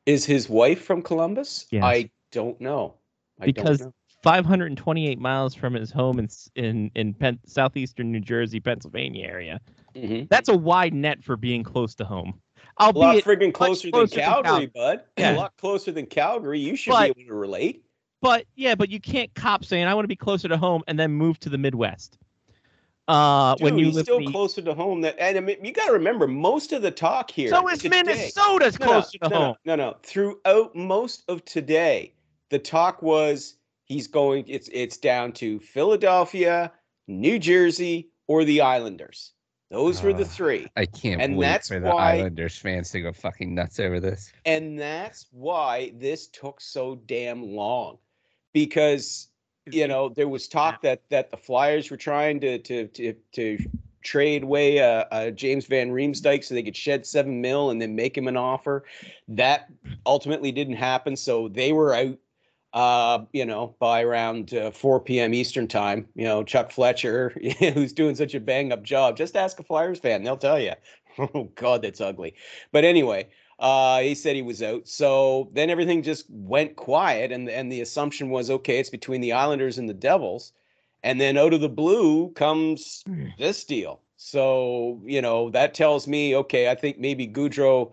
Is 0.07 0.25
his 0.25 0.49
wife 0.49 0.83
from 0.85 1.03
Columbus? 1.03 1.67
Yes. 1.71 1.83
I 1.83 2.11
don't 2.31 2.61
know. 2.61 2.95
I 3.41 3.47
Because 3.47 3.79
don't 3.79 3.87
know. 3.89 3.93
528 4.23 5.19
miles 5.19 5.55
from 5.55 5.75
his 5.75 5.91
home 5.91 6.19
in 6.21 6.29
in 6.55 6.91
in 6.95 7.15
Pen- 7.15 7.41
southeastern 7.45 8.13
New 8.13 8.21
Jersey, 8.21 8.61
Pennsylvania 8.61 9.27
area. 9.27 9.61
Mhm. 9.97 10.29
That's 10.29 10.49
a 10.49 10.57
wide 10.57 10.95
net 10.95 11.23
for 11.25 11.37
being 11.37 11.63
close 11.65 11.95
to 11.97 12.05
home. 12.05 12.41
a 12.79 12.87
lot 12.87 12.97
Albeit, 12.97 13.25
friggin' 13.25 13.53
closer, 13.55 13.91
closer 13.91 14.17
than 14.17 14.25
than 14.25 14.43
Calgary, 14.43 14.67
bud. 14.67 15.01
Yeah. 15.19 15.35
A 15.37 15.37
lot 15.37 15.57
closer 15.59 15.93
than 15.93 16.07
Calgary. 16.07 16.59
You 16.59 16.75
should 16.77 16.91
But- 16.93 17.15
be 17.15 17.23
able 17.23 17.31
to 17.31 17.37
relate. 17.37 17.84
But 18.25 18.47
yeah, 18.57 18.75
but 18.75 18.89
you 18.91 18.99
can't 19.01 19.33
cop 19.35 19.65
saying 19.65 19.85
I 19.87 19.95
want 19.95 20.05
to 20.05 20.09
be 20.09 20.17
closer 20.17 20.49
to 20.49 20.57
home 20.57 20.83
and 20.89 20.99
then 20.99 21.13
move 21.13 21.39
to 21.41 21.49
the 21.51 21.59
Midwest. 21.59 22.19
Uh, 23.07 23.55
Dude, 23.57 23.65
when 23.65 23.79
you 23.79 23.87
he's 23.87 23.97
live 23.97 24.05
still 24.07 24.19
the- 24.21 24.31
closer 24.31 24.63
to 24.63 24.73
home. 24.75 25.03
That 25.03 25.17
and 25.19 25.37
I 25.37 25.41
mean, 25.41 25.63
you 25.63 25.73
got 25.73 25.87
to 25.87 25.93
remember 25.93 26.27
most 26.27 26.73
of 26.73 26.81
the 26.81 26.91
talk 26.91 27.31
here. 27.31 27.51
so 27.51 27.69
is 27.69 27.81
today- 27.81 28.03
Minnesota's 28.03 28.81
No, 28.81 28.87
no, 28.87 28.93
closer 28.93 29.19
to 29.19 29.29
no, 29.29 29.37
home. 29.37 29.57
No, 29.67 29.77
no, 29.77 29.91
no. 29.91 29.97
Throughout 30.03 30.75
most 30.75 31.23
of 31.29 31.45
today, 31.45 32.15
the 32.49 32.59
talk 32.59 33.03
was 33.03 33.57
he's 33.85 34.07
going. 34.07 34.45
It's 34.49 34.69
it's 34.73 34.97
down 34.97 35.33
to 35.33 35.61
Philadelphia, 35.61 36.73
New 37.07 37.39
Jersey, 37.39 38.09
or 38.27 38.45
the 38.45 38.63
Islanders. 38.63 39.33
Those 39.71 40.03
were 40.03 40.13
the 40.15 40.25
Ah. 40.25 40.29
three, 40.29 40.67
I 40.77 40.87
can't 40.87 41.21
And 41.21 41.37
wait 41.37 41.47
that's 41.47 41.69
for 41.69 41.81
the 41.81 41.91
why- 41.91 42.19
Islanders 42.19 42.57
fans 42.57 42.91
to 42.93 43.01
go 43.03 43.13
fucking 43.13 43.55
nuts 43.55 43.81
over 43.81 43.99
this. 44.01 44.33
and 44.47 44.79
that's 44.79 45.27
why 45.33 45.93
this 45.97 46.29
took 46.29 46.61
so 46.61 46.95
damn 47.07 47.43
long, 47.43 47.99
because 48.55 49.29
you 49.71 49.87
know 49.87 50.09
there 50.09 50.29
was 50.29 50.49
talk 50.49 50.81
that 50.81 51.03
that 51.11 51.31
the 51.31 51.37
Flyers 51.37 51.91
were 51.91 51.99
trying 51.99 52.41
to 52.41 52.59
to 52.61 52.87
to 52.89 53.15
to 53.33 53.59
trade 54.03 54.43
away 54.43 54.81
uh, 54.81 55.05
uh, 55.11 55.31
James 55.31 55.67
Van 55.67 55.91
Riemsdyk 55.91 56.45
so 56.45 56.55
they 56.55 56.63
could 56.63 56.77
shed 56.77 57.05
seven 57.05 57.41
mil 57.41 57.71
and 57.71 57.83
then 57.83 57.95
make 57.95 58.17
him 58.17 58.29
an 58.29 58.37
offer. 58.37 58.85
That 59.29 59.69
ultimately 60.07 60.53
didn't 60.53 60.77
happen, 60.77 61.17
so 61.17 61.49
they 61.49 61.73
were 61.73 61.95
out. 61.95 62.17
Uh, 62.73 63.25
you 63.33 63.47
know, 63.47 63.77
by 63.79 64.03
around 64.03 64.53
uh, 64.53 64.69
4 64.73 64.99
p.m. 64.99 65.33
Eastern 65.33 65.69
time, 65.69 66.09
you 66.17 66.25
know, 66.25 66.43
Chuck 66.43 66.73
Fletcher, 66.73 67.29
who's 67.61 67.93
doing 67.93 68.17
such 68.17 68.35
a 68.35 68.41
bang 68.41 68.73
up 68.73 68.83
job, 68.83 69.17
just 69.17 69.37
ask 69.37 69.61
a 69.61 69.63
Flyers 69.63 70.01
fan, 70.01 70.25
they'll 70.25 70.37
tell 70.37 70.59
you. 70.59 70.73
Oh 71.17 71.45
God, 71.55 71.83
that's 71.83 72.01
ugly. 72.01 72.35
But 72.73 72.83
anyway, 72.83 73.29
uh, 73.59 74.01
he 74.01 74.15
said 74.15 74.37
he 74.37 74.43
was 74.43 74.63
out. 74.63 74.89
So 74.89 75.49
then 75.53 75.71
everything 75.71 76.03
just 76.03 76.27
went 76.29 76.77
quiet, 76.77 77.33
and 77.33 77.49
and 77.49 77.71
the 77.71 77.81
assumption 77.81 78.31
was 78.31 78.51
okay, 78.51 78.79
it's 78.79 78.91
between 78.91 79.21
the 79.21 79.33
Islanders 79.33 79.79
and 79.79 79.89
the 79.89 79.95
Devils, 79.95 80.53
and 81.03 81.21
then 81.21 81.37
out 81.37 81.55
of 81.55 81.61
the 81.61 81.69
blue 81.69 82.31
comes 82.31 83.05
this 83.39 83.65
deal. 83.65 84.01
So 84.17 85.01
you 85.05 85.23
know 85.23 85.51
that 85.51 85.75
tells 85.75 86.07
me 86.07 86.37
okay, 86.37 86.71
I 86.71 86.75
think 86.75 86.99
maybe 86.99 87.29
Gaudreau 87.29 87.93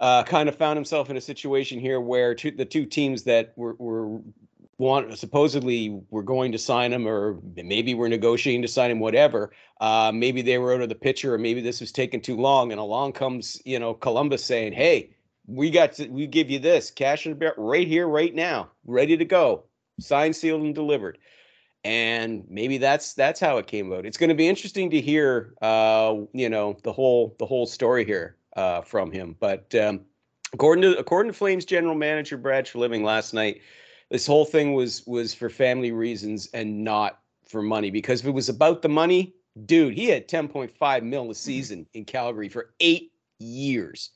uh, 0.00 0.22
kind 0.24 0.48
of 0.48 0.56
found 0.56 0.76
himself 0.76 1.10
in 1.10 1.16
a 1.16 1.20
situation 1.20 1.80
here 1.80 2.00
where 2.00 2.34
two, 2.34 2.50
the 2.50 2.64
two 2.64 2.86
teams 2.86 3.24
that 3.24 3.52
were 3.56 3.74
were 3.78 4.20
want 4.78 5.18
supposedly 5.18 6.00
were 6.10 6.22
going 6.22 6.52
to 6.52 6.58
sign 6.58 6.92
him 6.92 7.06
or 7.06 7.38
maybe 7.56 7.94
we're 7.94 8.08
negotiating 8.08 8.62
to 8.62 8.68
sign 8.68 8.90
him 8.90 9.00
whatever 9.00 9.50
uh, 9.80 10.10
maybe 10.14 10.40
they 10.40 10.58
were 10.58 10.72
out 10.72 10.80
of 10.80 10.88
the 10.88 10.94
picture 10.94 11.34
or 11.34 11.38
maybe 11.38 11.60
this 11.60 11.80
was 11.80 11.92
taking 11.92 12.20
too 12.20 12.36
long 12.36 12.70
and 12.70 12.80
along 12.80 13.12
comes 13.12 13.60
you 13.64 13.78
know 13.78 13.92
columbus 13.92 14.44
saying 14.44 14.72
hey 14.72 15.10
we 15.46 15.70
got 15.70 15.92
to, 15.94 16.06
we 16.08 16.26
give 16.26 16.50
you 16.50 16.58
this 16.58 16.90
cash 16.90 17.26
and 17.26 17.38
bear 17.38 17.54
right 17.56 17.88
here 17.88 18.06
right 18.06 18.34
now 18.34 18.68
ready 18.84 19.16
to 19.16 19.24
go 19.24 19.64
signed 20.00 20.36
sealed 20.36 20.62
and 20.62 20.74
delivered. 20.74 21.18
And 21.84 22.44
maybe 22.48 22.78
that's 22.78 23.14
that's 23.14 23.40
how 23.40 23.58
it 23.58 23.66
came 23.66 23.92
about. 23.92 24.04
It's 24.04 24.16
going 24.16 24.28
to 24.28 24.34
be 24.34 24.48
interesting 24.48 24.90
to 24.90 25.00
hear 25.00 25.54
uh 25.62 26.16
you 26.32 26.48
know 26.48 26.76
the 26.82 26.92
whole 26.92 27.36
the 27.38 27.46
whole 27.46 27.66
story 27.66 28.04
here 28.04 28.36
uh 28.56 28.82
from 28.82 29.10
him. 29.10 29.36
But 29.38 29.74
um 29.74 30.00
according 30.52 30.82
to 30.82 30.98
according 30.98 31.32
to 31.32 31.38
flames 31.38 31.64
general 31.64 31.94
manager 31.94 32.36
Brad 32.36 32.66
Treliving 32.66 33.04
last 33.04 33.32
night 33.32 33.60
this 34.10 34.26
whole 34.26 34.44
thing 34.44 34.74
was 34.74 35.06
was 35.06 35.34
for 35.34 35.50
family 35.50 35.92
reasons 35.92 36.48
and 36.54 36.82
not 36.84 37.20
for 37.46 37.62
money. 37.62 37.90
Because 37.90 38.20
if 38.20 38.26
it 38.26 38.30
was 38.32 38.48
about 38.48 38.82
the 38.82 38.88
money 38.88 39.34
dude 39.66 39.94
he 39.94 40.06
had 40.06 40.28
10.5 40.28 41.02
mil 41.02 41.30
a 41.30 41.34
season 41.34 41.84
in 41.94 42.04
calgary 42.04 42.48
for 42.48 42.74
eight 42.80 43.12
years. 43.38 44.10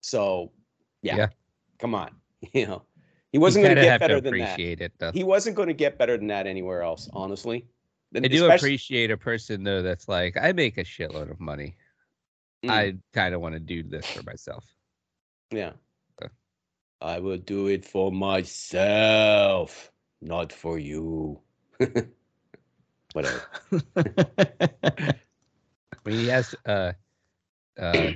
So 0.00 0.52
yeah, 1.02 1.16
Yeah. 1.16 1.28
come 1.78 1.94
on 1.94 2.10
you 2.52 2.66
know. 2.66 2.82
He 3.32 3.38
wasn't 3.38 3.64
going 3.64 3.76
to 3.76 3.82
get 3.82 4.00
better 4.00 4.20
than 4.20 4.38
that. 4.38 4.58
it 4.58 4.92
he 5.14 5.22
wasn't 5.22 5.54
going 5.54 5.68
to 5.68 5.74
get 5.74 5.96
better 5.96 6.16
than 6.16 6.26
that 6.28 6.48
anywhere 6.48 6.82
else 6.82 7.08
honestly. 7.12 7.64
I 8.16 8.26
do 8.26 8.50
appreciate 8.50 9.12
a 9.12 9.16
person 9.16 9.62
though 9.62 9.82
that's 9.82 10.08
like, 10.08 10.36
I 10.36 10.50
make 10.50 10.78
a 10.78 10.84
shitload 10.84 11.30
of 11.30 11.38
money. 11.38 11.76
Mm, 12.64 12.70
I 12.70 12.94
kind 13.14 13.32
of 13.34 13.40
want 13.40 13.54
to 13.54 13.60
do 13.60 13.84
this 13.84 14.04
for 14.08 14.22
myself. 14.24 14.64
yeah 15.52 15.72
I 17.00 17.18
will 17.20 17.38
do 17.38 17.66
it 17.68 17.84
for 17.84 18.12
myself, 18.12 19.90
not 20.20 20.52
for 20.52 20.78
you. 20.78 21.40
Whatever. 23.12 23.42
I 23.96 25.14
mean, 26.04 26.18
he 26.18 26.26
has 26.28 26.54
uh, 26.66 26.92
uh, 27.78 28.10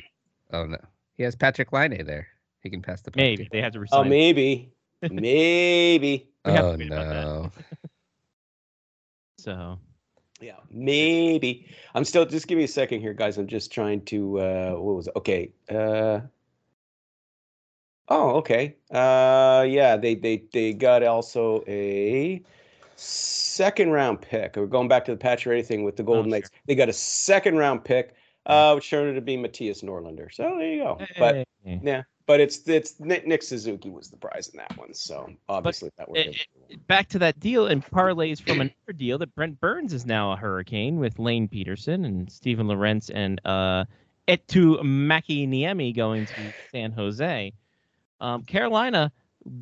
oh 0.52 0.66
no, 0.66 0.78
he 1.16 1.22
has 1.24 1.34
Patrik 1.36 1.72
Laine 1.72 2.04
there. 2.04 2.28
He 2.62 2.70
can 2.70 2.82
pass 2.82 3.00
the 3.02 3.10
puck 3.10 3.18
Maybe 3.22 3.44
to. 3.44 3.50
they 3.50 3.60
had 3.60 3.72
to 3.74 3.80
resign. 3.80 4.06
Oh, 4.06 4.08
maybe, 4.08 4.72
maybe. 5.10 6.28
We 6.44 6.52
have 6.52 6.64
to 6.64 6.70
Oh 6.72 6.76
wait 6.78 6.86
about 6.88 7.08
that. 7.08 7.24
no. 7.24 7.52
So 9.38 9.78
Yeah, 10.40 10.56
maybe. 10.70 11.66
I'm 11.94 12.04
still. 12.04 12.26
Just 12.26 12.46
give 12.46 12.58
me 12.58 12.64
a 12.64 12.68
second 12.68 13.00
here, 13.00 13.14
guys. 13.14 13.38
I'm 13.38 13.46
just 13.46 13.72
trying 13.72 14.04
to. 14.06 14.40
uh 14.40 14.70
What 14.72 14.96
was 14.96 15.06
it? 15.08 15.16
Okay. 15.16 15.52
Uh. 15.70 16.20
Oh, 18.08 18.36
okay. 18.36 18.76
Uh, 18.90 19.64
yeah. 19.68 19.96
They 19.96 20.14
they 20.14 20.44
they 20.52 20.72
got 20.72 21.02
also 21.02 21.64
a 21.66 22.42
second 22.96 23.90
round 23.90 24.20
pick. 24.20 24.56
We're 24.56 24.66
going 24.66 24.88
back 24.88 25.04
to 25.06 25.12
the 25.12 25.16
patch 25.16 25.46
or 25.46 25.52
anything 25.52 25.84
with 25.84 25.96
the 25.96 26.02
Golden 26.02 26.26
Oh, 26.26 26.36
Knights. 26.36 26.50
They 26.66 26.74
got 26.74 26.88
a 26.88 26.92
second 26.92 27.56
round 27.56 27.84
pick, 27.84 28.14
uh, 28.46 28.72
which 28.74 28.88
turned 28.90 29.10
out 29.10 29.14
to 29.14 29.20
be 29.20 29.36
Mattias 29.36 29.82
Norlinder. 29.82 30.32
So 30.32 30.42
there 30.58 30.72
you 30.72 30.82
go. 30.82 30.98
But 31.18 31.46
Hey. 31.64 31.80
yeah, 31.82 32.02
but 32.26 32.40
it's 32.40 32.68
it's 32.68 33.00
Nick, 33.00 33.26
Nick 33.26 33.42
Suzuki 33.42 33.88
was 33.90 34.10
the 34.10 34.18
prize 34.18 34.48
in 34.48 34.58
that 34.58 34.70
one. 34.76 34.92
So 34.92 35.30
obviously 35.48 35.90
that 35.96 36.08
worked. 36.08 36.26
it- 36.26 36.86
back 36.88 37.08
to 37.08 37.18
that 37.20 37.38
deal 37.40 37.66
and 37.68 37.84
parlays 37.84 38.40
from 38.40 38.60
another 38.60 38.92
deal 38.94 39.16
that 39.18 39.34
Brent 39.34 39.58
Burns 39.60 39.92
is 39.94 40.04
now 40.04 40.32
a 40.32 40.36
Hurricane 40.36 40.98
with 40.98 41.18
Lane 41.18 41.48
Pederson 41.48 42.04
and 42.04 42.30
Steven 42.30 42.66
Lorentz 42.68 43.08
and 43.10 43.40
uh, 43.46 43.84
Eetu 44.28 44.78
Mäkiniemi 44.82 45.94
going 45.96 46.26
to 46.26 46.52
San 46.70 46.92
Jose. 46.92 47.52
Um, 48.20 48.42
Carolina 48.42 49.12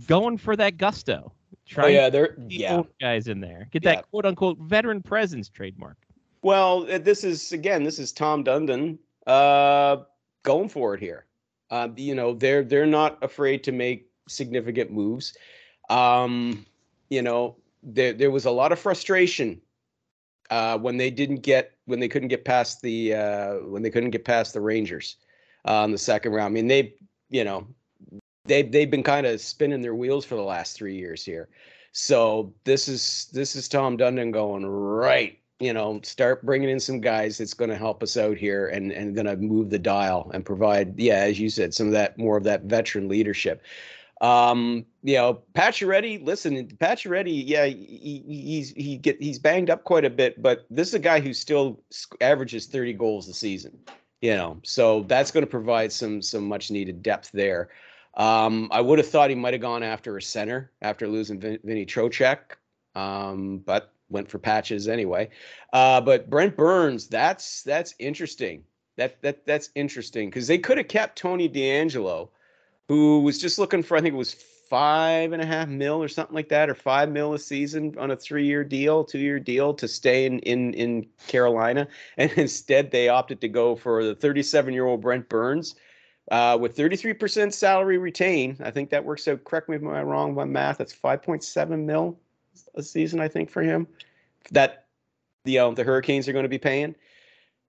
going 0.07 0.39
for 0.39 0.57
that 0.57 0.77
gusto. 0.77 1.33
Oh 1.33 1.57
Trying 1.67 1.95
yeah, 1.95 2.11
they're 2.11 2.35
to 2.35 2.47
yeah. 2.49 2.83
guys 3.01 3.29
in 3.29 3.41
there. 3.41 3.69
Get 3.71 3.85
Yeah. 3.85 3.97
that 3.97 4.11
quote 4.11 4.27
unquote 4.27 4.59
veteran 4.59 5.03
presence 5.03 5.49
trademark. 5.49 5.97
Well, 6.43 6.91
uh, 6.91 6.99
this 6.99 7.25
is 7.25 7.53
again, 7.53 7.85
this 7.85 7.99
is 7.99 8.13
Tom 8.13 8.45
Dundon 8.45 8.99
uh, 9.27 9.99
going 10.43 10.69
for 10.69 10.95
it 10.95 11.01
here. 11.01 11.27
Uh, 11.71 11.89
you 11.97 12.15
know, 12.15 12.35
they're 12.35 12.65
they're 12.65 12.87
not 12.87 13.23
afraid 13.23 13.65
to 13.65 13.73
make 13.73 14.11
significant 14.29 14.91
moves. 14.91 15.37
Um, 15.89 16.67
you 17.11 17.23
know, 17.23 17.57
there 17.83 18.13
there 18.13 18.31
was 18.31 18.45
a 18.45 18.51
lot 18.51 18.73
of 18.73 18.79
frustration 18.79 19.61
uh, 20.51 20.79
when 20.79 20.97
they 20.97 21.11
didn't 21.11 21.43
get 21.43 21.73
when 21.87 22.01
they 22.01 22.09
couldn't 22.09 22.29
get 22.29 22.45
past 22.45 22.83
the 22.83 23.15
uh, 23.15 23.55
when 23.69 23.83
they 23.83 23.91
couldn't 23.91 24.11
get 24.11 24.25
past 24.25 24.53
the 24.53 24.61
Rangers 24.61 25.17
uh, 25.65 25.83
in 25.85 25.93
the 25.93 25.99
second 25.99 26.33
round. 26.33 26.53
I 26.53 26.55
mean, 26.55 26.67
they 26.67 26.95
you 27.31 27.45
know 27.45 27.67
they 28.45 28.63
they've 28.63 28.91
been 28.91 29.03
kind 29.03 29.27
of 29.27 29.41
spinning 29.41 29.83
their 29.83 29.95
wheels 29.95 30.25
for 30.25 30.35
the 30.35 30.43
last 30.43 30.77
three 30.77 30.97
years 30.97 31.25
here. 31.25 31.49
So 31.93 32.53
this 32.65 32.89
is 32.89 33.29
this 33.33 33.55
is 33.55 33.69
Tom 33.69 33.97
Dundon 33.97 34.33
going 34.33 34.67
right. 34.67 35.39
You 35.61 35.73
know, 35.73 36.01
start 36.03 36.45
bringing 36.45 36.71
in 36.71 36.81
some 36.81 37.01
guys 37.01 37.39
that's 37.39 37.55
going 37.55 37.71
to 37.71 37.77
help 37.77 38.03
us 38.03 38.17
out 38.17 38.37
here 38.37 38.69
and 38.69 38.91
and 38.91 39.15
going 39.15 39.27
to 39.27 39.37
move 39.37 39.71
the 39.71 39.79
dial 39.79 40.31
and 40.35 40.45
provide, 40.45 40.99
yeah, 40.99 41.19
as 41.19 41.39
you 41.39 41.49
said, 41.51 41.73
some 41.73 41.87
of 41.87 41.93
that 41.93 42.19
more 42.19 42.37
of 42.37 42.45
that 42.45 42.65
veteran 42.65 43.09
leadership. 43.09 43.63
Um, 44.21 44.87
you 45.03 45.17
know, 45.17 45.43
Pacioretty, 45.55 46.25
listen, 46.25 46.69
Pacioretty, 46.77 47.43
yeah, 47.45 47.67
he, 47.67 48.23
he- 48.27 48.43
he's 48.43 48.71
he 48.71 48.97
get 48.97 49.21
he's 49.23 49.39
banged 49.39 49.69
up 49.71 49.85
quite 49.85 50.05
a 50.05 50.11
bit, 50.11 50.41
but 50.43 50.65
this 50.71 50.89
is 50.89 50.95
a 50.95 50.99
guy 51.01 51.21
who 51.21 51.33
still 51.35 51.81
averages 52.21 52.67
30 52.67 52.93
goals 52.95 53.29
a 53.29 53.35
season. 53.35 53.79
You 54.21 54.35
know, 54.37 54.59
so 54.63 55.03
that's 55.03 55.33
going 55.33 55.45
to 55.45 55.51
provide 55.51 55.93
some 55.93 56.23
some 56.23 56.45
much 56.49 56.71
needed 56.71 57.03
depth 57.03 57.31
there. 57.33 57.69
Um, 58.15 58.69
I 58.71 58.81
would 58.81 58.99
have 58.99 59.09
thought 59.09 59.31
he 59.31 59.37
might 59.37 59.55
have 59.55 59.63
gone 59.63 59.83
after 59.83 60.17
a 60.17 60.23
center 60.23 60.71
after 60.83 61.09
losing 61.09 61.41
Vin- 61.41 61.61
Vinny 61.65 61.87
Trocheck, 61.87 62.57
um, 62.95 63.59
but 63.59 63.93
went 64.11 64.29
for 64.29 64.39
patches 64.39 64.87
anyway. 64.89 65.31
Uh, 65.73 66.01
but 66.01 66.29
Brent 66.29 66.57
Burns, 66.57 67.09
that's 67.09 67.63
that's 67.63 67.95
interesting. 67.99 68.65
That 68.97 69.21
that 69.23 69.47
that's 69.47 69.71
interesting 69.75 70.29
because 70.29 70.47
they 70.47 70.59
could 70.59 70.77
have 70.77 70.89
kept 70.89 71.17
Tony 71.17 71.49
DeAngelo, 71.49 72.29
who 72.89 73.21
was 73.21 73.41
just 73.41 73.59
looking 73.59 73.83
for 73.83 73.97
I 73.97 74.03
think 74.03 74.15
it 74.15 74.19
was 74.19 74.35
five 74.69 75.33
and 75.33 75.43
a 75.43 75.47
half 75.47 75.69
mil 75.69 76.03
or 76.03 76.09
something 76.09 76.35
like 76.35 76.51
that, 76.51 76.69
or 76.69 76.75
five 76.75 77.11
mil 77.11 77.33
a 77.33 77.39
season 77.39 77.95
on 77.99 78.11
a 78.11 78.17
three-year 78.17 78.65
deal, 78.65 79.05
two-year 79.05 79.39
deal 79.41 79.73
to 79.73 79.89
stay 79.89 80.27
in 80.27 80.39
in 80.41 80.75
in 80.75 81.07
Carolina, 81.29 81.89
and 82.19 82.31
instead 82.37 82.91
they 82.91 83.09
opted 83.09 83.41
to 83.41 83.49
go 83.49 83.75
for 83.75 84.05
the 84.05 84.15
37-year-old 84.15 85.01
Brent 85.01 85.31
Burns 85.31 85.75
uh, 86.31 86.57
with 86.61 86.77
33% 86.77 87.53
salary 87.53 87.99
retained. 87.99 88.59
I 88.63 88.71
think 88.71 88.91
that 88.91 89.05
works 89.05 89.27
out. 89.29 89.45
Correct 89.45 89.69
me 89.69 89.77
if 89.77 89.83
I'm 89.83 90.07
wrong 90.07 90.35
my 90.35 90.45
math. 90.45 90.79
That's 90.79 90.95
5.7 90.95 91.85
mil 91.85 92.19
a 92.75 92.83
season, 92.83 93.21
I 93.21 93.29
think, 93.29 93.51
for 93.51 93.63
him. 93.63 93.87
That 94.51 94.87
you 95.45 95.59
know 95.59 95.75
the 95.75 95.85
Hurricanes 95.85 96.29
are 96.29 96.33
going 96.33 96.45
to 96.45 96.49
be 96.49 96.59
paying. 96.59 96.95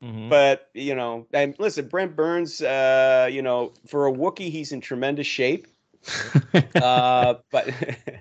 Mhm. 0.03 0.29
But 0.29 0.69
you 0.73 0.95
know, 0.95 1.27
and 1.33 1.55
listen, 1.59 1.87
Brent 1.87 2.15
Burns, 2.15 2.61
uh, 2.61 3.29
you 3.31 3.41
know, 3.41 3.73
for 3.87 4.07
a 4.07 4.11
Wookiee, 4.11 4.49
he's 4.51 4.71
in 4.71 4.81
tremendous 4.81 5.27
shape. 5.27 5.67
Uh, 6.75 7.35
but 7.51 7.69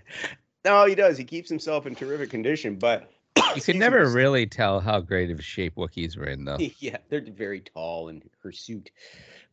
no, 0.65 0.87
he 0.87 0.95
does. 0.95 1.19
He 1.19 1.25
keeps 1.25 1.49
himself 1.49 1.87
in 1.87 1.95
terrific 1.95 2.31
condition. 2.31 2.77
But 2.77 3.11
You 3.55 3.63
could 3.63 3.77
never 3.77 4.09
really 4.09 4.47
tell 4.47 4.81
how 4.81 5.01
great 5.01 5.31
of 5.31 5.45
shape 5.45 5.75
Wookiees 5.75 6.17
were 6.17 6.27
in, 6.27 6.45
though. 6.45 6.59
yeah, 6.79 6.99
they're 7.09 7.21
very 7.21 7.61
tall 7.61 8.09
in 8.09 8.23
hirsute. 8.43 8.91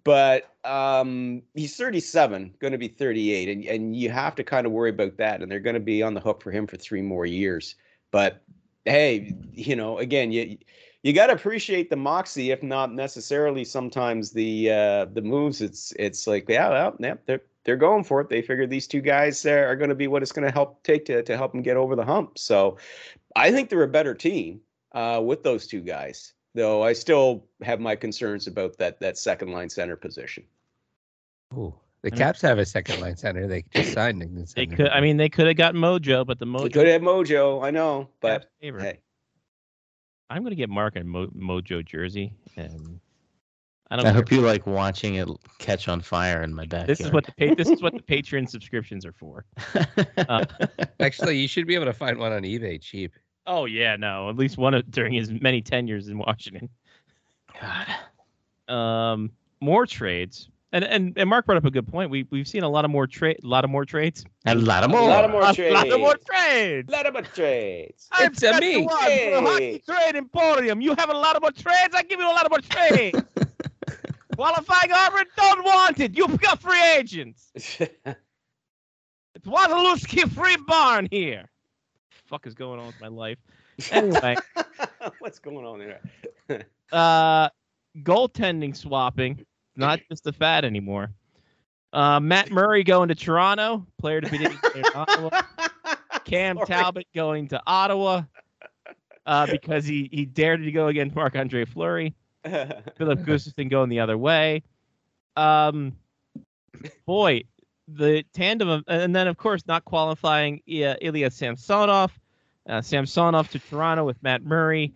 But 0.04 0.56
um, 0.64 1.42
he's 1.56 1.76
37, 1.76 2.56
going 2.60 2.72
to 2.72 2.78
be 2.78 2.88
38, 2.88 3.50
and 3.50 3.66
and 3.66 3.96
you 3.96 4.10
have 4.10 4.36
to 4.36 4.44
kind 4.44 4.66
of 4.66 4.72
worry 4.72 4.90
about 4.90 5.18
that. 5.18 5.42
And 5.42 5.52
they're 5.52 5.60
going 5.60 5.76
to 5.76 5.80
be 5.80 6.02
on 6.02 6.14
the 6.14 6.20
hook 6.20 6.42
for 6.42 6.52
him 6.52 6.68
for 6.68 6.78
three 6.78 7.02
more 7.02 7.26
years. 7.26 7.76
But 8.12 8.42
hey, 8.86 9.34
you 9.52 9.76
know, 9.76 9.98
again, 10.00 10.32
you 10.32 10.58
you 11.04 11.14
got 11.14 11.28
to 11.28 11.34
appreciate 11.34 11.90
the 11.90 11.96
moxie, 11.96 12.52
if 12.52 12.62
not 12.62 12.94
necessarily 12.94 13.64
sometimes 13.64 14.32
the 14.32 14.72
uh, 14.72 15.06
the 15.06 15.22
moves. 15.22 15.62
It's 15.62 15.94
it's 15.98 16.28
like 16.28 16.48
yeah, 16.50 16.70
well, 16.70 16.96
yeah, 17.00 17.16
they're 17.26 17.42
they're 17.64 17.78
going 17.78 18.04
for 18.04 18.22
it. 18.22 18.30
They 18.30 18.42
figure 18.42 18.68
these 18.68 18.88
two 18.88 19.02
guys 19.02 19.46
uh, 19.46 19.52
are 19.52 19.76
going 19.76 19.90
to 19.90 19.96
be 19.96 20.08
what 20.08 20.24
it's 20.24 20.32
going 20.32 20.48
to 20.48 20.54
help 20.54 20.84
take 20.84 21.06
to 21.06 21.24
to 21.24 21.38
help 21.38 21.52
them 21.52 21.62
get 21.62 21.78
over 21.78 21.96
the 21.96 22.06
hump. 22.06 22.38
So 22.38 22.78
I 23.36 23.52
think 23.52 23.70
they're 23.70 23.84
a 23.84 23.88
better 23.88 24.14
team 24.14 24.62
uh, 24.94 25.22
with 25.24 25.44
those 25.44 25.68
two 25.68 25.82
guys. 25.82 26.34
Though 26.56 26.82
I 26.84 26.94
still 26.94 27.46
have 27.62 27.80
my 27.80 27.96
concerns 27.96 28.48
about 28.48 28.78
that 28.78 29.00
that 29.00 29.18
second 29.18 29.52
line 29.52 29.70
center 29.70 29.96
position. 29.96 30.44
Ooh, 31.54 31.74
the 32.02 32.10
I 32.10 32.12
mean- 32.12 32.18
Caps 32.18 32.42
have 32.42 32.58
a 32.60 32.66
second 32.66 33.00
line 33.02 33.16
center. 33.16 33.48
They 33.48 33.64
just 33.74 33.94
signed 33.94 34.22
him. 34.24 34.46
They 34.56 34.66
could. 34.66 34.90
I 34.90 35.00
mean, 35.00 35.18
they 35.18 35.30
could 35.30 35.48
have 35.48 35.58
got 35.58 35.76
Mojo, 35.76 36.26
but 36.26 36.40
the 36.40 36.46
We 36.46 36.52
Mojo 36.52 36.74
could 36.74 36.88
have 36.88 37.02
Mojo, 37.02 37.64
I 37.64 37.72
know, 37.72 38.10
but 38.20 38.50
hey, 38.60 39.00
I'm 40.32 40.44
gonna 40.44 40.56
get 40.56 40.70
Mark 40.70 40.96
a 40.96 41.04
Mo- 41.04 41.28
Mojo 41.28 41.86
jersey, 41.86 42.34
and 42.56 43.00
I 43.92 43.96
don't. 43.96 44.06
I 44.08 44.12
hope 44.12 44.32
you 44.32 44.42
like 44.42 44.66
watching 44.68 45.16
it 45.16 45.28
catch 45.60 45.88
on 45.88 46.02
fire 46.02 46.42
in 46.42 46.54
my 46.54 46.66
backyard. 46.66 46.88
This 46.90 47.00
is 47.00 47.12
what 47.12 47.26
the 47.26 47.34
pa- 47.34 47.56
this 47.56 47.70
is 47.70 47.82
what 47.82 47.94
the 47.94 48.02
Patreon 48.02 48.50
subscriptions 48.50 49.06
are 49.06 49.14
for. 49.14 49.46
Uh, 50.18 50.46
Actually, 51.00 51.38
you 51.38 51.48
should 51.48 51.66
be 51.66 51.74
able 51.76 51.86
to 51.86 51.94
find 51.94 52.18
one 52.20 52.32
on 52.32 52.44
eBay 52.44 52.80
cheap. 52.82 53.14
Oh 53.48 53.66
yeah, 53.66 53.96
no, 53.96 54.30
at 54.30 54.36
least 54.38 54.58
one 54.58 54.74
of, 54.74 54.90
during 54.92 55.14
his 55.14 55.32
many 55.32 55.62
tenures 55.62 56.08
in 56.08 56.18
Washington. 56.18 56.70
God. 57.60 57.88
Um, 58.74 59.32
more 59.62 59.86
trades, 59.86 60.50
and 60.72 60.84
and 60.86 61.14
and 61.18 61.30
Mark 61.30 61.46
brought 61.46 61.58
up 61.58 61.66
a 61.66 61.72
good 61.72 61.88
point. 61.88 62.10
We 62.12 62.28
we've 62.30 62.48
seen 62.48 62.64
a 62.64 62.70
lot 62.70 62.86
of 62.86 62.92
more 62.92 63.08
trade, 63.08 63.38
a 63.44 63.48
lot 63.48 63.64
of 63.66 63.70
more 63.72 63.84
trades, 63.86 64.24
A 64.46 64.56
lot 64.56 64.84
of 64.84 64.90
a 64.92 64.94
more. 64.94 65.02
lot 65.10 65.26
of 65.26 65.32
more 65.32 65.44
a 65.50 65.54
trades. 65.54 65.74
lot 65.74 65.90
of 65.92 66.00
more 66.00 66.16
trades. 66.30 66.88
A 66.88 66.92
lot 66.92 67.06
of 67.08 67.14
more 67.14 67.22
trades. 67.24 68.08
I'm 68.12 68.32
It's 68.32 68.44
a 68.44 68.48
Scott 68.50 68.62
me. 68.62 68.88
Hey. 69.02 69.34
Hockey 69.42 69.84
Trade 69.86 70.16
Emporium. 70.16 70.82
You 70.82 70.96
have 70.98 71.10
a 71.10 71.14
lot 71.18 71.36
of 71.36 71.42
more 71.42 71.52
trades. 71.52 71.94
I 71.96 72.04
give 72.04 72.20
you 72.20 72.28
a 72.28 72.32
lot 72.32 72.46
of 72.46 72.52
more 72.52 72.62
trades. 72.62 73.20
Qualifying 74.36 74.92
offer, 74.94 75.24
don't 75.36 75.66
want 75.66 76.00
it. 76.00 76.16
You've 76.16 76.40
got 76.40 76.62
free 76.62 76.82
agents. 76.98 77.52
It's 79.36 79.48
Wasilewski 79.48 80.30
free 80.34 80.58
barn 80.68 81.08
here. 81.12 81.50
Fuck 82.30 82.46
is 82.46 82.54
going 82.54 82.80
on 82.80 82.86
with 82.88 83.02
my 83.02 83.08
life? 83.08 83.40
Anyway, 83.92 84.36
What's 85.20 85.40
going 85.40 85.66
on 85.66 85.80
there? 85.80 86.02
uh, 86.92 87.48
goaltending 88.00 88.76
swapping, 88.76 89.46
not 89.78 90.02
just 90.12 90.28
a 90.28 90.34
fad 90.34 90.66
anymore. 90.66 91.12
Uh, 91.94 92.20
Matt 92.20 92.52
Murray 92.52 92.84
going 92.84 93.08
to 93.08 93.16
Toronto, 93.16 93.88
player 93.98 94.20
to 94.20 94.30
be 94.30 94.38
named 94.38 94.60
in 94.76 94.84
Ottawa. 94.94 95.30
Cam 96.26 96.58
Sorry. 96.58 96.68
Talbot 96.68 97.08
going 97.16 97.48
to 97.48 97.62
Ottawa 97.66 98.24
uh, 99.26 99.48
because 99.48 99.86
he 99.86 100.10
he 100.12 100.26
dared 100.26 100.62
to 100.62 100.72
go 100.74 100.88
against 100.88 101.16
Marc 101.16 101.38
Andre 101.38 101.64
Fleury. 101.64 102.14
Filip 102.44 103.20
Gustavsson 103.20 103.70
going 103.70 103.88
the 103.88 104.02
other 104.02 104.18
way. 104.18 104.62
Um, 105.38 105.96
boy, 107.06 107.44
the 107.96 108.24
tandem 108.34 108.70
of, 108.70 108.84
and 108.88 109.16
then 109.16 109.28
of 109.28 109.38
course 109.38 109.66
not 109.68 109.86
qualifying 109.86 110.62
uh, 110.68 110.96
Ilya 111.02 111.32
Samsonov, 111.32 112.12
uh, 112.68 112.82
Samsonov 112.82 113.50
to 113.52 113.60
Toronto 113.60 114.06
with 114.06 114.22
Matt 114.24 114.44
Murray. 114.44 114.94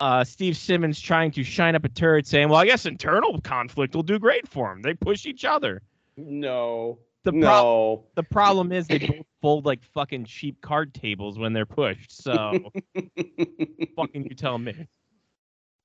Uh, 0.00 0.22
Steve 0.22 0.56
Simmons 0.56 1.00
trying 1.00 1.32
to 1.32 1.42
shine 1.42 1.74
up 1.74 1.84
a 1.84 1.88
turret, 1.88 2.26
saying, 2.26 2.48
"Well, 2.48 2.60
I 2.60 2.66
guess 2.66 2.86
internal 2.86 3.40
conflict 3.40 3.94
will 3.94 4.04
do 4.04 4.18
great 4.18 4.46
for 4.46 4.72
him. 4.72 4.82
They 4.82 4.94
push 4.94 5.26
each 5.26 5.44
other." 5.44 5.82
no. 6.16 6.98
the 7.24 7.32
pro- 7.32 7.40
no. 7.40 8.04
the 8.14 8.22
problem 8.22 8.72
is 8.72 8.86
they 8.86 8.98
both 8.98 9.26
fold 9.42 9.66
like 9.66 9.82
fucking 9.94 10.24
cheap 10.24 10.60
card 10.60 10.94
tables 10.94 11.38
when 11.38 11.52
they're 11.52 11.66
pushed. 11.66 12.22
So 12.22 12.70
fucking 13.96 14.24
you 14.24 14.34
tell 14.34 14.58
me. 14.58 14.86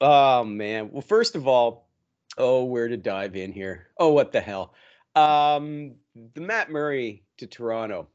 Oh 0.02 0.44
man. 0.44 0.92
Well, 0.92 1.02
first 1.02 1.36
of 1.36 1.48
all, 1.48 1.90
oh, 2.38 2.64
where 2.66 2.88
to 2.88 2.98
dive 2.98 3.36
in 3.36 3.52
here? 3.52 3.88
Oh, 3.98 4.10
what 4.10 4.32
the 4.32 4.42
hell? 4.42 4.74
Um, 5.16 5.94
the 6.34 6.42
Matt 6.42 6.70
Murray 6.72 7.24
to 7.38 7.48
Toronto. 7.48 8.08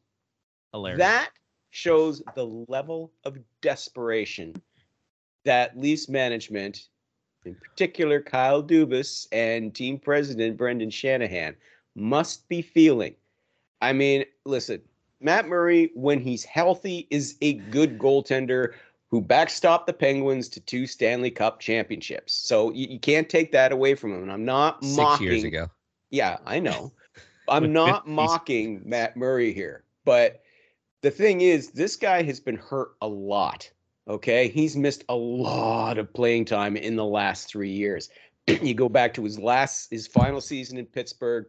Hilarious. 0.72 0.98
That 0.98 1.30
shows 1.70 2.22
the 2.34 2.44
level 2.68 3.12
of 3.24 3.38
desperation 3.62 4.54
that 5.44 5.78
Leafs 5.78 6.08
management, 6.08 6.88
in 7.44 7.54
particular 7.54 8.20
Kyle 8.20 8.62
Dubas 8.62 9.26
and 9.32 9.74
team 9.74 9.98
president 9.98 10.56
Brendan 10.56 10.90
Shanahan, 10.90 11.56
must 11.94 12.48
be 12.48 12.62
feeling. 12.62 13.14
I 13.80 13.92
mean, 13.92 14.24
listen, 14.44 14.80
Matt 15.20 15.46
Murray, 15.48 15.90
when 15.94 16.20
he's 16.20 16.44
healthy, 16.44 17.06
is 17.10 17.36
a 17.40 17.54
good 17.54 17.98
goaltender 17.98 18.74
who 19.10 19.22
backstopped 19.22 19.86
the 19.86 19.92
Penguins 19.92 20.48
to 20.50 20.60
two 20.60 20.86
Stanley 20.86 21.30
Cup 21.30 21.60
championships. 21.60 22.34
So 22.34 22.72
you, 22.72 22.88
you 22.88 23.00
can't 23.00 23.28
take 23.28 23.52
that 23.52 23.72
away 23.72 23.94
from 23.94 24.12
him. 24.12 24.22
And 24.22 24.32
I'm 24.32 24.44
not 24.44 24.84
Six 24.84 24.96
mocking. 24.96 25.26
years 25.26 25.44
ago. 25.44 25.70
Yeah, 26.10 26.38
I 26.46 26.58
know. 26.58 26.92
I'm 27.48 27.72
not 27.72 28.06
mocking 28.06 28.82
Matt 28.84 29.16
Murray 29.16 29.52
here, 29.52 29.84
but 30.04 30.42
the 31.02 31.10
thing 31.10 31.40
is, 31.40 31.70
this 31.70 31.96
guy 31.96 32.22
has 32.22 32.40
been 32.40 32.56
hurt 32.56 32.92
a 33.00 33.08
lot. 33.08 33.70
Okay, 34.08 34.48
he's 34.48 34.76
missed 34.76 35.04
a 35.08 35.14
lot 35.14 35.98
of 35.98 36.12
playing 36.12 36.46
time 36.46 36.76
in 36.76 36.96
the 36.96 37.04
last 37.04 37.48
three 37.48 37.70
years. 37.70 38.08
you 38.46 38.74
go 38.74 38.88
back 38.88 39.14
to 39.14 39.24
his 39.24 39.38
last, 39.38 39.90
his 39.90 40.06
final 40.06 40.40
season 40.40 40.78
in 40.78 40.86
Pittsburgh, 40.86 41.46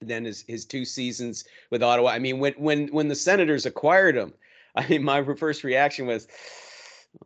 then 0.00 0.24
his 0.24 0.44
his 0.46 0.64
two 0.64 0.84
seasons 0.84 1.44
with 1.70 1.82
Ottawa. 1.82 2.10
I 2.10 2.18
mean, 2.18 2.38
when 2.38 2.52
when 2.54 2.88
when 2.88 3.08
the 3.08 3.14
Senators 3.14 3.66
acquired 3.66 4.16
him, 4.16 4.34
I 4.74 4.86
mean, 4.88 5.02
my 5.02 5.24
first 5.34 5.64
reaction 5.64 6.06
was, 6.06 6.26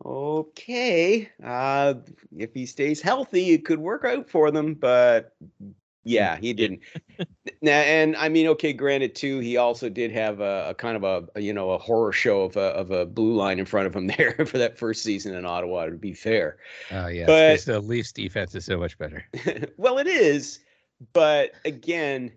okay, 0.05 1.29
uh, 1.43 1.95
if 2.37 2.55
he 2.55 2.67
stays 2.67 3.01
healthy, 3.01 3.53
it 3.53 3.65
could 3.65 3.79
work 3.79 4.05
out 4.05 4.31
for 4.31 4.51
them. 4.51 4.75
But 4.75 5.35
yeah, 6.05 6.37
he 6.37 6.53
didn't. 6.55 6.81
now, 7.61 7.73
and 7.81 8.17
I 8.17 8.29
mean, 8.29 8.47
okay, 8.49 8.73
granted, 8.73 9.15
too, 9.15 9.41
he 9.41 9.57
also 9.57 9.89
did 9.89 10.11
have 10.13 10.41
a, 10.41 10.71
a 10.71 10.75
kind 10.75 10.97
of 10.97 11.05
a, 11.05 11.29
a, 11.37 11.41
you 11.41 11.53
know 11.53 11.71
a 11.73 11.79
horror 11.79 12.13
show 12.13 12.43
of 12.43 12.57
a 12.57 12.61
of 12.61 12.91
a 12.91 13.05
blue 13.05 13.35
line 13.35 13.59
in 13.59 13.65
front 13.65 13.87
of 13.87 13.95
him 13.95 14.07
there 14.19 14.47
for 14.47 14.59
that 14.59 14.79
first 14.79 15.03
season 15.03 15.35
in 15.35 15.45
Ottawa. 15.45 15.87
To 15.87 15.93
be 15.93 16.15
fair, 16.15 16.59
Oh 16.91 17.09
yeah, 17.09 17.27
But- 17.27 17.65
the 17.65 17.81
Leafs 17.81 18.13
defense 18.13 18.55
is 18.55 18.65
so 18.65 18.79
much 18.79 18.99
better. 18.99 19.25
well, 19.77 19.99
it 19.99 20.07
is, 20.07 20.61
but 21.13 21.53
again, 21.65 22.33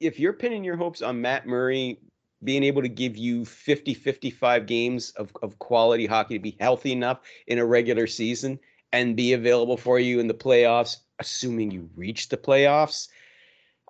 if 0.00 0.18
you're 0.18 0.32
pinning 0.32 0.64
your 0.64 0.76
hopes 0.76 1.02
on 1.02 1.20
Matt 1.20 1.46
Murray 1.46 2.00
being 2.42 2.62
able 2.62 2.80
to 2.80 2.88
give 2.88 3.18
you 3.18 3.44
50 3.44 3.92
55 3.92 4.64
games 4.66 5.10
of, 5.10 5.30
of 5.42 5.58
quality 5.58 6.06
hockey 6.06 6.34
to 6.34 6.42
be 6.42 6.56
healthy 6.58 6.92
enough 6.92 7.20
in 7.46 7.58
a 7.58 7.66
regular 7.66 8.06
season 8.06 8.58
and 8.92 9.16
be 9.16 9.32
available 9.32 9.76
for 9.76 9.98
you 10.00 10.20
in 10.20 10.26
the 10.28 10.34
playoffs, 10.34 10.96
assuming 11.18 11.70
you 11.70 11.88
reach 11.96 12.28
the 12.28 12.36
playoffs. 12.36 13.08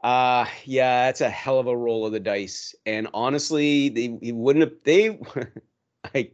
Uh 0.03 0.47
yeah, 0.65 1.07
that's 1.07 1.21
a 1.21 1.29
hell 1.31 1.59
of 1.59 1.67
a 1.67 1.77
roll 1.77 2.07
of 2.07 2.13
the 2.13 2.21
dice. 2.21 2.75
And 2.87 3.09
honestly, 3.13 3.89
they, 3.91 4.09
they 4.09 4.33
wouldn't 4.33 4.65
have 4.65 4.75
they 4.85 5.19
I 6.15 6.31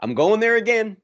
I'm 0.00 0.14
going 0.14 0.40
there 0.40 0.56
again. 0.56 0.96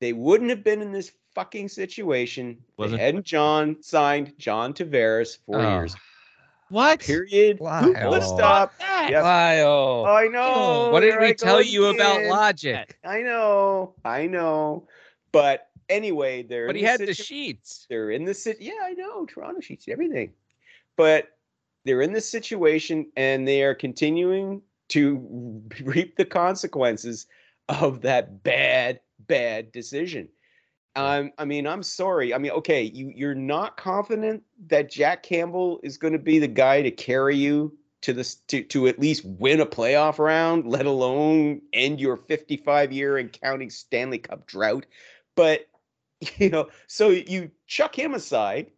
They 0.00 0.12
wouldn't 0.12 0.50
have 0.50 0.62
been 0.62 0.80
in 0.80 0.92
this 0.92 1.10
fucking 1.34 1.68
situation. 1.68 2.58
if 2.60 2.78
Wasn't- 2.78 2.98
They 3.00 3.04
hadn't 3.04 3.26
John 3.26 3.76
signed 3.82 4.34
John 4.38 4.72
Tavares 4.74 5.38
four 5.44 5.60
Oh. 5.60 5.68
years. 5.78 5.96
What? 6.70 7.00
Period. 7.00 7.58
Wow. 7.60 7.92
Full 7.94 8.20
stop. 8.20 8.74
Yep. 8.80 9.22
Lyle. 9.22 10.04
I 10.06 10.26
know. 10.28 10.90
what 10.92 11.00
did 11.00 11.12
there 11.12 11.20
we 11.20 11.28
I 11.28 11.32
tell 11.32 11.56
go 11.56 11.60
you 11.60 11.86
about 11.86 12.24
logic? 12.24 12.98
I 13.04 13.22
know. 13.22 13.94
I 14.04 14.26
know. 14.26 14.86
But 15.32 15.68
anyway, 15.88 16.42
they're 16.42 16.66
But 16.66 16.76
he 16.76 16.82
had 16.82 17.00
the 17.00 17.14
sheets. 17.14 17.86
they're 17.88 18.10
in 18.10 18.24
the 18.24 18.34
city. 18.34 18.64
Yeah, 18.64 18.82
I 18.82 18.92
know. 18.92 19.26
Toronto 19.26 19.60
sheets 19.60 19.86
everything. 19.88 20.32
But 20.96 21.36
they're 21.84 22.02
in 22.02 22.12
this 22.12 22.28
situation 22.28 23.06
and 23.16 23.46
they 23.46 23.62
are 23.62 23.74
continuing 23.74 24.62
to 24.88 25.62
reap 25.82 26.16
the 26.16 26.24
consequences 26.24 27.26
of 27.68 28.00
that 28.02 28.42
bad, 28.42 29.00
bad 29.26 29.72
decision. 29.72 30.28
Um, 30.96 31.30
I 31.38 31.44
mean, 31.44 31.66
I'm 31.66 31.82
sorry. 31.82 32.34
I 32.34 32.38
mean, 32.38 32.50
okay, 32.52 32.82
you 32.82 33.12
you're 33.14 33.34
not 33.34 33.76
confident 33.76 34.42
that 34.66 34.90
Jack 34.90 35.22
Campbell 35.22 35.78
is 35.84 35.96
going 35.96 36.12
to 36.12 36.18
be 36.18 36.40
the 36.40 36.48
guy 36.48 36.82
to 36.82 36.90
carry 36.90 37.36
you 37.36 37.76
to 38.00 38.12
this 38.12 38.36
to 38.48 38.64
to 38.64 38.88
at 38.88 38.98
least 38.98 39.24
win 39.24 39.60
a 39.60 39.66
playoff 39.66 40.18
round, 40.18 40.66
let 40.66 40.86
alone 40.86 41.60
end 41.72 42.00
your 42.00 42.16
55 42.16 42.90
year 42.90 43.16
and 43.18 43.32
counting 43.32 43.70
Stanley 43.70 44.18
Cup 44.18 44.46
drought. 44.46 44.86
But 45.38 45.68
you 46.38 46.50
know, 46.50 46.68
so 46.88 47.10
you 47.10 47.50
chuck 47.68 47.96
him 47.96 48.14
aside 48.14 48.72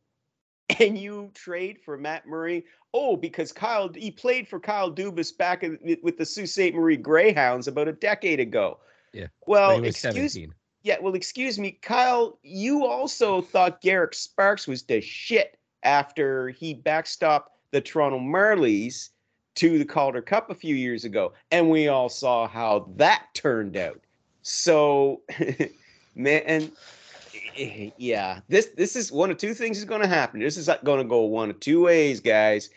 and 0.78 0.98
you 0.98 1.30
trade 1.34 1.80
for 1.80 1.96
Matt 1.96 2.26
Murray. 2.26 2.66
Oh, 2.92 3.16
because 3.16 3.50
Kyle 3.50 3.90
he 3.92 4.10
played 4.10 4.46
for 4.46 4.60
Kyle 4.60 4.92
Dubas 4.92 5.36
back 5.36 5.62
in, 5.62 5.78
with 6.02 6.18
the 6.18 6.26
Sault 6.26 6.48
Ste. 6.48 6.74
Marie 6.74 6.98
Greyhounds 6.98 7.66
about 7.66 7.88
a 7.88 7.92
decade 7.92 8.40
ago. 8.40 8.78
Yeah, 9.12 9.28
Well, 9.46 9.82
excuse 9.82 10.34
17. 10.34 10.54
yeah, 10.82 10.96
well, 11.00 11.14
excuse 11.14 11.58
me, 11.58 11.72
Kyle. 11.82 12.38
You 12.42 12.84
also 12.84 13.40
thought 13.40 13.80
Garret 13.80 14.14
Sparks 14.14 14.68
was 14.68 14.82
the 14.82 15.00
shit 15.00 15.58
after 15.82 16.50
he 16.50 16.74
backstopped 16.74 17.46
the 17.70 17.80
Toronto 17.80 18.18
Marlies 18.18 19.08
to 19.56 19.78
the 19.78 19.84
Calder 19.84 20.22
Cup 20.22 20.50
a 20.50 20.54
few 20.54 20.74
years 20.74 21.04
ago, 21.04 21.32
and 21.50 21.70
we 21.70 21.88
all 21.88 22.08
saw 22.08 22.46
how 22.46 22.90
that 22.96 23.26
turned 23.34 23.76
out. 23.76 24.00
So, 24.42 25.22
man, 26.14 26.72
yeah, 27.96 28.40
this 28.48 28.70
this 28.76 28.96
is 28.96 29.12
one 29.12 29.30
of 29.30 29.38
two 29.38 29.54
things 29.54 29.78
is 29.78 29.84
going 29.84 30.02
to 30.02 30.08
happen. 30.08 30.40
This 30.40 30.56
is 30.56 30.70
going 30.84 30.98
to 30.98 31.08
go 31.08 31.22
one 31.22 31.50
of 31.50 31.60
two 31.60 31.82
ways, 31.82 32.20
guys. 32.20 32.70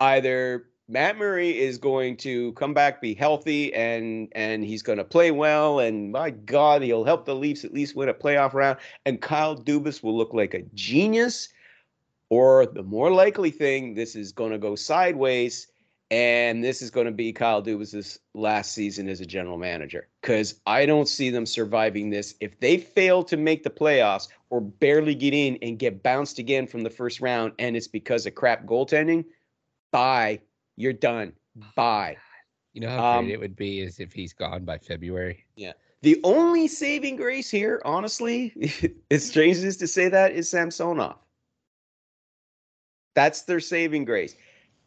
Either 0.00 0.66
Matt 0.88 1.18
Murray 1.18 1.58
is 1.58 1.76
going 1.76 2.16
to 2.18 2.52
come 2.52 2.72
back, 2.72 3.00
be 3.00 3.14
healthy, 3.14 3.74
and 3.74 4.28
and 4.32 4.64
he's 4.64 4.82
going 4.82 4.98
to 4.98 5.04
play 5.04 5.30
well, 5.30 5.80
and 5.80 6.12
my 6.12 6.30
God, 6.30 6.82
he'll 6.82 7.04
help 7.04 7.26
the 7.26 7.34
Leafs 7.34 7.64
at 7.64 7.74
least 7.74 7.96
win 7.96 8.08
a 8.08 8.14
playoff 8.14 8.54
round. 8.54 8.78
And 9.04 9.20
Kyle 9.20 9.56
Dubas 9.56 10.02
will 10.02 10.16
look 10.16 10.32
like 10.32 10.54
a 10.54 10.62
genius. 10.74 11.48
Or 12.30 12.66
the 12.66 12.82
more 12.82 13.10
likely 13.10 13.50
thing, 13.50 13.94
this 13.94 14.14
is 14.14 14.32
going 14.32 14.52
to 14.52 14.58
go 14.58 14.74
sideways, 14.74 15.68
and 16.10 16.64
this 16.64 16.80
is 16.80 16.90
going 16.90 17.06
to 17.06 17.12
be 17.12 17.32
Kyle 17.32 17.62
Dubas's 17.62 18.18
last 18.34 18.72
season 18.72 19.08
as 19.08 19.20
a 19.20 19.26
general 19.26 19.58
manager. 19.58 20.08
Because 20.22 20.60
I 20.66 20.86
don't 20.86 21.08
see 21.08 21.28
them 21.28 21.44
surviving 21.44 22.08
this. 22.08 22.34
If 22.40 22.58
they 22.60 22.78
fail 22.78 23.22
to 23.24 23.36
make 23.36 23.62
the 23.62 23.70
playoffs 23.70 24.28
or 24.50 24.60
barely 24.60 25.14
get 25.14 25.34
in 25.34 25.58
and 25.60 25.78
get 25.78 26.02
bounced 26.02 26.38
again 26.38 26.66
from 26.66 26.82
the 26.82 26.90
first 26.90 27.20
round, 27.20 27.52
and 27.58 27.76
it's 27.76 27.88
because 27.88 28.24
of 28.26 28.34
crap 28.34 28.64
goaltending, 28.64 29.24
bye. 29.90 30.40
You're 30.76 30.94
done. 30.94 31.32
Bye. 31.74 32.16
You 32.72 32.82
know 32.82 32.90
how 32.90 33.18
Um, 33.18 33.24
great 33.26 33.34
it 33.34 33.40
would 33.40 33.56
be 33.56 33.80
is 33.80 34.00
if 34.00 34.12
he's 34.12 34.32
gone 34.32 34.64
by 34.64 34.78
February. 34.78 35.44
Yeah. 35.56 35.72
The 36.02 36.20
only 36.22 36.68
saving 36.68 37.16
grace 37.16 37.50
here, 37.50 37.82
honestly, 37.84 38.54
as 39.10 39.26
strange 39.26 39.58
as 39.58 39.76
to 39.78 39.86
say 39.86 40.08
that, 40.08 40.32
is 40.32 40.48
Samsonov. 40.48 41.16
That's 43.14 43.42
their 43.42 43.58
saving 43.58 44.04
grace. 44.04 44.36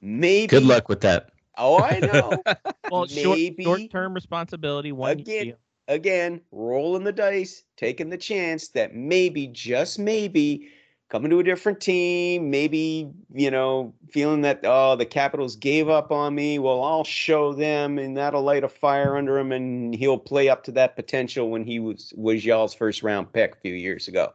Maybe. 0.02 0.48
Good 0.48 0.64
luck 0.64 0.90
with 0.90 1.02
that. 1.02 1.30
Oh, 1.58 1.82
I 1.82 2.00
know. 2.00 2.42
Well, 2.92 3.08
short 3.08 3.38
Maybe- 3.38 3.64
short 3.64 3.90
term 3.90 4.14
responsibility. 4.14 4.92
One 4.92 5.12
Again, 5.12 5.46
deal. 5.46 5.56
Again, 5.88 6.42
rolling 6.52 7.06
the 7.06 7.14
dice, 7.14 7.64
taking 7.78 8.10
the 8.10 8.18
chance 8.18 8.68
that 8.70 8.94
maybe, 8.94 9.48
just 9.48 9.98
maybe, 9.98 10.68
coming 11.08 11.30
to 11.30 11.40
a 11.40 11.44
different 11.44 11.80
team, 11.80 12.50
maybe, 12.50 13.10
you 13.34 13.50
know, 13.50 13.94
feeling 14.10 14.42
that, 14.42 14.60
oh, 14.66 14.98
the 14.98 15.06
Capitals 15.06 15.56
gave 15.56 15.88
up 15.88 16.12
on 16.12 16.36
me. 16.36 16.60
Well, 16.60 16.84
I'll 16.84 17.06
show 17.06 17.54
them 17.54 17.98
and 17.98 18.18
that'll 18.18 18.44
light 18.44 18.66
a 18.66 18.70
fire 18.70 19.16
under 19.16 19.38
him 19.38 19.54
and 19.54 19.96
he'll 19.96 20.18
play 20.18 20.50
up 20.50 20.66
to 20.66 20.72
that 20.74 20.98
potential 20.98 21.50
when 21.50 21.64
he 21.64 21.80
was, 21.80 22.12
was 22.18 22.44
y'all's 22.44 22.74
first 22.74 23.04
round 23.04 23.32
pick 23.32 23.54
a 23.54 23.60
few 23.60 23.74
years 23.74 24.10
ago. 24.10 24.34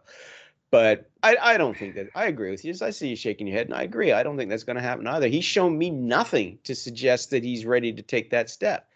But 0.70 1.10
I, 1.26 1.54
I 1.54 1.56
don't 1.56 1.76
think 1.76 1.96
that 1.96 2.08
I 2.14 2.26
agree 2.26 2.50
with 2.50 2.64
you. 2.64 2.72
I 2.80 2.90
see 2.90 3.08
you 3.08 3.16
shaking 3.16 3.48
your 3.48 3.56
head, 3.56 3.66
and 3.66 3.74
I 3.74 3.82
agree. 3.82 4.12
I 4.12 4.22
don't 4.22 4.36
think 4.36 4.48
that's 4.48 4.62
going 4.62 4.76
to 4.76 4.82
happen 4.82 5.06
either. 5.08 5.26
He's 5.26 5.44
shown 5.44 5.76
me 5.76 5.90
nothing 5.90 6.58
to 6.64 6.74
suggest 6.74 7.30
that 7.30 7.42
he's 7.42 7.66
ready 7.66 7.92
to 7.92 8.02
take 8.02 8.30
that 8.30 8.48
step. 8.48 8.88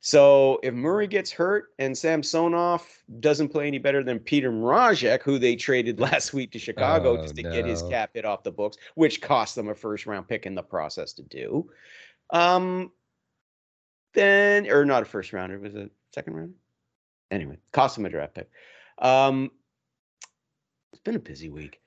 So 0.00 0.58
if 0.62 0.74
Murray 0.74 1.06
gets 1.06 1.30
hurt 1.30 1.72
and 1.78 1.96
Samsonov 1.96 2.82
doesn't 3.20 3.50
play 3.50 3.66
any 3.66 3.78
better 3.78 4.02
than 4.02 4.18
Petr 4.18 4.50
Mrazek, 4.50 5.22
who 5.22 5.38
they 5.38 5.54
traded 5.54 6.00
last 6.08 6.32
week 6.32 6.50
to 6.52 6.58
Chicago 6.58 7.18
Oh, 7.18 7.22
just 7.22 7.36
to 7.36 7.42
get 7.42 7.66
his 7.66 7.82
cap 7.82 8.10
hit 8.14 8.24
off 8.24 8.42
the 8.42 8.50
books, 8.50 8.76
which 8.94 9.20
cost 9.20 9.54
them 9.54 9.68
a 9.68 9.74
first 9.74 10.06
round 10.06 10.26
pick 10.26 10.46
in 10.46 10.54
the 10.54 10.62
process 10.62 11.12
to 11.12 11.22
do, 11.22 11.70
um, 12.30 12.90
then 14.14 14.68
or 14.68 14.84
not 14.84 15.02
a 15.02 15.06
first 15.06 15.32
rounder, 15.32 15.54
it 15.54 15.62
was 15.62 15.74
a 15.74 15.88
second 16.12 16.34
rounder. 16.34 16.54
Anyway, 17.30 17.58
cost 17.70 17.94
them 17.94 18.06
a 18.06 18.08
draft 18.08 18.34
pick. 18.34 18.50
Um, 18.98 19.50
it's 20.92 21.00
been 21.02 21.16
a 21.16 21.20
busy 21.20 21.48
week. 21.48 21.80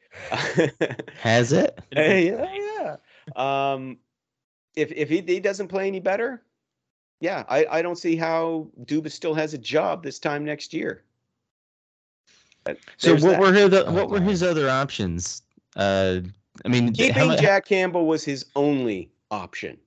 Has 1.21 1.53
it? 1.53 1.79
Hey, 1.91 2.27
yeah, 2.27 2.47
yeah. 2.53 2.95
yeah. 3.35 3.71
Um, 3.73 3.97
if 4.75 4.91
if 4.91 5.09
he, 5.09 5.21
he 5.21 5.39
doesn't 5.39 5.67
play 5.67 5.87
any 5.87 5.99
better, 5.99 6.43
yeah, 7.19 7.43
I, 7.47 7.65
I 7.69 7.81
don't 7.81 7.97
see 7.97 8.15
how 8.15 8.67
Dubas 8.85 9.11
still 9.11 9.33
has 9.33 9.53
a 9.53 9.57
job 9.57 10.03
this 10.03 10.19
time 10.19 10.43
next 10.43 10.73
year. 10.73 11.03
But 12.63 12.77
So 12.97 13.13
what 13.13 13.21
that. 13.21 13.39
were 13.39 13.53
his 13.53 13.73
Oh, 13.73 13.91
what 13.91 14.09
were 14.09 14.21
his 14.21 14.43
other 14.43 14.69
options? 14.69 15.41
Uh, 15.75 16.21
I 16.65 16.67
mean, 16.67 16.93
th- 16.93 17.11
how 17.11 17.29
keeping 17.29 17.41
Jack 17.41 17.65
Campbell 17.65 18.05
was 18.05 18.23
his 18.23 18.45
only 18.55 19.11
option. 19.31 19.77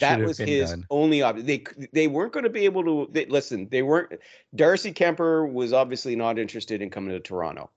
That 0.00 0.20
was 0.20 0.38
his 0.38 0.70
done. 0.70 0.86
only 0.90 1.22
option. 1.22 1.44
They 1.44 1.64
they 1.92 2.08
weren't 2.08 2.32
going 2.32 2.44
to 2.44 2.50
be 2.50 2.64
able 2.64 2.84
to 2.84 3.12
they, 3.12 3.26
listen. 3.26 3.68
They 3.70 3.82
weren't. 3.82 4.12
Darcy 4.54 4.92
Kuemper 4.92 5.50
was 5.50 5.72
obviously 5.72 6.16
not 6.16 6.38
interested 6.38 6.80
in 6.80 6.90
coming 6.90 7.10
to 7.10 7.20
Toronto. 7.20 7.70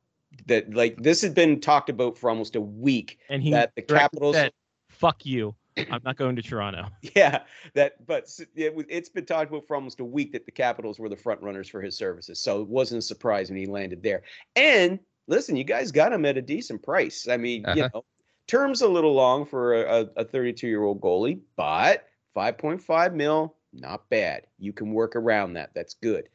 That 0.47 0.73
like 0.73 1.01
this 1.01 1.21
had 1.21 1.33
been 1.33 1.59
talked 1.59 1.89
about 1.89 2.17
for 2.17 2.29
almost 2.29 2.55
a 2.55 2.61
week. 2.61 3.19
And 3.29 3.41
he 3.41 3.51
that 3.51 3.73
the 3.75 3.81
Capitals 3.81 4.35
said, 4.35 4.51
"Fuck 4.89 5.25
you, 5.25 5.55
I'm 5.77 6.01
not 6.03 6.17
going 6.17 6.35
to 6.35 6.41
Toronto." 6.41 6.87
Yeah, 7.15 7.43
that 7.73 8.05
but 8.05 8.29
it, 8.55 8.75
was- 8.75 8.85
it's 8.89 9.09
been 9.09 9.25
talked 9.25 9.49
about 9.49 9.65
for 9.67 9.75
almost 9.75 9.99
a 9.99 10.05
week 10.05 10.31
that 10.33 10.45
the 10.45 10.51
Capitals 10.51 10.99
were 10.99 11.09
the 11.09 11.15
front 11.15 11.41
runners 11.41 11.69
for 11.69 11.81
his 11.81 11.97
services. 11.97 12.39
So 12.41 12.61
it 12.61 12.67
wasn't 12.67 12.99
a 12.99 13.01
surprise 13.01 13.49
when 13.49 13.57
he 13.59 13.65
landed 13.65 14.03
there. 14.03 14.23
And 14.55 14.99
listen, 15.27 15.55
you 15.55 15.63
guys 15.63 15.91
got 15.91 16.11
him 16.13 16.25
at 16.25 16.37
a 16.37 16.41
decent 16.41 16.83
price. 16.83 17.27
I 17.27 17.37
mean, 17.37 17.61
you 17.75 17.83
Uh-huh. 17.83 17.89
know, 17.93 18.05
terms 18.47 18.81
a 18.81 18.87
little 18.87 19.13
long 19.13 19.45
for 19.45 19.73
a, 19.83 20.07
a 20.17 20.23
32 20.25 20.67
year 20.67 20.83
old 20.83 21.01
goalie, 21.01 21.39
but 21.55 22.07
5.5 22.35 23.13
mil, 23.13 23.55
not 23.73 24.07
bad. 24.09 24.47
You 24.59 24.73
can 24.73 24.91
work 24.91 25.15
around 25.15 25.53
that. 25.53 25.71
That's 25.73 25.95
good. 25.95 26.29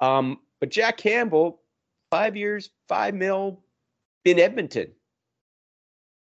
Um, 0.00 0.40
but 0.60 0.70
Jack 0.70 0.96
Campbell, 0.98 1.60
five 2.10 2.36
years, 2.36 2.70
five 2.88 3.14
mil 3.14 3.60
in 4.24 4.38
Edmonton, 4.38 4.92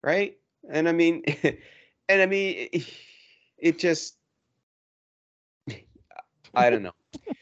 right? 0.03 0.37
And 0.71 0.89
I 0.89 0.93
mean, 0.93 1.23
and 2.09 2.23
I 2.23 2.27
mean, 2.27 2.69
it, 2.73 2.87
it 3.59 3.79
just, 3.79 4.17
I 6.55 6.71
don't 6.71 6.83
know. 6.83 6.93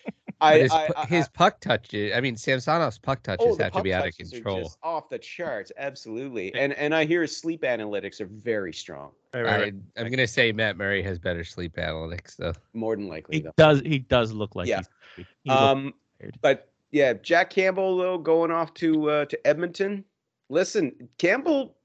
I, 0.43 0.59
his, 0.61 0.71
I, 0.73 0.89
I- 0.97 1.05
his 1.07 1.29
puck 1.29 1.61
touches. 1.61 2.13
I 2.15 2.21
mean, 2.23 2.35
Samsonov's 2.35 2.97
puck 2.97 3.23
touches 3.23 3.47
oh, 3.47 3.57
the 3.57 3.65
have 3.65 3.73
to 3.75 3.83
be 3.83 3.93
out 3.93 4.07
of 4.09 4.17
control. 4.17 4.63
just 4.63 4.79
off 4.83 5.11
the 5.11 5.19
charts, 5.19 5.71
absolutely. 5.77 6.55
And 6.55 6.73
and 6.75 6.95
I 6.95 7.05
hear 7.05 7.21
his 7.21 7.37
sleep 7.37 7.61
analytics 7.63 8.23
are 8.23 8.27
very 8.27 8.73
strong, 8.73 9.11
I, 9.35 9.71
I'm 9.99 10.11
gonna 10.11 10.27
say 10.27 10.51
Matt 10.53 10.79
Murray 10.79 11.03
has 11.03 11.19
better 11.19 11.45
sleep 11.45 11.77
analytics 11.77 12.37
though. 12.37 12.55
more 12.73 12.97
than 12.97 13.07
likely 13.09 13.37
He 13.37 13.43
though. 13.43 13.53
does. 13.59 13.81
He 13.81 13.99
does 13.99 14.33
look 14.33 14.57
like 14.57 14.67
Yeah. 14.67 14.81
he's. 15.17 15.27
He 15.45 15.51
Um, 15.51 15.93
tired. 16.19 16.39
but 16.41 16.70
yeah, 16.91 17.13
Jack 17.15 17.51
Campbell 17.51 17.97
though 17.97 18.19
going 18.19 18.51
off 18.51 18.75
to 18.75 19.11
uh, 19.11 19.25
to 19.27 19.47
Edmonton. 19.47 20.05
Listen, 20.49 21.09
Campbell, 21.19 21.77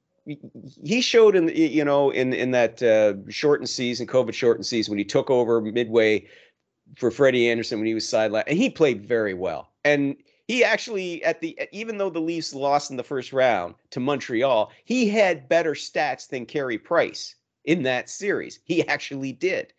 he 0.83 1.01
showed 1.01 1.35
in 1.35 1.49
you 1.49 1.85
know 1.85 2.09
in 2.09 2.33
in 2.33 2.51
that 2.51 2.81
uh, 2.81 3.13
shortened 3.29 3.69
season, 3.69 4.07
COVID 4.07 4.33
shortened 4.33 4.65
season 4.65 4.91
when 4.91 4.99
he 4.99 5.05
took 5.05 5.29
over 5.29 5.61
midway 5.61 6.27
for 6.97 7.11
Freddie 7.11 7.49
Andersen 7.49 7.79
when 7.79 7.87
he 7.87 7.93
was 7.93 8.05
sidelined, 8.05 8.45
and 8.47 8.57
he 8.57 8.69
played 8.69 9.05
very 9.05 9.33
well. 9.33 9.69
And 9.83 10.15
he 10.47 10.63
actually 10.63 11.23
at 11.23 11.41
the 11.41 11.59
even 11.71 11.97
though 11.97 12.09
the 12.09 12.19
Leafs 12.19 12.53
lost 12.53 12.91
in 12.91 12.97
the 12.97 13.03
first 13.03 13.33
round 13.33 13.75
to 13.91 13.99
Montreal, 13.99 14.71
he 14.85 15.07
had 15.07 15.49
better 15.49 15.73
stats 15.73 16.27
than 16.27 16.45
Carey 16.45 16.77
Price 16.77 17.35
in 17.63 17.83
that 17.83 18.09
series. 18.09 18.59
He 18.63 18.87
actually 18.87 19.31
did. 19.31 19.73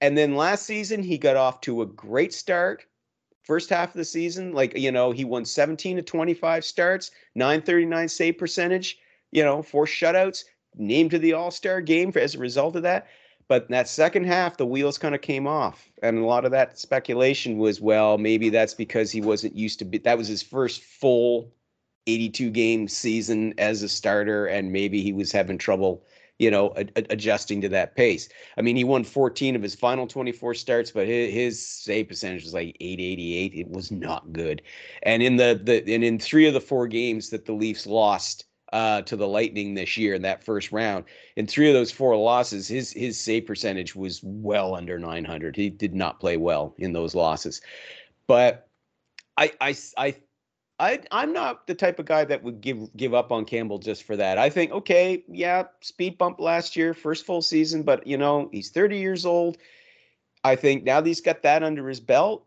And 0.00 0.16
then 0.16 0.36
last 0.36 0.66
season, 0.66 1.02
he 1.02 1.16
got 1.18 1.36
off 1.36 1.60
to 1.62 1.82
a 1.82 1.86
great 1.86 2.32
start. 2.34 2.84
First 3.46 3.70
half 3.70 3.90
of 3.90 3.94
the 3.94 4.04
season, 4.04 4.52
like, 4.52 4.76
you 4.76 4.90
know, 4.90 5.12
he 5.12 5.24
won 5.24 5.44
17 5.44 5.96
to 5.96 6.02
25 6.02 6.64
starts, 6.64 7.12
939 7.36 8.08
save 8.08 8.38
percentage, 8.38 8.98
you 9.30 9.44
know, 9.44 9.62
four 9.62 9.86
shutouts, 9.86 10.42
named 10.74 11.12
to 11.12 11.18
the 11.20 11.32
All 11.32 11.52
Star 11.52 11.80
game 11.80 12.10
for, 12.10 12.18
as 12.18 12.34
a 12.34 12.38
result 12.38 12.74
of 12.74 12.82
that. 12.82 13.06
But 13.46 13.68
that 13.68 13.88
second 13.88 14.24
half, 14.24 14.56
the 14.56 14.66
wheels 14.66 14.98
kind 14.98 15.14
of 15.14 15.20
came 15.20 15.46
off. 15.46 15.88
And 16.02 16.18
a 16.18 16.26
lot 16.26 16.44
of 16.44 16.50
that 16.50 16.76
speculation 16.76 17.58
was, 17.58 17.80
well, 17.80 18.18
maybe 18.18 18.48
that's 18.48 18.74
because 18.74 19.12
he 19.12 19.20
wasn't 19.20 19.54
used 19.54 19.78
to 19.78 19.84
be, 19.84 19.98
that 19.98 20.18
was 20.18 20.26
his 20.26 20.42
first 20.42 20.82
full 20.82 21.52
82 22.08 22.50
game 22.50 22.88
season 22.88 23.54
as 23.58 23.84
a 23.84 23.88
starter. 23.88 24.46
And 24.46 24.72
maybe 24.72 25.02
he 25.02 25.12
was 25.12 25.30
having 25.30 25.58
trouble, 25.58 26.02
you 26.38 26.50
know, 26.50 26.72
a- 26.76 26.86
a- 26.96 27.06
adjusting 27.10 27.60
to 27.62 27.68
that 27.70 27.96
pace. 27.96 28.28
I 28.56 28.62
mean, 28.62 28.76
he 28.76 28.84
won 28.84 29.04
14 29.04 29.56
of 29.56 29.62
his 29.62 29.74
final 29.74 30.06
24 30.06 30.54
starts, 30.54 30.90
but 30.90 31.06
his, 31.06 31.32
his 31.32 31.66
save 31.66 32.08
percentage 32.08 32.44
was 32.44 32.54
like 32.54 32.76
888. 32.80 33.54
It 33.54 33.68
was 33.68 33.90
not 33.90 34.32
good. 34.32 34.62
And 35.02 35.22
in 35.22 35.36
the 35.36 35.60
the 35.62 35.78
and 35.94 36.04
in 36.04 36.18
three 36.18 36.46
of 36.46 36.54
the 36.54 36.60
four 36.60 36.86
games 36.86 37.30
that 37.30 37.46
the 37.46 37.52
Leafs 37.52 37.86
lost 37.86 38.44
uh, 38.72 39.02
to 39.02 39.16
the 39.16 39.28
Lightning 39.28 39.74
this 39.74 39.96
year 39.96 40.14
in 40.14 40.22
that 40.22 40.44
first 40.44 40.72
round, 40.72 41.04
in 41.36 41.46
three 41.46 41.68
of 41.68 41.74
those 41.74 41.92
four 41.92 42.16
losses, 42.16 42.68
his 42.68 42.92
his 42.92 43.18
save 43.18 43.46
percentage 43.46 43.94
was 43.96 44.20
well 44.22 44.74
under 44.74 44.98
900. 44.98 45.56
He 45.56 45.70
did 45.70 45.94
not 45.94 46.20
play 46.20 46.36
well 46.36 46.74
in 46.78 46.92
those 46.92 47.14
losses. 47.14 47.60
But 48.26 48.68
I 49.36 49.52
I 49.60 49.76
I 49.96 50.16
I 50.78 51.00
I'm 51.10 51.32
not 51.32 51.66
the 51.66 51.74
type 51.74 51.98
of 51.98 52.06
guy 52.06 52.24
that 52.24 52.42
would 52.42 52.60
give 52.60 52.94
give 52.96 53.14
up 53.14 53.32
on 53.32 53.44
Campbell 53.44 53.78
just 53.78 54.02
for 54.02 54.16
that. 54.16 54.38
I 54.38 54.50
think 54.50 54.72
okay, 54.72 55.24
yeah, 55.28 55.64
speed 55.80 56.18
bump 56.18 56.38
last 56.38 56.76
year, 56.76 56.92
first 56.92 57.24
full 57.24 57.42
season, 57.42 57.82
but 57.82 58.06
you 58.06 58.18
know, 58.18 58.50
he's 58.52 58.70
30 58.70 58.98
years 58.98 59.24
old. 59.24 59.56
I 60.44 60.54
think 60.54 60.84
now 60.84 61.00
that 61.00 61.08
he's 61.08 61.20
got 61.20 61.42
that 61.42 61.62
under 61.62 61.88
his 61.88 62.00
belt, 62.00 62.46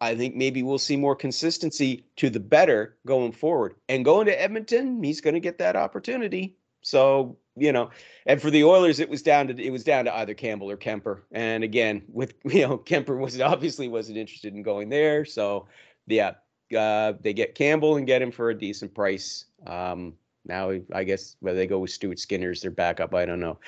I 0.00 0.14
think 0.14 0.34
maybe 0.34 0.62
we'll 0.62 0.78
see 0.78 0.96
more 0.96 1.14
consistency 1.14 2.06
to 2.16 2.30
the 2.30 2.40
better 2.40 2.96
going 3.06 3.32
forward. 3.32 3.74
And 3.88 4.04
going 4.04 4.26
to 4.26 4.40
Edmonton, 4.42 5.02
he's 5.02 5.20
going 5.20 5.34
to 5.34 5.40
get 5.40 5.58
that 5.58 5.76
opportunity. 5.76 6.56
So, 6.82 7.36
you 7.56 7.72
know, 7.72 7.90
and 8.26 8.40
for 8.40 8.50
the 8.50 8.64
Oilers, 8.64 9.00
it 9.00 9.08
was 9.08 9.22
down 9.22 9.48
to 9.48 9.62
it 9.62 9.70
was 9.70 9.84
down 9.84 10.06
to 10.06 10.16
either 10.16 10.34
Campbell 10.34 10.70
or 10.70 10.76
Kuemper. 10.76 11.22
And 11.32 11.62
again, 11.62 12.02
with 12.08 12.34
you 12.44 12.66
know, 12.66 12.78
Kuemper 12.78 13.18
was 13.18 13.40
obviously 13.40 13.88
wasn't 13.88 14.18
interested 14.18 14.54
in 14.54 14.62
going 14.62 14.88
there. 14.88 15.24
So, 15.24 15.66
yeah, 16.06 16.34
uh, 16.76 17.14
they 17.20 17.32
get 17.32 17.54
Campbell 17.54 17.96
and 17.96 18.06
get 18.06 18.22
him 18.22 18.32
for 18.32 18.50
a 18.50 18.58
decent 18.58 18.94
price. 18.94 19.44
Um, 19.66 20.14
now, 20.44 20.72
I 20.92 21.04
guess 21.04 21.36
whether 21.40 21.56
they 21.56 21.66
go 21.66 21.80
with 21.80 21.90
Stuart 21.90 22.18
Skinner 22.18 22.50
as 22.50 22.60
their 22.60 22.70
backup, 22.70 23.14
I 23.14 23.26
don't 23.26 23.40
know. 23.40 23.58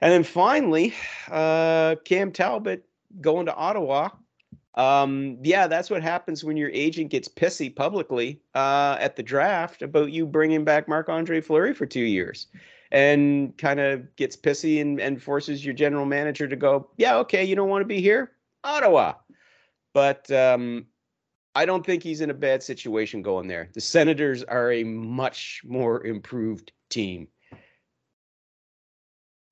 And 0.00 0.12
then 0.12 0.24
finally, 0.24 0.94
uh, 1.30 1.96
Cam 2.04 2.32
Talbot 2.32 2.84
going 3.20 3.46
to 3.46 3.54
Ottawa. 3.54 4.10
Um, 4.74 5.38
yeah, 5.42 5.66
that's 5.66 5.90
what 5.90 6.02
happens 6.02 6.44
when 6.44 6.56
your 6.56 6.70
agent 6.70 7.10
gets 7.10 7.28
pissy 7.28 7.74
publicly 7.74 8.40
uh, 8.54 8.96
at 8.98 9.16
the 9.16 9.22
draft 9.22 9.82
about 9.82 10.10
you 10.10 10.26
bringing 10.26 10.64
back 10.64 10.88
Marc 10.88 11.08
Andre 11.08 11.40
Fleury 11.40 11.74
for 11.74 11.86
two 11.86 12.00
years 12.00 12.46
and 12.90 13.56
kind 13.58 13.80
of 13.80 14.14
gets 14.16 14.36
pissy 14.36 14.80
and, 14.80 15.00
and 15.00 15.22
forces 15.22 15.64
your 15.64 15.74
general 15.74 16.04
manager 16.04 16.48
to 16.48 16.56
go, 16.56 16.88
yeah, 16.96 17.16
okay, 17.16 17.44
you 17.44 17.54
don't 17.56 17.68
want 17.68 17.82
to 17.82 17.86
be 17.86 18.00
here? 18.00 18.32
Ottawa. 18.64 19.14
But 19.92 20.30
um, 20.30 20.86
I 21.54 21.66
don't 21.66 21.84
think 21.84 22.02
he's 22.02 22.20
in 22.20 22.30
a 22.30 22.34
bad 22.34 22.62
situation 22.62 23.22
going 23.22 23.46
there. 23.46 23.68
The 23.74 23.80
Senators 23.80 24.42
are 24.44 24.72
a 24.72 24.84
much 24.84 25.60
more 25.64 26.04
improved 26.04 26.72
team. 26.88 27.28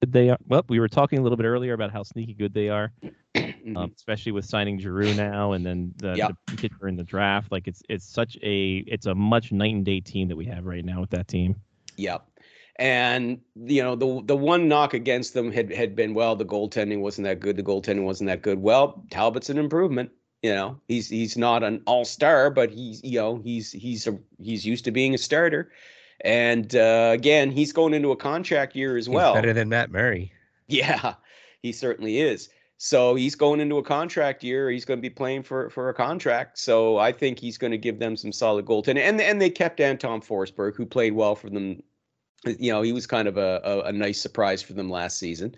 They 0.06 0.30
are. 0.30 0.38
Well, 0.48 0.64
we 0.68 0.80
were 0.80 0.88
talking 0.88 1.18
a 1.18 1.22
little 1.22 1.36
bit 1.36 1.44
earlier 1.44 1.74
about 1.74 1.92
how 1.92 2.02
sneaky 2.02 2.32
good 2.32 2.54
they 2.54 2.70
are, 2.70 2.90
um, 3.76 3.92
especially 3.94 4.32
with 4.32 4.46
signing 4.46 4.78
Giroux 4.78 5.12
now, 5.14 5.52
and 5.52 5.64
then 5.64 5.92
the, 5.98 6.14
Yep. 6.16 6.32
the 6.46 6.56
pitcher 6.56 6.88
in 6.88 6.96
the 6.96 7.04
draft. 7.04 7.52
Like 7.52 7.68
it's 7.68 7.82
it's 7.90 8.08
such 8.08 8.38
a 8.42 8.78
it's 8.86 9.04
a 9.04 9.14
much 9.14 9.52
night 9.52 9.74
and 9.74 9.84
day 9.84 10.00
team 10.00 10.28
that 10.28 10.36
we 10.36 10.46
have 10.46 10.64
right 10.64 10.84
now 10.84 11.02
with 11.02 11.10
that 11.10 11.28
team. 11.28 11.54
Yep. 11.96 12.26
And 12.76 13.40
you 13.54 13.82
know 13.82 13.94
the 13.94 14.22
the 14.24 14.36
one 14.36 14.68
knock 14.68 14.94
against 14.94 15.34
them 15.34 15.52
had 15.52 15.70
had 15.70 15.94
been 15.94 16.14
well 16.14 16.34
the 16.34 16.46
goaltending 16.46 17.00
wasn't 17.00 17.26
that 17.26 17.40
good 17.40 17.58
the 17.58 17.62
goaltending 17.62 18.04
wasn't 18.04 18.28
that 18.28 18.40
good 18.40 18.58
well 18.58 19.04
Talbot's 19.10 19.50
an 19.50 19.58
improvement 19.58 20.10
you 20.42 20.52
know 20.52 20.78
he's 20.88 21.08
he's 21.08 21.36
not 21.36 21.62
an 21.62 21.82
all 21.86 22.04
star 22.04 22.50
but 22.50 22.70
he's 22.70 23.02
you 23.04 23.18
know 23.18 23.40
he's 23.44 23.72
he's 23.72 24.06
a, 24.06 24.18
he's 24.38 24.64
used 24.64 24.84
to 24.84 24.90
being 24.90 25.14
a 25.14 25.18
starter 25.18 25.70
and 26.22 26.76
uh, 26.76 27.10
again 27.12 27.50
he's 27.50 27.72
going 27.72 27.94
into 27.94 28.10
a 28.10 28.16
contract 28.16 28.74
year 28.76 28.96
as 28.96 29.06
He's 29.06 29.14
well 29.14 29.34
better 29.34 29.52
than 29.52 29.68
Matt 29.68 29.90
Murray. 29.90 30.32
yeah, 30.68 31.14
he 31.62 31.72
certainly 31.72 32.20
is. 32.20 32.48
So 32.82 33.14
he's 33.14 33.34
going 33.34 33.60
into 33.60 33.76
a 33.76 33.82
contract 33.82 34.42
year. 34.42 34.70
He's 34.70 34.86
going 34.86 34.96
to 34.96 35.02
be 35.02 35.10
playing 35.10 35.42
for 35.42 35.68
for 35.68 35.90
a 35.90 35.94
contract. 35.94 36.58
So 36.58 36.96
I 36.96 37.12
think 37.12 37.38
he's 37.38 37.58
going 37.58 37.72
to 37.72 37.78
give 37.78 37.98
them 37.98 38.16
some 38.16 38.32
solid 38.32 38.64
goaltending. 38.64 39.02
And 39.02 39.20
and 39.20 39.38
they 39.38 39.50
kept 39.50 39.80
Anton 39.80 40.22
Forsberg, 40.22 40.76
who 40.76 40.86
played 40.86 41.12
well 41.12 41.34
for 41.34 41.50
them. 41.50 41.82
You 42.46 42.72
know, 42.72 42.80
he 42.80 42.94
was 42.94 43.06
kind 43.06 43.28
of 43.28 43.36
a, 43.36 43.60
a, 43.64 43.80
a 43.88 43.92
nice 43.92 44.18
surprise 44.18 44.62
for 44.62 44.72
them 44.72 44.88
last 44.88 45.18
season. 45.18 45.54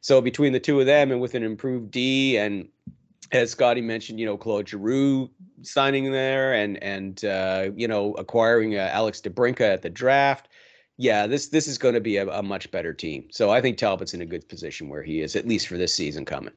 So 0.00 0.22
between 0.22 0.54
the 0.54 0.60
two 0.60 0.80
of 0.80 0.86
them, 0.86 1.12
and 1.12 1.20
with 1.20 1.34
an 1.34 1.42
improved 1.42 1.90
D, 1.90 2.38
and 2.38 2.68
as 3.32 3.50
Scotty 3.50 3.80
mentioned, 3.80 4.20
you 4.20 4.26
know, 4.26 4.36
Claude 4.36 4.68
Giroux 4.68 5.30
signing 5.62 6.12
there, 6.12 6.54
and 6.54 6.82
and 6.82 7.24
uh, 7.24 7.70
you 7.74 7.88
know 7.88 8.14
acquiring 8.14 8.76
uh, 8.76 8.90
Alex 8.92 9.20
DeBrincat 9.20 9.72
at 9.72 9.82
the 9.82 9.90
draft 9.90 10.48
yeah, 11.02 11.26
this 11.26 11.48
this 11.48 11.66
is 11.66 11.78
going 11.78 11.94
to 11.94 12.00
be 12.00 12.18
a, 12.18 12.28
a 12.28 12.42
much 12.42 12.70
better 12.70 12.92
team. 12.92 13.26
So 13.30 13.50
I 13.50 13.60
think 13.60 13.78
Talbot's 13.78 14.14
in 14.14 14.22
a 14.22 14.26
good 14.26 14.48
position 14.48 14.88
where 14.88 15.02
he 15.02 15.20
is, 15.20 15.36
at 15.36 15.46
least 15.46 15.66
for 15.66 15.76
this 15.76 15.94
season 15.94 16.24
coming. 16.24 16.54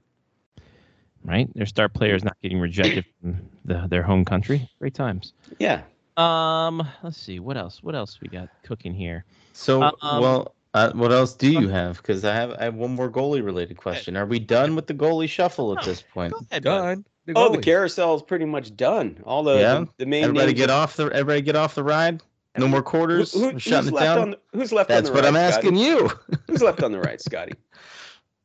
Right, 1.24 1.52
their 1.56 1.66
star 1.66 1.90
players 1.90 2.24
not 2.24 2.38
getting 2.44 2.60
rejected 2.60 3.06
from 3.22 3.50
the, 3.66 3.88
their 3.90 4.04
home 4.04 4.24
country. 4.24 4.70
Great 4.80 4.94
times. 4.94 5.34
Yeah. 5.58 5.82
Um, 6.18 6.88
let's 7.02 7.18
see 7.18 7.40
what 7.40 7.58
else. 7.58 7.82
What 7.82 7.96
else 7.96 8.20
we 8.22 8.28
got 8.28 8.50
cooking 8.64 8.94
here? 8.94 9.26
So 9.54 9.82
Uh, 9.82 9.92
um, 10.02 10.22
well, 10.22 10.55
Uh, 10.76 10.92
what 10.94 11.12
else 11.12 11.34
do 11.34 11.50
you 11.50 11.70
have? 11.70 11.98
Because 11.98 12.26
I 12.26 12.34
have 12.36 12.52
I 12.60 12.66
have 12.66 12.76
one 12.76 12.94
more 12.96 13.10
goalie 13.10 13.44
related 13.44 13.78
question. 13.78 14.18
Are 14.18 14.26
we 14.26 14.40
done 14.40 14.76
with 14.76 14.88
the 14.88 14.94
goalie 14.94 15.30
shuffle 15.30 15.72
at 15.72 15.78
No, 15.86 15.92
this 15.92 16.02
point? 16.14 16.34
Ahead, 16.52 16.64
bud. 16.66 17.04
Done. 17.26 17.36
Oh, 17.36 17.50
the 17.50 17.62
carousel 17.62 18.14
is 18.16 18.22
pretty 18.22 18.46
much 18.46 18.76
done. 18.76 19.20
All 19.26 19.42
the 19.42 19.56
Yeah? 19.58 19.80
the, 19.80 19.88
the 20.00 20.06
main 20.06 20.24
Everybody 20.26 20.48
names 20.48 20.58
get 20.60 20.70
are- 20.70 20.84
off 20.84 20.96
the 20.98 21.06
everybody 21.06 21.42
get 21.42 21.56
off 21.56 21.76
the 21.76 21.84
ride. 21.84 22.22
No 22.58 22.68
more 22.68 22.82
quarters. 22.84 23.34
who- 23.34 23.42
We're 23.48 23.52
who's 23.54 23.68
it 23.68 23.94
left 23.94 24.06
down. 24.06 24.18
on 24.20 24.32
the, 24.32 24.40
who's 24.54 24.72
left 24.74 24.90
That's 24.90 25.08
on 25.10 25.14
the 25.16 25.22
what 25.22 25.26
I'm 25.28 25.36
asking 25.38 25.76
Scotty? 25.78 25.82
you. 25.82 26.12
Who's 26.48 26.62
left 26.62 26.84
on 26.84 26.92
the 26.92 27.00
right, 27.00 27.22
Scotty? 27.22 27.54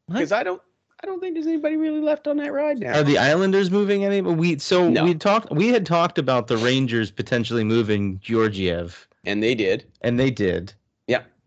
Because 0.09 0.33
I 0.33 0.43
don't 0.43 0.61
I 1.03 1.07
don't 1.07 1.19
think 1.21 1.35
there's 1.35 1.47
anybody 1.47 1.77
really 1.77 2.01
left 2.01 2.27
on 2.29 2.37
that 2.39 2.53
ride 2.53 2.79
now. 2.79 2.99
Are 2.99 3.03
the 3.03 3.17
Islanders 3.19 3.71
moving 3.71 4.05
any? 4.05 4.21
We 4.21 4.59
so 4.59 4.89
No. 4.91 5.05
we 5.05 5.15
talked. 5.15 5.51
We 5.51 5.69
had 5.69 5.85
talked 5.87 6.19
about 6.19 6.47
the 6.47 6.57
Rangers 6.59 7.11
potentially 7.11 7.65
moving 7.65 8.19
Georgiev, 8.21 9.09
and 9.25 9.43
they 9.43 9.55
did. 9.55 9.85
and 10.03 10.19
they 10.21 10.31
did. 10.31 10.75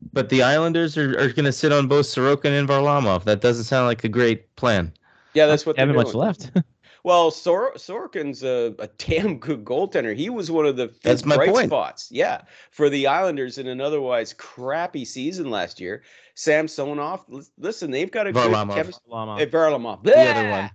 Yeah. 0.04 0.10
But 0.14 0.30
the 0.30 0.44
Islanders 0.44 0.98
are, 0.98 1.12
are 1.20 1.30
going 1.30 1.46
to 1.46 1.52
sit 1.52 1.72
on 1.72 1.88
both 1.88 2.06
Sorokin 2.06 2.58
and 2.58 2.68
Varlamov. 2.68 3.24
That 3.24 3.42
doesn't 3.42 3.66
sound 3.66 3.88
like 3.88 4.04
a 4.04 4.10
great 4.10 4.56
plan. 4.56 4.92
Yeah, 5.34 5.48
that's 5.48 5.66
what 5.66 5.78
Haven't 5.78 5.96
they're 5.96 6.04
much 6.06 6.14
left. 6.14 6.52
Well, 7.06 7.32
Sor- 7.32 7.74
Sorokin's 7.74 8.44
a, 8.44 8.74
a 8.80 8.88
damn 8.98 9.38
good 9.38 9.66
goaltender. 9.66 10.16
He 10.16 10.30
was 10.30 10.50
one 10.50 10.66
of 10.66 10.78
the 10.78 10.88
few 10.88 11.00
That's 11.04 11.26
my 11.26 11.36
bright 11.36 11.50
point. 11.50 11.68
spots. 11.68 12.08
Yeah, 12.10 12.44
for 12.72 12.90
the 12.90 13.08
Islanders 13.08 13.58
in 13.58 13.68
an 13.68 13.82
otherwise 13.82 14.32
crappy 14.32 15.04
season 15.04 15.50
last 15.50 15.82
year. 15.82 16.04
Samsonov, 16.36 17.26
lis- 17.28 17.52
listen, 17.58 17.92
they've 17.92 18.10
got 18.10 18.28
a 18.28 18.32
Varlamov. 18.32 18.68
good 18.70 18.76
chemistry. 18.76 19.04
Varlamov. 19.12 19.38
Hey, 19.38 19.48
Varlamov. 19.48 20.04
The 20.04 20.18
other 20.18 20.50
one. 20.50 20.72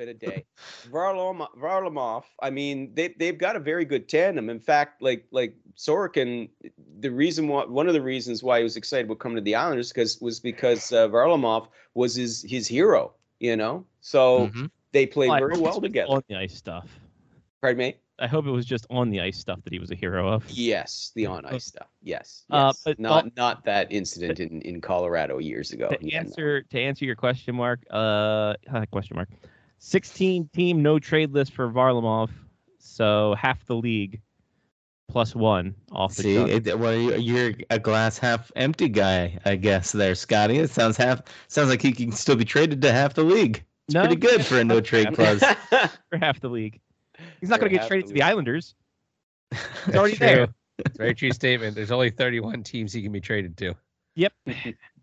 Yeah, 0.00 0.10
a 0.10 0.14
day. 0.14 0.44
Varlamov, 0.90 1.48
Varlamov. 1.58 2.24
I 2.40 2.50
mean, 2.50 2.92
they 2.94 3.14
they've 3.18 3.36
got 3.36 3.56
a 3.56 3.60
very 3.60 3.84
good 3.84 4.08
tandem. 4.08 4.48
In 4.50 4.60
fact, 4.60 5.02
like 5.02 5.26
like 5.30 5.54
Sorokin, 5.76 6.48
the 7.00 7.10
reason 7.10 7.48
why 7.48 7.64
one 7.64 7.86
of 7.86 7.94
the 7.94 8.02
reasons 8.02 8.42
why 8.42 8.58
he 8.58 8.64
was 8.64 8.76
excited 8.76 9.06
about 9.06 9.18
coming 9.18 9.36
to 9.36 9.42
the 9.42 9.54
Islanders 9.54 9.88
because 9.92 10.20
was 10.20 10.40
because 10.40 10.92
uh, 10.92 11.08
Varlamov 11.08 11.68
was 11.94 12.14
his 12.14 12.42
his 12.48 12.66
hero. 12.66 13.12
You 13.38 13.56
know, 13.56 13.86
so 14.00 14.48
Mhm. 14.48 14.70
they 14.92 15.06
played 15.06 15.30
Well, 15.30 15.38
very 15.40 15.58
well 15.58 15.80
together. 15.80 16.10
On 16.12 16.22
the 16.28 16.36
ice 16.36 16.54
stuff. 16.54 16.98
Pardon 17.62 17.78
me. 17.78 17.96
I 18.18 18.26
hope 18.26 18.46
it 18.46 18.50
was 18.50 18.66
just 18.66 18.86
on 18.90 19.08
the 19.08 19.18
ice 19.22 19.38
stuff 19.38 19.62
that 19.64 19.72
he 19.72 19.78
was 19.78 19.90
a 19.90 19.94
hero 19.94 20.28
of. 20.28 20.44
Yes, 20.50 21.10
the 21.14 21.24
on 21.24 21.46
ice 21.46 21.64
stuff. 21.64 21.88
Yes, 22.02 22.44
Uh, 22.50 22.66
yes. 22.66 22.82
but 22.84 22.98
not 22.98 23.34
not 23.34 23.64
that 23.64 23.90
incident 23.90 24.40
in, 24.40 24.60
in 24.60 24.82
Colorado 24.82 25.38
years 25.38 25.72
ago. 25.72 25.88
to 25.88 25.96
Yeah, 26.02 26.18
no. 26.20 26.26
answer 26.28 26.62
to 26.62 26.78
answer 26.78 27.06
your 27.06 27.16
question 27.16 27.54
mark, 27.54 27.80
uh, 27.88 28.56
question 28.90 29.16
mark, 29.16 29.30
sixteen 29.80 30.48
team 30.52 30.82
no 30.82 30.98
trade 31.00 31.32
list 31.32 31.52
for 31.52 31.68
Varlamov, 31.68 32.30
so 32.78 33.34
half 33.34 33.64
the 33.66 33.74
league, 33.74 34.20
plus 35.08 35.34
one 35.34 35.74
off 35.90 36.14
the 36.14 36.22
See, 36.22 36.36
it, 36.36 36.78
well, 36.78 36.94
you- 36.94 37.16
you're 37.16 37.54
a 37.70 37.78
glass 37.80 38.16
half 38.18 38.52
empty 38.56 38.88
guy, 38.88 39.38
I 39.44 39.56
guess. 39.56 39.90
There, 39.92 40.14
Scotty. 40.14 40.58
It 40.58 40.70
sounds 40.70 40.96
half 40.96 41.22
sounds 41.48 41.68
like 41.70 41.82
he 41.82 41.90
can 41.92 42.12
still 42.12 42.36
be 42.36 42.44
traded 42.44 42.80
to 42.82 42.92
half 42.92 43.14
the 43.14 43.24
league. 43.24 43.64
It's 43.88 43.94
No, 43.94 44.02
pretty 44.02 44.16
good 44.16 44.44
for 44.46 44.58
a 44.60 44.64
no 44.64 44.80
trade 44.80 45.12
clause. 45.14 45.40
for 45.40 46.16
half 46.18 46.38
the 46.40 46.48
league. 46.48 46.80
He's 47.40 47.50
not 47.50 47.58
going 47.60 47.72
to 47.72 47.78
get 47.78 47.88
traded 47.88 48.06
the 48.06 48.12
to 48.12 48.14
the. 48.14 48.22
Islanders. 48.22 48.74
He's 49.86 49.96
already 49.96 50.16
true. 50.16 50.26
there. 50.26 50.48
It's 50.78 50.94
a 50.94 50.98
very 50.98 51.14
true 51.14 51.32
statement. 51.32 51.74
There's 51.74 51.90
only 51.90 52.08
31 52.10 52.62
teams 52.62 52.92
he 52.92 53.02
can 53.02 53.12
be 53.12 53.20
traded 53.20 53.56
to. 53.58 53.74
Yep, 54.14 54.32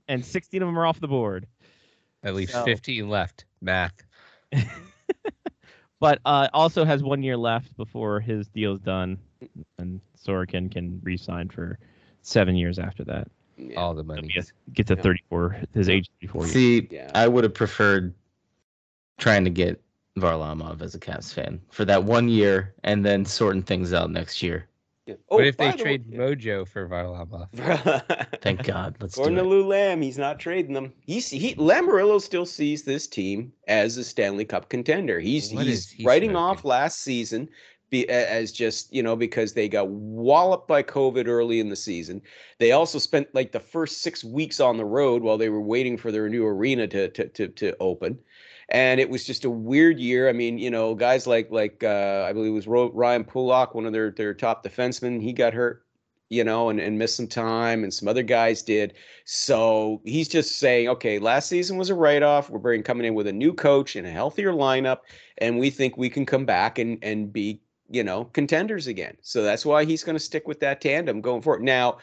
and 0.07 0.25
sixteen 0.25 0.61
of 0.63 0.67
them 0.67 0.79
are 0.79 0.85
off 0.87 0.99
the 0.99 1.07
board. 1.07 1.45
At 2.23 2.33
least 2.33 2.53
So- 2.53 2.63
15 2.65 3.09
left. 3.09 3.45
Math. 3.61 3.93
But 5.99 6.19
uh, 6.25 6.47
also 6.53 6.85
has 6.85 7.01
one 7.01 7.23
year 7.23 7.35
left 7.35 7.75
before 7.75 8.19
his 8.19 8.47
deal's 8.49 8.79
done, 8.79 9.17
and 9.79 9.99
Sorokin 10.23 10.71
can 10.71 10.99
re-sign 11.03 11.49
for 11.49 11.79
seven 12.21 12.55
years 12.55 12.77
after 12.77 13.03
that. 13.05 13.27
Yeah. 13.57 13.79
All 13.79 13.95
the 13.95 14.03
money. 14.03 14.27
be 14.27 14.39
a- 14.39 14.71
Get 14.73 14.85
to 14.87 14.95
Yeah. 14.95 15.01
34, 15.01 15.57
his 15.73 15.89
age 15.89 16.07
34 16.21 16.41
years. 16.43 16.53
See, 16.53 16.87
Yeah. 16.91 17.09
I 17.15 17.27
would 17.27 17.43
have 17.43 17.55
preferred 17.55 18.13
trying 19.17 19.43
to 19.45 19.49
get 19.49 19.81
Varlamov 20.19 20.83
as 20.83 20.93
a 20.93 20.99
Caps 20.99 21.33
fan 21.33 21.59
for 21.71 21.83
that 21.85 22.03
one 22.03 22.29
year 22.29 22.75
and 22.83 23.03
then 23.03 23.25
sorting 23.25 23.63
things 23.63 23.91
out 23.91 24.11
next 24.11 24.43
year. 24.43 24.67
Yeah. 25.07 25.15
what 25.27 25.41
Oh, 25.41 25.43
if 25.47 25.55
they 25.57 25.71
the 25.71 25.77
trade 25.77 26.11
way- 26.11 26.17
Mojo 26.17 26.67
for 26.67 26.87
Varlamov? 26.87 27.47
Thank 28.41 28.63
God. 28.63 28.97
Let's 28.99 29.13
According 29.15 29.35
do 29.37 29.41
to 29.41 29.47
it. 29.47 29.49
Lou 29.49 29.65
Lamb, 29.65 30.01
he's 30.01 30.17
not 30.17 30.37
trading 30.39 30.73
them. 30.73 30.91
He's 31.05 31.29
he 31.29 31.55
Lamoriello 31.55 32.21
still 32.21 32.45
sees 32.45 32.83
this 32.83 33.07
team 33.07 33.51
as 33.67 33.97
a 33.97 34.03
Stanley 34.03 34.45
Cup 34.45 34.69
contender. 34.69 35.19
He's 35.19 35.53
What 35.53 35.65
he's 35.65 35.89
he 35.89 36.05
writing 36.05 36.31
smoking? 36.31 36.57
off 36.57 36.65
last 36.65 36.99
season 37.03 37.47
be, 37.89 38.07
as 38.09 38.51
just 38.51 38.93
you 38.93 39.01
know 39.01 39.15
because 39.15 39.53
they 39.53 39.69
got 39.69 39.87
walloped 39.87 40.67
by 40.67 40.83
COVID 40.83 41.27
early 41.27 41.61
in 41.61 41.69
the 41.69 41.75
season. 41.77 42.21
They 42.59 42.73
also 42.73 42.99
spent 42.99 43.33
like 43.33 43.53
the 43.53 43.61
first 43.61 44.01
six 44.01 44.25
weeks 44.25 44.59
on 44.59 44.75
the 44.75 44.83
road 44.85 45.21
while 45.23 45.37
they 45.37 45.47
were 45.47 45.61
waiting 45.61 45.97
for 45.97 46.11
their 46.11 46.27
new 46.27 46.45
arena 46.45 46.85
to 46.89 47.07
to 47.09 47.29
to, 47.29 47.47
to 47.47 47.75
open. 47.79 48.19
And 48.69 48.99
it 48.99 49.09
was 49.09 49.23
just 49.23 49.45
a 49.45 49.49
weird 49.49 49.97
year. 49.99 50.27
I 50.27 50.33
mean, 50.33 50.57
you 50.57 50.69
know, 50.69 50.93
guys 50.93 51.25
like 51.25 51.49
like 51.51 51.83
uh, 51.83 52.25
I 52.27 52.33
believe 52.33 52.51
it 52.51 52.67
was 52.67 52.67
Ryan 52.67 53.23
Pulock, 53.23 53.73
one 53.75 53.85
of 53.85 53.93
their 53.93 54.11
their 54.11 54.33
top 54.33 54.63
defensemen. 54.63 55.21
He 55.21 55.33
got 55.33 55.53
hurt 55.53 55.83
you 56.29 56.43
know, 56.43 56.69
and, 56.69 56.79
and 56.79 56.97
missed 56.97 57.15
some 57.15 57.27
time, 57.27 57.83
and 57.83 57.93
some 57.93 58.07
other 58.07 58.23
guys 58.23 58.61
did. 58.61 58.93
So 59.25 60.01
he's 60.03 60.27
just 60.27 60.57
saying, 60.57 60.89
okay, 60.89 61.19
last 61.19 61.47
season 61.47 61.77
was 61.77 61.89
a 61.89 61.95
write 61.95 62.23
off. 62.23 62.49
We're 62.49 62.59
bringing 62.59 62.83
coming 62.83 63.05
in 63.05 63.13
with 63.13 63.27
a 63.27 63.33
new 63.33 63.53
coach 63.53 63.95
and 63.95 64.05
a 64.05 64.11
healthier 64.11 64.51
lineup, 64.51 64.99
and 65.37 65.57
we 65.57 65.69
think 65.69 65.97
we 65.97 66.09
can 66.09 66.25
come 66.25 66.45
back 66.45 66.79
and 66.79 66.97
and 67.01 67.31
be 67.31 67.61
you 67.89 68.03
know 68.03 68.25
contenders 68.25 68.87
again. 68.87 69.15
So 69.21 69.43
that's 69.43 69.65
why 69.65 69.85
he's 69.85 70.03
going 70.03 70.17
to 70.17 70.23
stick 70.23 70.47
with 70.47 70.59
that 70.59 70.81
tandem 70.81 71.21
going 71.21 71.41
forward. 71.41 71.63
Now, 71.63 71.99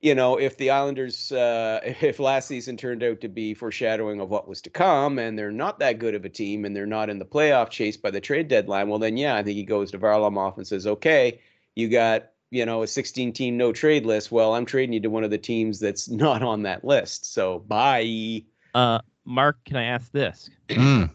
you 0.00 0.14
know, 0.14 0.38
if 0.38 0.56
the 0.56 0.70
Islanders, 0.70 1.30
uh, 1.32 1.80
if 1.84 2.18
last 2.18 2.48
season 2.48 2.76
turned 2.76 3.02
out 3.02 3.20
to 3.20 3.28
be 3.28 3.54
foreshadowing 3.54 4.20
of 4.20 4.30
what 4.30 4.48
was 4.48 4.62
to 4.62 4.70
come, 4.70 5.18
and 5.18 5.38
they're 5.38 5.52
not 5.52 5.78
that 5.80 5.98
good 5.98 6.14
of 6.14 6.24
a 6.24 6.28
team, 6.28 6.64
and 6.64 6.74
they're 6.74 6.86
not 6.86 7.10
in 7.10 7.18
the 7.18 7.24
playoff 7.24 7.70
chase 7.70 7.96
by 7.96 8.10
the 8.10 8.20
trade 8.20 8.48
deadline, 8.48 8.88
well, 8.88 8.98
then 8.98 9.16
yeah, 9.16 9.36
I 9.36 9.42
think 9.42 9.56
he 9.56 9.64
goes 9.64 9.90
to 9.92 9.98
Varlamov 9.98 10.56
and 10.56 10.66
says, 10.66 10.86
okay, 10.86 11.40
you 11.74 11.88
got 11.88 12.30
you 12.50 12.66
know 12.66 12.82
a 12.82 12.86
16 12.86 13.32
team 13.32 13.56
no 13.56 13.72
trade 13.72 14.06
list. 14.06 14.32
Well, 14.32 14.54
I'm 14.54 14.66
trading 14.66 14.92
you 14.92 15.00
to 15.00 15.10
one 15.10 15.24
of 15.24 15.30
the 15.30 15.38
teams 15.38 15.80
that's 15.80 16.08
not 16.08 16.42
on 16.42 16.62
that 16.62 16.84
list. 16.84 17.32
So 17.32 17.60
bye. 17.60 18.42
Uh, 18.74 19.00
Mark, 19.24 19.58
can 19.64 19.76
I 19.76 19.84
ask 19.84 20.10
this? 20.12 20.50
Mm. 20.68 21.10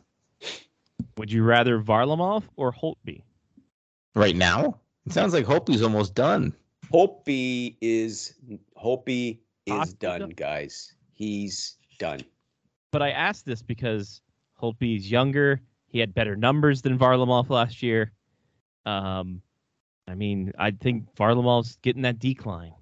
Would 1.17 1.31
you 1.31 1.43
rather 1.43 1.79
Varlamov 1.79 2.43
or 2.55 2.73
Holtby? 2.73 3.23
Right 4.15 4.36
now? 4.36 4.79
It 5.05 5.13
sounds 5.13 5.33
like 5.33 5.45
Holtby's 5.45 5.81
almost 5.81 6.15
done. 6.15 6.53
Holtby 6.91 7.75
is 7.81 8.33
Holtby 8.78 9.39
is 9.65 9.93
done, 9.93 10.19
done? 10.21 10.30
guys. 10.32 10.93
He's 11.13 11.78
done. 11.99 12.21
But 12.91 13.01
I 13.01 13.11
asked 13.11 13.45
this 13.45 13.61
because 13.61 14.21
Holtby's 14.61 15.09
younger. 15.09 15.61
He 15.88 15.99
had 15.99 16.13
better 16.13 16.36
numbers 16.36 16.82
than 16.82 16.97
Varlamov 16.97 17.49
last 17.49 17.82
year. 17.82 18.11
Um, 18.86 19.41
I 20.07 20.15
mean, 20.15 20.51
I 20.57 20.71
think 20.71 21.13
Varlamov's 21.15 21.78
getting 21.82 22.03
that 22.03 22.19
decline. 22.19 22.73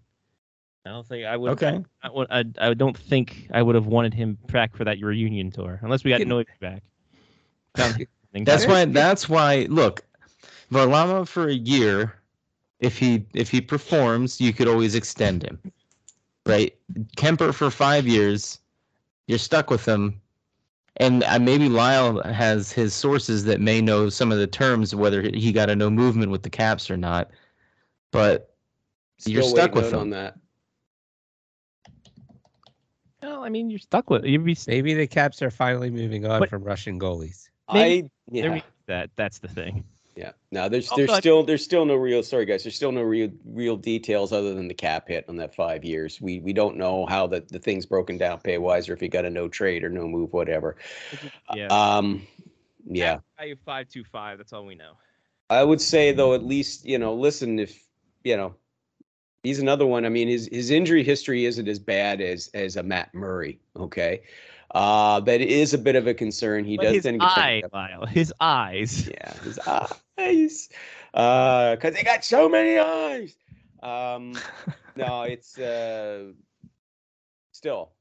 I 0.86 0.90
don't 0.90 1.08
think 1.08 1.26
I 1.26 1.38
would. 1.38 1.52
Okay. 1.54 1.82
I, 2.02 2.10
I, 2.30 2.44
I 2.60 2.74
don't 2.74 2.98
think 2.98 3.48
I 3.54 3.62
would 3.62 3.76
have 3.76 3.86
wanted 3.86 4.14
him 4.14 4.38
back 4.48 4.76
for 4.76 4.84
that 4.84 5.00
reunion 5.02 5.50
tour 5.50 5.80
unless 5.82 6.04
we 6.04 6.12
got 6.12 6.20
Can- 6.20 6.30
Noy 6.30 6.44
back. 6.60 6.84
That's 8.34 8.68
why 8.68 8.86
that's 8.86 9.30
why 9.30 9.68
look, 9.70 10.04
Varlamov 10.72 11.28
for 11.28 11.48
a 11.48 11.54
year, 11.54 12.16
if 12.80 12.98
he 12.98 13.26
if 13.34 13.50
he 13.50 13.62
performs, 13.62 14.42
you 14.42 14.54
could 14.54 14.68
always 14.68 14.96
extend 14.96 15.44
him. 15.44 15.60
Right? 16.46 16.76
Kuemper 17.18 17.54
for 17.54 17.72
five 17.72 18.06
years, 18.08 18.60
you're 19.28 19.38
stuck 19.38 19.70
with 19.70 19.86
him. 19.88 20.20
And 20.98 21.24
uh, 21.24 21.40
maybe 21.40 21.70
Lyle 21.70 22.22
has 22.24 22.72
his 22.72 22.94
sources 22.94 23.46
that 23.46 23.60
may 23.60 23.82
know 23.82 24.10
some 24.10 24.32
of 24.32 24.38
the 24.38 24.46
terms, 24.46 24.94
whether 24.94 25.22
he 25.22 25.52
got 25.52 25.70
a 25.70 25.76
no 25.76 25.90
movement 25.90 26.32
with 26.32 26.44
the 26.44 26.50
caps 26.50 26.92
or 26.92 26.98
not. 26.98 27.32
But 28.12 28.54
You're 29.26 29.42
stuck 29.42 29.74
with 29.74 29.86
out 29.86 29.94
on 29.94 30.10
them. 30.12 30.12
that. 30.12 30.36
Well, 33.24 33.44
I 33.44 33.50
mean, 33.50 33.70
you're 33.70 33.80
stuck 33.80 34.10
with 34.10 34.26
you'd 34.26 34.44
be 34.44 34.58
Maybe 34.68 34.94
the 34.94 35.08
Caps 35.08 35.42
are 35.42 35.50
finally 35.50 35.90
moving 35.90 36.26
on 36.26 36.42
But- 36.42 36.50
from 36.50 36.64
Russian 36.64 37.00
goalies. 37.00 37.50
Maybe- 37.74 38.08
I 38.08 38.10
yeah. 38.30 38.62
that. 38.88 39.10
That's 39.16 39.40
the 39.40 39.48
thing. 39.48 39.86
Yeah. 40.16 40.34
No, 40.52 40.70
there's 40.70 40.92
Oh, 40.92 40.96
there's 40.96 41.10
God. 41.10 41.18
still 41.24 41.44
there's 41.44 41.64
still 41.64 41.86
no 41.86 41.96
real 41.96 42.22
sorry 42.22 42.46
guys, 42.46 42.64
there's 42.64 42.76
still 42.76 42.92
no 42.92 43.02
real 43.02 43.30
real 43.46 43.76
details 43.76 44.32
other 44.32 44.54
than 44.54 44.68
the 44.68 44.74
cap 44.74 45.08
hit 45.08 45.26
on 45.28 45.36
that 45.38 45.56
five 45.56 45.84
years. 45.84 46.22
We 46.22 46.40
we 46.40 46.54
don't 46.54 46.78
know 46.78 47.06
how 47.08 47.26
the, 47.26 47.44
the 47.50 47.58
thing's 47.60 47.86
broken 47.88 48.18
down 48.18 48.40
pay 48.40 48.58
wise 48.60 48.88
or 48.90 48.94
if 48.94 49.02
you 49.02 49.10
got 49.10 49.26
a 49.26 49.30
no 49.30 49.48
trade 49.48 49.84
or 49.84 49.90
no 49.90 50.08
move, 50.08 50.32
whatever. 50.32 50.76
Yeah. 51.56 51.68
Um 51.68 52.28
yeah. 52.86 53.20
Value 53.40 53.56
five 53.66 53.88
two 53.90 54.04
five. 54.04 54.38
That's 54.38 54.54
all 54.54 54.66
we 54.66 54.76
know. 54.76 54.94
I 55.50 55.64
would 55.64 55.82
say 55.82 56.12
though, 56.12 56.34
at 56.36 56.44
least, 56.44 56.86
you 56.86 57.00
know, 57.00 57.14
listen, 57.16 57.58
if 57.58 57.84
you 58.24 58.38
know, 58.38 58.56
he's 59.42 59.60
another 59.60 59.86
one. 59.88 60.06
I 60.06 60.10
mean, 60.10 60.28
his 60.28 60.48
his 60.52 60.70
injury 60.70 61.04
history 61.04 61.46
isn't 61.46 61.68
as 61.68 61.80
bad 61.80 62.22
as 62.22 62.50
as 62.54 62.76
a 62.76 62.84
Matt 62.84 63.14
Murray, 63.16 63.60
okay? 63.76 64.22
Uh 64.76 65.20
that 65.22 65.40
is 65.42 65.74
a 65.74 65.78
bit 65.78 65.96
of 65.96 66.08
a 66.08 66.14
concern. 66.14 66.66
He 66.66 66.78
But 66.78 66.84
does 66.84 66.94
his 66.96 67.04
tend 67.04 67.20
to 67.22 67.26
get 67.26 67.38
eye, 67.38 67.64
Lyle. 67.72 68.06
His 68.06 68.34
eyes. 68.40 69.08
Yeah, 69.08 69.34
his 69.44 69.60
eyes. 70.18 70.70
Uh, 71.14 71.76
cause 71.78 71.94
they 71.94 72.04
got 72.04 72.24
so 72.24 72.50
many 72.50 72.78
eyes. 72.78 73.36
Um, 73.82 74.36
no, 74.96 75.24
it's 75.24 75.58
uh, 75.58 76.32
still, 77.52 77.92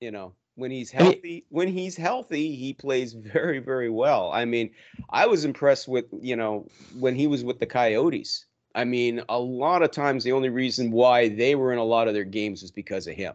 you 0.00 0.10
know, 0.10 0.34
when 0.56 0.70
he's 0.70 0.90
healthy, 0.90 1.44
when 1.48 1.68
he's 1.68 1.96
healthy, 1.96 2.54
he 2.54 2.72
plays 2.72 3.12
very, 3.12 3.58
very 3.58 3.90
well. 3.90 4.30
I 4.32 4.44
mean, 4.44 4.70
I 5.10 5.26
was 5.26 5.44
impressed 5.44 5.88
with, 5.88 6.06
you 6.20 6.36
know, 6.36 6.68
when 6.98 7.14
he 7.14 7.26
was 7.26 7.42
with 7.42 7.58
the 7.58 7.66
Coyotes. 7.66 8.46
I 8.74 8.84
mean, 8.84 9.22
a 9.28 9.38
lot 9.38 9.82
of 9.82 9.90
times 9.90 10.24
the 10.24 10.32
only 10.32 10.48
reason 10.48 10.90
why 10.90 11.28
they 11.28 11.54
were 11.54 11.72
in 11.72 11.78
a 11.78 11.84
lot 11.84 12.08
of 12.08 12.14
their 12.14 12.24
games 12.24 12.62
was 12.62 12.70
because 12.70 13.06
of 13.06 13.14
him. 13.14 13.34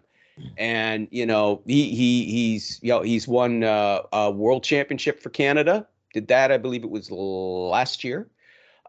And 0.58 1.08
you 1.12 1.26
know, 1.26 1.62
he 1.66 1.94
he 1.94 2.24
he's 2.26 2.80
you 2.82 2.90
know 2.90 3.02
he's 3.02 3.28
won 3.28 3.64
uh, 3.64 4.04
a 4.14 4.32
world 4.32 4.64
championship 4.64 5.20
for 5.20 5.30
Canada. 5.30 5.86
Did 6.14 6.28
that, 6.30 6.52
I 6.52 6.58
believe 6.58 6.84
it 6.84 6.90
was 6.90 7.12
last 7.12 8.04
year. 8.04 8.28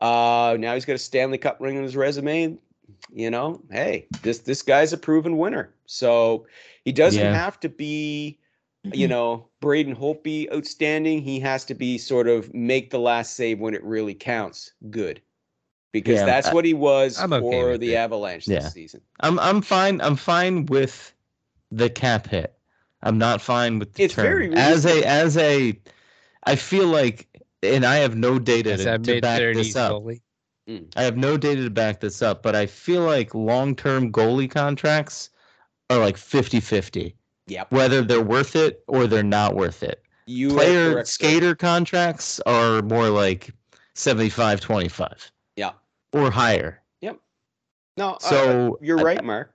Uh, 0.01 0.57
now 0.59 0.75
he's 0.75 0.85
got 0.87 0.95
a 0.95 0.99
Stanley 0.99 1.39
Cup 1.39 1.59
ring 1.61 1.77
on 1.77 1.83
his 1.83 1.97
resume. 1.97 2.57
You 3.13 3.31
know, 3.31 3.61
hey, 3.71 4.07
this 4.23 4.41
this 4.41 4.63
guy's 4.63 4.93
a 4.93 4.97
proven 4.99 5.37
winner. 5.39 5.73
So 5.87 6.47
he 6.85 6.93
doesn't 6.93 7.21
Yeah. 7.23 7.35
have 7.35 7.59
to 7.61 7.69
be, 7.69 8.39
you 8.93 9.07
know, 9.07 9.47
Braden 9.61 9.95
Holtby 9.95 10.53
outstanding. 10.53 11.23
He 11.23 11.39
has 11.41 11.65
to 11.67 11.75
be 11.75 11.99
sort 11.99 12.27
of 12.29 12.53
make 12.55 12.91
the 12.91 12.99
last 12.99 13.37
save 13.37 13.61
when 13.61 13.75
it 13.75 13.83
really 13.85 14.15
counts. 14.15 14.73
Good, 14.91 15.21
because 15.93 16.17
Yeah, 16.17 16.27
that's 16.27 16.49
I- 16.49 16.55
what 16.55 16.65
he 16.65 16.75
was 16.75 17.19
I'm 17.19 17.31
for 17.31 17.77
the 17.79 17.95
it. 17.95 17.97
Avalanche 17.97 18.49
Yeah. 18.49 18.61
this 18.61 18.73
season. 18.73 19.01
I'm 19.21 19.39
I'm 19.39 19.61
fine. 19.63 20.01
I'm 20.01 20.17
fine 20.17 20.67
with 20.67 21.13
the 21.71 21.91
cap 21.91 22.27
hit. 22.27 22.55
I'm 23.03 23.19
not 23.19 23.41
fine 23.41 23.79
with 23.79 23.95
the 23.95 24.05
It's 24.05 24.15
term. 24.15 24.23
very 24.25 24.55
as 24.55 24.85
a 24.87 25.03
as 25.05 25.37
a. 25.37 25.79
I 26.45 26.57
feel 26.57 26.87
like, 26.89 27.29
and 27.63 27.85
I 27.85 27.97
have 27.97 28.17
no 28.17 28.39
data 28.39 28.77
to, 28.77 28.99
to 28.99 29.21
back 29.21 29.41
this 29.41 29.77
up. 29.77 29.93
goalie. 29.93 30.21
I 30.97 31.03
have 31.03 31.17
no 31.17 31.37
data 31.37 31.65
to 31.65 31.71
back 31.71 32.01
this 32.01 32.23
up, 32.23 32.43
but 32.43 32.55
I 32.55 32.67
feel 32.67 33.03
like 33.03 33.35
long-term 33.35 34.13
goalie 34.13 34.49
contracts 34.51 35.31
are 35.91 35.99
like 35.99 36.17
50-50, 36.17 37.15
Yep. 37.49 37.73
whether 37.73 38.03
they're 38.03 38.23
worth 38.23 38.55
it 38.55 38.85
or 38.87 39.07
they're 39.09 39.23
not 39.25 39.57
worth 39.57 39.83
it. 39.83 40.03
You 40.27 40.51
Player 40.51 40.93
correct, 40.93 41.09
sir. 41.09 41.13
skater 41.13 41.55
contracts 41.57 42.39
are 42.47 42.83
more 42.83 43.09
like 43.11 43.51
75-25 43.97 45.31
Yeah. 45.57 45.73
or 46.13 46.31
higher. 46.31 46.83
Yep. 47.01 47.19
No, 47.97 48.11
uh, 48.15 48.19
So 48.21 48.79
you're 48.81 49.01
I- 49.01 49.03
right, 49.03 49.25
Mark. 49.25 49.53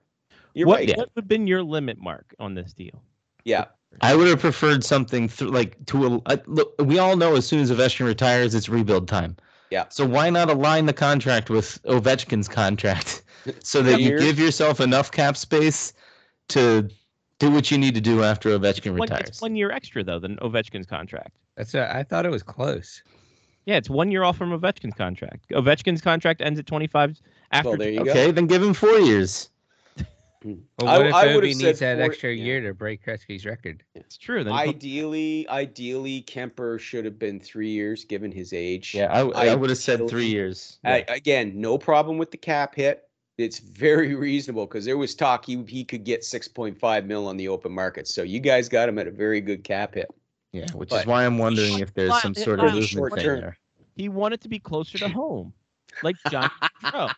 You're 0.52 0.66
what, 0.68 0.80
right. 0.80 0.88
What 0.96 0.98
would 1.14 1.22
have 1.22 1.28
been 1.28 1.46
your 1.46 1.62
limit 1.62 1.98
mark 1.98 2.34
on 2.38 2.54
this 2.54 2.72
deal? 2.74 3.02
Yeah. 3.44 3.66
I 4.00 4.14
would 4.14 4.28
have 4.28 4.40
preferred 4.40 4.84
something 4.84 5.28
th- 5.28 5.50
like 5.50 5.84
to 5.86 6.06
a. 6.06 6.22
Uh, 6.26 6.36
look, 6.46 6.74
we 6.78 6.98
all 6.98 7.16
know 7.16 7.36
as 7.36 7.46
soon 7.46 7.60
as 7.60 7.70
Ovechkin 7.70 8.06
retires, 8.06 8.54
it's 8.54 8.68
rebuild 8.68 9.08
time. 9.08 9.36
Yeah. 9.70 9.84
So 9.88 10.06
why 10.06 10.30
not 10.30 10.50
align 10.50 10.86
the 10.86 10.92
contract 10.92 11.50
with 11.50 11.82
Ovechkin's 11.84 12.48
contract, 12.48 13.22
so 13.62 13.82
that 13.82 14.00
you 14.00 14.18
give 14.18 14.38
yourself 14.38 14.80
enough 14.80 15.10
cap 15.10 15.36
space 15.36 15.92
to 16.48 16.88
do 17.38 17.50
what 17.50 17.70
you 17.70 17.78
need 17.78 17.94
to 17.94 18.00
do 18.00 18.22
after 18.22 18.50
Ovechkin 18.50 18.92
One, 18.92 19.00
retires? 19.02 19.28
it's 19.28 19.42
one 19.42 19.56
year 19.56 19.70
extra 19.70 20.02
though 20.02 20.18
than 20.18 20.36
Ovechkin's 20.36 20.86
contract. 20.86 21.36
That's 21.56 21.74
a, 21.74 21.94
I 21.94 22.02
thought 22.02 22.26
it 22.26 22.30
was 22.30 22.42
close. 22.42 23.02
Yeah, 23.64 23.76
it's 23.76 23.90
one 23.90 24.12
year 24.12 24.22
off 24.22 24.36
from 24.36 24.50
Ovechkin's 24.50 24.94
contract. 24.94 25.48
Ovechkin's 25.50 26.00
contract 26.00 26.40
ends 26.40 26.58
at 26.60 26.66
25 26.66 27.20
after. 27.50 27.68
Well, 27.70 27.78
there 27.78 27.90
you 27.90 28.00
okay, 28.02 28.30
then 28.30 28.46
give 28.46 28.62
him 28.62 28.74
four 28.74 28.98
years. 28.98 29.50
Mm-hmm. 30.46 30.60
Well, 30.78 30.88
I- 30.88 30.98
what 30.98 31.06
if 31.06 31.14
I 31.14 31.26
Ovi 31.28 31.34
would've 31.34 31.54
said 31.54 31.66
needs 31.66 31.78
that 31.80 31.96
four- 31.96 32.04
extra 32.06 32.32
yeah. 32.32 32.44
year 32.44 32.60
to 32.62 32.74
break 32.74 33.04
Gretzky's 33.04 33.44
record? 33.44 33.82
it's 33.94 34.16
true. 34.16 34.44
Then 34.44 34.52
go. 34.52 34.58
Ideally, 34.58 35.48
ideally, 35.48 36.22
Kuemper 36.22 36.78
should 36.78 37.04
have 37.04 37.18
been 37.18 37.40
three 37.40 37.70
years 37.70 38.04
given 38.04 38.30
his 38.30 38.52
age. 38.52 38.94
Yeah, 38.94 39.12
I, 39.12 39.50
I 39.50 39.54
would 39.54 39.70
have 39.70 39.78
said 39.78 40.08
three 40.08 40.26
years. 40.26 40.78
I, 40.84 41.04
again, 41.08 41.60
no 41.60 41.78
problem 41.78 42.18
with 42.18 42.30
the 42.30 42.36
cap 42.36 42.74
hit. 42.74 43.02
It's 43.38 43.58
very 43.58 44.14
reasonable 44.14 44.66
because 44.66 44.84
there 44.84 44.96
was 44.96 45.14
talk 45.14 45.44
he, 45.44 45.62
he 45.66 45.84
could 45.84 46.04
get 46.04 46.22
6.5 46.22 47.04
mil 47.06 47.26
on 47.26 47.36
the 47.36 47.48
open 47.48 47.72
market. 47.72 48.08
So 48.08 48.22
you 48.22 48.40
guys 48.40 48.68
got 48.68 48.88
him 48.88 48.98
at 48.98 49.06
a 49.06 49.10
very 49.10 49.40
good 49.40 49.62
cap 49.64 49.94
hit. 49.94 50.08
Yeah, 50.52 50.66
which 50.74 50.90
but- 50.90 51.00
is 51.00 51.06
why 51.06 51.26
I'm 51.26 51.38
wondering 51.38 51.80
if 51.80 51.92
there's 51.92 52.18
some 52.22 52.34
sort 52.34 52.60
uh, 52.60 52.66
of 52.66 52.74
movement 52.74 53.14
thing 53.14 53.26
there. 53.26 53.58
he 53.96 54.08
wanted 54.08 54.40
to 54.42 54.48
be 54.48 54.58
closer 54.58 54.96
to 54.98 55.08
home, 55.08 55.52
like 56.02 56.16
John. 56.30 56.50
Gaudreau. 56.84 57.12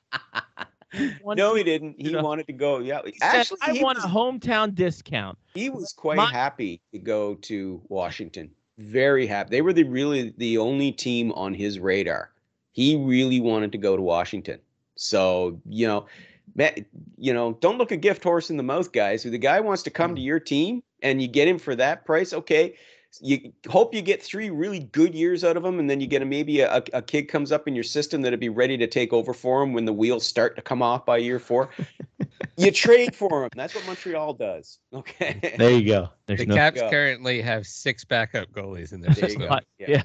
He 0.93 1.12
wanted 1.22 1.43
No, 1.43 1.55
he 1.55 1.62
didn't. 1.64 1.97
He 1.99 2.11
know, 2.11 2.22
wanted 2.22 2.47
to 2.47 2.53
go. 2.53 2.78
Yeah, 2.78 3.01
he 3.05 3.12
said, 3.18 3.34
actually, 3.34 3.59
I 3.62 3.82
want 3.82 3.99
was, 3.99 4.05
a 4.05 4.09
hometown 4.09 4.74
discount. 4.74 5.39
he 5.55 5.70
was 5.70 5.93
quite 5.93 6.16
My- 6.16 6.30
happy 6.30 6.80
to 6.93 6.99
go 6.99 7.34
to 7.34 7.82
Washington. 7.89 8.51
Very 8.78 9.26
happy. 9.26 9.51
They 9.51 9.62
were 9.62 9.72
the 9.72 9.84
really 9.84 10.32
the 10.39 10.57
only 10.59 10.93
team 10.93 11.32
on 11.32 11.53
his 11.53 11.78
radar. 11.78 12.30
He 12.72 12.97
really 12.97 13.41
wanted 13.41 13.72
to 13.72 13.78
go 13.78 13.97
to 13.97 14.03
Washington. 14.03 14.61
So 14.95 15.61
you 15.68 15.86
know, 15.86 16.07
ma- 16.55 16.70
you 17.16 17.34
know, 17.34 17.55
don't 17.61 17.76
look 17.76 17.91
a 17.91 17.97
gift 17.97 18.22
horse 18.22 18.51
in 18.51 18.57
the 18.57 18.62
mouth, 18.62 18.93
guys. 18.93 19.24
If 19.24 19.32
the 19.32 19.39
guy 19.39 19.61
wants 19.61 19.82
to 19.82 19.91
come 19.91 20.14
to 20.14 20.20
mm. 20.20 20.24
your 20.24 20.41
team 20.41 20.82
and 21.03 21.20
you 21.20 21.28
get 21.28 21.49
him 21.49 21.59
for 21.59 21.74
that 21.76 22.05
price, 22.05 22.32
okay. 22.32 22.76
You 23.20 23.52
hope 23.68 23.94
you 23.94 24.02
get 24.02 24.22
three 24.22 24.50
really 24.50 24.80
good 24.80 25.14
years 25.14 25.42
out 25.42 25.56
of 25.56 25.64
him, 25.64 25.78
and 25.78 25.88
then 25.88 26.00
you 26.00 26.06
get 26.06 26.22
a, 26.22 26.24
maybe 26.24 26.61
a, 26.61 26.82
a 26.92 27.00
kid 27.02 27.22
comes 27.24 27.50
up 27.52 27.66
in 27.66 27.74
your 27.74 27.82
system 27.84 28.22
that'll 28.22 28.38
be 28.38 28.48
ready 28.50 28.76
to 28.76 28.86
take 28.86 29.12
over 29.12 29.32
for 29.32 29.62
him 29.62 29.72
when 29.72 29.86
the 29.86 29.92
wheels 29.92 30.24
start 30.26 30.54
to 30.56 30.62
come 30.62 30.82
off 30.82 31.06
by 31.06 31.16
year 31.16 31.38
four. 31.38 31.70
you 32.59 32.70
trade 32.70 33.16
for 33.16 33.44
him. 33.44 33.50
That's 33.56 33.74
what 33.74 33.86
Montreal 33.86 34.34
does. 34.34 34.78
Okay. 34.92 35.54
There 35.59 35.70
you 35.70 35.86
go. 35.86 36.11
There's 36.26 36.40
The 36.40 36.46
no. 36.46 36.54
Caps 36.54 36.80
go. 36.80 36.90
currently 36.90 37.40
have 37.40 37.66
six 37.66 38.04
backup 38.04 38.50
goalies 38.52 38.92
in 38.92 39.00
their 39.00 39.12
There 39.14 39.24
system. 39.24 39.42
go. 39.42 39.48
But- 39.48 39.64
yeah. 39.78 40.02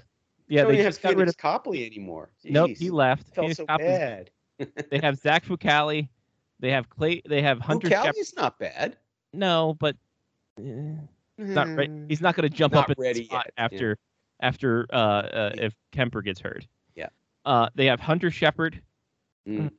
Yeah, 0.50 0.64
don't 0.64 0.72
they 0.74 0.84
just 0.84 1.02
have 1.02 1.14
got 1.16 1.20
rid 1.20 1.28
Pheonix 1.28 1.32
of. 1.32 1.38
Copley 1.38 1.86
anymore. 1.86 2.30
Nope, 2.44 2.72
he 2.78 2.90
left. 2.90 3.34
felt 3.34 3.48
Pheonix 3.48 3.56
so 3.58 3.66
Copley's- 3.66 4.00
bad. 4.00 4.30
They 4.92 5.00
have 5.00 5.18
Zach 5.18 5.46
Fucale. 5.46 6.08
They 6.60 6.70
have 6.72 6.90
Clay. 6.90 7.22
They 7.28 7.42
have 7.42 7.60
Hunter. 7.60 7.90
Shep- 7.90 8.16
not 8.38 8.60
bad. 8.60 8.98
no, 9.34 9.76
but 9.80 9.96
eh, 10.60 10.94
not 11.38 11.68
re- 11.70 11.88
Mm. 11.88 12.10
he's 12.10 12.22
not 12.22 12.36
going 12.36 12.50
to 12.50 12.56
jump 12.56 12.74
Not 12.74 12.86
up 12.86 12.90
in 12.92 12.96
the 12.98 13.02
ready 13.04 13.26
spot 13.26 13.46
yet, 13.46 13.54
yeah. 13.58 13.64
after 13.66 13.98
after 14.40 14.86
uh, 14.92 14.96
uh, 14.96 15.52
if 15.56 15.74
Kuemper 15.94 16.24
gets 16.24 16.40
hurt. 16.40 16.68
Yeah. 16.96 17.08
Uh, 17.46 17.70
they 17.76 17.86
have 17.86 18.00
Hunter 18.00 18.30
Shepard. 18.32 18.82
Mm. 19.48 19.72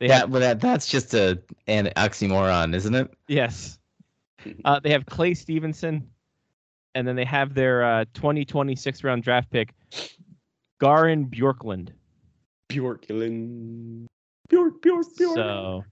They 0.00 0.08
Yeah, 0.08 0.20
have 0.20 0.32
but 0.32 0.40
that, 0.40 0.60
that's 0.60 0.86
just 0.88 1.14
a 1.14 1.40
an 1.66 1.90
oxymoron, 1.96 2.74
isn't 2.74 2.94
it? 2.94 3.10
yes. 3.28 3.78
Uh, 4.64 4.80
they 4.80 4.90
have 4.90 5.06
Clay 5.06 5.34
Stevenson, 5.34 6.04
and 6.96 7.06
then 7.06 7.14
they 7.14 7.24
have 7.24 7.54
their 7.54 7.84
uh, 7.84 8.04
2020 8.12 8.74
sixth 8.74 9.04
round 9.04 9.22
draft 9.22 9.48
pick, 9.50 9.72
Garin 10.80 11.26
Bjorklund. 11.26 11.90
Bjorklund. 12.68 14.06
Bjork, 14.48 14.82
Bjork, 14.82 15.06
Bjork. 15.16 15.36
So, 15.36 15.84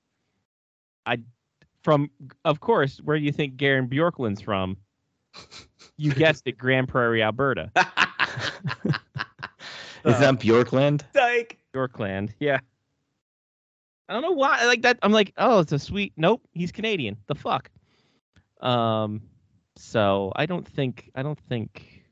I, 1.06 1.18
from 1.84 2.10
of 2.44 2.58
course, 2.58 2.98
where 3.04 3.16
do 3.18 3.24
you 3.24 3.30
think 3.32 3.56
Garin 3.56 3.88
Bjorklund's 3.88 4.40
from? 4.40 4.76
You 5.96 6.12
guessed 6.14 6.46
it, 6.46 6.58
Grande 6.58 6.88
Prairie, 6.88 7.22
Alberta. 7.22 7.70
Is 10.04 10.18
that 10.18 10.38
Bjorkland? 10.40 11.02
Dyke. 11.12 11.58
Yorkland. 11.74 12.30
Yeah. 12.40 12.58
I 14.08 14.14
don't 14.14 14.22
know 14.22 14.32
why. 14.32 14.64
Like 14.66 14.82
that. 14.82 14.98
I'm 15.02 15.12
like, 15.12 15.32
oh, 15.36 15.60
it's 15.60 15.72
a 15.72 15.78
sweet. 15.78 16.12
Nope, 16.16 16.42
he's 16.52 16.72
Canadian. 16.72 17.16
The 17.26 17.34
fuck. 17.34 17.70
Um. 18.60 19.22
So 19.76 20.32
I 20.36 20.46
don't 20.46 20.66
think. 20.66 21.10
I 21.14 21.22
don't 21.22 21.38
think. 21.48 22.02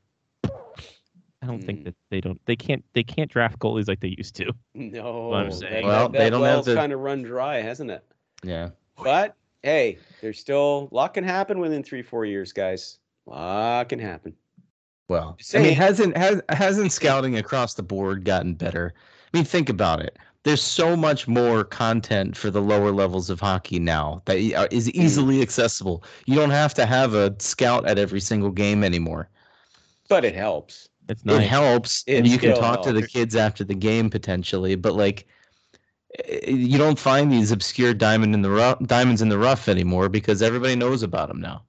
I 1.41 1.47
don't 1.47 1.63
think 1.63 1.79
Hmm. 1.79 1.83
that 1.85 1.95
they 2.09 2.21
don't. 2.21 2.39
They 2.45 2.55
can't. 2.55 2.85
They 2.93 3.03
can't 3.03 3.29
draft 3.29 3.59
goalies 3.59 3.87
like 3.87 3.99
they 4.01 4.15
used 4.17 4.35
to. 4.35 4.53
No. 4.75 5.33
I'm 5.33 5.49
that- 5.49 5.55
saying. 5.55 5.85
Well, 5.87 6.09
that, 6.09 6.17
they 6.17 6.25
that 6.25 6.29
don't 6.29 6.43
have 6.43 6.53
well's 6.55 6.65
the- 6.67 6.75
kind 6.75 6.93
of 6.93 6.99
run 6.99 7.23
dry, 7.23 7.57
hasn't 7.61 7.91
it? 7.91 8.03
Yeah. 8.43 8.69
But 9.03 9.35
hey, 9.63 9.97
there's 10.21 10.39
still 10.39 10.89
a 10.91 10.95
lot 10.95 11.13
can 11.15 11.23
happen 11.23 11.59
within 11.59 11.83
three, 11.83 12.01
four 12.03 12.23
years, 12.25 12.53
guys. 12.53 12.99
A 13.29 13.31
lot 13.31 13.89
can 13.89 13.99
happen. 13.99 14.35
Well, 15.07 15.37
I 15.55 15.59
mean, 15.59 15.73
hasn't 15.73 16.15
has, 16.17 16.41
hasn't 16.49 16.91
scouting 16.91 17.37
across 17.37 17.73
the 17.73 17.83
board 17.83 18.25
gotten 18.25 18.53
better? 18.53 18.93
I 19.33 19.37
mean, 19.37 19.45
think 19.45 19.69
about 19.69 20.01
it. 20.01 20.17
There's 20.43 20.61
so 20.61 20.95
much 20.95 21.27
more 21.27 21.63
content 21.63 22.37
for 22.37 22.49
the 22.49 22.61
lower 22.61 22.91
levels 22.91 23.29
of 23.29 23.39
hockey 23.39 23.79
now 23.79 24.21
that 24.25 24.37
y- 24.37 24.53
uh, 24.55 24.67
is 24.71 24.89
easily 24.91 25.41
accessible. 25.41 26.03
You 26.25 26.35
don't 26.35 26.51
have 26.51 26.73
to 26.75 26.85
have 26.85 27.13
a 27.13 27.35
scout 27.39 27.87
at 27.87 27.97
every 27.97 28.19
single 28.19 28.51
game 28.51 28.83
anymore. 28.83 29.29
But 30.07 30.25
it 30.25 30.35
helps. 30.35 30.89
It's 31.07 31.23
It 31.25 31.41
helps, 31.41 32.03
It 32.07 32.17
and 32.17 32.27
you 32.27 32.37
can 32.37 32.53
still 32.53 32.63
talk 32.63 32.81
to 32.83 32.93
the 32.93 33.03
kids 33.03 33.35
after 33.35 33.63
the 33.63 33.75
game 33.75 34.09
potentially. 34.09 34.75
But 34.75 34.95
like, 34.95 35.27
eh, 36.25 36.51
you 36.51 36.77
don't 36.77 36.99
find 36.99 37.31
these 37.31 37.51
obscure 37.51 37.93
diamond 37.93 38.33
in 38.33 38.41
the 38.41 38.49
rough 38.51 38.79
diamonds 38.85 39.21
in 39.21 39.29
the 39.29 39.37
rough 39.39 39.67
anymore 39.67 40.09
because 40.09 40.41
everybody 40.41 40.75
knows 40.75 41.03
about 41.03 41.27
them 41.29 41.41
now. 41.41 41.63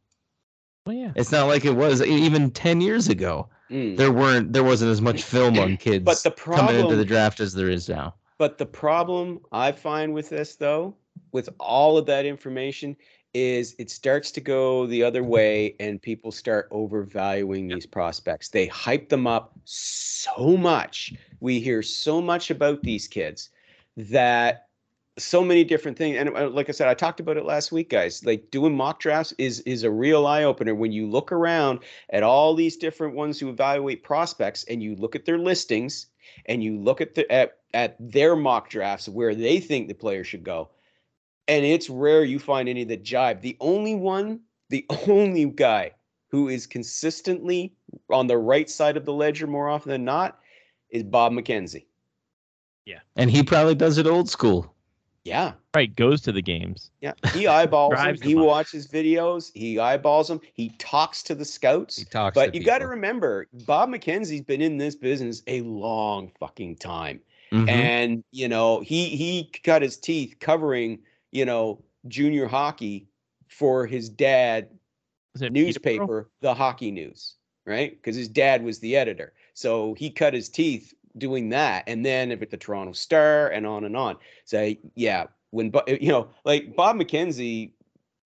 Yeah. 0.87 1.13
It's 1.15 1.33
not 1.33 1.47
like 1.47 1.65
it 1.65 1.77
was 1.77 2.03
even 2.03 2.51
ten 2.51 2.81
years 2.81 3.09
ago. 3.09 3.49
Mm. 3.71 3.97
There 3.97 4.13
weren't 4.13 4.53
there 4.53 4.65
wasn't 4.65 4.91
as 4.91 5.01
much 5.01 5.23
film 5.23 5.59
on 5.59 5.77
kids 5.77 6.05
But 6.05 6.23
the 6.23 6.31
coming 6.31 6.81
into 6.81 6.97
the 6.97 7.05
draft 7.05 7.41
as 7.41 7.55
there 7.55 7.69
is 7.69 7.89
now. 7.89 8.15
But 8.39 8.59
the 8.59 8.67
problem 8.67 9.41
I 9.53 9.71
find 9.71 10.15
with 10.15 10.31
this, 10.31 10.57
though, 10.57 10.97
with 11.33 11.51
all 11.61 11.99
of 11.99 12.07
that 12.07 12.25
information, 12.25 12.97
is 13.35 13.77
it 13.79 13.91
starts 13.91 14.31
to 14.33 14.41
go 14.41 14.87
the 14.87 15.03
other 15.03 15.23
way 15.23 15.77
and 15.79 16.01
people 16.01 16.33
start 16.33 16.67
overvaluing 16.71 17.69
these 17.69 17.87
prospects. 17.87 18.49
They 18.49 18.67
hype 18.67 19.09
them 19.09 19.27
up 19.27 19.53
so 19.65 20.57
much. 20.57 21.13
We 21.41 21.61
hear 21.61 21.83
so 21.83 22.21
much 22.21 22.51
about 22.51 22.83
these 22.83 23.07
kids 23.07 23.51
that 23.97 24.70
so 25.23 25.43
many 25.43 25.65
different 25.65 25.97
things. 25.97 26.17
And 26.17 26.37
uh, 26.37 26.49
like 26.49 26.69
I 26.69 26.73
said, 26.73 26.89
I 26.89 26.95
talked 26.95 27.21
about 27.21 27.37
it 27.37 27.45
last 27.45 27.73
week, 27.73 27.91
guys. 27.91 28.25
Like 28.25 28.51
doing 28.51 28.77
mock 28.77 29.01
drafts 29.01 29.33
is 29.39 29.61
is 29.61 29.83
a 29.83 29.91
real 29.91 30.27
eye 30.27 30.45
opener 30.45 30.75
when 30.75 30.93
you 30.93 31.07
look 31.07 31.33
around 31.33 31.81
at 32.11 32.23
all 32.23 32.55
these 32.55 32.77
different 32.77 33.15
ones 33.15 33.39
who 33.39 33.49
evaluate 33.49 34.03
prospects, 34.03 34.65
and 34.65 34.83
you 34.83 34.97
look 34.97 35.15
at 35.15 35.25
their 35.25 35.39
listings, 35.39 36.07
and 36.47 36.63
you 36.63 36.79
look 36.79 37.01
at 37.01 37.15
the 37.15 37.31
at 37.31 37.59
at 37.75 37.97
their 38.01 38.37
mock 38.37 38.69
drafts 38.69 39.09
where 39.09 39.35
they 39.35 39.61
think 39.61 39.89
the 39.89 39.95
player 39.95 40.25
should 40.25 40.45
go. 40.45 40.71
And 41.49 41.65
it's 41.65 41.91
rare 41.91 42.25
you 42.25 42.39
find 42.39 42.69
any 42.69 42.85
that 42.85 43.03
jibe. 43.03 43.41
The 43.41 43.57
only 43.61 43.95
one, 43.95 44.41
the 44.69 44.87
only 45.09 45.45
guy 45.47 45.93
who 46.29 46.49
is 46.49 46.67
consistently 46.67 47.75
on 48.09 48.29
the 48.29 48.39
right 48.39 48.71
side 48.71 48.97
of 48.97 49.05
the 49.05 49.13
ledger 49.13 49.47
more 49.47 49.69
often 49.69 49.91
than 49.91 50.05
not 50.05 50.39
is 50.91 51.03
Bob 51.03 51.33
McKenzie. 51.33 51.87
Yeah. 52.85 53.01
And 53.17 53.31
he 53.31 53.43
probably 53.43 53.75
does 53.75 53.99
it 53.99 54.07
old 54.07 54.29
school. 54.29 54.75
Yeah. 55.25 55.53
Right, 55.75 55.95
goes 55.95 56.23
to 56.23 56.33
the 56.33 56.41
games. 56.43 56.91
Yeah, 57.01 57.13
he 57.35 57.47
eyeballs 57.47 57.95
them. 57.97 58.17
He 58.23 58.33
them 58.35 58.43
up. 58.43 58.47
watches 58.49 58.89
videos. 58.89 59.51
He 59.55 59.79
eyeballs 59.79 60.29
them. 60.29 60.41
He 60.55 60.71
talks 60.79 61.23
to 61.25 61.35
the 61.35 61.45
scouts. 61.45 61.97
He 61.99 62.05
talks. 62.07 62.35
But 62.35 62.53
to 62.53 62.59
you 62.59 62.65
got 62.65 62.79
to 62.79 62.87
remember, 62.87 63.47
Bob 63.67 63.91
McKenzie's 63.91 64.41
been 64.43 64.63
in 64.63 64.79
this 64.79 64.95
business 64.97 65.43
a 65.47 65.61
long 65.63 66.33
fucking 66.41 66.77
time, 66.77 67.21
Mhm. 67.53 67.69
and 67.69 68.25
you 68.33 68.49
know 68.49 68.81
he 68.81 69.09
he 69.11 69.51
cut 69.63 69.83
his 69.83 69.97
teeth 69.99 70.37
covering 70.41 70.99
you 71.33 71.45
know 71.45 71.83
junior 72.09 72.47
hockey 72.47 73.07
for 73.49 73.87
his 73.87 74.09
dad 74.09 74.69
Was 75.35 75.43
it 75.43 75.53
Peterborough? 75.53 75.67
newspaper, 75.67 76.31
the 76.41 76.55
Hockey 76.55 76.91
News, 76.91 77.35
right? 77.67 77.91
Because 77.95 78.17
his 78.17 78.29
dad 78.29 78.63
was 78.65 78.79
the 78.79 78.97
editor, 78.97 79.35
so 79.53 79.93
he 79.95 80.09
cut 80.11 80.33
his 80.33 80.49
teeth 80.49 80.95
doing 81.19 81.49
that, 81.51 81.85
and 81.87 82.05
then 82.05 82.29
with 82.39 82.51
the 82.51 82.57
Toronto 82.57 82.93
Star, 82.93 83.49
and 83.49 83.67
on 83.67 83.85
and 83.85 83.97
on. 83.97 84.17
So 84.45 84.75
yeah, 84.95 85.27
when 85.51 85.73
you 85.87 86.09
know, 86.09 86.29
like 86.45 86.75
Bob 86.77 86.97
McKenzie, 86.97 87.73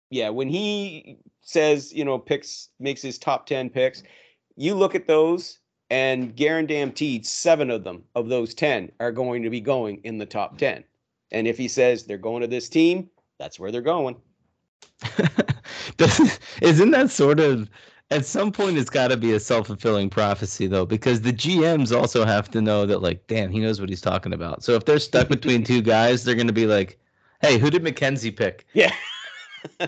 yeah, 0.09 0.29
when 0.29 0.49
he 0.49 1.17
says 1.41 1.93
you 1.93 2.05
know 2.05 2.17
picks 2.17 2.69
makes 2.79 3.01
his 3.01 3.17
top 3.17 3.45
ten 3.45 3.69
picks, 3.69 4.03
you 4.55 4.75
look 4.75 4.95
at 4.95 5.07
those. 5.07 5.57
And 5.89 6.37
guaranteed, 6.37 7.25
seven 7.25 7.69
of 7.69 7.83
them 7.83 8.05
of 8.15 8.29
those 8.29 8.53
ten 8.53 8.93
are 9.01 9.11
going 9.11 9.43
to 9.43 9.49
be 9.49 9.59
going 9.59 9.99
in 10.05 10.17
the 10.17 10.25
top 10.25 10.57
ten. 10.57 10.85
And 11.31 11.47
if 11.47 11.57
he 11.57 11.67
says 11.67 12.03
they're 12.03 12.17
going 12.17 12.39
to 12.43 12.47
this 12.47 12.69
team, 12.69 13.09
that's 13.39 13.59
where 13.59 13.71
they're 13.71 13.81
going. 13.81 14.15
Isn't 16.61 16.91
that 16.91 17.09
sort 17.09 17.39
of 17.39 17.69
at 18.11 18.25
some 18.25 18.51
point 18.51 18.77
it's 18.77 18.89
got 18.89 19.07
to 19.07 19.17
be 19.17 19.33
a 19.33 19.39
self-fulfilling 19.39 20.09
prophecy 20.09 20.67
though 20.67 20.85
because 20.85 21.21
the 21.21 21.33
GMs 21.33 21.97
also 21.97 22.25
have 22.25 22.51
to 22.51 22.61
know 22.61 22.85
that 22.85 23.01
like 23.01 23.25
damn 23.27 23.49
he 23.49 23.59
knows 23.59 23.79
what 23.79 23.89
he's 23.89 24.01
talking 24.01 24.33
about. 24.33 24.63
So 24.63 24.73
if 24.73 24.85
they're 24.85 24.99
stuck 24.99 25.29
between 25.29 25.63
two 25.63 25.81
guys, 25.81 26.23
they're 26.23 26.35
going 26.35 26.47
to 26.47 26.53
be 26.53 26.67
like, 26.67 26.99
"Hey, 27.41 27.57
who 27.57 27.69
did 27.69 27.83
McKenzie 27.83 28.35
pick?" 28.35 28.67
Yeah. 28.73 28.93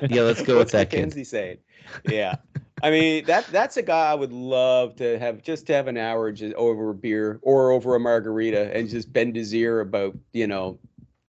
Yeah, 0.07 0.21
let's 0.21 0.43
go 0.43 0.59
with 0.59 0.69
that 0.71 0.91
kid. 0.91 1.09
McKenzie 1.09 1.25
saying? 1.25 1.57
Yeah. 2.07 2.35
I 2.83 2.91
mean, 2.91 3.25
that 3.25 3.47
that's 3.47 3.77
a 3.77 3.81
guy 3.81 4.11
I 4.11 4.13
would 4.13 4.31
love 4.33 4.95
to 4.97 5.17
have 5.17 5.41
just 5.41 5.65
to 5.67 5.73
have 5.73 5.87
an 5.87 5.97
hour 5.97 6.31
just 6.31 6.53
over 6.55 6.91
a 6.91 6.93
beer 6.93 7.39
or 7.41 7.71
over 7.71 7.95
a 7.95 7.99
margarita 7.99 8.75
and 8.75 8.87
just 8.87 9.11
bend 9.11 9.35
his 9.35 9.53
ear 9.55 9.79
about, 9.79 10.15
you 10.33 10.45
know, 10.45 10.77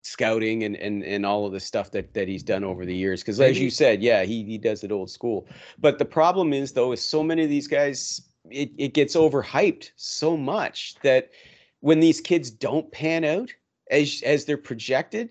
scouting 0.03 0.63
and 0.63 0.75
and 0.75 1.03
and 1.03 1.25
all 1.25 1.45
of 1.45 1.53
the 1.53 1.59
stuff 1.59 1.91
that 1.91 2.13
that 2.13 2.27
he's 2.27 2.43
done 2.43 2.63
over 2.63 2.85
the 2.85 2.95
years 2.95 3.21
because 3.21 3.39
as 3.39 3.59
you 3.59 3.67
mm-hmm. 3.67 3.73
said 3.73 4.03
yeah 4.03 4.23
he 4.23 4.43
he 4.43 4.57
does 4.57 4.83
it 4.83 4.91
old 4.91 5.09
school. 5.09 5.47
But 5.79 5.97
the 5.97 6.05
problem 6.05 6.53
is 6.53 6.73
though 6.73 6.91
is 6.91 7.01
so 7.01 7.23
many 7.23 7.43
of 7.43 7.49
these 7.49 7.67
guys 7.67 8.21
it, 8.49 8.71
it 8.77 8.93
gets 8.93 9.15
overhyped 9.15 9.91
so 9.95 10.35
much 10.35 10.95
that 11.03 11.31
when 11.79 11.99
these 11.99 12.19
kids 12.19 12.51
don't 12.51 12.91
pan 12.91 13.23
out 13.23 13.49
as 13.91 14.21
as 14.25 14.45
they're 14.45 14.57
projected 14.57 15.29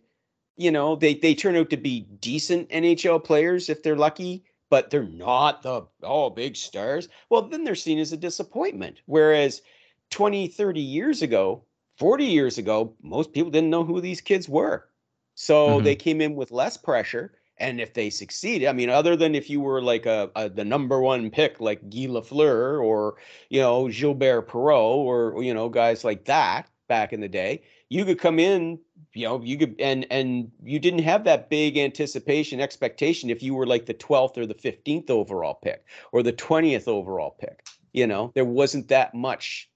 you 0.56 0.70
know 0.70 0.96
they 0.96 1.14
they 1.14 1.34
turn 1.34 1.56
out 1.56 1.70
to 1.70 1.76
be 1.76 2.00
decent 2.20 2.68
nhl 2.70 3.22
players 3.22 3.68
if 3.68 3.82
they're 3.82 3.96
lucky 3.96 4.44
but 4.72 4.88
they're 4.88 5.04
not 5.04 5.62
the 5.62 5.86
oh 6.02 6.30
big 6.30 6.56
stars. 6.56 7.10
Well 7.28 7.42
then 7.42 7.62
they're 7.62 7.74
seen 7.74 7.98
as 7.98 8.14
a 8.14 8.16
disappointment. 8.16 9.02
Whereas 9.04 9.60
20 10.08 10.48
30 10.48 10.80
years 10.80 11.20
ago 11.20 11.62
40 11.96 12.24
years 12.24 12.58
ago, 12.58 12.94
most 13.02 13.32
people 13.32 13.50
didn't 13.50 13.70
know 13.70 13.84
who 13.84 14.00
these 14.00 14.20
kids 14.20 14.48
were. 14.48 14.88
So 15.34 15.80
Mhm. 15.80 15.84
they 15.84 15.96
came 15.96 16.20
in 16.20 16.34
with 16.34 16.50
less 16.50 16.76
pressure. 16.76 17.34
And 17.58 17.80
if 17.80 17.94
they 17.94 18.10
succeeded, 18.10 18.66
I 18.68 18.72
mean, 18.72 18.90
other 18.90 19.14
than 19.14 19.34
if 19.34 19.48
you 19.48 19.60
were 19.60 19.82
like 19.82 20.06
a, 20.06 20.30
a 20.34 20.48
the 20.48 20.64
number 20.64 21.00
one 21.00 21.30
pick 21.30 21.60
like 21.60 21.90
Guy 21.90 22.06
Lafleur 22.08 22.82
or 22.82 23.16
you 23.50 23.60
know 23.60 23.88
Gilbert 23.88 24.48
Perreault 24.48 24.96
or 24.96 25.42
you 25.42 25.54
know 25.54 25.68
guys 25.68 26.02
like 26.02 26.24
that 26.24 26.68
back 26.88 27.12
in 27.12 27.20
the 27.20 27.28
day, 27.28 27.62
you 27.88 28.04
could 28.04 28.18
come 28.18 28.38
in, 28.38 28.78
you 29.14 29.26
know, 29.28 29.40
you 29.42 29.56
could 29.58 29.76
and 29.78 30.06
and 30.10 30.50
you 30.64 30.78
didn't 30.78 31.02
have 31.02 31.24
that 31.24 31.50
big 31.50 31.76
anticipation 31.78 32.60
expectation 32.60 33.30
if 33.30 33.42
you 33.42 33.54
were 33.54 33.66
like 33.66 33.86
the 33.86 33.94
12th 33.94 34.36
or 34.38 34.46
the 34.46 34.54
15th 34.54 35.10
overall 35.10 35.54
pick 35.54 35.84
or 36.12 36.22
the 36.22 36.32
20th 36.32 36.88
overall 36.88 37.36
pick. 37.38 37.66
You 37.92 38.06
know, 38.06 38.32
there 38.34 38.44
wasn't 38.44 38.88
that 38.88 39.14
much 39.14 39.70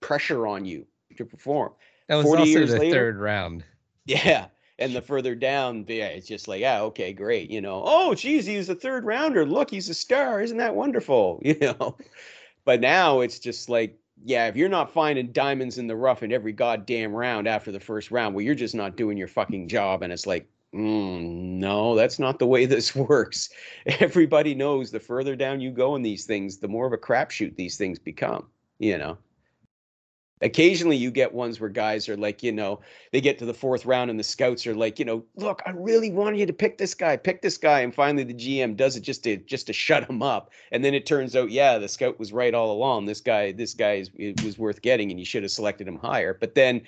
pressure 0.00 0.46
on 0.46 0.64
you 0.66 0.86
to 1.16 1.24
perform. 1.24 1.72
That 2.08 2.16
was 2.16 2.26
40 2.26 2.40
also 2.42 2.50
years 2.50 2.70
the 2.72 2.78
later- 2.78 2.94
third 2.94 3.18
round. 3.18 3.64
Yeah. 4.06 4.46
And 4.78 4.94
the 4.94 5.00
further 5.02 5.36
down, 5.36 5.84
yeah, 5.88 6.08
it's 6.08 6.26
just 6.26 6.48
like, 6.48 6.60
yeah, 6.60 6.82
okay, 6.82 7.12
great. 7.12 7.48
You 7.48 7.60
know, 7.60 7.82
oh, 7.86 8.14
geez, 8.14 8.44
he's 8.44 8.68
a 8.68 8.74
third 8.74 9.04
rounder. 9.04 9.46
Look, 9.46 9.70
he's 9.70 9.88
a 9.88 9.94
star. 9.94 10.40
Isn't 10.40 10.58
that 10.58 10.74
wonderful? 10.74 11.40
You 11.44 11.56
know, 11.60 11.96
but 12.64 12.80
now 12.80 13.20
it's 13.20 13.38
just 13.38 13.68
like, 13.68 13.96
yeah, 14.24 14.46
if 14.48 14.56
you're 14.56 14.68
not 14.68 14.92
finding 14.92 15.32
diamonds 15.32 15.78
in 15.78 15.86
the 15.86 15.96
rough 15.96 16.22
in 16.22 16.32
every 16.32 16.52
goddamn 16.52 17.12
round 17.12 17.46
after 17.46 17.70
the 17.70 17.80
first 17.80 18.10
round, 18.10 18.34
well, 18.34 18.44
you're 18.44 18.54
just 18.54 18.74
not 18.74 18.96
doing 18.96 19.16
your 19.16 19.28
fucking 19.28 19.68
job. 19.68 20.02
And 20.02 20.12
it's 20.12 20.26
like, 20.26 20.48
mm, 20.74 21.22
no, 21.22 21.94
that's 21.94 22.18
not 22.18 22.38
the 22.38 22.46
way 22.46 22.66
this 22.66 22.96
works. 22.96 23.50
Everybody 23.86 24.54
knows 24.54 24.90
the 24.90 25.00
further 25.00 25.36
down 25.36 25.60
you 25.60 25.70
go 25.70 25.94
in 25.94 26.02
these 26.02 26.24
things, 26.24 26.58
the 26.58 26.68
more 26.68 26.86
of 26.86 26.92
a 26.92 26.98
crapshoot 26.98 27.54
these 27.56 27.76
things 27.76 27.98
become, 27.98 28.46
you 28.78 28.98
know. 28.98 29.18
Occasionally, 30.44 30.98
you 30.98 31.10
get 31.10 31.32
ones 31.32 31.58
where 31.58 31.70
guys 31.70 32.06
are 32.06 32.18
like, 32.18 32.42
you 32.42 32.52
know, 32.52 32.80
they 33.12 33.20
get 33.22 33.38
to 33.38 33.46
the 33.46 33.54
fourth 33.54 33.86
round 33.86 34.10
and 34.10 34.20
the 34.20 34.24
scouts 34.24 34.66
are 34.66 34.74
like, 34.74 34.98
you 34.98 35.04
know, 35.06 35.24
look, 35.36 35.62
I 35.64 35.70
really 35.70 36.10
wanted 36.10 36.38
you 36.38 36.44
to 36.44 36.52
pick 36.52 36.76
this 36.76 36.92
guy, 36.92 37.16
pick 37.16 37.40
this 37.40 37.56
guy, 37.56 37.80
and 37.80 37.94
finally 37.94 38.24
the 38.24 38.34
GM 38.34 38.76
does 38.76 38.94
it 38.94 39.00
just 39.00 39.24
to 39.24 39.38
just 39.38 39.66
to 39.68 39.72
shut 39.72 40.08
him 40.08 40.22
up, 40.22 40.50
and 40.70 40.84
then 40.84 40.92
it 40.92 41.06
turns 41.06 41.34
out, 41.34 41.50
yeah, 41.50 41.78
the 41.78 41.88
scout 41.88 42.18
was 42.18 42.30
right 42.30 42.52
all 42.52 42.70
along. 42.70 43.06
This 43.06 43.22
guy, 43.22 43.52
this 43.52 43.72
guy 43.72 43.94
is, 43.94 44.10
it 44.16 44.38
was 44.38 44.58
worth 44.58 44.82
getting, 44.82 45.10
and 45.10 45.18
you 45.18 45.24
should 45.24 45.42
have 45.44 45.50
selected 45.50 45.88
him 45.88 45.96
higher. 45.96 46.36
But 46.38 46.54
then, 46.54 46.82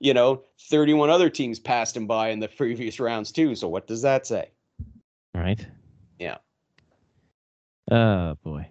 you 0.00 0.14
know, 0.14 0.42
31 0.70 1.10
other 1.10 1.28
teams 1.28 1.60
passed 1.60 1.94
him 1.94 2.06
by 2.06 2.30
in 2.30 2.40
the 2.40 2.48
previous 2.56 2.98
rounds 2.98 3.30
too. 3.30 3.54
So 3.54 3.68
what 3.68 3.86
does 3.86 4.00
that 4.00 4.26
say? 4.26 4.50
Right. 5.34 5.66
Yeah. 6.18 6.38
Oh 7.90 8.36
boy. 8.42 8.68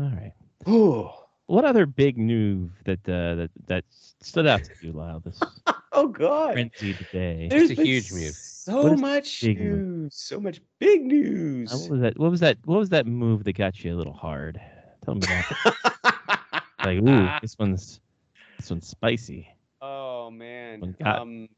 All 0.00 0.06
right. 0.06 0.32
Oh, 0.66 1.23
What 1.46 1.64
other 1.64 1.84
big 1.86 2.16
news 2.16 2.70
that 2.86 3.00
uh, 3.08 3.34
that 3.34 3.50
that 3.66 3.84
stood 4.22 4.46
out 4.46 4.64
to 4.64 4.70
you, 4.80 4.92
Lyle? 4.92 5.20
This 5.20 5.38
oh 5.92 6.08
God. 6.08 6.54
frenzy 6.54 6.94
today. 6.94 7.48
There's 7.50 7.70
a 7.70 7.74
huge 7.74 8.10
move. 8.12 8.34
So 8.34 8.82
What 8.82 8.92
is 8.94 9.00
much 9.00 9.40
big 9.42 9.60
move? 9.60 9.78
news. 9.78 10.14
So 10.16 10.40
much 10.40 10.60
big 10.78 11.04
news. 11.04 11.72
Uh, 11.72 11.76
what 11.78 11.90
was 11.90 12.00
that? 12.00 12.18
What 12.18 12.30
was 12.30 12.40
that? 12.40 12.58
What 12.64 12.78
was 12.78 12.88
that 12.90 13.06
move 13.06 13.44
that 13.44 13.52
got 13.56 13.84
you 13.84 13.94
a 13.94 13.96
little 13.96 14.14
hard? 14.14 14.58
Tell 15.04 15.14
me 15.14 15.20
that. 15.20 16.62
like, 16.84 16.98
ooh, 16.98 17.28
this 17.42 17.56
one's 17.58 18.00
this 18.58 18.70
one's 18.70 18.86
spicy. 18.88 19.48
oh 19.82 20.30
man. 20.30 20.96
Got- 21.02 21.18
Um, 21.20 21.48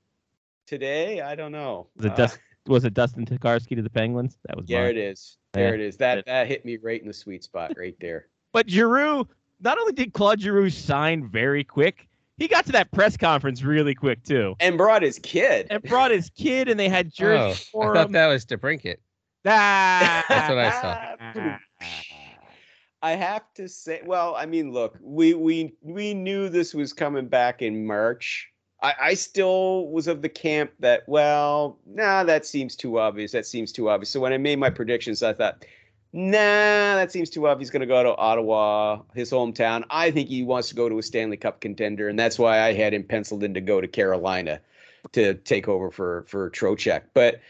today 0.67 1.21
I 1.21 1.37
don't 1.37 1.53
know. 1.53 1.87
Was 1.97 2.07
it 2.07 2.13
Uh, 2.13 2.17
Dust? 2.17 2.39
Was 2.67 2.85
it 2.85 2.95
Dustin 2.95 3.25
Tokarski 3.25 3.77
to 3.77 3.83
the 3.83 3.91
Penguins? 3.91 4.37
That 4.49 4.57
was 4.57 4.67
There 4.67 4.83
mine. 4.83 4.91
it 4.91 4.97
is. 4.97 5.37
There 5.53 5.69
Yeah. 5.69 5.75
it 5.75 5.81
is. 5.81 5.97
That 5.99 6.27
that 6.27 6.49
hit 6.49 6.65
me 6.65 6.77
right 6.77 7.01
in 7.01 7.07
the 7.07 7.15
sweet 7.15 7.45
spot 7.45 7.75
right 7.77 7.95
there. 8.01 8.27
But 8.53 8.69
Giroux, 8.69 9.29
not 9.61 9.79
only 9.79 9.93
did 9.93 10.13
Claude 10.13 10.41
Giroux 10.41 10.71
sign 10.71 11.29
very 11.29 11.65
quick, 11.65 12.09
he 12.37 12.49
got 12.49 12.67
to 12.67 12.73
that 12.73 12.91
press 12.93 13.17
conference 13.17 13.63
really 13.63 13.95
quick 13.95 14.23
too, 14.25 14.57
And 14.61 14.77
brought 14.77 15.03
his 15.03 15.19
kid. 15.19 15.69
and 15.71 15.83
brought 15.83 16.11
his 16.11 16.31
kid, 16.31 16.69
and 16.69 16.79
they 16.79 16.89
had 16.89 17.07
Oh, 17.07 17.11
jerseys 17.15 17.71
I 17.75 17.87
thought 17.87 18.07
him. 18.07 18.13
that 18.13 18.27
was 18.27 18.45
to 18.47 18.59
brink 18.59 18.85
it. 18.85 19.01
Ah, 19.47 20.25
That's 20.29 20.49
what 20.49 20.59
I 20.59 20.71
saw. 21.33 21.57
I 23.03 23.13
have 23.13 23.43
to 23.55 23.69
say, 23.69 24.01
well, 24.05 24.35
I 24.35 24.47
mean, 24.47 24.73
look, 24.73 24.99
we 25.01 25.35
we 25.35 25.75
we 25.83 26.15
knew 26.15 26.49
this 26.49 26.75
was 26.75 26.93
coming 26.93 27.29
back 27.29 27.63
in 27.63 27.87
March. 27.87 28.49
I, 28.83 28.95
I 29.01 29.15
still 29.15 29.89
was 29.89 30.07
of 30.09 30.21
the 30.21 30.29
camp 30.29 30.71
that, 30.81 31.03
well, 31.07 31.79
nah, 31.87 32.25
that 32.25 32.45
seems 32.45 32.77
too 32.77 32.99
obvious. 32.99 33.33
That 33.33 33.47
seems 33.47 33.73
too 33.73 33.89
obvious. 33.89 34.11
So 34.11 34.21
when 34.21 34.33
I 34.33 34.39
made 34.39 34.59
my 34.59 34.69
predictions, 34.71 35.23
I 35.23 35.33
thought, 35.33 35.65
nah, 36.17 36.97
that 36.97 37.13
seems 37.13 37.29
too 37.29 37.47
obvious. 37.47 37.69
He's 37.69 37.73
going 37.73 37.81
to 37.81 37.87
go 37.87 38.03
to 38.03 38.17
Ottawa, 38.17 39.03
his 39.15 39.31
hometown. 39.31 39.85
I 39.91 40.11
think 40.11 40.29
he 40.29 40.43
wants 40.43 40.69
to 40.71 40.75
go 40.75 40.89
to 40.89 40.99
a 40.99 41.03
Stanley 41.03 41.37
Cup 41.37 41.61
contender, 41.61 42.09
and 42.09 42.19
that's 42.19 42.39
why 42.39 42.63
I 42.63 42.73
had 42.73 42.95
him 42.95 43.05
penciled 43.05 43.45
in 43.45 43.53
to 43.55 43.61
go 43.61 43.81
to 43.81 43.87
Carolina 43.87 44.61
to 45.13 45.35
take 45.35 45.69
over 45.69 45.91
for 45.91 46.25
for 46.27 46.51
Trocheck. 46.51 47.03
But 47.15 47.41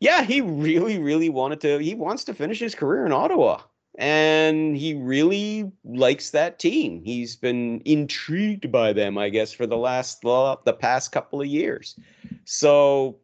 yeah, 0.00 0.22
he 0.22 0.40
really, 0.40 0.98
really 0.98 1.28
wanted 1.28 1.60
to. 1.62 1.78
He 1.78 1.94
wants 1.94 2.22
to 2.24 2.34
finish 2.34 2.60
his 2.60 2.76
career 2.76 3.04
in 3.06 3.12
Ottawa, 3.12 3.62
and 3.98 4.76
he 4.76 4.94
really 4.94 5.72
likes 5.84 6.30
that 6.30 6.58
team. 6.60 7.02
He's 7.02 7.34
been 7.34 7.82
intrigued 7.84 8.70
by 8.70 8.92
them, 8.92 9.18
I 9.18 9.30
guess, 9.30 9.52
for 9.52 9.66
the 9.66 9.76
last 9.76 10.20
the, 10.20 10.58
the 10.64 10.72
past 10.72 11.10
couple 11.10 11.40
of 11.40 11.48
years. 11.48 11.98
So, 12.44 13.18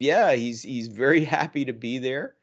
yeah, 0.00 0.32
he's 0.32 0.62
he's 0.62 0.88
very 0.88 1.24
happy 1.24 1.64
to 1.64 1.72
be 1.72 1.98
there. 1.98 2.34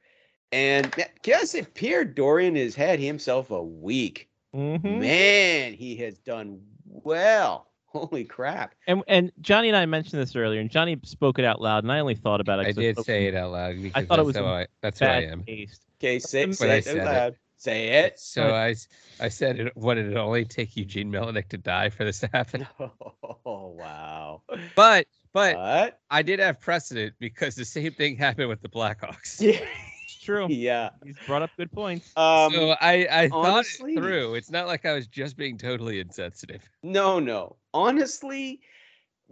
And 0.52 0.94
guess 1.22 1.54
can 1.54 1.66
I 1.66 1.68
Pierre 1.74 2.06
Dorion 2.06 2.56
has 2.56 2.76
had 2.76 3.00
himself 3.00 3.52
a 3.52 3.62
week. 3.62 4.30
Mhm. 4.56 5.00
Man, 5.00 5.74
he 5.74 5.96
has 5.98 6.18
done 6.18 6.62
well. 6.86 7.68
Holy 7.90 8.24
crap! 8.24 8.76
And 8.88 9.04
and 9.08 9.32
Johnny 9.42 9.68
and 9.68 9.78
I 9.78 9.86
mentioned 9.88 10.22
this 10.22 10.36
earlier, 10.36 10.60
and 10.62 10.70
Johnny 10.70 11.00
spoke 11.04 11.40
it 11.40 11.46
out 11.46 11.60
loud, 11.60 11.84
and 11.84 11.92
I 11.92 12.00
only 12.00 12.14
thought 12.16 12.40
about 12.40 12.60
it. 12.60 12.68
I 12.68 12.72
did 12.72 12.96
spoke 12.96 13.06
say 13.08 13.26
it 13.26 13.34
out 13.36 13.52
loud 13.52 13.82
because 13.82 14.06
thought 14.06 14.20
it 14.20 14.26
that's 14.26 14.28
was 14.28 14.36
how 14.36 14.44
a 14.46 14.54
I 14.62 14.68
that's 14.82 15.00
who 15.00 15.06
I 15.06 15.22
Bad 15.22 15.24
am. 15.24 15.44
taste. 15.44 15.82
Okay, 16.00 16.20
say, 16.20 16.46
When 16.46 16.54
say 16.54 16.78
it 16.78 16.84
said 16.86 16.98
out 17.00 17.08
it. 17.08 17.18
loud. 17.20 17.36
Say 17.58 17.88
it. 17.90 18.20
So 18.20 18.54
I, 18.54 18.76
I 19.20 19.28
said 19.28 19.60
it 19.60 19.76
what 19.76 19.96
did 19.96 20.10
it 20.12 20.18
only 20.18 20.46
take 20.46 20.78
Eugene 20.78 21.12
Melnyk 21.12 21.50
to 21.50 21.58
die 21.58 21.90
for 21.90 22.06
this 22.06 22.20
to 22.20 22.28
happen? 22.34 22.66
Oh 22.80 23.76
wow! 23.76 24.44
But 24.76 25.08
but 25.34 25.56
What? 25.58 26.00
I 26.12 26.22
did 26.22 26.40
have 26.40 26.60
precedent 26.62 27.16
because 27.20 27.56
the 27.56 27.66
same 27.66 27.92
thing 27.94 28.16
happened 28.18 28.50
with 28.50 28.62
the 28.62 28.70
Blackhawks. 28.70 29.42
Yeah. 29.42 29.60
It's 30.20 30.26
true. 30.26 30.48
yeah. 30.50 30.90
He's 31.04 31.16
brought 31.26 31.42
up 31.44 31.50
good 31.56 31.72
points. 31.72 32.12
Um, 32.18 32.52
so 32.52 32.72
I, 32.82 33.08
I 33.10 33.30
thought 33.30 33.66
it 33.66 33.96
through. 33.98 34.36
It's 34.36 34.52
not 34.52 34.68
like 34.68 34.86
I 34.86 34.92
was 34.94 35.08
just 35.08 35.38
being 35.38 35.58
totally 35.58 36.02
insensitive. 36.02 36.62
No, 36.84 37.20
no. 37.20 37.56
Honestly, 37.74 38.60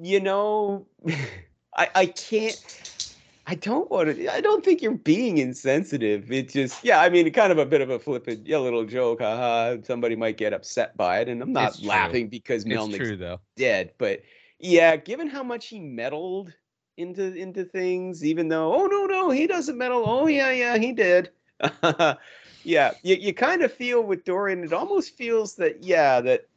you 0.01 0.21
know, 0.21 0.87
I 1.75 1.89
I 1.93 2.05
can't. 2.05 3.03
I 3.49 3.55
don't 3.55 3.89
want 3.91 4.15
to. 4.15 4.33
I 4.33 4.39
don't 4.39 4.63
think 4.63 4.81
you're 4.81 4.93
being 4.93 5.37
insensitive. 5.39 6.31
It 6.31 6.49
just, 6.49 6.83
yeah. 6.83 7.01
I 7.01 7.09
mean, 7.09 7.31
kind 7.31 7.51
of 7.51 7.57
a 7.57 7.65
bit 7.65 7.79
of 7.81 7.89
a 7.89 7.97
flippant, 7.99 8.45
yeah, 8.47 8.57
little 8.57 8.85
joke. 8.85 9.19
Haha. 9.21 9.77
Somebody 9.83 10.15
might 10.15 10.37
get 10.37 10.53
upset 10.53 10.95
by 10.95 11.19
it, 11.19 11.27
and 11.29 11.41
I'm 11.41 11.51
not 11.53 11.69
It's 11.71 11.79
true. 11.79 11.89
laughing 11.89 12.27
because 12.29 12.63
It's 12.65 12.73
Melnyk's 12.73 12.97
true 12.97 13.17
though. 13.17 13.39
dead. 13.57 13.91
But 13.97 14.21
yeah, 14.59 14.95
given 14.95 15.27
how 15.27 15.43
much 15.43 15.67
he 15.67 15.79
meddled 15.79 16.53
into 16.97 17.33
into 17.33 17.63
things, 17.63 18.25
even 18.25 18.49
though, 18.49 18.73
oh 18.73 18.87
no, 18.87 19.05
no, 19.05 19.29
he 19.29 19.47
doesn't 19.47 19.77
meddle. 19.77 20.03
Oh 20.05 20.27
yeah, 20.27 20.51
yeah, 20.51 20.77
he 20.77 20.91
did. 20.91 21.29
yeah, 22.63 22.91
you, 23.03 23.15
you 23.15 23.33
kind 23.33 23.61
of 23.61 23.71
feel 23.71 24.01
with 24.01 24.25
Dorion, 24.25 24.63
it 24.63 24.73
almost 24.73 25.15
feels 25.15 25.55
that 25.55 25.83
yeah, 25.83 26.19
that 26.21 26.47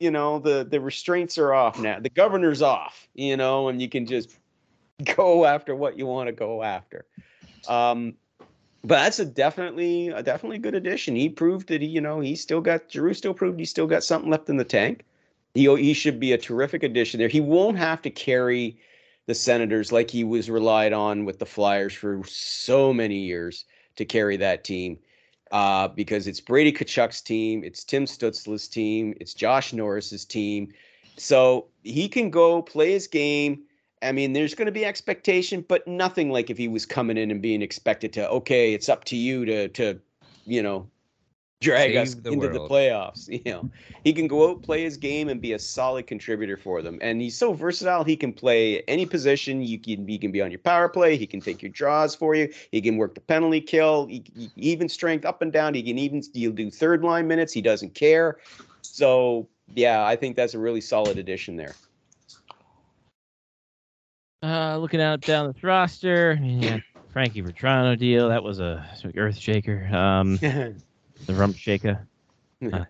you 0.00 0.10
know 0.10 0.38
the 0.38 0.66
the 0.68 0.80
restraints 0.80 1.38
are 1.38 1.52
off 1.52 1.78
now. 1.78 2.00
The 2.00 2.10
governor's 2.10 2.62
off, 2.62 3.06
you 3.14 3.36
know, 3.36 3.68
and 3.68 3.80
you 3.80 3.88
can 3.88 4.06
just 4.06 4.36
go 5.16 5.44
after 5.44 5.76
what 5.76 5.98
you 5.98 6.06
want 6.06 6.28
to 6.28 6.32
go 6.32 6.62
after. 6.62 7.04
Um, 7.68 8.14
but 8.84 8.96
that's 8.96 9.20
a 9.20 9.24
definitely 9.24 10.08
a 10.08 10.22
definitely 10.22 10.58
good 10.58 10.74
addition. 10.74 11.14
He 11.14 11.28
proved 11.28 11.68
that 11.68 11.82
he, 11.82 11.86
you 11.86 12.00
know, 12.00 12.20
he 12.20 12.34
still 12.34 12.60
got 12.60 12.90
Giroux 12.90 13.14
still 13.14 13.34
proved 13.34 13.60
he 13.60 13.66
still 13.66 13.86
got 13.86 14.02
something 14.02 14.30
left 14.30 14.48
in 14.48 14.56
the 14.56 14.64
tank. 14.64 15.04
He 15.54 15.72
he 15.76 15.92
should 15.92 16.18
be 16.18 16.32
a 16.32 16.38
terrific 16.38 16.82
addition 16.82 17.18
there. 17.18 17.28
He 17.28 17.40
won't 17.40 17.76
have 17.76 18.00
to 18.02 18.10
carry 18.10 18.78
the 19.26 19.34
Senators 19.34 19.92
like 19.92 20.10
he 20.10 20.24
was 20.24 20.50
relied 20.50 20.92
on 20.92 21.24
with 21.24 21.38
the 21.38 21.46
Flyers 21.46 21.94
for 21.94 22.22
so 22.24 22.92
many 22.92 23.18
years 23.18 23.64
to 23.96 24.04
carry 24.04 24.36
that 24.38 24.64
team. 24.64 24.98
Uh, 25.50 25.86
because 25.88 26.26
it's 26.26 26.40
Brady 26.40 26.72
Tkachuk's 26.72 27.20
team, 27.20 27.62
it's 27.62 27.84
Tim 27.84 28.06
Stützle's 28.06 28.68
team, 28.68 29.14
it's 29.20 29.34
Josh 29.34 29.72
Norris's 29.72 30.24
team. 30.24 30.72
So 31.18 31.66
he 31.82 32.08
can 32.08 32.30
go 32.30 32.62
play 32.62 32.92
his 32.92 33.06
game. 33.06 33.64
I 34.02 34.12
mean, 34.12 34.32
there's 34.32 34.54
going 34.54 34.66
to 34.66 34.72
be 34.72 34.84
expectation, 34.84 35.64
but 35.68 35.86
nothing 35.86 36.30
like 36.30 36.48
if 36.48 36.56
he 36.56 36.68
was 36.68 36.86
coming 36.86 37.18
in 37.18 37.30
and 37.30 37.42
being 37.42 37.60
expected 37.60 38.14
to, 38.14 38.28
okay, 38.30 38.72
it's 38.72 38.88
up 38.88 39.04
to 39.04 39.16
you 39.16 39.44
to, 39.44 39.68
to, 39.68 40.00
you 40.46 40.62
know, 40.62 40.88
drag 41.62 41.96
us 41.96 42.14
the 42.14 42.32
into 42.32 42.48
the 42.48 42.60
playoffs. 42.60 43.28
You 43.32 43.40
know, 43.50 43.70
he 44.04 44.12
can 44.12 44.26
go 44.26 44.50
out, 44.50 44.62
play 44.62 44.82
his 44.82 44.96
game, 44.96 45.28
and 45.28 45.40
be 45.40 45.52
a 45.52 45.58
solid 45.58 46.06
contributor 46.06 46.56
for 46.56 46.82
them. 46.82 46.98
And 47.00 47.20
he's 47.20 47.36
so 47.36 47.52
versatile. 47.52 48.04
He 48.04 48.16
can 48.16 48.32
play 48.32 48.82
any 48.82 49.06
position. 49.06 49.62
You 49.62 49.78
can, 49.78 50.06
he 50.06 50.18
can 50.18 50.30
be 50.32 50.42
on 50.42 50.50
your 50.50 50.58
power 50.60 50.88
play. 50.88 51.16
He 51.16 51.26
can 51.26 51.40
take 51.40 51.62
your 51.62 51.70
draws 51.70 52.14
for 52.14 52.34
you. 52.34 52.52
He 52.72 52.80
can 52.80 52.96
work 52.96 53.14
the 53.14 53.20
penalty 53.20 53.60
kill. 53.60 54.06
He, 54.06 54.22
he- 54.34 54.50
even 54.56 54.88
strength 54.88 55.24
up 55.24 55.40
and 55.40 55.52
down. 55.52 55.74
He 55.74 55.82
can 55.82 55.98
even 55.98 56.22
he'll 56.34 56.52
do 56.52 56.70
third 56.70 57.02
line 57.02 57.26
minutes. 57.26 57.52
He 57.52 57.62
doesn't 57.62 57.94
care. 57.94 58.38
So 58.82 59.48
yeah, 59.74 60.04
I 60.04 60.16
think 60.16 60.36
that's 60.36 60.54
a 60.54 60.58
really 60.58 60.80
solid 60.80 61.18
addition 61.18 61.56
there. 61.56 61.74
Uh, 64.42 64.76
looking 64.78 65.00
out 65.00 65.20
down 65.20 65.52
this 65.52 65.62
roster, 65.62 66.38
yeah, 66.42 66.78
Frankie 67.12 67.42
Vatrano 67.42 67.96
deal. 67.96 68.28
That 68.28 68.42
was 68.42 68.58
a 68.58 68.84
earth 69.16 69.38
shaker. 69.38 69.86
Um, 69.86 70.38
the 71.26 71.34
rump 71.34 71.56
shaker. 71.56 72.06
Uh, 72.62 72.84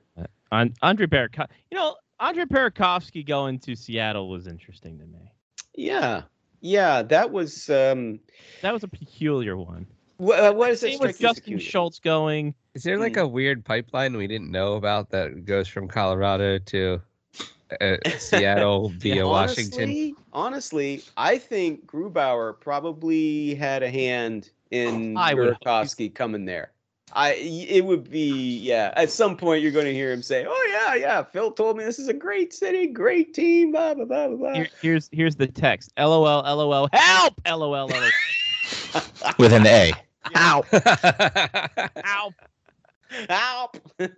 uh, 0.52 0.66
Andre 0.82 1.06
Barak. 1.06 1.36
You 1.70 1.78
know, 1.78 1.96
Andre 2.20 2.44
Burakovsky 2.44 3.26
going 3.26 3.59
to 3.60 3.74
Seattle 3.74 4.28
was 4.28 4.46
interesting 4.46 4.98
to 4.98 5.06
me. 5.06 5.32
yeah, 5.74 6.22
yeah, 6.60 7.02
that 7.02 7.30
was. 7.30 7.68
um 7.70 8.20
That 8.60 8.72
was 8.72 8.84
a 8.84 8.88
peculiar 8.88 9.56
one. 9.56 9.86
What, 10.18 10.56
what 10.56 10.70
is 10.70 10.80
that? 10.82 10.90
Same 10.90 10.98
with 11.00 11.16
strike 11.16 11.20
you 11.20 11.26
as 11.26 11.34
Justin 11.34 11.42
peculiar? 11.42 11.70
Schultz 11.70 11.98
going. 11.98 12.54
Is 12.74 12.84
there 12.84 12.98
like 12.98 13.16
a 13.16 13.26
weird 13.26 13.64
pipeline 13.64 14.16
we 14.16 14.26
didn't 14.26 14.50
know 14.50 14.74
about 14.74 15.10
that 15.10 15.44
goes 15.44 15.68
from 15.68 15.88
Colorado 15.88 16.59
to 16.59 17.02
uh, 17.80 17.96
Seattle 18.18 18.90
via 18.90 19.26
Washington? 19.26 19.82
Honestly, 19.82 20.14
honestly, 20.32 21.04
I 21.16 21.38
think 21.38 21.86
Grubauer 21.86 22.59
probably 22.60 23.54
had 23.56 23.82
a 23.82 23.90
hand 23.90 24.50
in 24.70 25.16
I 25.16 25.34
Burakovsky 25.34 26.14
coming 26.14 26.44
there. 26.44 26.70
I 27.14 27.34
it 27.34 27.84
would 27.84 28.10
be 28.10 28.59
yeah. 28.59 28.93
At 28.97 29.10
some 29.10 29.36
point, 29.36 29.62
you're 29.62 29.72
going 29.72 29.86
to 29.86 29.94
hear 29.94 30.12
him 30.12 30.22
say, 30.22 30.47
"Oh 30.48 30.68
yeah, 30.70 30.94
yeah." 30.94 31.22
Phil 31.22 31.52
told 31.52 31.76
me 31.76 31.84
this 31.84 31.98
is 31.98 32.09
a 32.09 32.14
great 32.14 32.52
city, 32.52 32.86
great 32.86 33.34
team. 33.34 33.72
Blah 33.72 33.94
blah 33.94 34.05
blah 34.05 34.28
blah. 34.28 34.36
blah. 34.36 34.55
Here, 34.55 34.68
here's 34.80 35.09
here's 35.12 35.36
the 35.36 35.47
text. 35.47 35.93
LOL, 35.98 36.22
LOL, 36.22 36.89
help! 36.93 37.34
LOL, 37.47 37.70
LOL. 37.70 37.90
with 39.39 39.52
an 39.52 39.66
A. 39.66 39.93
Ow! 40.36 40.64
Ow. 42.05 42.32
Help! 43.28 43.76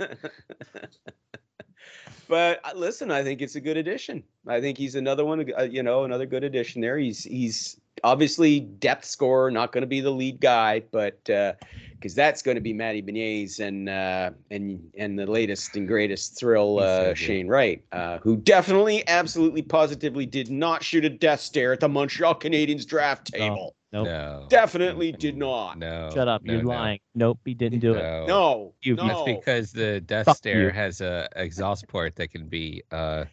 but 2.29 2.61
uh, 2.65 2.73
listen, 2.75 3.11
I 3.11 3.23
think 3.23 3.43
it's 3.43 3.57
a 3.57 3.61
good 3.61 3.77
addition. 3.77 4.23
I 4.47 4.61
think 4.61 4.79
he's 4.79 4.95
another 4.95 5.25
one, 5.25 5.51
uh, 5.59 5.63
you 5.63 5.83
know, 5.83 6.05
another 6.05 6.27
good 6.27 6.45
addition 6.45 6.81
there. 6.81 6.99
He's 6.99 7.25
he's 7.25 7.81
obviously 8.03 8.61
depth 8.61 9.05
scorer, 9.05 9.51
not 9.51 9.73
going 9.73 9.83
to 9.83 9.87
be 9.87 10.01
the 10.01 10.11
lead 10.11 10.41
guy, 10.41 10.81
but 10.91 11.23
because 11.25 12.15
that's 12.15 12.43
going 12.43 12.57
to 12.57 12.61
be 12.61 12.73
Matty 12.73 13.03
Beniers 13.03 13.61
and 13.61 13.89
uh, 13.89 14.31
and 14.51 14.81
and 14.99 15.19
the 15.19 15.27
latest 15.27 15.77
and 15.77 15.87
greatest 15.89 16.39
thrill, 16.39 16.79
He's 16.79 16.85
so 16.87 17.11
uh. 17.11 17.15
Shane 17.15 17.49
Wright, 17.49 17.83
uh, 17.93 18.19
who 18.19 18.37
definitely, 18.37 19.07
absolutely, 19.09 19.63
positively 19.63 20.27
did 20.27 20.51
not 20.51 20.83
shoot 20.83 21.05
a 21.05 21.11
death 21.11 21.41
stare 21.41 21.73
at 21.73 21.81
the 21.81 21.89
Montreal 21.89 22.35
Canadiens 22.35 22.87
draft 22.87 23.31
No. 23.33 23.39
table. 23.39 23.77
Nope. 23.93 24.07
No. 24.07 24.47
Definitely 24.49 25.13
did 25.13 25.37
not. 25.37 25.79
No. 25.79 26.11
Shut 26.13 26.27
up. 26.27 26.43
no, 26.43 26.53
You're 26.55 26.63
no, 26.65 26.69
lying. 26.69 26.99
Nope, 27.15 27.39
he 27.45 27.55
didn't 27.55 27.79
do 27.79 27.95
it. 27.95 28.03
no. 28.03 28.27
No, 28.27 28.75
You- 28.83 28.97
no. 28.97 29.07
That's 29.25 29.39
because 29.39 29.73
the 29.73 30.01
Death 30.01 30.27
Fuck 30.27 30.37
Stare 30.39 30.63
you. 30.65 30.71
has 30.71 31.01
a 31.01 31.29
exhaust 31.37 31.87
port 31.87 32.17
that 32.17 32.33
can 32.33 32.47
be 32.49 32.83
uh 32.91 33.25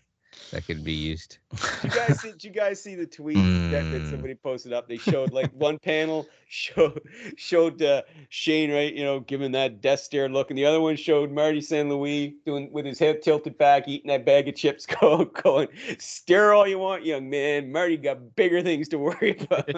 that 0.51 0.65
could 0.65 0.83
be 0.83 0.93
used. 0.93 1.37
Did 1.69 1.83
you 1.83 1.89
guys 1.89 2.19
see, 2.19 2.31
did 2.31 2.43
you 2.43 2.49
guys 2.51 2.81
see 2.81 2.95
the 2.95 3.05
tweet 3.05 3.51
that, 3.69 3.89
that 3.91 4.03
Mm. 4.03 4.09
somebody 4.09 4.35
posted 4.35 4.73
up? 4.73 4.87
They 4.89 4.97
showed 4.97 5.31
like 5.31 5.51
one 5.53 5.77
panel 5.79 6.29
showed 6.47 7.01
showed 7.37 7.81
uh, 7.81 8.01
Shane 8.29 8.71
Wright, 8.71 8.93
you 8.93 9.03
know, 9.03 9.19
giving 9.21 9.51
that 9.53 9.81
death 9.81 9.99
stare 10.01 10.27
look, 10.27 10.49
and 10.49 10.57
the 10.57 10.65
other 10.65 10.81
one 10.81 10.95
showed 10.95 11.31
Marty 11.31 11.61
St. 11.61 11.87
Louis 11.87 12.35
doing 12.45 12.71
with 12.71 12.85
his 12.85 12.99
head 12.99 13.21
tilted 13.21 13.57
back, 13.57 13.87
eating 13.87 14.09
that 14.09 14.25
bag 14.25 14.47
of 14.47 14.55
chips, 14.55 14.85
go, 15.01 15.25
going, 15.25 15.67
stare 15.99 16.53
all 16.53 16.67
you 16.67 16.79
want, 16.79 17.05
young 17.05 17.29
man. 17.29 17.71
Marty 17.71 17.97
got 17.97 18.35
bigger 18.35 18.61
things 18.61 18.89
to 18.89 18.97
worry 18.97 19.37
about. 19.39 19.69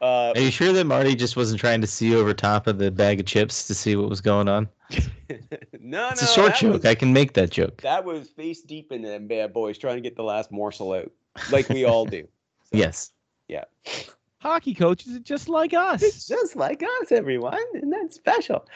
Uh, 0.00 0.32
Are 0.34 0.40
you 0.40 0.50
sure 0.50 0.72
that 0.72 0.84
Marty 0.86 1.14
just 1.14 1.36
wasn't 1.36 1.60
trying 1.60 1.80
to 1.80 1.86
see 1.86 2.14
over 2.14 2.32
top 2.34 2.66
of 2.66 2.78
the 2.78 2.90
bag 2.90 3.20
of 3.20 3.26
chips 3.26 3.66
to 3.66 3.74
see 3.74 3.96
what 3.96 4.08
was 4.08 4.20
going 4.20 4.48
on? 4.48 4.68
no, 4.90 4.98
It's 5.28 5.48
no, 5.80 6.08
It's 6.10 6.22
a 6.22 6.26
short 6.26 6.54
joke. 6.56 6.72
was- 6.74 6.84
I 6.86 6.94
can 6.94 7.12
make 7.12 7.34
that 7.34 7.50
joke. 7.50 7.80
that 7.82 8.04
was 8.04 8.28
face 8.30 8.62
deep 8.62 8.92
in 8.92 9.02
them 9.02 9.26
bad 9.28 9.52
boys 9.52 9.78
trying 9.78 9.96
to 9.96 10.00
get 10.00 10.16
the 10.16 10.22
last 10.24 10.50
morsel 10.50 10.92
out, 10.92 11.10
like 11.50 11.68
we 11.68 11.84
all 11.84 12.04
do. 12.06 12.22
So, 12.22 12.28
Yes. 12.78 13.10
Yeah. 13.48 13.64
Hockey 14.38 14.72
coaches 14.74 15.14
are 15.14 15.18
just 15.20 15.48
like 15.50 15.74
us. 15.74 16.02
It's 16.02 16.26
just 16.26 16.56
like 16.56 16.82
us, 16.82 17.12
everyone, 17.12 17.60
and 17.74 17.92
that's 17.92 18.16
special. 18.16 18.66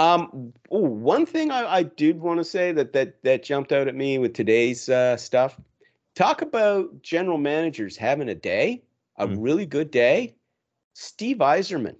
Um, 0.00 0.52
ooh, 0.74 0.78
one 0.78 1.26
thing 1.26 1.52
I, 1.52 1.74
I 1.76 1.82
did 1.84 2.18
want 2.20 2.40
to 2.40 2.44
say 2.44 2.72
that 2.72 2.92
that 2.94 3.22
that 3.22 3.44
jumped 3.44 3.70
out 3.70 3.86
at 3.86 3.94
me 3.94 4.18
with 4.18 4.34
today's 4.34 4.88
uh, 4.88 5.16
stuff. 5.16 5.60
Talk 6.16 6.42
about 6.42 7.02
general 7.02 7.38
managers 7.38 7.96
having 7.96 8.28
a 8.30 8.34
day, 8.34 8.82
a 9.16 9.28
Hmm. 9.28 9.38
really 9.38 9.64
good 9.64 9.92
day. 9.92 10.34
Steve 10.94 11.38
Yzerman, 11.38 11.96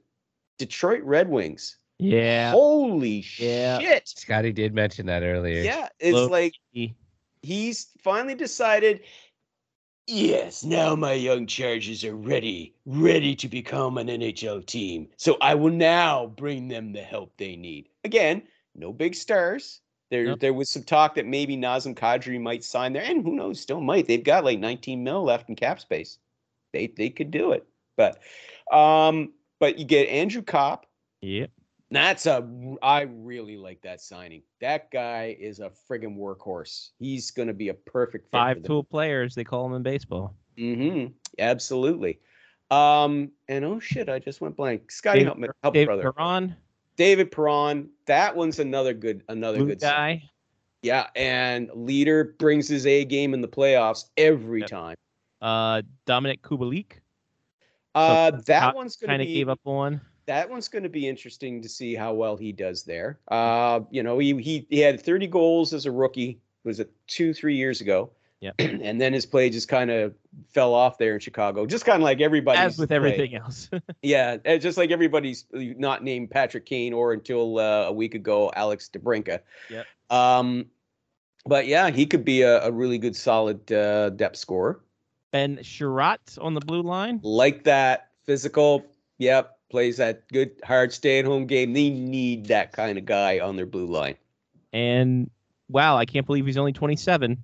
Detroit 0.59 1.03
Red 1.03 1.29
Wings. 1.29 1.79
Yeah. 1.99 2.51
Holy 2.51 3.25
Yeah. 3.39 3.79
shit! 3.79 4.09
Scotty 4.09 4.53
did 4.53 4.75
mention 4.75 5.07
that 5.07 5.23
earlier. 5.23 5.63
Yeah, 5.63 5.89
it's 6.01 6.15
Low 6.15 6.27
like 6.27 6.55
key. 6.75 6.95
he's 7.43 7.89
finally 8.03 8.35
decided 8.35 9.01
yes 10.09 10.65
now 10.65 10.97
my 10.97 11.13
young 11.13 11.47
chargers 11.47 12.05
are 12.05 12.17
ready 12.17 12.75
ready 12.87 13.37
to 13.37 13.47
become 13.49 13.99
an 13.99 14.09
nhl 14.09 14.67
team 14.67 15.07
so 15.17 15.37
i 15.41 15.55
will 15.55 15.71
now 15.73 16.27
bring 16.27 16.67
them 16.67 16.93
the 16.93 17.01
help 17.01 17.33
they 17.37 17.55
need 17.55 17.89
again 18.03 18.43
no 18.75 18.93
big 18.93 19.15
stars 19.15 19.81
there 20.11 20.25
Nope. 20.25 20.41
there 20.41 20.53
was 20.53 20.69
some 20.69 20.83
talk 20.83 21.15
that 21.15 21.25
maybe 21.27 21.57
nazem 21.57 21.95
kadri 21.95 22.41
might 22.41 22.65
sign 22.65 22.93
there 22.93 23.05
and 23.05 23.23
who 23.25 23.37
knows 23.37 23.61
still 23.61 23.81
might 23.81 24.09
they've 24.09 24.25
got 24.25 24.45
like 24.45 24.59
19 24.59 25.05
mil 25.05 25.23
left 25.23 25.49
in 25.49 25.55
cap 25.55 25.79
space 25.79 26.19
they 26.73 26.89
they 26.89 27.09
could 27.11 27.31
do 27.31 27.53
it. 27.53 27.65
But 27.97 28.23
um, 28.71 29.33
but 29.59 29.79
you 29.79 29.85
get 29.85 30.09
Andrew 30.09 30.43
Copp. 30.43 30.87
Yep. 31.23 31.51
That's 31.91 32.25
a 32.27 32.49
I 32.83 33.03
really 33.03 33.57
like 33.59 33.83
that 33.83 34.01
signing. 34.01 34.43
That 34.61 34.91
guy 34.91 35.37
is 35.39 35.61
a 35.61 35.71
friggin' 35.89 36.17
workhorse. 36.17 36.91
He's 36.99 37.31
gonna 37.31 37.53
be 37.53 37.69
a 37.69 37.75
perfect 37.75 38.27
fit 38.27 38.33
Five 38.39 38.63
tool 38.63 38.83
players, 38.83 39.35
they 39.35 39.45
call 39.45 39.65
them 39.69 39.77
in 39.77 39.83
baseball. 39.83 40.35
Mm-hmm. 40.59 41.13
Absolutely. 41.39 42.19
Um, 42.71 43.31
and 43.49 43.65
oh 43.67 43.79
shit, 43.79 44.09
I 44.09 44.19
just 44.19 44.41
went 44.41 44.57
blank. 44.57 44.91
Scotty, 44.91 45.19
David 45.19 45.27
help 45.27 45.39
me, 45.39 45.49
help 45.63 45.75
David 45.75 45.87
brother. 45.87 46.13
Perron, 46.13 46.57
David 46.97 47.31
Perron. 47.31 47.91
That 48.07 48.35
one's 48.35 48.59
another 48.59 48.95
good, 48.95 49.23
another 49.29 49.59
blue 49.59 49.67
good 49.69 49.81
sign. 49.83 49.91
guy. 50.19 50.23
Yeah, 50.81 51.09
and 51.15 51.71
leader 51.75 52.35
brings 52.39 52.69
his 52.69 52.87
A 52.87 53.05
game 53.05 53.35
in 53.35 53.43
the 53.43 53.49
playoffs 53.49 54.07
every 54.17 54.61
Yep. 54.61 54.71
time. 54.71 54.97
Uh, 55.43 55.83
Dominik 56.07 56.41
Kubalik 56.41 57.02
Uh, 57.95 58.31
that 58.31 58.45
Scott 58.45 58.75
one's 58.77 58.97
kind 58.97 59.21
of 59.21 59.27
be 59.27 59.35
gave 59.35 59.49
up 59.49 59.61
on. 59.65 60.01
that 60.27 60.49
one's 60.49 60.69
going 60.69 60.83
to 60.83 60.89
be 60.89 61.09
interesting 61.09 61.61
to 61.63 61.69
see 61.69 61.95
how 61.95 62.15
well 62.15 62.37
he 62.37 62.53
does 62.53 62.85
there. 62.85 63.19
Uh, 63.29 63.81
you 63.91 64.03
know, 64.03 64.19
he 64.19 64.35
he 64.41 64.67
he 64.71 64.79
had 64.79 65.01
30 65.01 65.27
goals 65.27 65.73
as 65.75 65.87
a 65.87 65.93
rookie. 65.93 66.41
Was 66.65 66.81
it 66.81 66.91
two 67.07 67.35
three 67.35 67.57
years 67.57 67.81
ago? 67.81 68.11
Yep. 68.41 68.55
and 68.59 69.01
then 69.01 69.13
his 69.13 69.25
play 69.25 69.51
just 69.51 69.69
kind 69.69 69.91
of 69.91 70.15
fell 70.49 70.75
off 70.75 70.99
there 70.99 71.15
in 71.15 71.21
Chicago, 71.21 71.65
just 71.65 71.85
kind 71.85 72.03
of 72.03 72.05
like 72.05 72.21
everybody. 72.21 72.59
As 72.59 72.77
with 72.77 72.91
everything 72.91 73.35
else. 73.37 73.71
Yeah, 74.03 74.39
uh, 74.45 74.57
just 74.59 74.77
like 74.77 74.91
everybody's 74.91 75.45
not 75.53 76.03
named 76.03 76.31
Patrick 76.31 76.67
Kane 76.67 76.93
or 76.93 77.13
until 77.13 77.61
uh, 77.61 77.85
a 77.85 77.93
week 77.93 78.17
ago 78.17 78.51
Alex 78.55 78.91
DeBrincat. 78.93 79.41
Yep. 79.71 79.87
Um, 80.11 80.67
but 81.47 81.67
yeah, 81.69 81.91
he 81.91 82.05
could 82.07 82.25
be 82.25 82.43
a, 82.43 82.65
a 82.65 82.73
really 82.73 82.99
good, 82.99 83.15
solid 83.15 83.71
uh, 83.73 84.11
depth 84.11 84.37
scorer. 84.37 84.81
Ben 85.33 85.59
Chiarot 85.59 86.39
on 86.41 86.55
the 86.55 86.61
blue 86.61 86.83
line. 86.83 87.21
Like 87.23 87.65
that, 87.65 88.11
physical. 88.25 88.85
Yep, 89.19 89.57
plays 89.71 89.97
that 89.97 90.29
good, 90.29 90.53
hard 90.65 90.93
stay-at-home 90.93 91.47
game. 91.47 91.73
They 91.73 91.91
need 91.91 92.47
that 92.47 92.73
kind 92.73 92.99
of 92.99 93.05
guy 93.05 93.41
on 93.41 93.57
their 93.57 93.67
blue 93.67 93.87
line. 93.87 94.17
And 94.73 95.31
wow, 95.69 95.97
I 95.97 96.05
can't 96.05 96.27
believe 96.27 96.47
he's 96.47 96.57
only 96.57 96.73
27. 96.73 97.39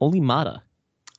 Olli 0.00 0.20
Maatta. 0.20 0.62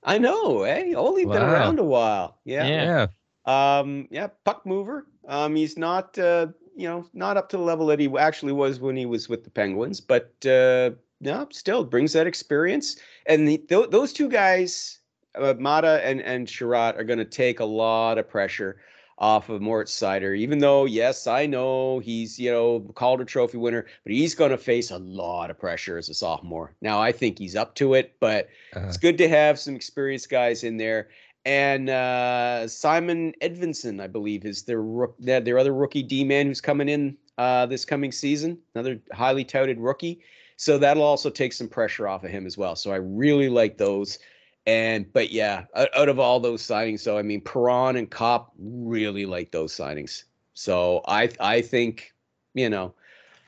I 0.03 0.17
know, 0.17 0.63
eh? 0.63 0.93
Only 0.95 1.25
been 1.25 1.41
around 1.41 1.79
a 1.79 1.83
while. 1.83 2.37
Yeah. 2.45 2.67
Yeah. 2.67 3.07
Yeah. 3.45 3.79
Um, 3.79 4.07
yeah, 4.11 4.27
puck 4.45 4.65
mover. 4.65 5.05
Um, 5.27 5.55
he's 5.55 5.77
not, 5.77 6.17
uh, 6.17 6.47
you 6.75 6.87
know, 6.87 7.05
not 7.13 7.37
up 7.37 7.49
to 7.49 7.57
the 7.57 7.63
level 7.63 7.87
that 7.87 7.99
he 7.99 8.07
actually 8.17 8.53
was 8.53 8.79
when 8.79 8.95
he 8.95 9.05
was 9.05 9.27
with 9.27 9.43
the 9.43 9.49
Penguins, 9.49 9.99
but 9.99 10.33
uh, 10.45 10.91
no, 11.19 11.47
still 11.51 11.83
brings 11.83 12.13
that 12.13 12.27
experience. 12.27 12.97
And 13.25 13.47
the, 13.47 13.57
th- 13.57 13.89
those 13.89 14.13
two 14.13 14.29
guys, 14.29 14.99
uh, 15.37 15.53
Maatta 15.55 16.05
and 16.05 16.21
and 16.21 16.47
Chiarot, 16.47 16.97
are 16.97 17.03
going 17.03 17.19
to 17.19 17.25
take 17.25 17.59
a 17.59 17.65
lot 17.65 18.17
of 18.17 18.29
pressure 18.29 18.77
off 19.19 19.49
of 19.49 19.61
Moritz 19.61 19.99
Seider. 19.99 20.37
Even 20.37 20.59
though, 20.59 20.85
yes, 20.85 21.25
I 21.25 21.47
know 21.47 21.99
he's 21.99 22.37
you 22.37 22.51
know 22.51 22.81
Calder 22.93 23.25
Trophy 23.25 23.57
winner, 23.57 23.85
but 24.03 24.11
he's 24.11 24.35
going 24.35 24.51
to 24.51 24.57
face 24.57 24.91
a 24.91 24.99
lot 24.99 25.49
of 25.49 25.57
pressure 25.57 25.97
as 25.97 26.09
a 26.09 26.13
sophomore. 26.13 26.73
Now, 26.81 27.01
I 27.01 27.11
think 27.11 27.39
he's 27.39 27.55
up 27.55 27.75
to 27.75 27.95
it, 27.95 28.15
but 28.19 28.49
Uh, 28.75 28.81
it's 28.81 28.97
good 28.97 29.17
to 29.17 29.27
have 29.27 29.57
some 29.57 29.75
experienced 29.75 30.29
guys 30.29 30.63
in 30.63 30.77
there. 30.77 31.09
And 31.45 31.89
uh, 31.89 32.67
Simon 32.67 33.33
Edvinsson, 33.41 34.01
I 34.01 34.07
believe, 34.07 34.45
is 34.45 34.63
their 34.63 34.83
their, 35.17 35.39
their 35.39 35.57
other 35.57 35.73
rookie 35.73 36.03
D 36.03 36.23
man 36.23 36.45
who's 36.45 36.61
coming 36.61 36.89
in 36.89 37.17
uh, 37.37 37.65
this 37.65 37.85
coming 37.85 38.11
season. 38.11 38.57
Another 38.75 38.99
highly 39.13 39.45
touted 39.45 39.79
rookie, 39.79 40.19
so 40.57 40.77
that'll 40.77 41.03
also 41.03 41.29
take 41.29 41.53
some 41.53 41.69
pressure 41.69 42.07
off 42.07 42.23
of 42.23 42.31
him 42.31 42.45
as 42.45 42.57
well. 42.57 42.75
So 42.75 42.91
I 42.91 42.97
really 42.97 43.49
like 43.49 43.77
those. 43.77 44.19
And 44.67 45.11
but 45.13 45.31
yeah, 45.31 45.63
out, 45.75 45.87
out 45.95 46.09
of 46.09 46.19
all 46.19 46.41
those 46.41 46.61
signings, 46.61 46.99
so 46.99 47.17
I 47.17 47.21
mean, 47.21 47.39
Perron 47.39 47.95
and 47.95 48.11
Copp 48.11 48.51
really 48.59 49.25
like 49.25 49.51
those 49.51 49.73
signings. 49.73 50.25
So 50.55 51.01
I 51.07 51.29
I 51.39 51.61
think 51.61 52.13
you 52.53 52.69
know, 52.69 52.93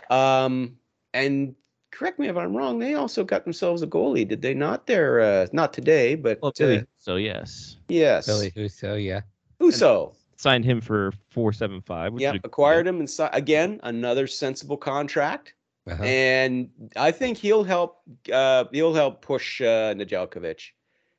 um, 0.09 0.77
and 1.13 1.55
correct 1.91 2.19
me 2.19 2.29
if 2.29 2.37
I'm 2.37 2.55
wrong. 2.55 2.79
They 2.79 2.93
also 2.93 3.25
got 3.25 3.43
themselves 3.43 3.81
a 3.81 3.87
goalie, 3.87 4.25
did 4.25 4.41
they 4.41 4.53
not? 4.53 4.87
They're 4.87 5.19
uh, 5.19 5.47
not 5.51 5.73
today, 5.73 6.15
but 6.15 6.39
Well, 6.41 6.53
uh, 6.61 6.79
so 6.99 7.17
yes. 7.17 7.75
yes, 7.89 8.25
Ville 8.25 8.49
Husso, 8.51 9.03
yeah. 9.03 9.21
Uso. 9.59 10.15
Signed 10.37 10.63
him 10.63 10.79
for 10.79 11.11
475. 11.31 12.13
Yeah, 12.17 12.29
is 12.29 12.35
a 12.35 12.39
good 12.39 12.45
acquired 12.45 12.87
him 12.87 12.99
and 12.99 13.09
si- 13.09 13.27
again 13.33 13.81
another 13.83 14.25
sensible 14.25 14.77
contract, 14.77 15.53
Uh-huh. 15.85 16.01
and 16.01 16.69
I 16.95 17.11
think 17.11 17.37
he'll 17.37 17.65
help. 17.65 17.99
Uh, 18.31 18.63
he'll 18.71 18.93
help 18.93 19.21
push 19.21 19.59
uh, 19.59 19.93
Nedeljkovic. 19.95 20.71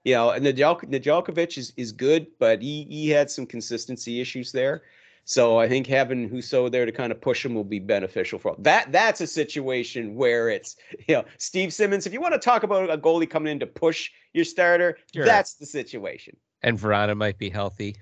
You 0.05 0.15
know, 0.15 0.31
and 0.31 0.45
Nedeljkovic 0.45 1.59
is 1.59 1.73
is 1.77 1.93
good, 1.93 2.27
but 2.39 2.63
he 2.63 2.85
he 2.89 3.09
had 3.11 3.31
some 3.31 3.47
consistency 3.47 4.21
issues 4.21 4.53
there. 4.53 4.83
So 5.25 5.59
I 5.59 5.69
think 5.69 5.87
having 5.87 6.29
Husso 6.29 6.71
there 6.71 6.87
to 6.87 6.93
kind 6.93 7.13
of 7.13 7.21
push 7.21 7.45
him 7.45 7.55
will 7.55 7.63
be 7.65 7.79
beneficial 7.79 8.39
for 8.39 8.57
that. 8.59 8.91
That's 8.91 9.21
a 9.21 9.27
situation 9.27 10.15
where 10.15 10.49
it's 10.49 10.77
you 11.07 11.17
know 11.17 11.25
Steve 11.39 11.73
Simmons. 11.73 12.07
If 12.07 12.13
you 12.13 12.21
want 12.21 12.35
to 12.35 12.41
talk 12.41 12.63
about 12.63 12.91
a 12.91 12.97
goalie 12.99 13.29
coming 13.29 13.53
in 13.53 13.61
to 13.61 13.67
push 13.67 14.11
your 14.33 14.45
starter, 14.45 14.99
Sure. 15.15 15.25
that's 15.25 15.55
the 15.55 15.67
situation. 15.67 16.37
And 16.63 16.79
Vrana 16.79 17.17
might 17.17 17.39
be 17.39 17.51
healthy. 17.51 17.97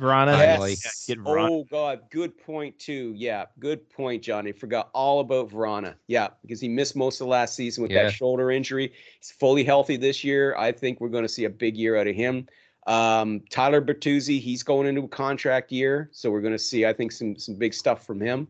Vrana. 0.00 0.36
Yes. 0.38 1.06
Get 1.06 1.18
Vrana. 1.18 1.48
Oh 1.50 1.64
God, 1.70 2.00
good 2.10 2.36
point 2.38 2.78
too. 2.78 3.12
Yeah, 3.16 3.44
good 3.58 3.88
point, 3.90 4.22
Johnny. 4.22 4.52
Forgot 4.52 4.90
all 4.92 5.20
about 5.20 5.50
Vrana. 5.50 5.94
Yeah, 6.08 6.28
because 6.42 6.60
he 6.60 6.68
missed 6.68 6.96
most 6.96 7.20
of 7.20 7.26
last 7.28 7.54
season 7.54 7.82
with 7.82 7.90
Yeah. 7.92 8.04
that 8.04 8.12
shoulder 8.12 8.50
injury. 8.50 8.92
He's 9.20 9.30
fully 9.30 9.62
healthy 9.64 9.96
this 9.96 10.24
year. 10.24 10.56
I 10.56 10.72
think 10.72 11.00
we're 11.00 11.08
going 11.08 11.24
to 11.24 11.28
see 11.28 11.44
a 11.44 11.50
big 11.50 11.76
year 11.76 11.96
out 11.96 12.06
of 12.06 12.16
him. 12.16 12.48
Um, 12.86 13.42
Tyler 13.50 13.80
Bertuzzi, 13.82 14.40
he's 14.40 14.62
going 14.62 14.86
into 14.86 15.02
a 15.04 15.08
contract 15.08 15.70
year, 15.70 16.08
so 16.12 16.30
we're 16.30 16.40
going 16.40 16.54
to 16.54 16.58
see, 16.58 16.86
I 16.86 16.92
think, 16.92 17.12
some 17.12 17.36
some 17.38 17.54
big 17.56 17.74
stuff 17.74 18.04
from 18.06 18.20
him. 18.20 18.48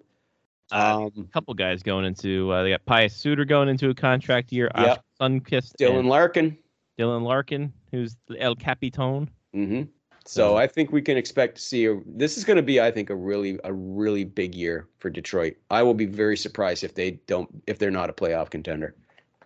Uh, 0.73 1.11
Um, 1.17 1.29
couple 1.33 1.53
guys 1.55 1.83
going 1.83 2.05
into 2.05 2.51
uh, 2.53 2.63
they 2.63 2.71
got 2.71 2.85
Pius 2.87 3.15
Suter 3.17 3.45
going 3.45 3.69
into 3.69 3.91
a 3.91 3.95
contract 3.95 4.53
year. 4.53 4.71
Yep. 4.77 4.87
Oskar 4.87 5.03
Sundqvist, 5.21 5.73
Dylan 5.81 6.07
Larkin. 6.07 6.57
Dylan 6.99 7.23
Larkin, 7.25 7.73
who's 7.91 8.17
the 8.29 8.41
El 8.41 8.55
Capitone. 8.55 9.29
hmm 9.53 9.83
So 10.31 10.51
mm-hmm. 10.51 10.59
I 10.59 10.69
think 10.69 10.93
we 10.93 11.03
can 11.03 11.17
expect 11.17 11.57
to 11.57 11.61
see. 11.61 11.87
A, 11.87 12.01
this 12.07 12.39
is 12.39 12.45
going 12.45 12.57
to 12.57 12.63
be, 12.63 12.81
I 12.81 12.93
think, 12.93 13.11
a 13.11 13.17
really 13.17 13.59
a 13.65 13.73
really 13.73 14.23
big 14.23 14.55
year 14.55 14.87
for 15.01 15.11
Detroit. 15.11 15.57
I 15.71 15.83
will 15.83 15.93
be 15.93 16.07
very 16.07 16.37
surprised 16.37 16.85
if 16.85 16.95
they 16.95 17.19
don't 17.27 17.49
if 17.67 17.81
they're 17.81 17.91
not 17.91 18.11
a 18.11 18.13
playoff 18.13 18.49
contender. 18.49 18.95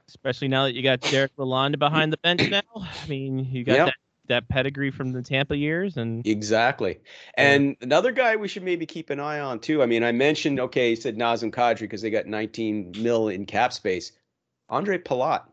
Especially 0.06 0.46
now 0.46 0.64
that 0.64 0.74
you 0.74 0.82
got 0.82 1.00
Derek 1.00 1.34
Lalonde 1.38 1.78
behind 1.78 2.12
the 2.12 2.18
bench 2.18 2.50
now. 2.50 2.60
I 2.76 3.08
mean, 3.08 3.48
you 3.50 3.64
got 3.64 3.76
Yep. 3.76 3.86
that, 3.86 3.94
that 4.26 4.48
pedigree 4.48 4.90
from 4.90 5.12
the 5.12 5.22
Tampa 5.22 5.56
years, 5.56 5.96
and 5.96 6.26
Exactly. 6.26 7.00
And 7.38 7.78
another 7.80 8.12
guy 8.12 8.36
we 8.36 8.46
should 8.46 8.62
maybe 8.62 8.84
keep 8.84 9.08
an 9.08 9.20
eye 9.20 9.40
on 9.40 9.60
too. 9.60 9.82
I 9.82 9.86
mean, 9.86 10.04
I 10.04 10.12
mentioned 10.12 10.60
okay, 10.60 10.90
he 10.90 10.96
said 10.96 11.16
Nazem 11.16 11.50
Kadri 11.50 11.80
because 11.80 12.02
they 12.02 12.10
got 12.10 12.26
19 12.26 12.92
mil 12.98 13.28
in 13.28 13.46
cap 13.46 13.72
space. 13.72 14.12
Andre 14.68 14.98
Palat. 14.98 15.44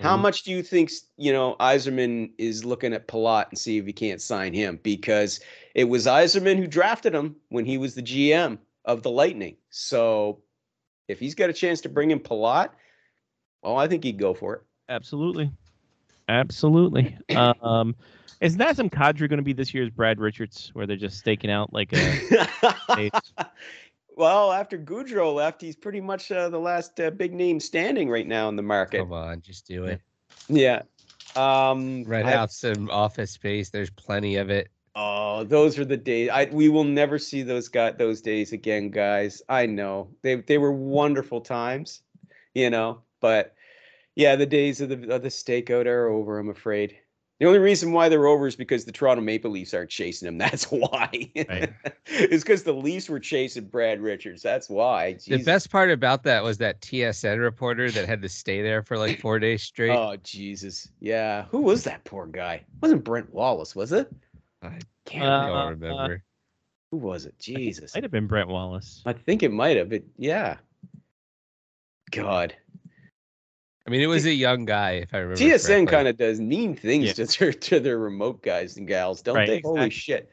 How 0.00 0.16
Mhm. 0.16 0.20
much 0.22 0.42
do 0.44 0.50
you 0.50 0.62
think 0.62 0.90
you 1.16 1.32
know 1.32 1.56
Yzerman 1.60 2.32
is 2.38 2.64
looking 2.64 2.92
at 2.94 3.06
Palat 3.06 3.50
and 3.50 3.58
see 3.58 3.78
if 3.78 3.86
he 3.86 3.92
can't 3.92 4.20
sign 4.20 4.52
him? 4.52 4.80
Because 4.82 5.40
it 5.74 5.84
was 5.84 6.06
Yzerman 6.06 6.56
who 6.56 6.66
drafted 6.66 7.14
him 7.14 7.36
when 7.50 7.64
he 7.64 7.76
was 7.78 7.94
the 7.94 8.02
GM 8.02 8.58
of 8.86 9.02
the 9.02 9.10
Lightning. 9.10 9.56
So 9.68 10.40
if 11.08 11.18
he's 11.20 11.34
got 11.34 11.50
a 11.50 11.52
chance 11.52 11.80
to 11.82 11.88
bring 11.88 12.10
in 12.12 12.20
Palat, 12.20 12.70
well, 13.62 13.76
I 13.76 13.86
think 13.88 14.02
he'd 14.04 14.18
go 14.18 14.32
for 14.32 14.54
it. 14.54 14.62
absolutely, 14.88 15.50
absolutely. 16.28 17.16
um, 17.36 17.94
is 18.40 18.56
Nazem 18.56 18.90
Kadri 18.90 19.28
going 19.28 19.36
to 19.36 19.42
be 19.42 19.52
this 19.52 19.74
year's 19.74 19.90
Brad 19.90 20.18
Richards, 20.18 20.70
where 20.72 20.86
they're 20.86 20.96
just 20.96 21.18
staking 21.18 21.50
out 21.50 21.72
like 21.74 21.92
a. 21.92 23.10
well, 24.20 24.52
after 24.52 24.78
Gaudreau 24.78 25.34
left, 25.34 25.62
he's 25.62 25.74
pretty 25.74 26.00
much 26.00 26.30
uh, 26.30 26.50
the 26.50 26.58
last 26.58 27.00
uh, 27.00 27.10
big 27.10 27.32
name 27.32 27.58
standing 27.58 28.10
right 28.10 28.26
now 28.26 28.50
in 28.50 28.56
the 28.56 28.62
market. 28.62 28.98
Come 28.98 29.14
on, 29.14 29.40
just 29.40 29.66
do 29.66 29.86
it. 29.86 30.00
Yeah. 30.48 30.82
Um, 31.34 32.04
Rent 32.04 32.28
I- 32.28 32.34
out 32.34 32.52
some 32.52 32.90
office 32.90 33.30
space. 33.30 33.70
There's 33.70 33.90
plenty 33.90 34.36
of 34.36 34.50
it. 34.50 34.68
Oh, 34.94 35.44
those 35.44 35.78
are 35.78 35.84
the 35.84 35.96
days. 35.96 36.28
I 36.30 36.46
we 36.52 36.68
will 36.68 36.84
never 36.84 37.18
see 37.18 37.42
those 37.42 37.68
got 37.68 37.96
those 37.96 38.20
days 38.20 38.52
again, 38.52 38.90
guys. 38.90 39.40
I 39.48 39.66
know 39.66 40.10
they 40.22 40.36
they 40.36 40.58
were 40.58 40.72
wonderful 40.72 41.40
times, 41.40 42.02
you 42.54 42.68
know. 42.68 43.00
But 43.20 43.54
yeah, 44.16 44.36
the 44.36 44.46
days 44.46 44.80
of 44.80 44.88
the 44.88 45.14
of 45.14 45.22
the 45.22 45.28
stakeout 45.28 45.86
are 45.86 46.08
over. 46.08 46.38
I'm 46.38 46.50
afraid. 46.50 46.98
The 47.40 47.46
only 47.46 47.58
reason 47.58 47.92
why 47.92 48.10
they're 48.10 48.26
over 48.26 48.46
is 48.46 48.54
because 48.54 48.84
the 48.84 48.92
Toronto 48.92 49.22
Maple 49.22 49.50
Leafs 49.50 49.72
aren't 49.72 49.88
chasing 49.88 50.28
him. 50.28 50.36
That's 50.38 50.64
why. 50.64 51.08
Right. 51.34 51.72
it's 52.06 52.44
because 52.44 52.62
the 52.64 52.74
Leafs 52.74 53.08
were 53.08 53.18
chasing 53.18 53.64
Brad 53.64 53.98
Richards. 54.00 54.42
That's 54.42 54.68
why. 54.68 55.16
The 55.26 55.42
best 55.42 55.70
part 55.70 55.90
about 55.90 56.22
that 56.24 56.44
was 56.44 56.58
that 56.58 56.82
TSN 56.82 57.40
reporter 57.40 57.90
that 57.92 58.06
had 58.06 58.20
to 58.20 58.28
stay 58.28 58.60
there 58.60 58.82
for 58.82 58.98
like 58.98 59.20
four 59.20 59.38
days 59.38 59.62
straight. 59.62 59.96
Oh 59.96 60.16
Jesus! 60.22 60.88
Yeah, 61.00 61.46
who 61.50 61.62
was 61.62 61.82
that 61.84 62.04
poor 62.04 62.26
guy? 62.26 62.62
wasn't 62.82 63.04
Brent 63.04 63.32
Wallace? 63.32 63.74
Was 63.74 63.92
it? 63.92 64.12
I 64.62 64.78
Can't 65.06 65.24
Uh, 65.26 65.70
remember. 65.70 65.88
don't. 66.08 66.20
Who 66.90 66.98
was 66.98 67.24
it? 67.24 67.38
Jesus! 67.38 67.94
might 67.94 68.04
have 68.04 68.12
been 68.12 68.26
Brent 68.26 68.48
Wallace. 68.48 69.02
I 69.06 69.14
think 69.14 69.42
it 69.42 69.50
might 69.50 69.78
have. 69.78 69.94
It 69.94 70.04
yeah. 70.18 70.58
God. 72.10 72.54
I 73.90 73.92
mean, 73.92 74.02
it 74.02 74.06
was 74.06 74.24
a 74.24 74.32
young 74.32 74.66
guy, 74.66 74.92
if 74.92 75.12
I 75.12 75.18
remember. 75.18 75.34
TSN 75.42 75.88
kind 75.88 76.06
of 76.06 76.16
does 76.16 76.40
mean 76.40 76.76
things 76.76 77.06
Yeah. 77.06 77.24
to 77.24 77.26
their 77.26 77.52
to 77.52 77.80
their 77.80 77.98
remote 77.98 78.40
guys 78.40 78.76
and 78.76 78.86
gals, 78.86 79.20
don't 79.20 79.34
Right, 79.34 79.48
they? 79.48 79.60
Holy 79.64 79.90
shit! 79.90 80.30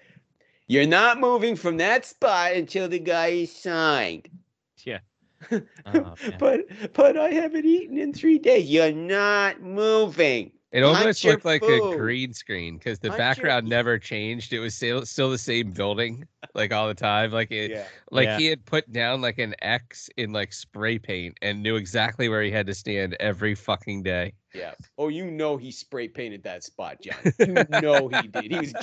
You're 0.67 0.85
not 0.85 1.19
moving 1.19 1.55
from 1.55 1.77
that 1.77 2.05
spot 2.05 2.51
until 2.51 2.87
the 2.87 2.99
guy 2.99 3.29
is 3.29 3.51
signed. 3.51 4.29
Yeah. 4.85 4.99
Oh, 5.87 6.13
but 6.37 6.67
but 6.93 7.17
I 7.17 7.29
haven't 7.31 7.65
eaten 7.65 7.97
in 7.97 8.13
three 8.13 8.37
days. 8.37 8.69
You're 8.69 8.91
not 8.91 9.59
moving. 9.59 10.51
It 10.73 10.83
almost 10.83 11.23
your 11.23 11.33
looked 11.33 11.45
like 11.45 11.61
food. 11.61 11.93
a 11.93 11.97
green 11.97 12.33
screen 12.33 12.77
because 12.77 12.99
the 12.99 13.07
your 13.07 13.17
background 13.17 13.63
food. 13.65 13.69
never 13.69 13.97
changed. 13.97 14.51
It 14.51 14.59
was 14.59 14.75
still 14.75 15.05
still 15.05 15.29
the 15.31 15.37
same 15.37 15.71
building, 15.71 16.27
like 16.55 16.73
all 16.73 16.89
the 16.89 16.93
time. 16.93 17.31
Like 17.31 17.51
it, 17.51 17.71
Yeah. 17.71 17.85
like 18.11 18.25
Yeah. 18.25 18.37
he 18.37 18.45
had 18.47 18.65
put 18.65 18.91
down 18.91 19.21
like 19.21 19.37
an 19.39 19.55
X 19.61 20.09
in 20.17 20.33
like 20.33 20.51
spray 20.51 20.99
paint 20.99 21.37
and 21.41 21.63
knew 21.63 21.77
exactly 21.77 22.27
where 22.27 22.43
he 22.43 22.51
had 22.51 22.67
to 22.67 22.73
stand 22.73 23.15
every 23.21 23.55
fucking 23.55 24.03
day. 24.03 24.33
Yeah. 24.53 24.73
Oh, 24.97 25.07
you 25.07 25.31
know 25.31 25.55
he 25.55 25.71
spray 25.71 26.09
painted 26.09 26.43
that 26.43 26.65
spot, 26.65 26.97
John. 27.01 27.15
You 27.39 27.63
know 27.81 28.09
he 28.09 28.27
did. 28.27 28.51
He 28.51 28.57
was 28.59 28.73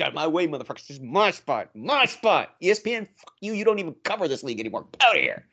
out 0.00 0.08
of 0.08 0.14
my 0.14 0.26
way, 0.26 0.48
motherfuckers. 0.48 0.86
This 0.86 0.96
is 0.96 1.00
my 1.00 1.30
spot. 1.32 1.68
My 1.74 2.06
spot. 2.06 2.54
ESPN, 2.62 3.06
fuck 3.14 3.34
you. 3.42 3.52
You 3.52 3.66
don't 3.66 3.78
even 3.78 3.94
cover 4.04 4.26
this 4.26 4.42
league 4.42 4.58
anymore. 4.58 4.86
Out 5.02 5.16
of 5.16 5.20
here. 5.22 5.44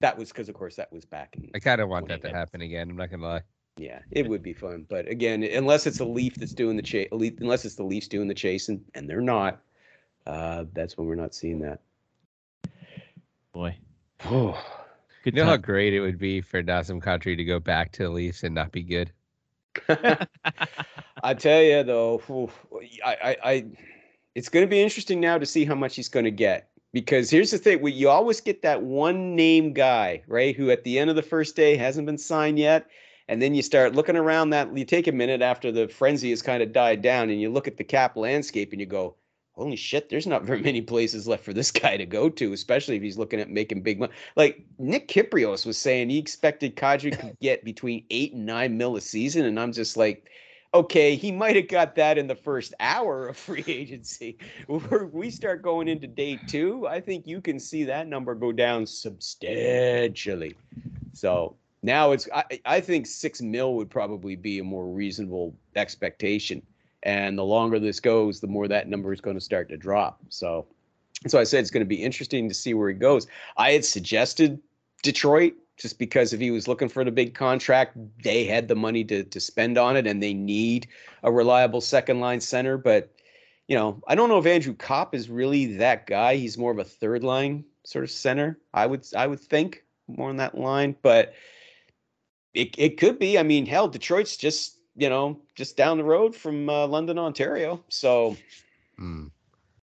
That 0.00 0.18
was 0.18 0.30
because, 0.32 0.48
of 0.48 0.54
course, 0.56 0.76
that 0.76 0.90
was 0.92 1.04
back 1.04 1.36
in. 1.36 1.50
I 1.54 1.58
kind 1.60 1.80
of 1.80 1.88
want 1.88 2.08
that 2.08 2.22
to 2.22 2.30
happen 2.30 2.62
again. 2.62 2.90
I'm 2.90 2.96
not 2.96 3.10
gonna 3.10 3.22
lie. 3.22 3.42
Yeah, 3.76 4.00
it 4.10 4.28
would 4.28 4.42
be 4.42 4.52
fun, 4.52 4.84
but 4.88 5.08
again, 5.08 5.42
unless 5.42 5.86
it's 5.86 6.00
a 6.00 6.04
Leaf 6.04 6.34
that's 6.34 6.52
doing 6.52 6.76
the 6.76 6.82
chase, 6.82 7.08
unless 7.10 7.64
it's 7.64 7.76
the 7.76 7.84
Leafs 7.84 8.08
doing 8.08 8.28
the 8.28 8.34
chasing, 8.34 8.84
and 8.94 9.08
they're 9.08 9.20
not, 9.20 9.60
uh, 10.26 10.64
that's 10.74 10.98
when 10.98 11.06
we're 11.06 11.14
not 11.14 11.34
seeing 11.34 11.60
that. 11.60 11.80
Boy. 13.52 13.76
Oh, 14.26 14.62
Good 15.22 15.34
You 15.34 15.42
know 15.42 15.48
how 15.48 15.56
great 15.58 15.92
it 15.92 16.00
would 16.00 16.18
be 16.18 16.40
for 16.40 16.62
Nazem 16.62 17.02
Country 17.02 17.36
to 17.36 17.44
go 17.44 17.60
back 17.60 17.92
to 17.92 18.04
the 18.04 18.10
Leafs 18.10 18.42
and 18.42 18.54
not 18.54 18.72
be 18.72 18.82
good. 18.82 19.12
I 21.22 21.34
tell 21.34 21.62
you 21.62 21.82
though, 21.82 22.22
oof, 22.30 22.66
I, 23.04 23.16
I, 23.22 23.36
I, 23.44 23.66
it's 24.34 24.48
going 24.48 24.64
to 24.64 24.70
be 24.70 24.80
interesting 24.80 25.20
now 25.20 25.36
to 25.36 25.44
see 25.44 25.66
how 25.66 25.74
much 25.74 25.96
he's 25.96 26.08
going 26.08 26.24
to 26.24 26.30
get. 26.30 26.68
Because 26.92 27.30
here's 27.30 27.50
the 27.50 27.58
thing: 27.58 27.80
we, 27.82 27.92
you 27.92 28.08
always 28.08 28.40
get 28.40 28.62
that 28.62 28.82
one 28.82 29.36
name 29.36 29.72
guy, 29.72 30.22
right? 30.26 30.56
Who 30.56 30.70
at 30.70 30.82
the 30.82 30.98
end 30.98 31.08
of 31.08 31.16
the 31.16 31.22
first 31.22 31.54
day 31.54 31.76
hasn't 31.76 32.06
been 32.06 32.18
signed 32.18 32.58
yet, 32.58 32.88
and 33.30 33.40
then 33.40 33.54
you 33.54 33.62
start 33.62 33.94
looking 33.94 34.16
around 34.16 34.50
that. 34.50 34.76
You 34.76 34.84
take 34.84 35.06
a 35.06 35.12
minute 35.12 35.40
after 35.40 35.70
the 35.70 35.86
frenzy 35.86 36.30
has 36.30 36.42
kind 36.42 36.64
of 36.64 36.72
died 36.72 37.00
down, 37.00 37.30
and 37.30 37.40
you 37.40 37.48
look 37.48 37.68
at 37.68 37.76
the 37.76 37.84
cap 37.84 38.16
landscape, 38.16 38.72
and 38.72 38.80
you 38.80 38.86
go, 38.86 39.14
"Holy 39.52 39.76
shit! 39.76 40.08
There's 40.08 40.26
not 40.26 40.42
very 40.50 40.60
many 40.60 40.82
places 40.82 41.28
left 41.28 41.44
for 41.44 41.52
this 41.52 41.70
guy 41.70 41.96
to 41.96 42.04
go 42.04 42.28
to, 42.28 42.52
especially 42.52 42.96
if 42.96 43.02
he's 43.02 43.16
looking 43.16 43.38
at 43.38 43.48
making 43.48 43.82
big 43.82 44.00
money." 44.00 44.12
Like 44.34 44.66
Nick 44.78 45.06
Kypreos 45.06 45.64
was 45.64 45.78
saying, 45.78 46.10
he 46.10 46.18
expected 46.18 46.74
Kadri 46.74 47.16
could 47.20 47.38
get 47.40 47.64
between 47.64 48.04
eight 48.10 48.32
and 48.32 48.44
nine 48.44 48.76
mil 48.76 48.96
a 48.96 49.00
season, 49.00 49.46
and 49.46 49.60
I'm 49.60 49.72
just 49.72 49.96
like 49.96 50.28
okay, 50.72 51.16
he 51.16 51.32
might 51.32 51.56
have 51.56 51.66
got 51.66 51.96
that 51.96 52.16
in 52.16 52.28
the 52.28 52.34
first 52.36 52.74
hour 52.78 53.26
of 53.26 53.36
free 53.36 53.64
agency. 53.66 54.38
Where 54.66 55.06
we 55.06 55.30
start 55.30 55.62
going 55.62 55.88
into 55.88 56.06
day 56.06 56.38
two, 56.48 56.86
I 56.86 57.00
think 57.00 57.26
you 57.26 57.40
can 57.40 57.58
see 57.58 57.84
that 57.84 58.08
number 58.08 58.34
go 58.34 58.52
down 58.52 58.86
substantially. 58.86 60.56
So 61.12 61.56
now 61.82 62.12
it's, 62.12 62.28
I, 62.34 62.60
I 62.64 62.80
think 62.80 63.06
six 63.06 63.40
mil 63.40 63.74
would 63.74 63.90
probably 63.90 64.36
be 64.36 64.58
a 64.58 64.64
more 64.64 64.86
reasonable 64.86 65.54
expectation. 65.76 66.62
And 67.02 67.38
the 67.38 67.44
longer 67.44 67.78
this 67.78 68.00
goes, 68.00 68.40
the 68.40 68.46
more 68.46 68.68
that 68.68 68.88
number 68.88 69.12
is 69.12 69.20
going 69.20 69.36
to 69.36 69.40
start 69.40 69.68
to 69.70 69.76
drop. 69.76 70.20
So 70.28 70.66
so 71.26 71.38
I 71.38 71.44
said 71.44 71.60
it's 71.60 71.70
going 71.70 71.84
to 71.84 71.88
be 71.88 72.02
interesting 72.02 72.48
to 72.48 72.54
see 72.54 72.74
where 72.74 72.88
he 72.88 72.94
goes. 72.94 73.26
I 73.56 73.72
had 73.72 73.84
suggested 73.84 74.60
Detroit 75.02 75.54
just 75.76 75.98
because 75.98 76.32
if 76.32 76.40
he 76.40 76.50
was 76.50 76.68
looking 76.68 76.88
for 76.88 77.04
the 77.04 77.10
big 77.10 77.34
contract, 77.34 77.96
they 78.22 78.44
had 78.44 78.68
the 78.68 78.74
money 78.74 79.04
to 79.04 79.24
to 79.24 79.40
spend 79.40 79.78
on 79.78 79.96
it, 79.96 80.06
and 80.06 80.22
they 80.22 80.34
need 80.34 80.88
a 81.22 81.32
reliable 81.32 81.80
second 81.80 82.20
line 82.20 82.40
center. 82.40 82.78
But 82.78 83.10
you 83.68 83.76
know, 83.76 84.02
I 84.08 84.14
don't 84.14 84.28
know 84.28 84.38
if 84.38 84.46
Andrew 84.46 84.74
Copp 84.74 85.14
is 85.14 85.30
really 85.30 85.76
that 85.76 86.06
guy. 86.06 86.36
He's 86.36 86.58
more 86.58 86.72
of 86.72 86.78
a 86.78 86.84
third 86.84 87.22
line 87.22 87.64
sort 87.84 88.04
of 88.04 88.10
center. 88.10 88.58
I 88.74 88.86
would 88.86 89.06
I 89.16 89.26
would 89.26 89.40
think 89.40 89.84
more 90.06 90.28
on 90.28 90.36
that 90.38 90.56
line, 90.56 90.96
but 91.02 91.34
it 92.54 92.74
it 92.78 92.98
could 92.98 93.18
be. 93.18 93.38
I 93.38 93.42
mean, 93.42 93.66
hell, 93.66 93.88
Detroit's 93.88 94.36
just 94.36 94.78
you 94.96 95.08
know 95.08 95.40
just 95.54 95.76
down 95.76 95.98
the 95.98 96.04
road 96.04 96.34
from 96.34 96.68
uh, 96.68 96.86
London, 96.86 97.18
Ontario. 97.18 97.82
So 97.88 98.36
Hmm. 98.96 99.26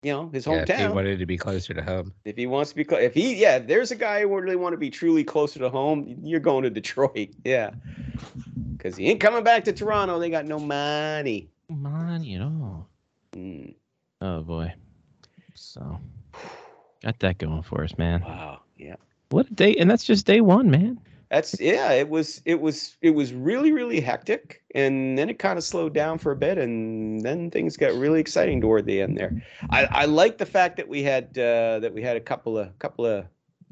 you 0.03 0.11
know 0.11 0.29
his 0.29 0.45
Yeah, 0.45 0.63
if 0.63 0.75
he 0.75 0.85
hometown 0.85 0.93
wanted 0.93 1.19
to 1.19 1.25
be 1.25 1.37
closer 1.37 1.73
to 1.73 1.81
home. 1.81 2.13
if 2.25 2.37
he 2.37 2.45
wants 2.47 2.69
to 2.71 2.75
be 2.75 2.83
clo- 2.83 2.99
if 2.99 3.13
he 3.13 3.35
yeah 3.35 3.57
if 3.57 3.67
there's 3.67 3.91
a 3.91 3.95
guy 3.95 4.21
who 4.21 4.29
would 4.29 4.43
really 4.43 4.55
want 4.55 4.73
to 4.73 4.77
be 4.77 4.89
truly 4.89 5.23
closer 5.23 5.59
to 5.59 5.69
home 5.69 6.15
you're 6.23 6.39
going 6.39 6.63
to 6.63 6.69
detroit 6.69 7.29
yeah 7.43 7.71
because 8.77 8.95
he 8.97 9.07
ain't 9.07 9.19
coming 9.19 9.43
back 9.43 9.63
to 9.65 9.71
toronto 9.73 10.19
they 10.19 10.29
got 10.29 10.45
no 10.45 10.59
money 10.59 11.49
Money 11.69 12.35
at 12.35 12.41
all. 12.41 12.87
Mm, 13.35 13.75
Oh 14.21 14.41
boy. 14.41 14.73
So 15.55 15.99
got 17.03 17.19
that 17.19 17.37
going 17.37 17.61
for 17.63 17.83
us, 17.83 17.97
man. 17.97 18.23
wow 18.23 18.61
yeah 18.77 18.95
What 19.29 19.49
a 19.49 19.53
day, 19.53 19.75
and 19.75 19.89
that's 19.89 20.03
just 20.03 20.25
day 20.25 20.41
one, 20.41 20.69
man. 20.69 20.99
That's 21.31 21.59
yeah 21.61 21.91
it 21.93 22.09
was 22.09 22.41
it 22.43 22.59
was 22.59 22.97
it 23.01 23.11
was 23.11 23.33
really 23.33 23.71
really 23.71 24.01
hectic 24.01 24.61
and 24.75 25.17
then 25.17 25.29
it 25.29 25.39
kind 25.39 25.57
of 25.57 25.63
slowed 25.63 25.93
down 25.93 26.17
for 26.17 26.33
a 26.33 26.35
bit 26.35 26.57
and 26.57 27.21
then 27.21 27.49
things 27.49 27.77
got 27.77 27.93
really 27.93 28.19
exciting 28.19 28.59
toward 28.59 28.85
the 28.85 29.01
end 29.01 29.17
there. 29.17 29.41
I 29.69 29.85
i 29.85 30.05
like 30.05 30.37
the 30.37 30.45
fact 30.45 30.75
that 30.75 30.87
we 30.87 31.01
had 31.01 31.37
uh 31.37 31.79
that 31.79 31.93
we 31.93 32.03
had 32.03 32.17
a 32.17 32.19
couple 32.19 32.57
of 32.57 32.77
couple 32.79 33.05
of 33.05 33.25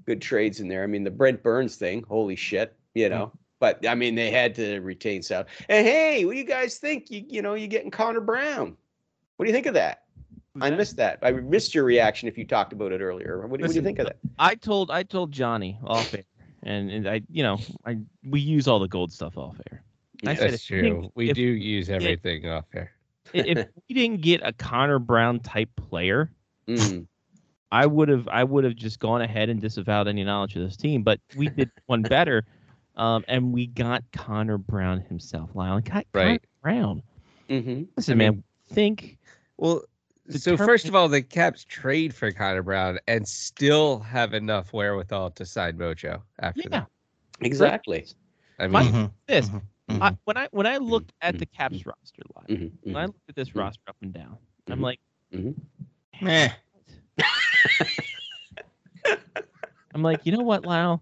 good 0.05 0.21
trades 0.21 0.61
in 0.61 0.69
there. 0.69 0.83
I 0.83 0.87
mean 0.87 1.03
the 1.03 1.11
brent 1.11 1.43
burns 1.43 1.75
thing 1.75 2.03
holy 2.07 2.37
shit 2.37 2.75
you 2.95 3.09
know? 3.09 3.31
But 3.59 3.85
i 3.85 3.93
mean 3.93 4.15
they 4.15 4.31
had 4.31 4.55
to 4.55 4.79
retain 4.79 5.21
south 5.21 5.47
and 5.67 5.85
hey 5.85 6.23
what 6.23 6.31
do 6.31 6.37
you 6.37 6.45
guys 6.45 6.77
think? 6.77 7.11
You 7.11 7.25
you 7.27 7.41
know 7.41 7.55
you 7.55 7.67
getting 7.67 7.91
connor 7.91 8.21
brown. 8.21 8.77
What 9.35 9.45
do 9.45 9.49
you 9.49 9.53
think 9.53 9.65
of 9.65 9.73
that? 9.73 10.03
I 10.61 10.69
missed 10.71 10.97
that. 10.97 11.19
I 11.21 11.31
missed 11.31 11.75
your 11.75 11.83
reaction 11.83 12.27
if 12.27 12.37
you 12.37 12.45
talked 12.45 12.73
about 12.73 12.91
it 12.91 13.01
earlier. 13.01 13.45
What, 13.47 13.59
do- 13.59 13.63
what 13.63 13.69
do 13.69 13.75
you 13.75 13.81
think 13.81 13.99
of 13.99 14.07
that? 14.07 14.17
I 14.37 14.55
told 14.55 14.91
I 14.91 15.03
told 15.03 15.31
Johnny 15.31 15.77
off 15.83 16.13
air, 16.13 16.23
and, 16.63 16.89
and 16.91 17.07
I 17.07 17.21
you 17.31 17.43
know 17.43 17.59
I 17.85 17.97
we 18.27 18.39
use 18.39 18.67
all 18.67 18.79
the 18.79 18.87
gold 18.87 19.11
stuff 19.11 19.37
off 19.37 19.59
air. 19.71 19.83
I 20.25 20.35
said 20.35 20.51
That's 20.51 20.63
if 20.65 20.69
we 20.71 20.81
didn't- 20.81 20.99
true. 21.01 21.11
We 21.15 21.29
if- 21.29 21.35
do 21.35 21.41
use 21.41 21.89
everything 21.89 22.47
off 22.49 22.65
i- 22.75 22.87
If 23.33 23.67
we 23.87 23.95
didn't 23.95 24.21
get 24.21 24.41
a 24.43 24.51
Connor 24.53 24.99
Brown 24.99 25.39
type 25.39 25.69
player, 25.75 26.31
Mm, 26.67 27.07
I 27.71 27.85
would 27.85 28.09
have 28.09 28.27
I 28.27 28.43
would 28.43 28.63
have 28.63 28.75
just 28.75 28.99
gone 28.99 29.21
ahead 29.21 29.49
and 29.49 29.59
disavowed 29.61 30.07
any 30.07 30.23
knowledge 30.23 30.55
of 30.55 30.61
this 30.63 30.75
team. 30.77 31.03
But 31.03 31.19
we 31.35 31.49
did 31.49 31.69
one 31.87 32.01
better, 32.03 32.45
um, 32.95 33.23
and 33.27 33.53
we 33.53 33.67
got 33.67 34.03
Connor 34.13 34.57
Brown 34.57 35.01
himself. 35.01 35.51
Lyle, 35.55 35.75
and 35.77 35.85
got 35.85 36.05
Connor 36.13 36.25
Right. 36.31 36.41
Brown. 36.61 37.01
mhm. 37.49 37.87
Listen, 37.95 38.13
I 38.13 38.15
man, 38.17 38.43
think 38.69 39.17
Well, 39.57 39.83
so 40.29 40.55
first 40.57 40.87
of 40.87 40.95
all, 40.95 41.07
the 41.07 41.21
Caps 41.21 41.65
trade 41.65 42.13
for 42.13 42.31
Connor 42.31 42.61
Brown 42.63 42.99
and 43.07 43.27
still 43.27 43.99
have 43.99 44.33
enough 44.33 44.73
wherewithal 44.73 45.31
to 45.31 45.45
sign 45.45 45.77
Mojo 45.77 46.21
after 46.39 46.61
yeah. 46.61 46.69
that. 46.69 46.87
exactly 47.41 48.05
I 48.59 48.67
My- 48.67 48.83
mean, 48.83 48.91
Mhm, 48.93 49.11
This 49.27 49.49
mhm, 49.49 49.61
I, 49.89 50.09
mhm. 50.11 50.17
when 50.25 50.37
I 50.37 50.47
when 50.51 50.67
I 50.67 50.77
looked 50.77 51.13
at 51.21 51.37
the 51.39 51.45
mhm, 51.45 51.51
Caps 51.51 51.85
roster 51.85 52.21
line, 52.35 52.71
when. 52.85 52.95
I 52.95 53.05
looked 53.05 53.29
at 53.29 53.35
this 53.35 53.55
roster 53.55 53.81
up 53.87 53.95
and 54.01 54.13
down, 54.13 54.37
I'm 54.67 54.81
like, 54.81 54.99
Meh. 56.21 56.49
I'm 59.95 60.03
like, 60.03 60.25
you 60.25 60.31
know 60.31 60.43
what, 60.43 60.65
Lyle? 60.65 61.01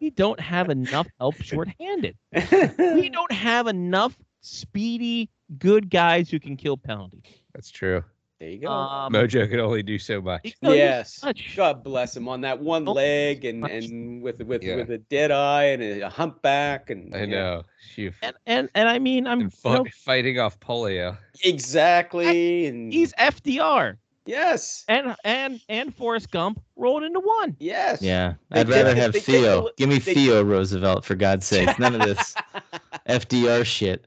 We 0.00 0.10
don't 0.10 0.38
have 0.40 0.70
enough 0.70 1.06
help 1.18 1.42
shorthanded. 1.42 2.16
We 2.32 3.08
don't 3.12 3.32
have 3.32 3.66
enough 3.66 4.16
speedy, 4.40 5.28
good 5.58 5.90
guys 5.90 6.30
who 6.30 6.38
can 6.40 6.56
kill 6.56 6.76
penalties. 6.76 7.22
that's 7.54 7.70
true. 7.70 8.02
There 8.40 8.48
you 8.48 8.58
go 8.58 8.68
Um, 8.70 9.12
Mojo 9.12 9.48
could 9.48 9.60
only 9.60 9.82
do 9.82 9.98
so 9.98 10.20
much. 10.20 10.40
he 10.42 10.50
can 10.52 10.58
only 10.68 10.78
do 10.78 10.84
yes. 10.84 11.22
much. 11.22 11.52
God 11.56 11.84
bless 11.84 12.16
him 12.16 12.26
on 12.26 12.40
that 12.40 12.58
one 12.60 12.88
Oh, 12.88 12.92
leg 12.92 13.44
and 13.44 13.60
much. 13.60 13.70
and 13.70 14.22
with 14.22 14.40
with 14.42 14.62
Yeah. 14.62 14.76
with 14.76 14.90
a 14.90 14.98
dead 14.98 15.30
eye 15.30 15.64
and 15.64 15.82
a, 15.82 16.00
a 16.06 16.08
humpback 16.08 16.88
and 16.90 17.14
I 17.14 17.20
yeah. 17.20 17.26
know. 17.26 17.62
She 17.94 18.10
And 18.22 18.34
and 18.46 18.68
and 18.74 18.88
I 18.88 18.98
mean, 18.98 19.26
I'm 19.26 19.40
and 19.42 19.52
you 19.64 19.70
know, 19.72 19.84
fighting 20.04 20.38
off 20.38 20.58
polio. 20.58 21.16
exactly 21.44 22.66
and 22.66 22.92
he's 22.92 23.12
FDR 23.14 23.96
yes 24.26 24.84
and 24.88 25.14
and 25.24 25.60
and 25.68 25.94
Forrest 25.94 26.30
Gump 26.30 26.60
rolled 26.76 27.02
into 27.02 27.20
one. 27.20 27.56
yes 27.60 28.00
Yeah, 28.00 28.34
They 28.50 28.60
I'd 28.60 28.66
take 28.68 28.76
rather 28.76 28.94
have 28.94 29.12
they 29.12 29.18
take 29.20 29.26
the 29.26 29.32
Theo. 29.40 29.62
li- 29.64 29.70
Give 29.76 29.88
me 29.88 29.98
they- 29.98 30.14
Theo 30.14 30.42
Roosevelt 30.44 31.04
for 31.04 31.14
God's 31.14 31.46
sake. 31.46 31.78
None 31.78 31.94
of 31.94 32.00
this 32.06 32.34
FDR 33.08 33.64
shit. 33.64 34.06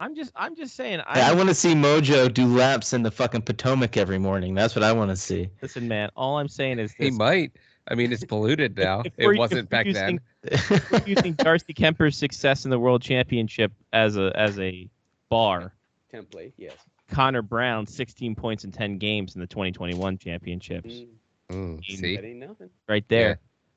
I'm 0.00 0.14
just 0.14 0.32
I'm 0.36 0.54
just 0.56 0.74
saying. 0.76 1.00
Hey, 1.12 1.20
I 1.22 1.30
I 1.30 1.34
want 1.34 1.48
to 1.48 1.54
see 1.54 1.74
Mojo 1.74 2.32
do 2.32 2.46
laps 2.46 2.92
in 2.92 3.02
the 3.02 3.10
fucking 3.10 3.42
Potomac 3.42 3.96
every 3.96 4.18
morning. 4.18 4.54
That's 4.54 4.74
what 4.74 4.82
I 4.82 4.92
want 4.92 5.10
to 5.10 5.16
see. 5.16 5.48
listen, 5.62 5.86
man. 5.88 6.10
All 6.16 6.38
I'm 6.38 6.48
saying 6.48 6.78
is 6.78 6.92
He 6.92 7.10
might. 7.10 7.52
I 7.90 7.94
mean, 7.94 8.12
it's 8.12 8.24
polluted 8.24 8.76
now. 8.76 9.02
It 9.16 9.38
wasn't 9.38 9.68
back 9.70 9.86
then. 9.90 10.20
using- 10.42 10.80
we're 10.90 11.02
using 11.06 11.32
Darcy 11.38 11.72
Kuemper's 11.74 12.16
success 12.16 12.64
in 12.64 12.70
the 12.70 12.78
World 12.78 13.02
Championship 13.02 13.72
as 13.92 14.16
a 14.16 14.32
as 14.34 14.58
a 14.58 14.88
bar. 15.28 15.72
template 16.12 16.52
yes 16.56 16.74
Connor 17.10 17.40
Brown, 17.42 17.86
16 17.86 18.34
points 18.34 18.64
in 18.64 18.70
10 18.72 18.98
games 18.98 19.34
in 19.34 19.40
the 19.40 19.46
2021 19.46 20.18
championships. 20.18 20.92
Mm, 20.94 21.06
Mm, 21.50 21.82
see, 21.84 22.14
that 22.16 22.24
ain't 22.26 22.40
nothing 22.40 22.68
Right 22.86 23.08
there, 23.08 23.28
Yeah. 23.30 23.34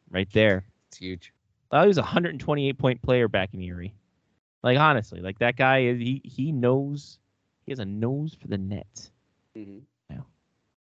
right 0.10 0.28
there. 0.34 0.65
it's 0.90 0.98
huge. 0.98 1.32
Oh, 1.72 1.82
he 1.84 1.88
was 1.88 1.98
a 1.98 2.02
128 2.02 2.78
point 2.78 3.02
player 3.02 3.30
back 3.30 3.53
in 3.53 3.61
Erie. 3.61 3.94
Like 4.63 4.77
honestly, 4.77 5.21
like 5.21 5.39
that 5.39 5.55
guy 5.55 5.79
is 5.83 5.97
he 5.99 6.21
he 6.23 6.51
knows 6.51 7.19
he 7.65 7.71
has 7.71 7.79
a 7.79 7.85
nose 7.85 8.35
for 8.39 8.47
the 8.47 8.57
net. 8.57 9.09
hmm 9.55 9.79
Yeah. 10.09 10.19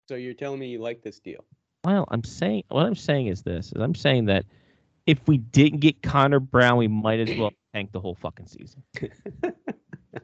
So 0.09 0.15
you're 0.15 0.35
telling 0.35 0.61
me 0.61 0.69
you 0.69 0.79
like 0.81 1.03
this 1.03 1.19
deal? 1.19 1.45
Well, 1.85 2.07
I'm 2.11 2.25
saying 2.25 2.65
what 2.69 2.87
I'm 2.87 2.95
saying 2.95 3.27
is 3.29 3.43
this: 3.43 3.73
is 3.73 3.81
I'm 3.83 3.95
saying 3.95 4.27
that 4.27 4.45
if 5.07 5.27
we 5.27 5.39
didn't 5.39 5.81
get 5.81 6.03
Connor 6.03 6.41
Brown, 6.41 6.77
we 6.79 6.89
might 6.89 7.21
as 7.21 7.35
well 7.37 7.53
tank 7.75 7.93
the 7.93 8.01
whole 8.01 8.15
fucking 8.15 8.47
season. 8.47 8.83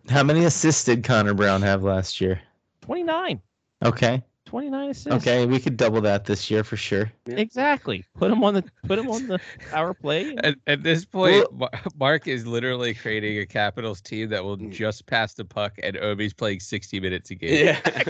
How 0.08 0.22
many 0.24 0.44
assists 0.44 0.84
did 0.84 1.04
Connor 1.04 1.34
Brown 1.34 1.62
have 1.62 1.82
last 1.84 2.20
year? 2.20 2.40
29, 2.82 3.40
Okay. 3.84 4.22
29 4.52 4.90
assists. 4.90 5.10
Okay, 5.10 5.46
we 5.46 5.58
could 5.58 5.78
double 5.78 6.02
that 6.02 6.26
this 6.26 6.50
year 6.50 6.62
for 6.62 6.76
sure. 6.76 7.10
Yeah. 7.24 7.36
exactly. 7.36 8.04
Put 8.18 8.30
him 8.30 8.44
on 8.44 8.52
the 8.52 8.64
put 8.86 8.98
him 8.98 9.08
on 9.08 9.26
the 9.26 9.40
power 9.70 9.94
play. 9.94 10.36
At, 10.44 10.56
at 10.66 10.82
this 10.82 11.06
point, 11.06 11.50
Mar- 11.54 11.70
Mark 11.98 12.28
is 12.28 12.46
literally 12.46 12.92
creating 12.92 13.38
a 13.38 13.46
Capitals 13.46 14.02
team 14.02 14.28
that 14.28 14.44
will 14.44 14.58
mm. 14.58 14.70
just 14.70 15.06
pass 15.06 15.32
the 15.32 15.46
puck, 15.46 15.78
and 15.82 15.96
Ovi's 15.96 16.34
playing 16.34 16.60
60 16.60 17.00
minutes 17.00 17.30
a 17.30 17.34
game. 17.34 17.64
Yeah. 17.64 18.02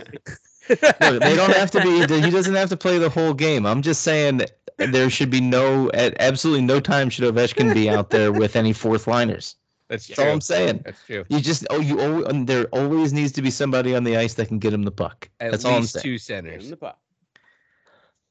Look, 0.69 1.23
they 1.23 1.36
don't 1.36 1.55
have 1.55 1.70
to 1.70 1.81
be. 1.81 1.93
He 2.23 2.31
doesn't 2.31 2.56
have 2.56 2.70
to 2.70 2.77
play 2.77 2.98
the 2.98 3.09
whole 3.09 3.35
game. 3.35 3.64
I'm 3.64 3.81
just 3.81 4.02
saying 4.02 4.43
there 4.78 5.10
should 5.10 5.31
be 5.31 5.40
no, 5.40 5.93
at 5.93 6.16
absolutely 6.19 6.62
no 6.62 6.81
time 6.81 7.09
should 7.09 7.32
Ovechkin 7.32 7.73
be 7.73 7.89
out 7.89 8.10
there 8.10 8.32
with 8.32 8.56
any 8.56 8.73
fourth 8.73 9.06
liners. 9.06 9.55
That's 9.93 10.06
That's 10.06 10.16
true. 10.16 10.24
all 10.27 10.32
I'm 10.32 10.40
saying. 10.40 10.81
That's 10.86 11.05
true. 11.05 11.24
You 11.28 11.39
just 11.40 11.66
oh 11.69 11.78
you 11.81 12.01
always, 12.01 12.24
and 12.28 12.47
there 12.47 12.64
always 12.73 13.12
needs 13.12 13.31
to 13.32 13.43
be 13.43 13.51
somebody 13.51 13.94
on 13.94 14.05
the 14.05 14.16
ice 14.16 14.32
that 14.35 14.48
can 14.48 14.59
get 14.59 14.73
him 14.73 14.85
the 14.85 14.90
puck. 14.90 15.28
At 15.39 15.51
That's 15.51 15.66
all 15.66 15.74
I'm 15.74 15.81
least 15.82 15.93
saying. 15.93 16.02
two 16.02 16.09
Give 16.12 16.14
him 16.14 16.51
centers. 16.51 16.70
the 16.70 16.77
puck. 16.78 16.98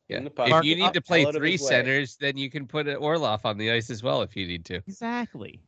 Yeah. 0.09 0.17
him 0.17 0.23
the 0.23 0.29
puck. 0.31 0.49
If 0.49 0.65
you 0.65 0.75
need 0.75 0.93
to 0.95 1.01
play 1.01 1.19
Hell 1.19 1.29
out 1.29 1.35
of 1.35 1.39
three 1.41 1.51
his 1.51 1.61
way. 1.61 1.67
centers, 1.67 2.15
then 2.17 2.35
you 2.35 2.49
can 2.49 2.65
put 2.65 2.87
Orlov 2.87 3.45
on 3.45 3.59
the 3.59 3.69
ice 3.71 3.91
as 3.91 4.01
well 4.01 4.23
if 4.23 4.35
you 4.35 4.47
need 4.47 4.65
to. 4.65 4.77
Exactly. 4.87 5.61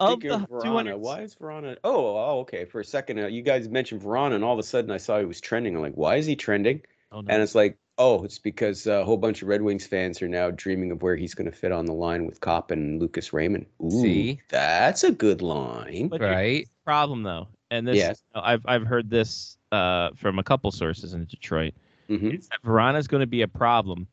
Of 0.00 0.20
the 0.20 0.28
Vrana, 0.28 0.62
200 0.62 0.96
why 0.96 1.20
is 1.20 1.36
Vrana? 1.36 1.76
Oh, 1.84 2.16
oh, 2.16 2.40
okay. 2.40 2.64
For 2.64 2.80
a 2.80 2.84
second, 2.84 3.20
uh, 3.20 3.26
you 3.28 3.42
guys 3.42 3.68
mentioned 3.68 4.02
Vrana, 4.02 4.34
and 4.34 4.42
all 4.44 4.52
of 4.52 4.58
a 4.58 4.62
sudden, 4.62 4.90
I 4.90 4.96
saw 4.98 5.20
he 5.20 5.24
was 5.24 5.40
trending. 5.40 5.76
I'm 5.76 5.82
like, 5.82 5.94
why 5.94 6.16
is 6.16 6.26
he 6.26 6.34
trending? 6.36 6.82
Oh, 7.12 7.20
no. 7.20 7.32
And 7.32 7.42
it's 7.42 7.54
like, 7.54 7.78
oh, 8.00 8.24
it's 8.24 8.38
because 8.38 8.86
uh, 8.86 9.02
a 9.02 9.04
whole 9.04 9.18
bunch 9.18 9.42
of 9.42 9.48
Red 9.48 9.60
Wings 9.60 9.86
fans 9.86 10.22
are 10.22 10.28
now 10.28 10.50
dreaming 10.50 10.90
of 10.90 11.02
where 11.02 11.14
he's 11.16 11.34
going 11.34 11.48
to 11.50 11.56
fit 11.56 11.70
on 11.70 11.84
the 11.84 11.92
line 11.92 12.26
with 12.26 12.40
Copp 12.40 12.70
and 12.70 12.98
Lucas 12.98 13.32
Raymond. 13.34 13.66
Ooh, 13.84 13.90
See? 13.90 14.40
that's 14.48 15.04
a 15.04 15.12
good 15.12 15.42
line. 15.42 16.08
But 16.08 16.22
Right? 16.22 16.66
problem 16.84 17.22
though, 17.22 17.46
and 17.70 17.86
this 17.86 17.98
Yes. 17.98 18.22
I've 18.34 18.62
I've 18.66 18.86
heard 18.86 19.10
this 19.10 19.58
uh, 19.70 20.10
from 20.16 20.38
a 20.38 20.42
couple 20.42 20.72
sources 20.72 21.12
in 21.14 21.26
Detroit. 21.26 21.74
Mhm. 22.08 22.38
Is 22.38 22.48
that 22.48 22.60
Vrana's 22.64 23.06
going 23.06 23.20
to 23.20 23.26
be 23.26 23.42
a 23.42 23.48
problem 23.48 24.08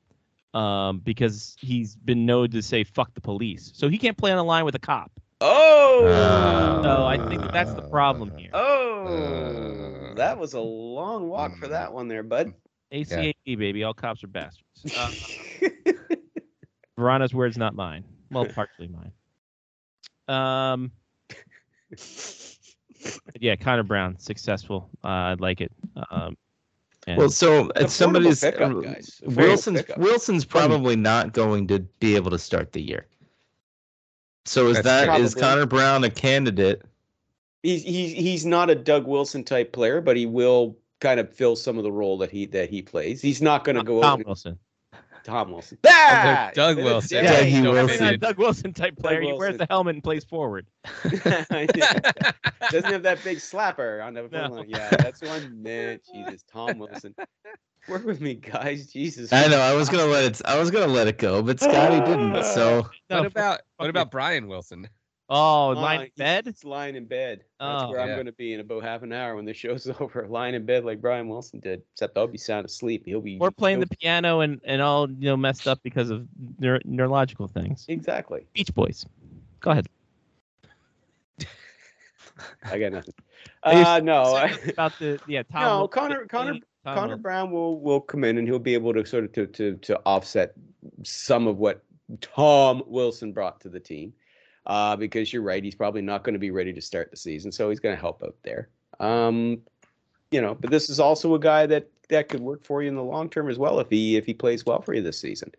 um, 0.54 1.00
because 1.00 1.56
he's 1.60 1.96
been 1.96 2.26
known 2.26 2.52
to 2.52 2.62
say 2.62 2.84
"fuck 2.84 3.14
the 3.14 3.22
police," 3.22 3.72
so 3.74 3.90
he 3.90 3.98
can't 3.98 4.18
play 4.18 4.32
on 4.32 4.38
a 4.38 4.44
line 4.44 4.66
with 4.66 4.76
a 4.76 4.80
cop. 4.80 5.12
Oh, 5.42 6.06
Uh, 6.06 6.84
So 6.84 7.06
I 7.06 7.18
think 7.30 7.42
that 7.42 7.54
that's 7.54 7.74
the 7.74 7.82
problem 7.84 8.32
here. 8.38 8.50
oh, 8.54 10.12
Uh, 10.12 10.14
that 10.16 10.38
was 10.38 10.54
a 10.54 10.60
long 10.60 11.30
walk 11.30 11.56
for 11.58 11.70
that 11.70 11.94
one 11.94 12.08
there, 12.08 12.24
bud. 12.24 12.54
ACAB 12.92 13.58
baby, 13.58 13.84
all 13.84 13.94
cops 13.94 14.24
are 14.24 14.28
bastards. 14.28 14.64
Uh, 14.98 15.12
Vrana's 17.00 17.34
words, 17.34 17.58
not 17.58 17.76
mine. 17.76 18.04
Well, 18.32 18.46
partially 18.56 18.88
mine. 18.88 19.12
Um, 20.28 20.92
yeah, 23.40 23.56
Connor 23.56 23.84
Brown, 23.84 24.18
successful. 24.20 24.90
Uh, 25.04 25.08
I 25.08 25.34
like 25.36 25.62
it. 25.62 25.72
Um, 26.10 26.36
and 27.06 27.18
Well, 27.18 27.30
so 27.30 27.72
it's 27.76 27.94
somebody's 27.94 28.42
pickup, 28.42 28.84
guys. 28.84 29.22
Wilson's 29.24 29.82
pickup. 29.82 30.00
Wilson's 30.00 30.46
probably 30.46 30.96
not 30.96 31.34
going 31.34 31.68
to 31.68 31.80
be 32.00 32.16
able 32.16 32.32
to 32.32 32.40
start 32.40 32.72
the 32.72 32.82
year. 32.82 33.06
So 34.46 34.68
is 34.68 34.82
That's 34.82 35.08
that 35.08 35.22
is 35.22 35.34
Probably. 35.34 35.50
Connor 35.50 35.66
Brown 35.66 36.04
a 36.04 36.10
candidate? 36.10 36.84
he's 37.64 37.84
he's 37.84 38.14
he's 38.14 38.46
not 38.46 38.70
a 38.70 38.76
Doug 38.76 39.08
Wilson 39.08 39.44
type 39.44 39.74
player, 39.74 40.02
but 40.02 40.18
he 40.18 40.26
will 40.26 40.78
kind 41.00 41.20
of 41.20 41.32
fill 41.34 41.56
some 41.56 41.78
of 41.78 41.84
the 41.84 41.92
role 41.92 42.18
that 42.20 42.32
he 42.32 42.46
that 42.48 42.70
he 42.70 42.82
plays. 42.82 43.22
He's 43.22 43.42
not 43.42 43.64
going 43.64 43.76
to 43.76 43.84
go 43.84 44.02
Tom 44.02 44.14
over 44.20 44.24
Wilson. 44.26 44.60
Tom 45.24 45.52
Wilson. 45.52 45.78
Doug- 45.84 45.92
Ah! 45.94 46.52
Doug 46.54 46.78
Wilson. 46.84 47.24
Yeah, 47.24 47.32
Dang. 47.42 47.52
he 47.52 47.62
Don't 47.62 47.74
will 47.74 47.88
fit 47.90 48.00
see. 48.00 48.14
in. 48.14 48.20
Doug 48.20 48.38
Wilson 48.38 48.74
type 48.74 48.96
player. 48.98 49.20
He 49.22 49.28
wears 49.28 49.40
Wilson. 49.40 49.58
the 49.58 49.68
helmet 49.70 49.96
and 49.96 50.04
plays 50.04 50.24
forward. 50.24 50.68
Doesn't 51.04 52.92
have 52.92 53.04
that 53.04 53.20
big 53.24 53.38
slapper 53.38 54.06
on 54.06 54.14
the 54.14 54.22
No. 54.32 54.48
phone 54.48 54.52
line. 54.58 54.70
Yeah, 54.70 54.90
that's 54.92 55.20
the 55.20 55.28
one. 55.28 55.62
Man, 55.62 56.00
Jesus, 56.14 56.44
Tom 56.52 56.78
Wilson. 56.80 57.14
Work 57.88 58.06
with 58.06 58.20
me, 58.22 58.36
guys. 58.36 58.88
Jesus. 58.92 59.32
I 59.32 59.48
know 59.48 59.60
I 59.60 59.74
was 59.74 59.90
gonna 59.90 60.06
let 60.06 60.26
it 60.26 60.42
I 60.46 60.58
was 60.60 60.72
gonna 60.72 60.92
let 60.92 61.08
it 61.08 61.18
go, 61.18 61.42
but 61.42 61.60
Scotty 61.60 62.00
didn't. 62.02 62.44
So 62.44 62.88
what 63.08 63.26
about 63.26 63.62
what 63.78 63.90
about 63.90 64.12
Brian 64.12 64.48
Wilson? 64.48 64.88
Oh, 65.30 65.72
Uh, 65.72 65.76
lying 65.76 66.02
in 66.04 66.12
bed. 66.18 66.46
He's 66.46 66.64
lying 66.64 66.96
in 66.96 67.06
bed. 67.06 67.44
That's 67.60 67.84
Oh. 67.84 67.90
where 67.92 68.00
I'm 68.00 68.10
going 68.10 68.28
to 68.28 68.32
be 68.32 68.54
in 68.54 68.62
about 68.62 68.84
half 68.84 69.04
an 69.04 69.12
hour 69.12 69.36
when 69.36 69.44
the 69.44 69.54
show's 69.54 69.86
over. 70.00 70.26
Lying 70.28 70.56
in 70.56 70.66
bed 70.66 70.86
like 70.86 71.02
Brian 71.02 71.28
Wilson 71.28 71.60
did. 71.60 71.82
Except 71.94 72.18
I'll 72.18 72.28
be 72.28 72.38
sound 72.38 72.66
asleep. 72.66 73.04
He'll 73.06 73.20
be. 73.20 73.38
Or 73.40 73.52
playing 73.52 73.82
the 73.82 73.88
piano 73.88 74.40
and, 74.40 74.62
and 74.64 74.82
all 74.82 75.10
you 75.10 75.26
know 75.30 75.36
messed 75.38 75.68
up 75.68 75.82
because 75.84 76.10
of 76.10 76.26
neuro- 76.60 76.80
neurological 76.86 77.48
things. 77.48 77.86
Exactly. 77.90 78.48
Beach 78.54 78.74
Boys. 78.74 79.06
Go 79.60 79.72
ahead. 79.72 79.88
I 82.64 82.78
got 82.78 82.92
nothing. 82.92 83.14
Uh, 83.64 84.00
no. 84.04 84.48
About 84.70 84.94
the 85.00 85.20
yeah 85.28 85.44
Tom. 85.52 85.62
No, 85.62 85.78
Wilson- 85.80 85.90
Connor- 85.92 86.26
Connor- 86.28 86.54
Tom 86.54 86.62
Connor 86.86 87.08
Wilson. 87.08 87.22
Brown 87.22 87.52
will 87.52 87.80
will 87.82 88.00
come 88.02 88.24
in 88.24 88.38
and 88.38 88.48
he'll 88.48 88.60
be 88.60 88.74
able 88.76 88.94
to 88.94 89.06
sort 89.06 89.26
of 89.26 89.32
to 89.34 89.48
to 89.48 89.76
to 89.78 90.00
offset 90.06 90.54
some 91.04 91.48
of 91.48 91.58
what 91.58 91.84
Tom 92.22 92.84
Wilson 92.88 93.34
brought 93.34 93.60
to 93.62 93.70
the 93.70 93.80
team. 93.80 94.14
Uh, 94.68 94.96
because 94.98 95.32
you're 95.32 95.42
right, 95.42 95.64
he's 95.64 95.76
probably 95.76 96.02
not 96.02 96.24
going 96.24 96.34
to 96.34 96.40
be 96.40 96.52
ready 96.52 96.74
to 96.74 96.82
start 96.82 97.10
the 97.10 97.16
season, 97.18 97.52
so 97.52 97.70
he's 97.70 97.80
going 97.80 97.96
to 97.96 98.00
help 98.02 98.22
out 98.22 98.36
there. 98.44 98.68
Um, 99.00 99.62
you 100.32 100.42
know, 100.42 100.56
but 100.56 100.70
this 100.72 100.90
is 100.90 101.00
also 101.00 101.34
a 101.36 101.40
guy 101.40 101.66
that 101.68 101.88
that 102.10 102.28
could 102.30 102.42
work 102.42 102.64
for 102.66 102.82
you 102.84 102.90
in 102.90 102.96
the 102.96 103.04
long 103.04 103.30
term 103.30 103.50
as 103.50 103.58
well 103.58 103.80
if 103.80 103.90
he 103.90 104.18
if 104.18 104.26
he 104.26 104.34
plays 104.34 104.66
well 104.66 104.82
for 104.82 104.94
you 104.94 105.02
this 105.02 105.18
season. 105.20 105.52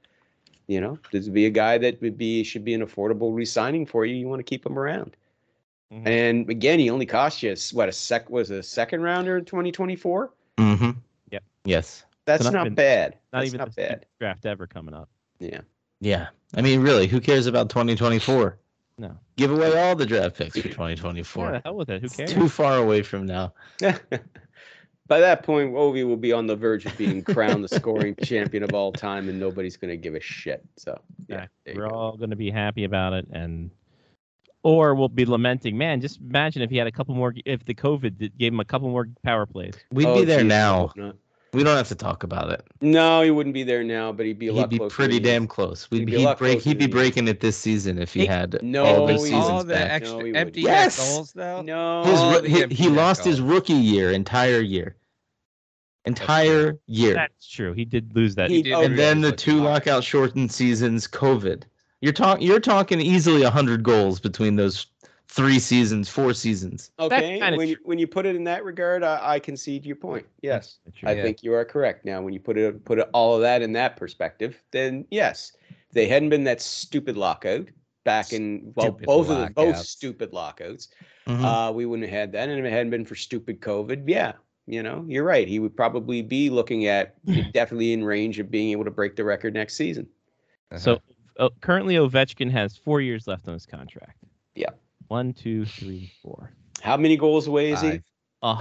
You 0.66 0.82
know, 0.82 0.98
this 1.10 1.24
would 1.24 1.32
be 1.32 1.46
a 1.46 1.50
guy 1.50 1.78
that 1.78 2.00
would 2.02 2.18
be 2.18 2.44
should 2.44 2.64
be 2.64 2.74
an 2.74 2.86
affordable 2.86 3.34
re-signing 3.34 3.86
for 3.86 4.04
you. 4.04 4.14
You 4.14 4.28
want 4.28 4.40
to 4.40 4.44
keep 4.44 4.66
him 4.66 4.78
around. 4.78 5.16
Mhm. 5.90 6.06
And 6.06 6.50
again, 6.50 6.78
he 6.78 6.90
only 6.90 7.06
cost 7.06 7.42
you 7.42 7.54
what 7.72 7.88
a 7.88 7.92
sec 7.92 8.28
was 8.28 8.50
a 8.50 8.62
second 8.62 9.00
rounder 9.00 9.38
in 9.38 9.46
2024. 9.46 10.30
Mm-hmm. 10.58 10.90
Yep. 11.30 11.42
Yes. 11.64 12.04
That's 12.26 12.44
not 12.44 12.52
not, 12.52 12.66
even- 12.66 12.74
bad. 12.74 13.16
Not 13.32 13.38
That's 13.40 13.46
even 13.46 13.58
not 13.58 13.68
the 13.74 13.82
bad. 13.82 14.06
draft 14.18 14.44
ever 14.44 14.66
coming 14.66 14.92
up. 14.94 15.08
Yeah. 15.40 15.60
Yeah. 16.00 16.26
I 16.54 16.60
mean, 16.60 16.80
really, 16.82 17.06
who 17.06 17.20
cares 17.22 17.46
about 17.46 17.70
2024? 17.70 18.58
No. 18.98 19.16
Give 19.36 19.52
away 19.52 19.78
all 19.80 19.94
the 19.94 20.04
draft 20.06 20.36
picks 20.36 20.54
for 20.58 20.66
Yeah, 20.68 20.74
2024. 20.74 21.52
the 21.52 21.60
hell 21.64 21.76
with 21.76 21.88
it. 21.88 22.00
Who 22.00 22.06
It's 22.06 22.16
cares? 22.16 22.32
too 22.32 22.48
far 22.48 22.78
away 22.78 23.02
from 23.02 23.26
now. 23.26 23.54
By 23.80 25.20
that 25.20 25.42
point, 25.42 25.72
Ovi 25.72 26.06
will 26.06 26.16
be 26.18 26.32
on 26.32 26.46
the 26.46 26.56
verge 26.56 26.84
of 26.84 26.96
being 26.98 27.22
crowned 27.22 27.64
the 27.64 27.68
scoring 27.68 28.14
champion 28.22 28.62
of 28.62 28.74
all 28.74 28.92
time, 28.92 29.28
and 29.30 29.40
nobody's 29.40 29.76
going 29.78 29.90
to 29.90 29.96
give 29.96 30.14
a 30.14 30.20
shit. 30.20 30.62
So, 30.76 31.00
yeah, 31.28 31.46
there 31.64 31.74
you 31.74 31.80
We're 31.80 31.88
go. 31.88 31.94
all 31.94 32.16
going 32.18 32.28
to 32.30 32.36
be 32.36 32.50
happy 32.50 32.84
about 32.84 33.14
it, 33.14 33.26
and 33.32 33.70
or 34.62 34.94
we'll 34.94 35.08
be 35.08 35.24
lamenting. 35.24 35.78
Man, 35.78 36.02
just 36.02 36.20
imagine 36.20 36.60
if 36.60 36.68
he 36.68 36.76
had 36.76 36.86
a 36.88 36.92
couple 36.92 37.14
more. 37.14 37.32
If 37.46 37.64
the 37.64 37.74
COVID 37.74 38.36
gave 38.36 38.52
him 38.52 38.60
a 38.60 38.66
couple 38.66 38.90
more 38.90 39.08
power 39.22 39.46
plays. 39.46 39.74
We'd 39.92 40.06
Oh, 40.06 40.16
be 40.18 40.24
there 40.26 40.42
geez, 40.42 40.52
I 40.52 40.56
now. 40.56 40.92
Hope 41.50 41.54
not. 41.54 41.58
We 41.58 41.64
don't 41.64 41.76
have 41.76 41.88
to 41.88 41.94
talk 41.94 42.22
about 42.22 42.50
it. 42.50 42.62
No, 42.80 43.22
he 43.22 43.30
wouldn't 43.30 43.54
be 43.54 43.62
there 43.62 43.82
now, 43.84 44.12
but 44.12 44.26
he'd 44.26 44.38
be 44.38 44.48
a 44.48 44.52
He'd 44.52 44.58
lot 44.60 44.70
be 44.70 44.78
pretty 44.78 45.14
than 45.18 45.22
damn 45.22 45.46
close. 45.46 45.90
We'd 45.90 46.00
He'd 46.00 46.04
be, 46.06 46.12
be 46.12 46.18
he'd 46.26 46.36
break. 46.38 46.60
He'd 46.62 46.78
be 46.78 46.78
than 46.78 46.80
he 46.80 46.84
is. 46.86 46.90
breaking 46.94 47.28
it 47.28 47.40
this 47.40 47.56
season 47.56 47.98
if 47.98 48.12
he 48.14 48.20
Hey, 48.20 48.26
had 48.26 48.62
no, 48.62 48.84
all 48.84 49.06
he 49.08 49.18
seasons 49.18 49.44
all 49.44 49.64
the 49.64 49.74
back. 49.74 49.90
extra 50.02 50.18
No, 50.18 50.24
he 50.24 50.34
empty 50.34 50.60
Yes! 50.62 50.98
goals 51.14 51.32
though. 51.32 51.62
No, 51.62 52.04
His 52.04 52.18
all 52.18 52.32
roo- 52.34 52.40
the 52.42 52.48
he, 52.48 52.74
he 52.74 52.86
net 52.88 52.96
lost 52.96 53.24
his 53.24 53.40
rookie 53.40 53.72
year, 53.74 54.10
entire 54.12 54.60
year, 54.60 54.96
entire 56.04 56.78
year, 56.86 57.14
That's 57.14 57.48
true. 57.48 57.72
He 57.72 57.84
did 57.84 58.14
lose 58.14 58.34
that. 58.36 58.50
He 58.50 58.62
did 58.62 58.72
oh, 58.72 58.82
and 58.82 58.98
then 58.98 59.20
the 59.20 59.32
two 59.32 59.56
like- 59.60 59.86
lockout 59.86 60.04
shortened 60.04 60.52
seasons, 60.52 61.06
COVID. 61.08 61.64
You're 62.00 62.12
talking. 62.12 62.46
You're 62.46 62.60
talking 62.60 63.00
easily 63.00 63.42
hundred 63.42 63.82
goals 63.82 64.20
between 64.20 64.54
those 64.56 64.86
three 65.28 65.58
seasons, 65.58 66.08
four 66.08 66.32
seasons. 66.34 66.90
okay. 66.98 67.38
kinda 67.38 67.56
When 67.56 67.68
you, 67.68 67.76
when 67.84 67.98
you 67.98 68.06
put 68.06 68.26
it 68.26 68.34
in 68.34 68.44
that 68.44 68.64
regard, 68.64 69.02
I, 69.02 69.34
I 69.34 69.38
concede 69.38 69.84
your 69.84 69.96
point. 69.96 70.26
Yes. 70.42 70.78
That's 70.84 70.96
true. 70.98 71.08
I 71.08 71.12
Yeah. 71.14 71.22
think 71.22 71.42
you 71.42 71.54
are 71.54 71.64
correct. 71.64 72.04
Now, 72.04 72.22
when 72.22 72.32
you 72.32 72.40
put 72.40 72.56
it 72.58 72.84
put 72.84 72.98
it, 72.98 73.08
all 73.12 73.34
of 73.36 73.42
that 73.42 73.62
in 73.62 73.72
that 73.74 73.96
perspective, 73.96 74.60
then 74.70 75.04
yes, 75.10 75.52
if 75.68 75.92
they 75.94 76.08
hadn't 76.08 76.30
been 76.30 76.44
that 76.44 76.60
stupid 76.60 77.16
lockout 77.16 77.68
back 78.04 78.32
in 78.32 78.72
well, 78.74 78.86
Stupid 78.86 79.06
both 79.06 79.28
of 79.30 79.38
the 79.38 79.52
both 79.54 79.76
stupid 79.76 80.32
lockouts, 80.32 80.88
Mhm. 81.26 81.44
uh, 81.44 81.72
we 81.72 81.84
wouldn't 81.84 82.08
have 82.08 82.18
had 82.18 82.32
that. 82.32 82.48
And 82.48 82.58
if 82.58 82.64
it 82.64 82.72
hadn't 82.72 82.90
been 82.90 83.04
for 83.04 83.14
stupid 83.14 83.60
COVID, 83.60 84.04
yeah, 84.06 84.32
you 84.66 84.82
know, 84.82 85.04
you're 85.06 85.24
right. 85.24 85.46
He 85.46 85.58
would 85.58 85.76
probably 85.76 86.22
be 86.22 86.48
looking 86.48 86.86
at 86.86 87.16
definitely 87.52 87.92
in 87.92 88.02
range 88.02 88.38
of 88.38 88.50
being 88.50 88.70
able 88.70 88.84
to 88.84 88.90
break 88.90 89.14
the 89.14 89.24
record 89.24 89.52
next 89.52 89.74
season. 89.74 90.06
Uh-huh. 90.70 90.78
So 90.78 91.02
uh, 91.38 91.50
currently, 91.60 91.96
Ovechkin 91.96 92.50
has 92.50 92.76
four 92.78 93.02
years 93.02 93.26
left 93.26 93.46
on 93.46 93.52
his 93.54 93.66
contract. 93.66 94.24
Yeah. 94.54 94.70
One, 95.08 95.32
two, 95.32 95.64
three, 95.64 96.12
four. 96.22 96.52
How 96.82 96.96
many 96.96 97.16
goals 97.16 97.46
away 97.46 97.72
is 97.72 97.80
he? 97.80 97.90
Five. 97.90 98.02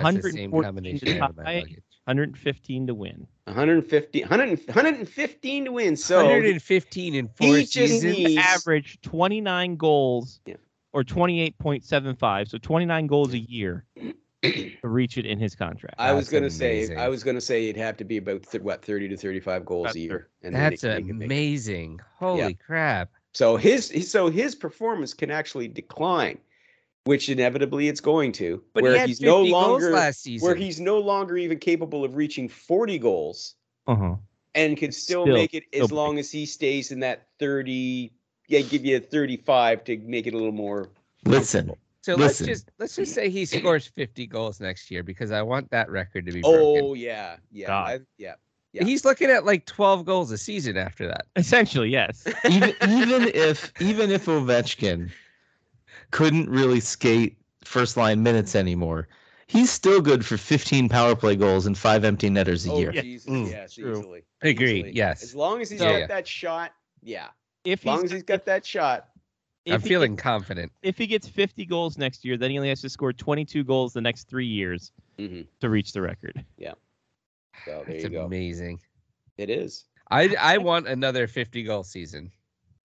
That's 0.02 0.16
the 0.24 0.32
same 0.32 0.52
114 0.52 0.64
combination 0.64 1.08
to 1.08 1.20
out 1.20 1.30
of 1.32 1.38
my 1.38 1.44
tie, 1.44 1.60
luggage. 1.60 1.84
115 2.06 2.88
to 2.88 2.96
win. 2.96 3.28
150, 3.46 4.22
100, 4.22 4.60
115 4.68 5.66
to 5.66 5.72
win. 5.72 5.96
So 5.96 6.18
115 6.24 7.16
in 7.16 7.28
four 7.28 7.58
he 7.58 7.62
just 7.64 7.74
seasons. 7.74 8.04
needs- 8.18 8.38
Average 8.44 9.00
29 9.02 9.76
goals 9.76 10.40
Yeah. 10.46 10.56
or 10.94 11.04
28.75. 11.04 12.48
So 12.50 12.58
29 12.58 13.08
goals 13.08 13.34
a 13.34 13.40
year 13.40 13.86
to 14.42 14.72
reach 14.84 15.18
it 15.18 15.26
in 15.26 15.38
his 15.38 15.54
contract. 15.56 15.96
I 16.00 16.14
was 16.14 16.26
That's 16.30 16.34
gonna 16.40 16.50
say, 16.50 16.78
amazing. 16.80 16.98
I 17.00 17.10
was 17.10 17.24
gonna 17.24 17.42
say 17.42 17.66
it'd 17.70 17.80
have 17.82 17.98
to 17.98 18.04
be 18.06 18.18
about 18.18 18.44
th- 18.50 18.64
what 18.64 18.84
30 18.84 19.10
to 19.10 19.18
35 19.18 19.66
goals 19.66 19.86
About 19.88 19.96
a 19.96 20.00
year. 20.00 20.30
And 20.42 20.56
then 20.56 20.62
That's 20.72 20.82
he- 20.82 20.88
he 20.90 20.96
could 21.04 21.16
make 21.18 21.26
amazing. 21.28 22.00
Holy 22.18 22.54
crap. 22.56 23.10
So 23.38 23.56
his 23.56 23.92
his- 23.92 24.10
so 24.10 24.30
his 24.32 24.56
performance 24.56 25.14
can 25.14 25.30
actually 25.30 25.68
decline, 25.68 26.40
which 27.04 27.30
inevitably 27.30 27.88
it's 27.88 28.00
going 28.02 28.32
to. 28.32 28.64
But 28.74 28.82
where 28.82 28.94
he 28.94 28.98
had 28.98 29.10
he's 29.10 29.20
50 29.20 29.26
no 29.28 29.38
goals 29.44 29.52
longer 29.52 29.92
last 29.92 30.24
season. 30.24 30.44
where 30.44 30.56
he's 30.56 30.80
no 30.80 30.98
longer 30.98 31.38
even 31.38 31.60
capable 31.60 32.04
of 32.04 32.16
reaching 32.16 32.50
40 32.50 32.98
goals 32.98 33.54
Uh-huh. 33.86 34.16
and 34.56 34.76
can 34.76 34.92
still, 34.92 35.26
Still- 35.26 35.36
make 35.36 35.54
it 35.54 35.66
as 35.72 35.86
still 35.86 35.98
long 35.98 36.18
as 36.18 36.32
he 36.32 36.48
stays 36.48 36.92
in 36.92 37.00
that 37.02 37.28
30 37.38 38.12
yeah 38.48 38.62
give 38.62 38.84
you 38.84 38.98
a 38.98 39.00
35 39.00 39.84
to 39.84 39.98
make 40.00 40.26
it 40.26 40.34
a 40.34 40.38
little 40.38 40.52
more 40.52 40.90
Listen, 41.26 41.74
So 42.02 42.16
let's 42.16 42.40
just 42.40 42.72
let's 42.80 42.96
just 42.96 43.14
say 43.14 43.30
he 43.30 43.46
scores 43.46 43.86
50 43.86 44.26
goals 44.26 44.60
next 44.60 44.90
year 44.90 45.04
because 45.04 45.30
I 45.32 45.44
want 45.44 45.70
that 45.70 45.92
record 45.92 46.26
to 46.26 46.32
be 46.32 46.42
broken. 46.42 46.60
oh 46.86 46.94
yeah 46.96 47.38
yeah 47.52 47.72
I- 47.78 48.00
yeah 48.18 48.34
yeah. 48.78 48.84
He's 48.86 49.06
looking 49.06 49.30
at 49.30 49.46
like 49.46 49.66
12 49.66 50.06
goals 50.06 50.32
a 50.32 50.38
season 50.38 50.78
after 50.78 51.08
that. 51.08 51.26
Essentially, 51.36 51.90
yes. 51.90 52.26
even 52.50 52.74
even 52.88 53.24
if 53.34 53.72
even 53.82 54.12
if 54.12 54.26
Ovechkin 54.26 55.10
couldn't 56.12 56.50
really 56.50 56.80
skate 56.80 57.38
first 57.64 57.98
line 57.98 58.24
minutes 58.24 58.56
anymore, 58.56 59.08
he's 59.48 59.70
still 59.70 60.02
good 60.02 60.26
for 60.26 60.38
15 60.38 60.90
power 60.90 61.16
play 61.16 61.36
goals 61.36 61.66
and 61.66 61.78
five 61.78 62.04
empty 62.06 62.30
netters 62.30 62.66
a 62.66 62.72
oh 62.72 62.80
year. 62.80 62.92
Yeah. 62.94 63.02
Jesus 63.02 63.30
Mm, 63.30 63.52
yes 63.52 63.74
true. 63.74 63.92
easily 64.00 64.24
Agreed. 64.42 64.78
easily. 64.86 64.96
Yes. 64.96 65.24
as 65.24 65.36
long 65.36 65.62
as 65.62 65.70
he's 65.70 65.80
So- 65.80 65.86
got 65.86 66.00
Yeah. 66.00 66.08
that 66.08 66.28
shot 66.28 66.72
yeah 67.04 67.28
If 67.66 67.82
as 67.82 67.86
long 67.86 68.02
he's, 68.02 68.06
as 68.06 68.12
he's 68.12 68.24
got 68.24 68.46
that 68.46 68.66
shot 68.66 69.10
I'm 69.70 69.82
feeling 69.82 70.16
gets- 70.16 70.24
confident. 70.24 70.72
if 70.82 70.98
he 70.98 71.08
gets 71.08 71.28
50 71.28 71.66
goals 71.66 71.98
next 71.98 72.24
year, 72.24 72.38
then 72.38 72.52
he 72.52 72.58
only 72.58 72.70
has 72.70 72.80
to 72.82 72.90
score 72.90 73.12
22 73.12 73.66
goals 73.66 73.92
the 73.92 74.00
next 74.00 74.30
three 74.30 74.46
years 74.48 74.94
Mhm. 75.20 75.46
to 75.60 75.70
reach 75.70 75.92
the 75.92 76.02
record. 76.02 76.46
So 77.66 77.84
there 77.86 77.94
That's 77.94 78.04
you 78.04 78.10
go 78.10 78.26
amazing. 78.26 78.80
it 79.38 79.50
is 79.50 79.86
I 80.10 80.36
I 80.40 80.58
want 80.58 80.88
another 80.88 81.28
50 81.28 81.64
goal 81.64 81.84
season. 81.84 82.32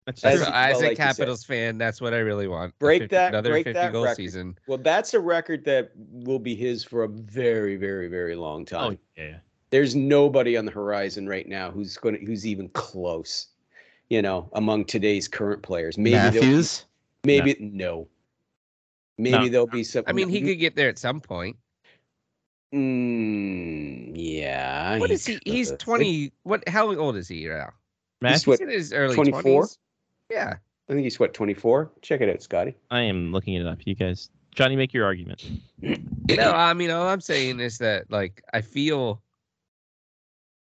As 0.07 0.22
As, 0.23 0.41
as 0.41 0.48
well, 0.49 0.80
a 0.84 0.88
like. 0.90 0.98
Capitals 0.98 1.45
fan, 1.45 1.77
that's 1.77 2.02
what 2.02 2.14
I 2.14 2.18
really 2.18 2.48
want. 2.49 2.77
Break 2.80 3.03
50 3.03 3.15
that- 3.15 3.30
another 3.30 3.52
break 3.52 3.65
50 3.65 3.73
that 3.80 3.94
goal 3.94 4.03
record. 4.03 4.15
season. 4.15 4.57
well 4.68 4.77
that's 4.80 5.14
a 5.14 5.19
record 5.19 5.64
that 5.65 5.91
will 5.95 6.40
be 6.40 6.56
his 6.56 6.84
for 6.84 7.03
a 7.03 7.07
very 7.07 7.76
very 7.77 8.07
very 8.07 8.35
long 8.35 8.61
oh, 8.64 8.65
time 8.65 8.99
Oh, 9.18 9.22
yeah. 9.22 9.38
there's 9.69 9.95
nobody 9.95 10.57
on 10.57 10.65
the 10.65 10.72
horizon 10.72 11.27
right 11.27 11.48
now 11.48 11.72
who's 11.72 11.95
going 11.98 12.15
to 12.19 12.26
who's 12.26 12.45
even 12.45 12.68
close 12.69 13.48
you 14.10 14.22
know 14.22 14.49
among 14.53 14.85
today's 14.85 15.27
current 15.30 15.61
players 15.64 15.98
maybe 15.98 16.15
there'll- 16.15 16.34
Matthews, 16.34 16.85
maybe 17.23 17.56
no 17.60 18.07
maybe 19.18 19.38
No. 19.38 19.48
there'll 19.49 19.68
be 19.68 19.84
some 19.85 20.03
I 20.07 20.11
mean, 20.11 20.27
he 20.27 20.41
could 20.41 20.60
get 20.60 20.76
there 20.76 20.90
at 20.90 20.98
some 20.99 21.22
point. 21.22 21.56
Mm, 22.73 24.11
yeah 24.15 24.97
What 24.97 25.11
is 25.11 25.25
he? 25.25 25.39
He's 25.45 25.71
could. 25.71 25.79
20. 25.79 26.31
What? 26.43 26.67
How 26.67 26.93
old 26.95 27.15
is 27.15 27.27
he 27.27 27.45
now? 27.47 27.69
Matthews, 28.21 28.47
what, 28.47 28.59
He's 28.59 28.67
in 28.67 28.69
his 28.69 28.93
early 28.93 29.15
24? 29.15 29.63
20s. 29.63 29.77
Yeah. 30.29 30.53
i 30.89 30.93
think 30.93 31.03
he's 31.03 31.19
what 31.19 31.33
24 31.33 31.91
check 32.01 32.21
it 32.21 32.29
out 32.29 32.41
scotty 32.41 32.75
I 32.89 33.01
am 33.01 33.31
looking 33.31 33.55
it 33.55 33.67
up. 33.67 33.79
You 33.85 33.95
guys, 33.95 34.29
Johnny, 34.55 34.75
make 34.75 34.93
your 34.93 35.05
argument. 35.05 35.43
No, 36.29 36.51
I 36.53 36.73
mean, 36.73 36.89
all 36.89 37.05
I'm 37.09 37.19
saying 37.19 37.59
is 37.59 37.77
that, 37.79 38.09
like, 38.09 38.41
I 38.53 38.61
feel 38.61 39.21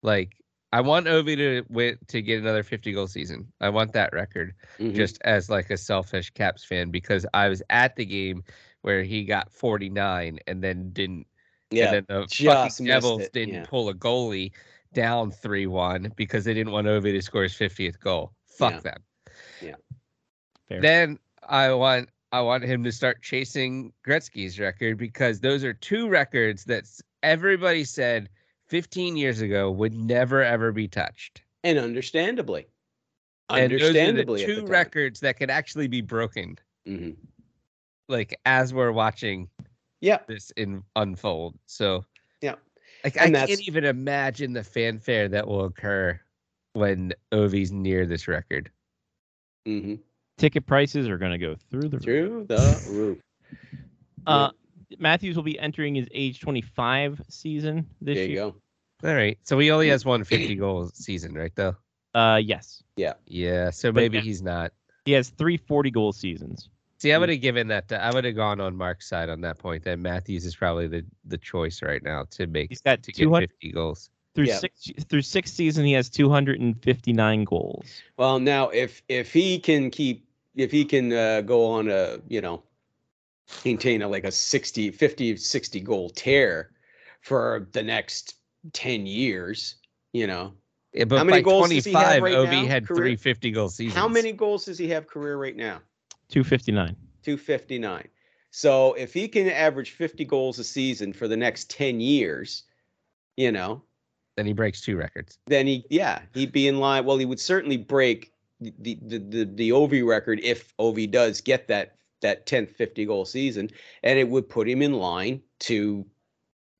like 0.03 0.33
I 0.73 0.81
want 0.81 1.07
Ovi 1.07 1.37
to 1.37 1.63
win 1.69 1.99
to 2.09 2.23
get 2.23 2.41
another 2.41 2.63
50 2.63 2.91
goal 2.93 3.07
season. 3.07 3.53
I 3.61 3.69
want 3.69 3.93
that 3.93 4.15
record. 4.15 4.55
Mhm. 4.79 4.95
just 4.95 5.21
as 5.25 5.51
like 5.51 5.69
a 5.69 5.77
selfish 5.77 6.31
Caps 6.31 6.65
fan 6.65 6.91
because 6.91 7.27
I 7.35 7.49
was 7.51 7.63
at 7.69 7.95
the 7.97 8.07
game 8.07 8.43
where 8.81 9.03
he 9.03 9.25
got 9.27 9.53
49 9.53 10.39
and 10.47 10.65
then 10.65 10.91
didn't 10.95 11.27
yeah 11.73 11.93
and 11.95 12.07
then 12.07 12.21
the 12.21 12.27
just 12.27 12.45
fucking 12.45 12.87
Devils 12.87 13.23
it, 13.23 13.33
didn't 13.33 13.55
yeah. 13.55 13.65
pull 13.67 13.89
a 13.89 13.95
goalie 13.95 14.53
down 14.95 15.31
3-1 15.33 16.15
because 16.17 16.45
they 16.45 16.53
didn't 16.55 16.73
want 16.73 16.87
Ovi 16.87 17.13
to 17.13 17.23
score 17.23 17.43
his 17.45 17.55
50th 17.55 17.99
goal. 17.99 18.33
Fuck 18.47 18.73
Yeah. 18.75 18.81
them. 18.81 19.77
Fair. 20.69 20.81
Then 20.81 21.19
I 21.49 21.73
want 21.73 22.09
I 22.33 22.41
want 22.41 22.65
him 22.65 22.83
to 22.85 22.93
start 22.93 23.21
chasing 23.23 23.93
Gretzky's 24.07 24.59
record 24.59 24.97
because 24.97 25.41
those 25.41 25.65
are 25.65 25.75
two 25.75 26.09
records 26.09 26.65
that 26.65 26.85
everybody 27.23 27.85
said 27.85 28.29
15 28.69 29.17
years 29.17 29.41
ago 29.43 29.71
would 29.71 29.93
never 29.95 30.43
ever 30.43 30.73
be 30.73 30.89
touched. 30.89 31.43
and 31.65 31.79
understandably 31.79 32.67
And 33.51 33.71
those 33.73 33.83
are 33.83 33.85
understandably 33.87 34.45
the 34.45 34.51
at 34.51 34.57
the 34.57 34.63
two 34.63 34.67
records 34.67 35.21
that 35.21 35.37
could 35.37 35.51
actually 35.51 35.89
be 35.89 36.01
broken. 36.01 36.59
Mhm. 36.87 37.17
like 38.09 38.39
as 38.47 38.73
we're 38.75 38.93
watching 38.93 39.49
yeah 40.03 40.19
this 40.29 40.51
in 40.59 40.83
unfold. 40.97 41.59
So 41.67 42.05
Yeah. 42.43 42.57
like 43.05 43.17
And 43.17 43.35
I 43.35 43.41
that's- 43.41 43.49
can't 43.49 43.67
even 43.69 43.85
imagine 43.87 44.53
the 44.53 44.63
fanfare 44.65 45.29
that 45.29 45.47
will 45.49 45.65
occur 45.65 46.21
when 46.75 47.13
Ovi's 47.33 47.73
near 47.73 48.05
this 48.07 48.29
record. 48.29 48.71
hmm 49.65 49.95
Ticket 50.39 50.67
prices 50.67 51.09
are 51.09 51.19
going 51.19 51.33
to 51.33 51.39
go 51.39 51.55
through 51.71 51.89
the 51.89 51.97
roof. 51.99 52.05
through 52.05 52.45
the 52.49 52.83
roof 52.91 53.19
Uh, 54.27 54.51
Matthews 54.99 55.37
will 55.37 55.43
be 55.43 55.59
entering 55.59 55.95
his 55.95 56.07
age 56.13 56.41
25 56.41 57.21
season 57.29 57.87
this 58.01 58.17
year. 58.17 58.25
there 58.27 58.29
you 58.29 58.35
year. 58.35 58.51
go 59.03 59.09
All 59.09 59.15
right. 59.15 59.39
So 59.43 59.59
he 59.59 59.71
only 59.71 59.89
has 59.89 60.05
one 60.05 60.23
50 60.25 60.55
goal 60.57 60.87
season, 60.95 61.35
right 61.35 61.53
though? 61.55 61.75
Uh, 62.15 62.37
yes, 62.43 62.83
Yeah. 62.97 63.15
Yeah. 63.27 63.71
So 63.71 63.91
But 63.91 64.01
maybe 64.01 64.19
yeah. 64.19 64.23
he's 64.25 64.43
not. 64.43 64.73
he 65.07 65.13
has 65.13 65.31
three 65.31 65.57
40 65.57 65.91
goal 65.91 66.13
seasons. 66.13 66.69
See, 67.03 67.13
I 67.13 67.19
would 67.19 67.31
have 67.31 67.41
given 67.41 67.67
that 67.67 67.89
to, 67.89 68.01
I 68.01 68.15
would 68.15 68.25
have 68.25 68.37
gone 68.37 68.61
on 68.61 68.77
Mark's 68.77 69.09
side 69.09 69.29
on 69.29 69.41
that 69.41 69.59
point 69.59 69.83
that 69.83 69.99
Matthews 69.99 70.45
is 70.45 70.55
probably 70.55 70.87
the, 70.87 71.05
the 71.25 71.37
choice 71.37 71.83
right 71.83 72.01
now 72.01 72.27
to 72.31 72.47
make 72.47 72.69
He's 72.69 72.81
got 72.81 73.03
to 73.03 73.11
get 73.11 73.29
50 73.29 73.73
goals. 73.73 74.09
through 74.37 74.45
Yeah. 74.45 74.59
six 74.59 74.89
through 75.09 75.23
six 75.23 75.53
season. 75.53 75.85
He 75.85 75.95
has 75.95 76.09
259 76.09 77.43
goals. 77.43 77.87
Well, 78.19 78.39
now 78.39 78.69
if 78.69 79.03
if 79.09 79.33
he 79.33 79.59
can 79.59 79.91
keep 79.91 80.29
if 80.55 80.71
he 80.71 80.85
can 80.85 81.13
uh, 81.13 81.41
go 81.41 81.67
on 81.67 81.91
a 81.91 82.21
you 82.29 82.41
know 82.41 82.63
maintain 83.65 84.03
a 84.03 84.09
like 84.09 84.23
a 84.23 84.31
60 84.31 84.93
50 84.93 85.37
60 85.37 85.81
goal 85.81 86.09
tear 86.09 86.71
for 87.21 87.67
the 87.73 87.83
next 87.83 88.37
10 88.75 89.07
years, 89.07 89.75
you 90.13 90.29
know. 90.29 90.53
Yeah, 90.93 91.07
but 91.07 91.19
How 91.19 91.25
many 91.25 91.39
by 91.39 91.51
goals 91.51 91.69
does 91.71 91.85
he 91.85 91.93
have 91.95 92.19
25, 92.19 92.23
right 92.23 92.35
Ovi 92.35 92.63
now, 92.63 92.69
had 92.69 92.87
career? 92.87 93.03
three 93.03 93.17
50 93.17 93.51
goal 93.51 93.71
seasons. 93.71 93.99
How 93.99 94.07
many 94.07 94.31
goals 94.31 94.67
does 94.67 94.79
he 94.79 94.87
have 94.91 95.09
career 95.09 95.37
right 95.37 95.57
now? 95.57 95.81
259. 96.33 96.97
259. 97.23 98.09
So 98.51 98.95
if 98.95 99.15
he 99.15 99.29
can 99.29 99.49
average 99.49 99.93
50 99.93 100.25
goals 100.25 100.59
a 100.59 100.65
season 100.65 101.13
for 101.13 101.29
the 101.29 101.37
next 101.37 101.71
10 101.71 102.01
years, 102.01 102.65
you 103.37 103.53
know, 103.53 103.83
Then 104.37 104.47
he 104.47 104.53
breaks 104.53 104.81
two 104.81 104.97
records. 104.97 105.39
then 105.47 105.67
he 105.67 105.85
yeah 105.91 106.23
he'd 106.35 106.53
be 106.53 106.67
in 106.69 106.79
line 106.81 107.05
well 107.05 107.19
he 107.19 107.25
would 107.27 107.41
certainly 107.41 107.77
break 107.77 108.33
the 108.61 108.99
the 109.03 109.19
the, 109.19 109.45
the 109.45 109.71
Ovi 109.71 110.07
record 110.07 110.41
if 110.43 110.75
Ovi 110.79 111.11
does 111.11 111.41
get 111.41 111.69
that 111.69 111.97
that 112.23 112.47
10th 112.47 112.71
50 112.77 113.05
goal 113.07 113.25
season 113.25 113.69
and 114.03 114.19
it 114.19 114.29
would 114.29 114.49
put 114.49 114.69
him 114.69 114.81
in 114.83 114.95
line 114.95 115.43
to 115.61 116.07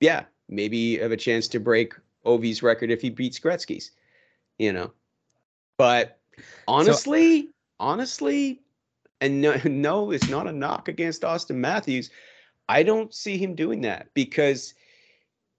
yeah 0.01 0.25
maybe 0.49 0.97
have 0.99 1.13
a 1.13 1.17
chance 1.17 1.47
to 1.49 1.61
break 1.61 1.95
Ovi's 2.25 2.63
record 2.63 2.91
if 2.91 3.03
he 3.03 3.11
beats 3.11 3.39
Gretzky's 3.39 3.91
you 4.59 4.73
know 4.73 4.93
but 5.77 6.21
honestly 6.69 7.49
honestly 7.81 8.62
and 9.23 9.41
no, 9.41 9.57
no 9.65 10.11
it's 10.11 10.29
not 10.29 10.47
a 10.47 10.53
knock 10.53 10.89
against 10.89 11.25
Austin 11.25 11.61
Matthews 11.61 12.11
I 12.69 12.83
don't 12.83 13.15
see 13.15 13.39
him 13.39 13.55
doing 13.55 13.81
that 13.83 14.09
because 14.15 14.75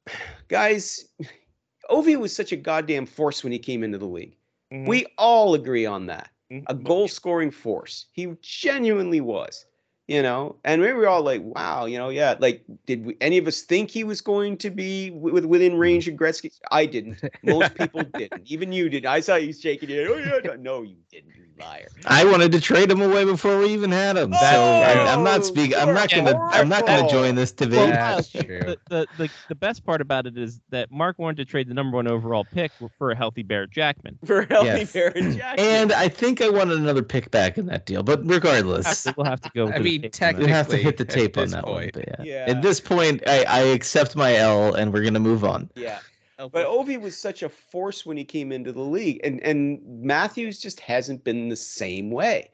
guys 0.48 1.06
Ovi 1.90 2.18
was 2.18 2.36
such 2.36 2.52
a 2.52 2.58
goddamn 2.58 3.06
force 3.06 3.44
when 3.44 3.52
he 3.52 3.60
came 3.60 3.84
into 3.84 3.98
the 3.98 4.08
league. 4.08 4.38
Mm-hmm. 4.74 4.88
We 4.88 5.06
all 5.18 5.54
agree 5.54 5.86
on 5.86 6.06
that. 6.08 6.30
Mm-hmm. 6.52 6.66
A 6.68 6.74
goal 6.74 7.08
scoring 7.08 7.52
force. 7.52 8.06
He 8.14 8.34
genuinely 8.42 9.22
was, 9.22 9.66
you 10.08 10.22
know. 10.22 10.56
And 10.64 10.82
we 10.82 10.92
were 10.94 11.08
all 11.08 11.22
like, 11.22 11.42
wow, 11.42 11.86
you 11.86 11.98
know, 11.98 12.10
yeah. 12.10 12.36
Like, 12.40 12.64
did 12.86 13.06
we, 13.06 13.18
any 13.22 13.38
of 13.38 13.48
us 13.48 13.62
think 13.62 13.90
he 13.90 14.04
was 14.04 14.22
going 14.22 14.58
to 14.58 14.70
be 14.70 15.12
with, 15.12 15.46
within 15.46 15.74
mm-hmm. 15.74 15.82
range 15.82 16.08
of 16.08 16.16
Gretzky? 16.16 16.52
I 16.72 16.86
didn't. 16.86 17.22
Most 17.44 17.76
people 17.76 18.04
didn't. 18.14 18.44
Even 18.46 18.72
you 18.72 18.90
did. 18.90 19.06
I 19.06 19.20
saw 19.20 19.36
you 19.36 19.54
shaking 19.54 19.90
your 19.90 20.18
head. 20.18 20.42
Oh, 20.46 20.50
yeah. 20.52 20.56
No, 20.60 20.82
you 20.82 20.98
didn't, 21.10 21.36
you 21.36 21.44
liar. 21.60 21.88
I 22.06 22.26
wanted 22.26 22.52
to 22.54 22.62
trade 22.62 22.92
him 22.92 23.02
away 23.02 23.26
before 23.26 23.60
we 23.60 23.68
even 23.68 23.92
had 23.92 24.18
him. 24.18 24.34
so 24.34 24.40
I, 24.40 25.12
I'm 25.12 25.24
not 25.24 25.42
oh, 25.42 25.44
speaking. 25.44 25.78
I'm 25.78 25.94
not 25.94 26.10
gonna. 26.10 26.38
I'm 26.38 26.70
not 26.70 26.86
gonna 26.86 27.10
join 27.10 27.36
this 27.36 27.54
Well, 27.60 27.70
debate. 27.70 27.90
That's 27.94 28.30
true. 28.30 28.42
The, 28.44 28.78
the, 28.90 29.08
the, 29.18 29.30
the 29.50 29.56
best 29.56 29.86
part 29.86 30.02
about 30.02 30.26
it 30.26 30.38
is 30.38 30.62
that 30.70 30.92
Mark 30.92 31.20
wanted 31.20 31.38
to 31.38 31.46
trade 31.46 31.68
the 31.68 31.74
number 31.74 31.96
one 31.96 32.08
overall 32.08 32.46
pick 32.46 32.72
for 32.98 33.12
a 33.12 33.16
healthy 33.16 33.44
Barrett 33.44 33.72
Jackman. 33.72 34.18
For 34.26 34.42
a 34.42 34.46
healthy 34.46 34.68
Yes. 34.68 34.94
Barrett 34.94 35.16
Jackson. 35.38 35.66
And 35.66 35.94
I 35.94 36.08
think 36.08 36.42
I 36.42 36.50
wanted 36.50 36.78
another 36.78 37.04
pick 37.04 37.32
back 37.32 37.58
in 37.58 37.66
that 37.68 37.86
deal. 37.86 38.04
But 38.04 38.26
regardless, 38.26 39.08
We'll 39.18 39.26
have 39.26 39.42
to 39.42 39.52
go. 39.54 39.68
I 39.68 39.72
to 39.74 39.78
the 39.80 39.84
mean, 39.84 39.93
tape 40.00 40.36
on 40.36 40.42
that. 40.42 40.48
You 40.48 40.54
have 40.54 40.68
to 40.70 40.78
hit 40.78 40.98
the 40.98 41.06
tape 41.06 41.38
on 41.38 41.46
this 41.46 41.54
that 41.54 41.66
one. 41.66 41.76
point. 41.76 41.94
But 41.94 42.08
yeah. 42.08 42.24
Yeah. 42.24 42.46
At 42.48 42.62
this 42.62 42.80
point, 42.80 43.24
I, 43.28 43.44
I 43.44 43.60
accept 43.60 44.16
my 44.16 44.36
L, 44.36 44.74
and 44.74 44.94
we're 44.94 45.04
gonna 45.04 45.20
move 45.20 45.44
on. 45.44 45.70
Yeah. 45.76 46.00
But 46.38 46.66
Ovi 46.66 47.00
was 47.00 47.16
such 47.16 47.44
a 47.44 47.50
force 47.50 48.06
when 48.06 48.18
he 48.18 48.26
came 48.26 48.52
into 48.52 48.72
the 48.72 48.82
league, 48.82 49.22
and 49.24 49.42
and 49.42 49.82
Matthews 49.86 50.60
just 50.60 50.80
hasn't 50.80 51.24
been 51.24 51.50
the 51.50 51.56
same 51.56 52.12
way. 52.12 52.50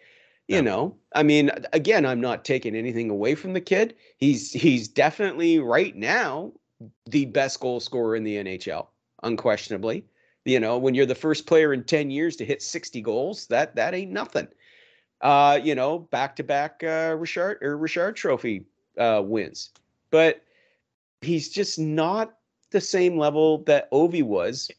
You 0.47 0.63
know, 0.63 0.95
I 1.13 1.21
mean, 1.21 1.51
again, 1.73 2.07
I'm 2.07 2.19
not 2.19 2.43
taking 2.43 2.75
anything 2.75 3.11
away 3.11 3.35
from 3.35 3.53
the 3.53 3.61
kid. 3.61 3.95
He's 4.17 4.51
he's 4.51 4.87
definitely 4.87 5.59
right 5.59 5.95
now 5.95 6.53
the 7.05 7.25
best 7.25 7.59
goal 7.59 7.79
scorer 7.79 8.15
in 8.15 8.23
the 8.23 8.37
NHL, 8.37 8.87
unquestionably. 9.21 10.05
You 10.45 10.59
know, 10.59 10.77
when 10.77 10.95
you're 10.95 11.05
the 11.05 11.13
first 11.13 11.45
player 11.45 11.73
in 11.73 11.83
10 11.83 12.09
years 12.09 12.35
to 12.37 12.45
hit 12.45 12.63
60 12.63 13.01
goals, 13.01 13.45
that 13.47 13.75
that 13.75 13.93
ain't 13.93 14.11
nothing. 14.11 14.47
Uh, 15.21 15.59
you 15.61 15.75
know, 15.75 15.99
back 15.99 16.35
to 16.37 16.43
back 16.43 16.81
uh 16.83 17.15
Richard 17.17 17.59
or 17.61 17.77
Richard 17.77 18.15
trophy 18.15 18.65
uh 18.97 19.21
wins. 19.23 19.71
But 20.11 20.43
he's 21.21 21.49
just 21.49 21.77
not 21.77 22.35
the 22.71 22.81
same 22.81 23.17
level 23.17 23.59
that 23.63 23.91
Ovi 23.91 24.23
was 24.23 24.69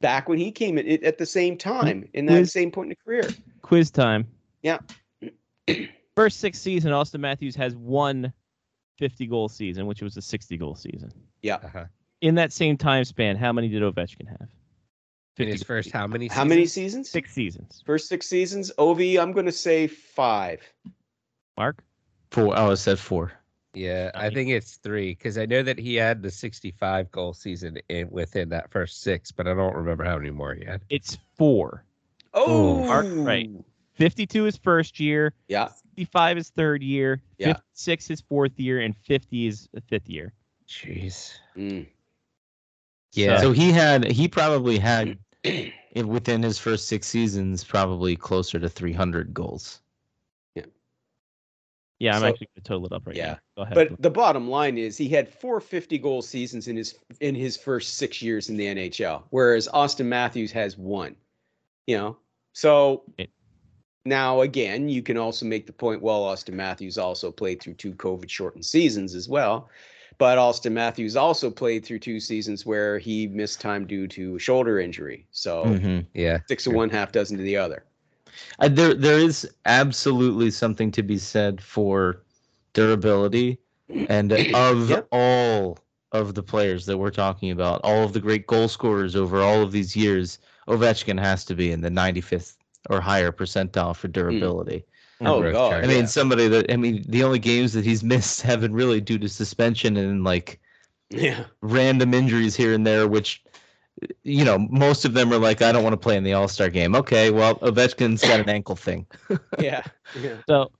back 0.00 0.28
when 0.28 0.38
he 0.38 0.50
came 0.50 0.78
in 0.78 1.04
at 1.04 1.18
the 1.18 1.26
same 1.26 1.56
time 1.56 2.08
in 2.12 2.26
that 2.26 2.32
Quiz- 2.32 2.52
same 2.52 2.70
point 2.70 2.86
in 2.86 2.90
the 2.90 2.96
career. 2.96 3.28
Quiz 3.62 3.90
time. 3.90 4.26
Yeah. 4.62 4.78
First 6.16 6.40
six 6.40 6.58
season, 6.58 6.92
Austin 6.92 7.20
Matthews 7.20 7.54
has 7.56 7.76
one 7.76 8.32
50 8.98 9.26
goal 9.26 9.48
season, 9.48 9.86
which 9.86 10.02
was 10.02 10.16
a 10.16 10.22
60 10.22 10.56
goal 10.56 10.74
season. 10.74 11.12
Yeah. 11.42 11.56
Uh-huh. 11.56 11.84
In 12.20 12.34
that 12.34 12.52
same 12.52 12.76
time 12.76 13.04
span, 13.04 13.36
how 13.36 13.52
many 13.52 13.68
did 13.68 13.82
Ovechkin 13.82 14.26
have? 14.28 14.48
In 15.38 15.48
his 15.48 15.62
first 15.62 15.92
how 15.92 16.06
many? 16.06 16.26
How 16.28 16.44
many 16.44 16.62
seasons? 16.66 17.08
seasons? 17.08 17.10
Six 17.10 17.32
seasons. 17.32 17.82
First 17.86 18.08
six 18.08 18.26
seasons. 18.26 18.72
Ovi, 18.78 19.20
I'm 19.20 19.32
going 19.32 19.46
to 19.46 19.52
say 19.52 19.86
five. 19.86 20.60
Mark? 21.56 21.82
Four. 22.30 22.58
Oh, 22.58 22.72
I 22.72 22.74
said 22.74 22.98
four. 22.98 23.32
Yeah, 23.74 24.10
I 24.14 24.30
think 24.30 24.50
it's 24.50 24.76
three 24.76 25.10
because 25.10 25.38
I 25.38 25.46
know 25.46 25.62
that 25.62 25.78
he 25.78 25.94
had 25.94 26.22
the 26.22 26.30
65 26.30 27.10
goal 27.12 27.32
season 27.32 27.78
in 27.88 28.10
within 28.10 28.48
that 28.48 28.70
first 28.70 29.02
six, 29.02 29.30
but 29.30 29.46
I 29.46 29.54
don't 29.54 29.74
remember 29.74 30.04
how 30.04 30.16
many 30.16 30.30
more 30.30 30.54
he 30.54 30.64
had. 30.64 30.80
It's 30.88 31.18
four. 31.36 31.84
Oh, 32.34 32.84
Mark, 32.84 33.06
right. 33.10 33.50
52 33.94 34.46
is 34.46 34.56
first 34.56 34.98
year, 34.98 35.32
Yeah. 35.48 35.68
55 35.96 36.38
is 36.38 36.50
third 36.50 36.82
year, 36.82 37.20
Yeah. 37.38 37.54
56 37.54 38.10
is 38.10 38.20
fourth 38.20 38.58
year, 38.58 38.80
and 38.80 38.96
50 38.96 39.46
is 39.46 39.68
the 39.72 39.80
fifth 39.82 40.08
year. 40.08 40.32
Jeez. 40.68 41.34
Mm. 41.56 41.86
Yeah. 43.12 43.40
So 43.40 43.52
he 43.52 43.70
had. 43.72 44.04
He 44.10 44.28
probably 44.28 44.78
had. 44.78 45.18
it- 45.92 46.06
within 46.06 46.42
his 46.42 46.58
first 46.58 46.88
six 46.88 47.06
seasons, 47.06 47.64
probably 47.64 48.16
closer 48.16 48.58
to 48.58 48.68
300 48.68 49.32
goals. 49.34 49.80
Yeah, 50.54 50.64
Yeah, 51.98 52.14
I'm 52.14 52.20
So- 52.20 52.26
actually 52.28 52.46
going 52.54 52.62
to 52.62 52.68
total 52.68 52.86
it 52.86 52.92
up 52.92 53.06
right 53.06 53.16
Yeah. 53.16 53.26
now. 53.26 53.38
Go 53.56 53.62
ahead. 53.62 53.74
But 53.74 54.02
the 54.02 54.10
bottom 54.10 54.48
line 54.48 54.78
is 54.78 54.96
he 54.96 55.08
had 55.08 55.28
four 55.28 55.60
50 55.60 55.98
goal 55.98 56.22
seasons 56.22 56.68
in 56.68 56.76
his 56.76 56.96
in 57.20 57.34
his 57.34 57.56
first 57.56 57.94
six 57.94 58.22
years 58.22 58.48
in 58.48 58.56
the 58.56 58.66
NHL, 58.66 59.24
whereas 59.30 59.68
Austin 59.68 60.08
Matthews 60.08 60.52
has 60.52 60.76
one. 60.78 61.16
You 61.86 61.96
know, 61.96 62.16
so 62.52 63.02
It- 63.16 63.30
now 64.04 64.42
again, 64.42 64.88
you 64.88 65.02
can 65.02 65.16
also 65.16 65.44
make 65.46 65.66
the 65.66 65.72
point. 65.72 66.02
Well, 66.02 66.22
Austin 66.22 66.54
Matthews 66.56 66.98
also 66.98 67.32
played 67.32 67.60
through 67.60 67.74
two 67.74 67.92
COVID 67.94 68.28
shortened 68.30 68.64
seasons 68.66 69.14
as 69.14 69.28
well, 69.28 69.68
but 70.18 70.36
Austin 70.36 70.74
Matthews 70.74 71.16
also 71.16 71.50
played 71.50 71.84
through 71.84 72.00
two 72.00 72.18
seasons 72.20 72.66
where 72.66 72.98
he 72.98 73.28
missed 73.28 73.60
time 73.60 73.86
due 73.86 74.06
to 74.08 74.38
shoulder 74.38 74.80
injury. 74.80 75.26
So 75.30 75.64
Mhm. 75.64 76.06
Yeah. 76.14 76.40
six 76.48 76.66
of 76.66 76.72
one, 76.72 76.90
half 76.90 77.12
dozen 77.12 77.36
to 77.38 77.42
the 77.42 77.56
other. 77.56 77.84
There, 78.68 78.94
there 78.94 79.18
is 79.18 79.48
absolutely 79.64 80.50
something 80.50 80.90
to 80.92 81.02
be 81.02 81.18
said 81.18 81.60
for 81.60 82.22
durability, 82.72 83.58
and 84.08 84.32
of 84.54 84.90
Yep. 84.90 85.08
all 85.12 85.78
of 86.12 86.34
the 86.34 86.42
players 86.42 86.86
that 86.86 86.98
we're 86.98 87.10
talking 87.10 87.50
about, 87.50 87.80
all 87.84 88.02
of 88.02 88.12
the 88.12 88.20
great 88.20 88.46
goal 88.46 88.66
scorers 88.68 89.14
over 89.14 89.40
all 89.40 89.62
of 89.62 89.72
these 89.72 89.94
years, 89.94 90.38
Ovechkin 90.66 91.18
has 91.18 91.44
to 91.46 91.54
be 91.54 91.70
in 91.70 91.80
the 91.80 91.90
95th 91.90 92.56
or 92.90 93.00
higher 93.00 93.30
percentile 93.32 93.94
for 93.94 94.08
durability. 94.08 94.84
Oh 95.20 95.42
God! 95.52 95.70
chart. 95.70 95.84
I 95.84 95.86
mean, 95.88 96.00
yeah. 96.00 96.06
somebody 96.06 96.48
that 96.48 96.70
I 96.72 96.76
mean, 96.76 97.04
the 97.08 97.24
only 97.24 97.38
games 97.38 97.72
that 97.72 97.84
he's 97.84 98.02
missed 98.14 98.42
have 98.42 98.60
been 98.60 98.74
really 98.74 99.00
due 99.00 99.18
to 99.18 99.28
suspension 99.28 99.96
and 99.96 100.24
like 100.24 100.60
yeah, 101.10 101.44
random 101.62 102.14
injuries 102.14 102.54
here 102.56 102.72
and 102.72 102.86
there, 102.86 103.08
which 103.08 103.42
you 104.22 104.44
know 104.44 104.58
most 104.58 105.04
of 105.04 105.14
them 105.14 105.32
are 105.32 105.38
like, 105.38 105.60
I 105.62 105.72
don't 105.72 105.82
want 105.82 105.94
to 105.94 105.98
play 105.98 106.16
in 106.16 106.24
the 106.24 106.34
All 106.34 106.48
Star 106.48 106.68
game. 106.68 106.94
Okay, 106.94 107.30
well, 107.30 107.56
Ovechkin's 107.56 108.22
got 108.22 108.40
an 108.40 108.48
ankle 108.48 108.76
thing. 108.76 109.06
yeah, 109.58 109.82
yeah. 110.20 110.36
so 110.48 110.70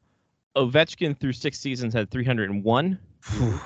Ovechkin 0.57 1.19
through 1.19 1.33
six 1.33 1.59
seasons 1.59 1.95
had 1.95 2.11
301. 2.11 2.99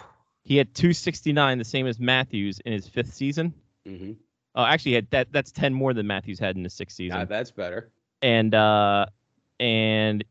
He 0.45 0.57
had 0.57 0.75
269, 0.75 1.59
the 1.59 1.65
same 1.65 1.87
as 1.87 2.01
Matthews 2.01 2.59
in 2.65 2.73
his 2.73 2.89
fifth 2.89 3.15
season. 3.15 3.55
hmm 3.87 4.13
Oh, 4.55 4.65
actually, 4.65 4.95
had 4.95 5.09
that 5.11 5.29
that's 5.33 5.53
10 5.53 5.73
more 5.73 5.95
than 5.95 6.07
Matthews 6.07 6.39
had 6.39 6.57
in 6.57 6.65
his 6.65 6.75
sixth 6.75 6.97
season. 6.97 7.21
Yeah, 7.21 7.25
that's 7.27 7.51
better. 7.53 7.91
and 8.23 8.53
uh, 8.55 9.07
and 9.61 10.25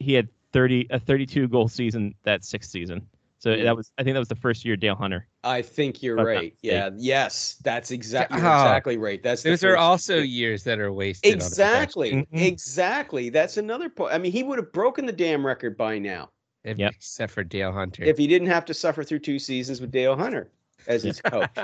he 0.00 0.12
had 0.14 0.28
30 0.52 0.88
a 0.90 0.98
32 0.98 1.46
goal 1.48 1.68
season 1.68 2.14
that 2.24 2.44
sixth 2.44 2.70
season. 2.70 3.06
So 3.38 3.56
Hmm. 3.56 3.62
that 3.64 3.76
was 3.76 3.92
I 3.98 4.02
think 4.02 4.14
that 4.14 4.18
was 4.18 4.28
the 4.28 4.34
first 4.34 4.64
year 4.64 4.76
Dale 4.76 4.96
Hunter. 4.96 5.26
I 5.44 5.62
think 5.62 6.02
you're 6.02 6.18
If 6.18 6.26
right. 6.26 6.54
Yeah. 6.62 6.90
Yes, 6.96 7.56
that's 7.62 7.90
exactly 7.90 8.36
Oh. 8.38 8.40
exactly 8.40 8.96
right. 8.98 9.22
That's 9.22 9.42
the 9.42 9.50
Those 9.50 9.64
are 9.64 9.72
first- 9.74 9.80
also 9.80 10.16
years 10.18 10.64
that 10.64 10.78
are 10.80 10.92
wasted. 10.92 11.34
on 11.34 11.38
Ovechkin. 11.38 11.46
exactly 11.46 12.12
Mhm. 12.12 12.26
exactly. 12.32 13.28
That's 13.30 13.56
another 13.56 13.88
point. 13.88 14.12
I 14.12 14.18
mean, 14.18 14.32
he 14.32 14.42
would 14.42 14.58
have 14.58 14.72
broken 14.72 15.06
the 15.06 15.12
damn 15.12 15.46
record 15.46 15.76
by 15.76 15.98
now 15.98 16.30
If- 16.64 16.76
Yep. 16.78 16.92
Except 16.96 17.32
for 17.32 17.42
Dale 17.42 17.72
Hunter. 17.72 18.04
if 18.04 18.18
he 18.18 18.26
didn't 18.26 18.48
have 18.48 18.66
to 18.66 18.74
suffer 18.74 19.02
through 19.02 19.20
two 19.20 19.38
seasons 19.38 19.80
with 19.80 19.90
Dale 19.90 20.14
Hunter 20.16 20.50
as 20.90 21.02
his 21.02 21.20
coach. 21.20 21.48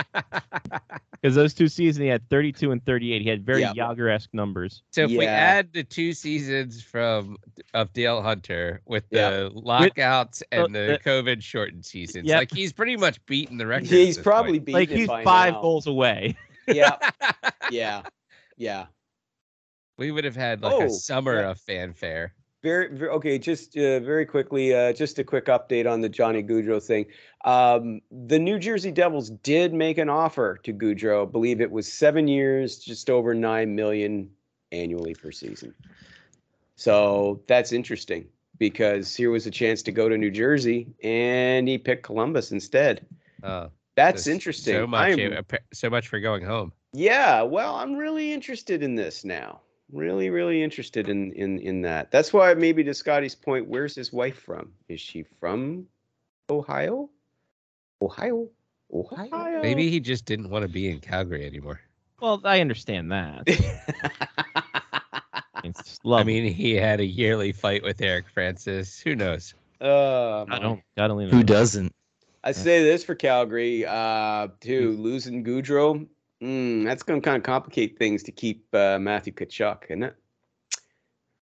Because 1.23 1.35
those 1.35 1.55
two 1.55 1.66
seasons 1.66 2.03
he 2.03 2.07
had 2.09 2.28
32 2.28 2.70
and 2.70 2.85
38. 2.85 3.23
He 3.23 3.28
had 3.28 3.44
very 3.44 3.62
Yeah. 3.62 3.73
Jagr-esque 3.73 4.32
numbers. 4.35 4.82
So 4.93 5.05
if 5.05 5.11
we 5.11 5.27
add 5.27 5.73
the 5.73 5.82
two 5.82 6.12
seasons 6.12 6.82
from 6.82 7.36
of 7.74 7.93
Dale 7.94 8.23
Hunter 8.23 8.81
with 8.85 9.05
Yeah. 9.11 9.31
the 9.31 9.51
lockouts 9.55 10.43
uh, 10.53 10.66
and 10.66 10.74
the 10.74 10.98
the- 11.03 11.11
COVID 11.11 11.43
shortened 11.43 11.85
seasons, 11.85 12.28
Yep. 12.28 12.39
like 12.39 12.53
he's 12.55 12.73
pretty 12.73 12.97
much 12.97 13.24
beaten 13.27 13.57
the 13.57 13.66
record. 13.66 13.89
He's 13.89 14.19
probably 14.19 14.59
beaten 14.61 14.74
like 14.74 14.90
he's 14.90 15.09
by 15.09 15.24
five 15.24 15.55
now. 15.55 15.62
goals 15.62 15.86
away. 15.86 16.36
Yeah, 16.69 16.97
yeah, 17.70 18.03
yeah. 18.57 18.86
we 19.98 20.11
would 20.12 20.24
have 20.24 20.36
had 20.36 20.61
like 20.62 20.73
Oh, 20.74 20.82
a 20.85 20.90
summer 20.90 21.40
yeah. 21.40 21.51
of 21.51 21.61
fanfare. 21.61 22.35
Very, 22.62 22.89
very 22.97 23.11
okay. 23.11 23.39
Just 23.39 23.77
uh, 23.77 24.01
very 24.01 24.27
quickly, 24.27 24.74
uh, 24.74 24.93
just 24.93 25.19
a 25.19 25.24
quick 25.24 25.47
update 25.47 25.89
on 25.91 26.01
the 26.01 26.09
Johnny 26.09 26.43
Gaudreau 26.43 26.83
thing. 26.83 27.07
Um, 27.45 28.01
the 28.11 28.39
New 28.39 28.59
Jersey 28.59 28.91
Devils 28.91 29.31
did 29.31 29.73
make 29.73 29.99
an 29.99 30.09
offer 30.09 30.59
to 30.65 30.73
Gaudreau. 30.73 31.23
I 31.28 31.31
believe 31.31 31.61
it 31.61 31.70
was 31.70 31.93
seven 31.93 32.27
years, 32.27 32.78
just 32.78 33.09
over 33.11 33.35
nine 33.35 33.74
million 33.77 34.31
annually 34.73 35.15
per 35.15 35.31
season. 35.31 35.74
So 36.77 37.41
that's 37.47 37.73
interesting 37.73 38.27
because 38.59 39.15
here 39.15 39.31
was 39.31 39.47
a 39.47 39.51
chance 39.51 39.83
to 39.83 39.93
go 39.93 40.09
to 40.09 40.16
New 40.16 40.31
Jersey, 40.31 40.89
and 41.03 41.69
he 41.69 41.78
picked 41.78 42.03
Columbus 42.03 42.53
instead. 42.53 43.07
Uh, 43.43 43.69
That's 43.95 44.27
interesting. 44.27 44.74
So 44.74 44.87
much, 44.87 45.19
I'm- 45.19 45.45
so 45.73 45.91
much 45.91 46.09
for 46.09 46.20
going 46.20 46.43
home. 46.45 46.73
yeah, 46.93 47.43
well, 47.43 47.77
I'm 47.77 47.95
really 47.95 48.33
interested 48.33 48.83
in 48.83 48.95
this 48.95 49.24
now. 49.24 49.61
Really, 49.92 50.30
really 50.30 50.62
interested 50.62 51.08
in 51.08 51.32
in 51.32 51.58
in 51.60 51.82
that. 51.82 52.10
That's 52.10 52.32
why 52.32 52.52
maybe 52.54 52.82
to 52.84 52.94
Scotty's 52.94 53.34
point, 53.36 53.68
where's 53.68 53.94
his 53.94 54.12
wife 54.12 54.40
from? 54.42 54.72
Is 54.88 55.00
she 55.00 55.24
from 55.38 55.86
Ohio? 56.50 57.08
Ohio? 58.02 58.48
Ohio? 58.92 59.62
Maybe 59.62 59.88
he 59.90 60.00
just 60.00 60.24
didn't 60.24 60.50
want 60.50 60.62
to 60.62 60.68
be 60.68 60.88
in 60.88 61.00
Calgary 61.00 61.46
anymore. 61.46 61.80
Well, 62.20 62.40
I 62.44 62.60
understand 62.60 63.12
that. 63.12 63.46
It's 65.64 65.82
just 65.82 66.04
love. 66.04 66.20
I 66.20 66.24
mean, 66.24 66.52
he 66.52 66.74
had 66.74 67.00
a 67.00 67.04
yearly 67.04 67.50
fight 67.50 67.82
with 67.82 68.00
Eric 68.00 68.28
Francis. 68.28 69.00
Who 69.00 69.16
knows? 69.16 69.54
uh, 69.80 70.44
I 70.48 70.58
don't. 70.60 70.80
God 70.96 71.10
only 71.10 71.28
Who 71.28 71.38
knows. 71.38 71.44
doesn't? 71.44 71.94
I 72.44 72.52
say 72.52 72.84
this 72.84 73.02
for 73.02 73.16
Calgary, 73.16 73.84
uh, 73.84 74.48
too. 74.60 74.92
Losing 74.92 75.42
Gaudreau, 75.44 76.06
mm, 76.42 76.84
that's 76.84 77.02
going 77.02 77.20
to 77.20 77.24
kind 77.24 77.36
of 77.36 77.42
complicate 77.42 77.98
things 77.98 78.22
to 78.24 78.32
keep 78.32 78.66
uh, 78.74 78.98
Matthew 78.98 79.32
Tkachuk, 79.32 79.84
isn't 79.84 80.02
it? 80.02 80.16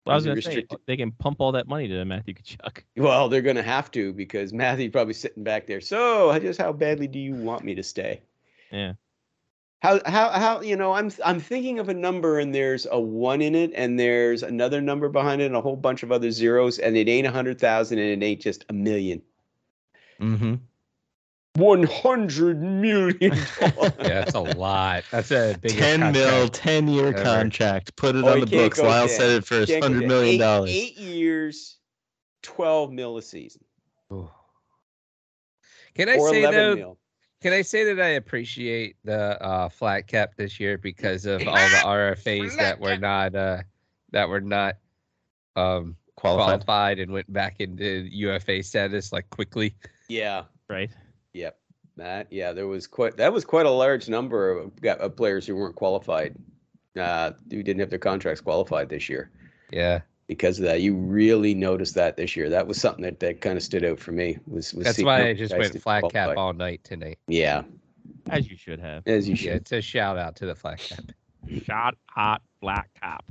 I 0.05 0.15
was 0.15 0.25
gonna 0.25 0.41
say 0.41 0.65
they 0.85 0.97
can 0.97 1.11
pump 1.11 1.39
all 1.39 1.53
that 1.53 1.67
money 1.67 1.87
to 1.87 2.03
Matthew 2.03 2.33
Tkachuk. 2.33 2.79
Well, 2.97 3.29
they're 3.29 3.41
going 3.41 3.55
to 3.55 3.63
have 3.63 3.89
to 3.91 4.11
because 4.13 4.51
Matthew's 4.51 4.91
probably 4.91 5.13
sitting 5.13 5.43
back 5.43 5.65
there. 5.65 5.79
So, 5.79 6.37
just 6.39 6.59
how 6.59 6.73
badly 6.73 7.07
do 7.07 7.19
you 7.19 7.33
want 7.33 7.63
me 7.63 7.73
to 7.75 7.83
stay? 7.83 8.21
Yeah. 8.71 8.93
How 9.81 9.99
how 10.05 10.29
how 10.29 10.61
you 10.61 10.77
know 10.77 10.93
I'm 10.93 11.11
I'm 11.25 11.41
thinking 11.41 11.79
of 11.79 11.89
a 11.89 11.93
number 11.93 12.39
and 12.39 12.55
there's 12.55 12.87
a 12.89 12.99
one 12.99 13.41
in 13.41 13.53
it 13.53 13.71
and 13.75 13.99
there's 13.99 14.41
another 14.41 14.79
number 14.79 15.09
behind 15.09 15.41
it 15.41 15.45
and 15.45 15.57
a 15.57 15.61
whole 15.61 15.75
bunch 15.75 16.03
of 16.03 16.11
other 16.11 16.31
zeros 16.31 16.79
and 16.79 16.95
it 16.95 17.09
ain't 17.09 17.27
a 17.27 17.31
hundred 17.31 17.59
thousand 17.59 17.99
and 17.99 18.23
it 18.23 18.25
ain't 18.25 18.41
just 18.41 18.65
a 18.69 18.73
million. 18.73 19.21
Mm-hmm. 20.21 20.55
One 21.55 21.83
hundred 21.83 22.61
million. 22.63 23.37
Yeah, 23.61 23.89
that's 23.99 24.33
a 24.33 24.39
lot. 24.39 25.03
That's 25.11 25.29
a 25.31 25.55
big 25.61 25.71
10 25.77 26.11
mil, 26.11 26.47
10 26.49 26.87
year 26.87 27.07
ever. 27.09 27.21
contract. 27.23 27.95
Put 27.95 28.15
it 28.15 28.23
Oh, 28.25 28.33
on 28.33 28.39
the 28.39 28.45
books. 28.47 28.79
go 28.79 28.87
Lyle 28.87 29.07
down. 29.07 29.15
said 29.17 29.29
it 29.31 29.45
first. 29.45 29.69
Can't 29.71 29.83
$100 29.83 30.67
Eight- 30.67 30.67
Eight 30.67 30.97
years, 30.97 31.77
12 32.41 32.91
mil 32.91 33.17
a 33.17 33.21
season 33.21 33.61
Can 35.95 36.09
I 36.09 36.15
or 36.17 36.29
say 36.31 36.41
though? 36.41 36.75
mil. 36.75 36.97
Can 37.41 37.53
I 37.53 37.61
say 37.61 37.83
that 37.93 38.01
I 38.03 38.09
appreciate 38.09 38.95
the 39.03 39.41
uh, 39.43 39.69
flat 39.69 40.07
cap 40.07 40.31
this 40.37 40.59
year 40.59 40.77
because 40.77 41.25
of 41.25 41.45
all 41.47 41.53
the 41.53 41.59
RFAs 41.83 42.55
that 42.57 42.79
were 42.79 42.97
not 42.97 43.35
uh, 43.35 43.61
that 44.11 44.27
were 44.29 44.41
not 44.41 44.77
um, 45.55 45.95
Qualified. 46.15 46.65
qualified 46.65 46.99
and 46.99 47.11
went 47.11 47.31
back 47.31 47.59
into 47.59 48.07
UFA 48.11 48.63
status 48.63 49.11
like 49.11 49.29
quickly. 49.29 49.75
Yeah. 50.09 50.43
Right. 50.69 50.89
Yep. 51.33 51.57
That 51.97 52.27
yeah, 52.31 52.53
there 52.53 52.67
was 52.67 52.87
quite 52.87 53.17
that 53.17 53.31
was 53.31 53.45
quite 53.45 53.65
a 53.67 53.71
large 53.71 54.09
number 54.09 54.49
of, 54.57 54.71
of 54.83 55.15
players 55.15 55.45
who 55.45 55.55
weren't 55.55 55.75
qualified, 55.75 56.35
uh, 56.99 57.31
who 57.51 57.61
didn't 57.61 57.79
have 57.81 57.91
their 57.91 57.99
contracts 57.99 58.41
qualified 58.41 58.89
this 58.89 59.07
year. 59.09 59.29
Yeah, 59.71 60.01
Because 60.27 60.57
of 60.59 60.65
that, 60.65 60.81
you 60.81 60.95
really 60.95 61.53
noticed 61.53 61.93
that 61.95 62.17
this 62.17 62.35
year. 62.35 62.49
That 62.49 62.65
was 62.67 62.79
something 62.79 63.03
that, 63.03 63.19
that 63.19 63.41
kind 63.41 63.57
of 63.57 63.63
stood 63.63 63.83
out 63.85 63.99
for 63.99 64.11
me. 64.11 64.37
Was, 64.47 64.73
was 64.73 64.85
that's 64.85 65.03
why 65.03 65.27
I 65.29 65.33
just 65.33 65.51
went 65.55 65.71
didn't 65.71 65.83
flat 65.83 66.03
cap 66.11 66.35
all 66.37 66.53
night 66.53 66.83
tonight. 66.83 67.19
Yeah, 67.27 67.61
As 68.29 68.49
you 68.49 68.57
should 68.57 68.79
have. 68.79 69.03
as 69.07 69.27
you 69.27 69.35
Yeah, 69.35 69.41
should. 69.41 69.53
it's 69.53 69.71
a 69.71 69.81
shout 69.81 70.17
out 70.17 70.35
to 70.37 70.45
the 70.47 70.55
flat 70.55 70.79
cap. 70.79 70.99
Shot 71.63 71.95
hot 72.07 72.41
black 72.61 72.89
cap. 72.99 73.23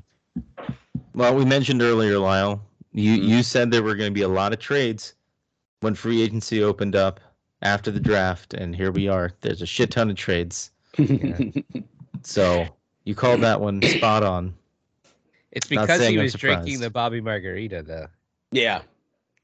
Well, 1.15 1.35
we 1.35 1.45
mentioned 1.45 1.83
earlier, 1.83 2.19
Lyle. 2.19 2.63
You 2.93 3.19
Mhm. 3.19 3.25
you 3.29 3.43
said 3.43 3.71
there 3.71 3.83
were 3.83 3.95
going 3.97 4.11
to 4.11 4.15
be 4.15 4.23
a 4.23 4.29
lot 4.29 4.53
of 4.53 4.59
trades 4.61 5.15
when 5.81 5.95
free 5.95 6.23
agency 6.23 6.63
opened 6.63 6.95
up 6.95 7.21
after 7.63 7.91
the 7.91 8.01
draft, 8.01 8.55
and 8.55 8.77
here 8.77 8.91
we 8.91 9.09
are. 9.09 9.31
There's 9.41 9.63
a 9.63 9.67
shit 9.67 9.91
ton 9.91 10.11
of 10.11 10.17
trades. 10.17 10.71
So 12.25 12.67
you 13.05 13.15
called 13.15 13.41
that 13.41 13.61
one 13.61 13.83
spot 13.83 14.23
on. 14.23 14.55
It's 15.51 15.67
because 15.67 16.01
he 16.07 16.17
I'm 16.17 16.23
was 16.23 16.35
drinking 16.35 16.81
the 16.81 16.91
Bobby 16.91 17.21
Margarita 17.21 17.83
though. 17.83 18.07
yeah, 18.53 18.83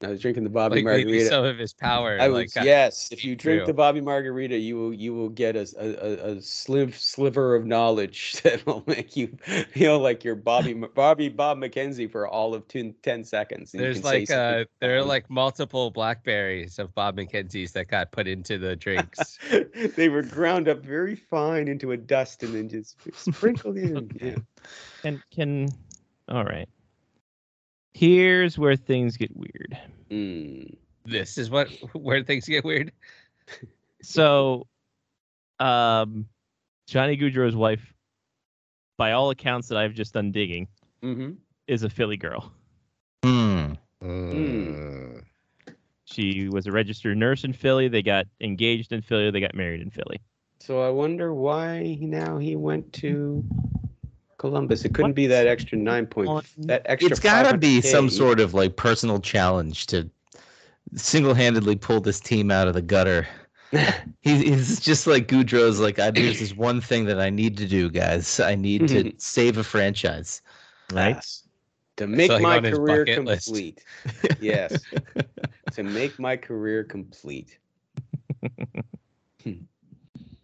I 0.01 0.07
was 0.07 0.21
drinking 0.21 0.45
the 0.45 0.49
Bobby 0.49 0.77
Like 0.77 0.85
maybe 0.85 1.03
Margarita. 1.05 1.25
some 1.29 1.43
of 1.43 1.57
his 1.57 1.73
power. 1.73 2.17
I 2.21 2.29
was 2.29 2.53
got- 2.53 2.63
yes. 2.63 3.09
If 3.11 3.25
you 3.25 3.35
drink 3.35 3.59
through. 3.59 3.65
the 3.67 3.73
Bobby 3.73 3.99
Margarita, 3.99 4.57
you 4.57 4.77
will 4.77 4.93
you 4.93 5.13
will 5.13 5.27
get 5.27 5.57
a 5.57 5.67
a, 5.77 5.87
a, 5.87 6.31
a 6.31 6.35
sliv, 6.37 6.93
sliver 6.95 7.53
of 7.55 7.65
knowledge 7.65 8.39
that 8.43 8.65
will 8.65 8.83
make 8.87 9.17
you 9.17 9.27
feel 9.71 9.99
like 9.99 10.23
you're 10.23 10.35
Bobby 10.35 10.73
Bobby 10.73 11.27
Bob 11.27 11.57
McKenzie 11.57 12.09
for 12.09 12.27
all 12.27 12.53
of 12.53 12.65
10, 12.69 12.95
10 13.03 13.23
seconds. 13.25 13.73
and 13.73 13.83
There's 13.83 14.03
like 14.03 14.27
something 14.27 14.37
uh 14.61 14.63
there 14.79 14.97
are 14.97 15.03
like 15.03 15.29
multiple 15.29 15.91
blackberries 15.91 16.79
of 16.79 16.95
Bob 16.95 17.17
McKenzie's 17.17 17.73
that 17.73 17.89
got 17.89 18.11
put 18.11 18.25
into 18.27 18.57
the 18.57 18.77
drinks. 18.77 19.37
they 19.97 20.07
were 20.07 20.23
ground 20.23 20.69
up 20.69 20.81
very 20.81 21.15
fine 21.15 21.67
into 21.67 21.91
a 21.91 21.97
dust 21.97 22.41
and 22.43 22.53
then 22.55 22.69
just 22.69 22.95
sprinkled 23.15 23.75
in. 23.77 23.97
Okay. 23.97 24.29
Yeah. 24.29 24.35
Can 25.01 25.23
can 25.31 25.69
all 26.27 26.43
right. 26.43 26.69
Here's 27.93 28.57
where 28.57 28.75
things 28.75 29.17
get 29.17 29.35
weird. 29.35 29.77
Mm. 30.09 30.75
this 31.05 31.37
is 31.37 31.49
what 31.49 31.69
where 31.93 32.23
things 32.23 32.45
get 32.45 32.63
weird. 32.63 32.91
So 34.01 34.65
um 35.59 36.25
Johnny 36.87 37.17
Gaudreau's 37.17 37.55
wife, 37.55 37.93
by 38.97 39.11
all 39.11 39.29
accounts 39.29 39.67
that 39.67 39.77
I've 39.77 39.93
just 39.93 40.13
done 40.13 40.31
digging, 40.31 40.67
hmm 41.01 41.31
is 41.67 41.83
a 41.83 41.89
Philly 41.89 42.17
girl. 42.17 42.51
Hmm. 43.23 43.73
Mm. 44.01 45.21
She 46.05 46.47
was 46.49 46.65
a 46.65 46.71
registered 46.71 47.17
nurse 47.17 47.43
in 47.43 47.53
Philly. 47.53 47.87
They 47.89 48.01
got 48.01 48.25
engaged 48.41 48.91
in 48.93 49.01
Philly. 49.01 49.29
They 49.31 49.39
got 49.41 49.53
married 49.53 49.81
in 49.81 49.91
Philly. 49.91 50.19
So 50.59 50.81
I 50.81 50.89
wonder 50.89 51.33
why 51.33 51.97
now 51.99 52.37
he 52.37 52.55
went 52.55 52.91
to 52.93 53.43
Columbus. 54.39 54.85
It 54.85 54.93
couldn't 54.95 55.13
be 55.13 55.27
that 55.27 55.45
extra 55.45 55.77
nine 55.77 56.07
point. 56.07 56.29
on- 56.29 56.43
That 56.57 56.81
extra. 56.85 57.11
It's 57.11 57.19
got 57.19 57.51
to 57.51 57.57
be 57.57 57.81
500K. 57.81 57.85
some 57.91 58.09
sort 58.09 58.39
of 58.39 58.55
like 58.55 58.75
personal 58.75 59.19
challenge 59.19 59.85
to 59.87 60.09
single-handedly 60.95 61.75
pull 61.75 62.01
this 62.01 62.19
team 62.19 62.49
out 62.49 62.67
of 62.67 62.73
the 62.73 62.81
gutter. 62.81 63.27
He, 64.21 64.49
he's 64.49 64.79
just 64.79 65.05
like 65.05 65.27
Gaudreau's. 65.27 65.79
Like, 65.79 65.99
I, 65.99 66.09
there's 66.09 66.39
this 66.39 66.55
one 66.55 66.81
thing 66.81 67.05
that 67.05 67.19
I 67.19 67.29
need 67.29 67.55
to 67.57 67.67
do, 67.67 67.91
guys. 67.91 68.39
I 68.39 68.55
need 68.55 68.87
to 68.87 69.13
save 69.19 69.59
a 69.59 69.63
franchise. 69.63 70.41
Right? 70.91 71.15
Yes. 71.15 71.43
To 71.97 72.07
make 72.07 72.31
my 72.41 72.59
career 72.59 73.05
complete. 73.05 73.83
yes. 74.41 74.81
to 75.73 75.83
make 75.83 76.17
my 76.17 76.35
career 76.35 76.83
complete. 76.83 77.59
Hmm. 79.43 79.51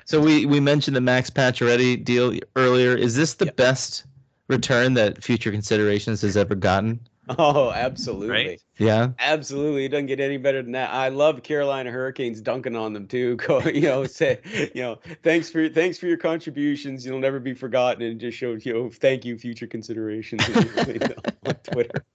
So 0.05 0.21
we 0.21 0.45
we 0.45 0.59
mentioned 0.59 0.95
the 0.95 1.01
Max 1.01 1.29
Pacioretty 1.29 2.03
deal 2.03 2.37
earlier. 2.55 2.95
Is 2.95 3.15
this 3.15 3.33
the 3.35 3.45
Yep. 3.45 3.55
best 3.57 4.03
return 4.47 4.93
that 4.93 5.23
Future 5.23 5.51
Considerations 5.51 6.21
has 6.21 6.37
ever 6.37 6.55
gotten? 6.55 6.99
Oh, 7.27 7.71
absolutely. 7.71 8.29
Right? 8.29 8.61
Yeah. 8.77 9.09
Absolutely, 9.17 9.85
it 9.85 9.89
doesn't 9.89 10.05
get 10.05 10.19
any 10.19 10.37
better 10.37 10.61
than 10.61 10.73
that. 10.73 10.93
I 10.93 11.09
love 11.09 11.41
Carolina 11.41 11.89
Hurricanes 11.89 12.39
dunking 12.39 12.75
on 12.75 12.93
them 12.93 13.07
too. 13.07 13.35
Go, 13.47 13.61
you 13.61 13.81
know, 13.81 14.05
say, 14.05 14.39
you 14.75 14.83
know, 14.83 14.99
thanks 15.23 15.49
for 15.49 15.67
thanks 15.67 15.97
for 15.97 16.05
your 16.05 16.17
contributions. 16.17 17.03
You'll 17.03 17.17
never 17.19 17.39
be 17.39 17.55
forgotten. 17.55 18.03
And 18.03 18.19
just 18.19 18.37
showed, 18.37 18.63
you 18.63 18.73
know, 18.73 18.89
thank 18.91 19.25
you, 19.25 19.39
future 19.39 19.65
considerations 19.65 20.47
on 21.47 21.55
Twitter. 21.63 22.05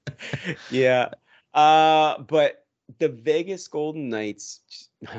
Yeah, 0.71 1.09
uh, 1.55 2.19
but 2.23 2.65
the 3.01 3.09
Vegas 3.09 3.67
Golden 3.67 4.09
Knights 4.11 4.61
just, 4.69 4.91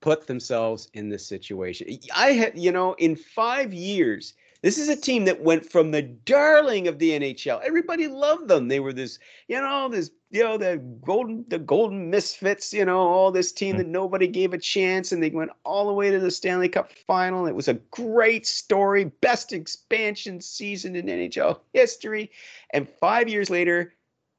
put 0.00 0.26
themselves 0.26 0.88
in 0.94 1.08
this 1.08 1.26
situation. 1.26 1.98
I 2.14 2.32
had, 2.32 2.58
you 2.58 2.72
know, 2.72 2.94
in 2.94 3.16
five 3.16 3.72
years. 3.72 4.34
This 4.62 4.76
is 4.76 4.90
a 4.90 4.96
team 4.96 5.24
that 5.24 5.40
went 5.40 5.70
from 5.70 5.90
the 5.90 6.02
darling 6.02 6.86
of 6.86 6.98
the 6.98 7.12
NHL. 7.12 7.62
Everybody 7.62 8.08
loved 8.08 8.48
them. 8.48 8.68
They 8.68 8.80
were 8.80 8.92
this 8.92 9.18
you 9.48 9.60
know, 9.60 9.88
this, 9.88 10.10
you 10.30 10.44
know, 10.44 10.56
the 10.56 10.76
golden, 11.02 11.44
the 11.48 11.58
golden 11.58 12.08
misfits, 12.08 12.72
you 12.72 12.84
know, 12.84 13.00
all 13.00 13.32
this 13.32 13.52
team 13.52 13.72
hmm. 13.72 13.78
that 13.78 13.88
nobody 13.88 14.28
gave 14.28 14.52
a 14.52 14.58
chance, 14.58 15.12
and 15.12 15.22
they 15.22 15.30
went 15.30 15.50
all 15.64 15.86
the 15.86 15.92
way 15.92 16.10
to 16.10 16.20
the 16.20 16.30
Stanley 16.30 16.68
Cup 16.68 16.92
final. 17.06 17.46
It 17.46 17.54
was 17.54 17.68
a 17.68 17.74
great 17.74 18.46
story, 18.46 19.04
best 19.04 19.52
expansion 19.52 20.40
season 20.40 20.94
in 20.94 21.06
NHL 21.06 21.60
history. 21.72 22.30
And 22.72 22.88
five 22.88 23.28
years 23.28 23.50
later, 23.50 23.94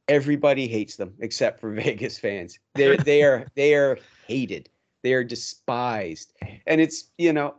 everybody 0.08 0.68
hates 0.68 0.96
them 0.96 1.14
except 1.20 1.60
for 1.60 1.72
Vegas 1.74 2.18
fans. 2.18 2.58
They're 2.76 2.98
they 2.98 3.24
are 3.24 3.48
they 3.56 3.74
are 3.74 3.98
hated. 4.28 4.70
They 5.04 5.14
are 5.14 5.24
despised. 5.24 6.34
And 6.68 6.80
it's, 6.82 7.06
you 7.18 7.34
know, 7.34 7.56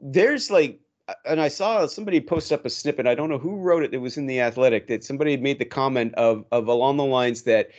there's 0.00 0.50
like 0.50 0.80
and 1.24 1.40
I 1.40 1.48
saw 1.48 1.86
somebody 1.86 2.20
post 2.20 2.52
up 2.52 2.64
a 2.64 2.70
snippet. 2.70 3.06
I 3.06 3.14
don't 3.14 3.28
know 3.28 3.38
who 3.38 3.56
wrote 3.56 3.82
it. 3.82 3.94
It 3.94 3.98
was 3.98 4.16
in 4.16 4.26
the 4.26 4.40
Athletic 4.40 4.86
that 4.88 5.04
somebody 5.04 5.32
had 5.32 5.42
made 5.42 5.58
the 5.58 5.64
comment 5.64 6.14
of 6.14 6.44
of 6.52 6.68
along 6.68 6.96
the 6.96 7.04
lines 7.04 7.42
that 7.42 7.70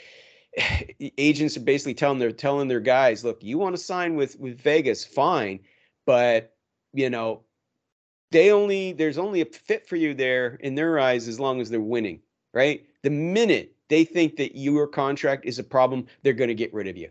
agents 1.17 1.57
are 1.57 1.61
basically 1.61 1.93
telling 1.93 2.19
they're 2.19 2.31
telling 2.31 2.67
their 2.67 2.79
guys, 2.79 3.23
look, 3.23 3.43
you 3.43 3.57
want 3.57 3.75
to 3.75 3.81
sign 3.81 4.15
with 4.15 4.39
with 4.39 4.59
Vegas, 4.59 5.05
fine, 5.05 5.59
but 6.05 6.55
you 6.93 7.09
know, 7.09 7.43
they 8.31 8.51
only 8.51 8.93
there's 8.93 9.17
only 9.17 9.41
a 9.41 9.45
fit 9.45 9.88
for 9.88 9.95
you 9.95 10.13
there 10.13 10.55
in 10.61 10.75
their 10.75 10.99
eyes 10.99 11.27
as 11.27 11.39
long 11.39 11.61
as 11.61 11.69
they're 11.69 11.79
winning, 11.79 12.21
right? 12.53 12.85
The 13.03 13.09
minute 13.09 13.75
they 13.89 14.05
think 14.05 14.38
that 14.38 14.57
your 14.57 14.88
contract 14.88 15.45
is 15.45 15.59
a 15.59 15.63
problem, 15.63 16.07
they're 16.23 16.33
going 16.33 16.47
to 16.47 16.55
get 16.55 16.73
rid 16.73 16.88
of 16.88 16.97
you. 16.97 17.09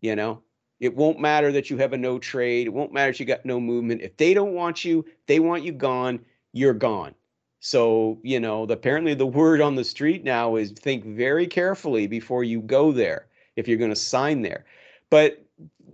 You 0.00 0.16
know, 0.16 0.42
it 0.80 0.96
won't 0.96 1.20
matter 1.20 1.52
that 1.52 1.68
you 1.68 1.76
have 1.76 1.92
a 1.92 1.98
no 1.98 2.18
trade. 2.18 2.66
It 2.66 2.70
won't 2.70 2.92
matter 2.92 3.10
if 3.10 3.20
you 3.20 3.26
got 3.26 3.44
no 3.44 3.60
movement. 3.60 4.00
If 4.00 4.16
they 4.16 4.32
don't 4.32 4.54
want 4.54 4.84
you, 4.84 5.04
they 5.26 5.38
want 5.38 5.62
you 5.62 5.72
gone, 5.72 6.20
you're 6.52 6.74
gone. 6.74 7.14
So, 7.60 8.18
you 8.22 8.40
know, 8.40 8.64
the, 8.64 8.74
apparently 8.74 9.12
the 9.12 9.26
word 9.40 9.60
on 9.60 9.74
the 9.74 9.84
street 9.84 10.24
now 10.24 10.56
is 10.56 10.72
think 10.72 11.04
very 11.04 11.46
carefully 11.46 12.06
before 12.06 12.42
you 12.42 12.62
go 12.62 12.92
there 12.92 13.26
if 13.56 13.68
you're 13.68 13.78
going 13.78 13.90
to 13.90 13.96
sign 13.96 14.42
there. 14.42 14.64
But 15.10 15.44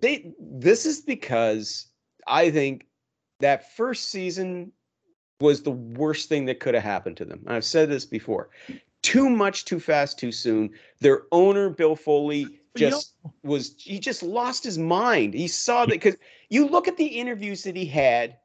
they 0.01 0.33
this 0.39 0.87
is 0.87 1.01
because 1.01 1.87
I 2.27 2.51
think 2.51 2.87
that 3.41 3.75
first 3.77 4.11
season 4.11 4.71
was 5.41 5.63
the 5.63 5.71
worst 5.71 6.29
thing 6.29 6.45
that 6.47 6.61
could 6.61 6.75
have 6.75 6.83
happened 6.83 7.17
to 7.19 7.25
them. 7.25 7.43
I've 7.47 7.65
said 7.65 7.89
this 7.89 8.05
before. 8.05 8.51
Too 9.03 9.29
much 9.29 9.65
too 9.65 9.81
fast 9.81 10.19
too 10.19 10.33
soon. 10.33 10.71
Their 11.01 11.23
owner 11.33 11.71
Bill 11.71 11.97
Foley 11.97 12.61
just 12.77 13.15
was 13.43 13.75
he 13.79 13.99
just 13.99 14.23
lost 14.23 14.65
his 14.65 14.79
mind. 14.79 15.35
He 15.35 15.49
saw 15.49 15.87
that 15.87 15.93
because 15.93 16.17
you 16.49 16.67
look 16.69 16.89
at 16.89 16.97
the 16.97 17.07
interviews 17.07 17.65
that 17.65 17.77
he 17.77 17.87
had 17.87 18.37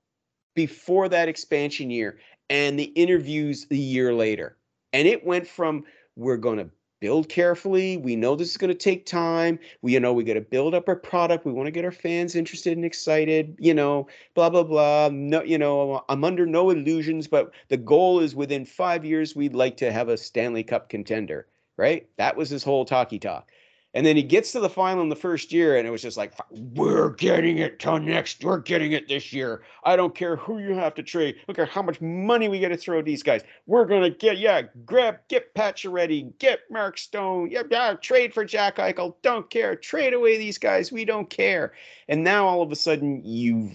before 0.56 1.10
that 1.10 1.30
expansion 1.30 1.90
year 1.90 2.20
and 2.50 2.78
the 2.78 2.92
interviews 2.96 3.68
a 3.72 3.76
year 3.76 4.14
later. 4.14 4.58
And 4.94 5.08
it 5.08 5.26
went 5.26 5.48
from 5.48 5.86
we're 6.16 6.38
going 6.38 6.58
to 6.58 6.70
build 7.00 7.30
carefully. 7.30 7.98
We 7.98 8.16
know 8.16 8.36
this 8.36 8.52
is 8.52 8.58
going 8.58 8.72
to 8.72 8.78
take 8.78 9.06
time. 9.06 9.58
We 9.82 9.94
you 9.94 10.00
know 10.00 10.14
we 10.14 10.24
got 10.24 10.36
to 10.36 10.42
build 10.42 10.76
up 10.76 10.88
our 10.88 10.96
product. 10.96 11.46
We 11.46 11.52
want 11.52 11.68
to 11.68 11.72
get 11.72 11.86
our 11.86 11.92
fans 11.92 12.36
interested 12.36 12.78
and 12.78 12.86
excited, 12.86 13.56
you 13.60 13.74
know, 13.74 14.08
blah 14.36 14.50
blah 14.50 14.64
blah. 14.64 15.10
No, 15.12 15.42
you 15.42 15.58
know, 15.58 16.04
I'm 16.10 16.24
under 16.24 16.46
no 16.46 16.70
illusions, 16.70 17.28
but 17.28 17.52
the 17.70 17.78
goal 17.78 18.20
is 18.20 18.36
within 18.36 18.66
5 18.66 19.04
years 19.04 19.36
we'd 19.36 19.56
like 19.56 19.78
to 19.78 19.92
have 19.92 20.10
a 20.10 20.18
Stanley 20.18 20.64
Cup 20.64 20.90
contender, 20.90 21.48
right? 21.78 22.08
That 22.18 22.38
was 22.38 22.50
his 22.50 22.64
whole 22.64 22.86
talkie 22.86 23.20
talk. 23.20 23.50
And 23.94 24.06
then 24.06 24.16
he 24.16 24.24
gets 24.24 24.54
to 24.54 24.62
the 24.62 24.70
final 24.70 25.04
in 25.04 25.10
the 25.10 25.16
first 25.18 25.52
year, 25.52 25.78
and 25.78 25.86
it 25.86 25.92
was 25.92 26.02
just 26.02 26.16
like, 26.16 26.34
we're 26.50 27.10
getting 27.10 27.58
it 27.58 27.78
till 27.78 28.00
next. 28.00 28.42
We're 28.42 28.60
getting 28.60 28.94
it 28.94 29.10
this 29.10 29.34
year. 29.34 29.64
I 29.84 29.98
don't 29.98 30.16
care 30.16 30.38
who 30.38 30.60
you 30.60 30.74
have 30.76 30.96
to 30.96 31.04
trade. 31.04 31.36
Look 31.48 31.60
at 31.60 31.68
how 31.68 31.82
much 31.82 32.00
money 32.00 32.48
we 32.48 32.62
got 32.62 32.70
to 32.70 32.78
throw 32.78 33.02
these 33.02 33.22
guys. 33.22 33.42
We're 33.66 33.86
gonna 33.86 34.10
get, 34.10 34.38
yeah, 34.38 34.62
grab, 34.86 35.18
get 35.28 35.54
Pacioretty, 35.56 36.38
get 36.40 36.62
Mark 36.70 36.98
Stone, 36.98 37.52
yeah, 37.52 37.64
yeah, 37.70 37.96
trade 37.96 38.34
for 38.34 38.46
Jack 38.46 38.78
Eichel. 38.78 39.16
Don't 39.24 39.50
care. 39.50 39.76
Trade 39.76 40.14
away 40.14 40.38
these 40.38 40.58
guys. 40.58 40.92
We 40.92 41.04
don't 41.04 41.30
care. 41.30 41.74
And 42.08 42.24
now 42.24 42.48
all 42.48 42.62
of 42.62 42.72
a 42.72 42.78
sudden, 42.78 43.22
you've 43.26 43.74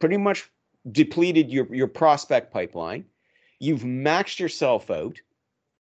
pretty 0.00 0.18
much 0.18 0.50
depleted 0.92 1.50
your 1.50 1.74
your 1.74 1.88
prospect 1.88 2.52
pipeline. 2.52 3.04
You've 3.58 3.82
maxed 3.82 4.38
yourself 4.38 4.90
out, 4.90 5.18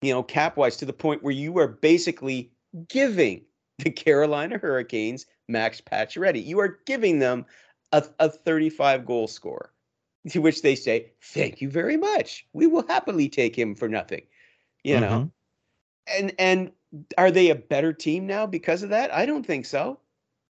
you 0.02 0.12
know, 0.12 0.24
cap 0.24 0.56
wise 0.56 0.76
to 0.78 0.84
the 0.84 0.92
point 0.92 1.22
where 1.22 1.32
you 1.32 1.56
are 1.59 1.68
basically 1.68 2.51
giving 2.88 3.42
the 3.82 3.90
Carolina 3.90 4.59
Hurricanes 4.59 5.27
Max 5.48 5.81
Pacioretty. 5.81 6.44
You 6.44 6.61
are 6.61 6.78
giving 6.86 7.19
them 7.19 7.47
a, 7.93 8.05
a 8.19 8.28
35 8.28 9.05
goal 9.05 9.28
scorer, 9.28 9.73
to 10.31 10.40
which 10.40 10.62
they 10.62 10.74
say, 10.74 11.12
"Thank 11.23 11.61
you 11.61 11.70
very 11.70 11.97
much. 11.97 12.47
We 12.52 12.66
will 12.66 12.86
happily 12.86 13.28
take 13.28 13.57
him 13.57 13.74
for 13.74 13.89
nothing." 13.89 14.23
You 14.85 15.01
know, 15.01 15.09
mm-hmm. 15.09 16.19
and 16.19 16.32
and 16.39 16.73
are 17.19 17.31
they 17.31 17.51
a 17.51 17.55
better 17.55 17.93
team 17.93 18.27
now 18.27 18.47
because 18.47 18.82
of 18.82 18.90
that? 18.90 19.12
I 19.12 19.27
don't 19.27 19.47
think 19.47 19.66
so. 19.66 20.01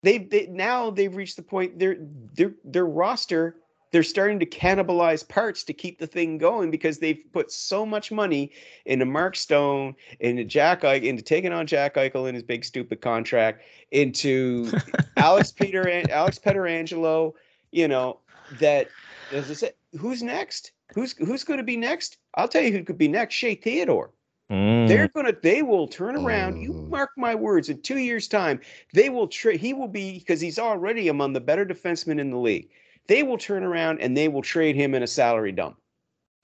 They've 0.03 0.29
they, 0.29 0.47
now 0.47 0.89
they've 0.89 1.15
reached 1.15 1.35
the 1.35 1.43
point 1.43 1.79
their 1.79 1.97
their 1.99 2.53
their 2.63 2.85
roster 2.85 3.57
they're 3.91 4.03
starting 4.03 4.39
to 4.39 4.45
cannibalize 4.45 5.27
parts 5.27 5.63
to 5.65 5.73
keep 5.73 5.99
the 5.99 6.07
thing 6.07 6.37
going 6.37 6.71
because 6.71 6.97
they've 6.97 7.23
put 7.33 7.51
so 7.51 7.85
much 7.85 8.11
money 8.11 8.51
into 8.85 9.05
Mark 9.05 9.35
Stone, 9.35 9.95
into 10.19 10.43
Jack 10.43 10.81
Eichel, 10.81 11.03
into 11.03 11.21
taking 11.21 11.51
on 11.51 11.67
Jack 11.67 11.95
Eichel 11.95 12.27
in 12.29 12.35
his 12.35 12.43
big 12.43 12.63
stupid 12.63 13.01
contract, 13.01 13.63
into 13.91 14.71
Alex 15.17 15.51
Peter 15.51 16.03
Alex 16.09 16.39
Pietrangelo, 16.39 17.33
you 17.71 17.87
know, 17.87 18.19
that 18.59 18.87
as 19.31 19.49
I 19.49 19.53
said, 19.53 19.73
who's 19.99 20.23
next? 20.23 20.71
Who's 20.93 21.13
who's 21.13 21.43
going 21.43 21.57
to 21.59 21.63
be 21.63 21.77
next? 21.77 22.17
I'll 22.35 22.47
tell 22.47 22.63
you 22.63 22.71
who 22.71 22.83
could 22.83 22.97
be 22.97 23.07
next. 23.07 23.35
Shea 23.35 23.55
Theodore. 23.55 24.11
Mm. 24.51 24.89
They're 24.89 25.07
gonna 25.07 25.33
they 25.41 25.61
will 25.61 25.87
turn 25.87 26.17
around. 26.17 26.61
You 26.61 26.73
Oh. 26.73 26.89
mark 26.89 27.11
my 27.15 27.33
words, 27.33 27.69
in 27.69 27.81
two 27.81 27.99
years' 27.99 28.27
time, 28.27 28.59
they 28.93 29.09
will 29.09 29.27
tra- 29.29 29.55
he 29.55 29.73
will 29.73 29.87
be 29.87 30.19
because 30.19 30.41
he's 30.41 30.59
already 30.59 31.07
among 31.07 31.31
the 31.31 31.39
better 31.39 31.65
defensemen 31.65 32.19
in 32.19 32.31
the 32.31 32.37
league. 32.37 32.69
They 33.07 33.23
will 33.23 33.37
turn 33.37 33.63
around 33.63 33.99
and 33.99 34.15
they 34.15 34.27
will 34.27 34.41
trade 34.41 34.75
him 34.75 34.93
in 34.93 35.03
a 35.03 35.07
salary 35.07 35.51
dump. 35.51 35.77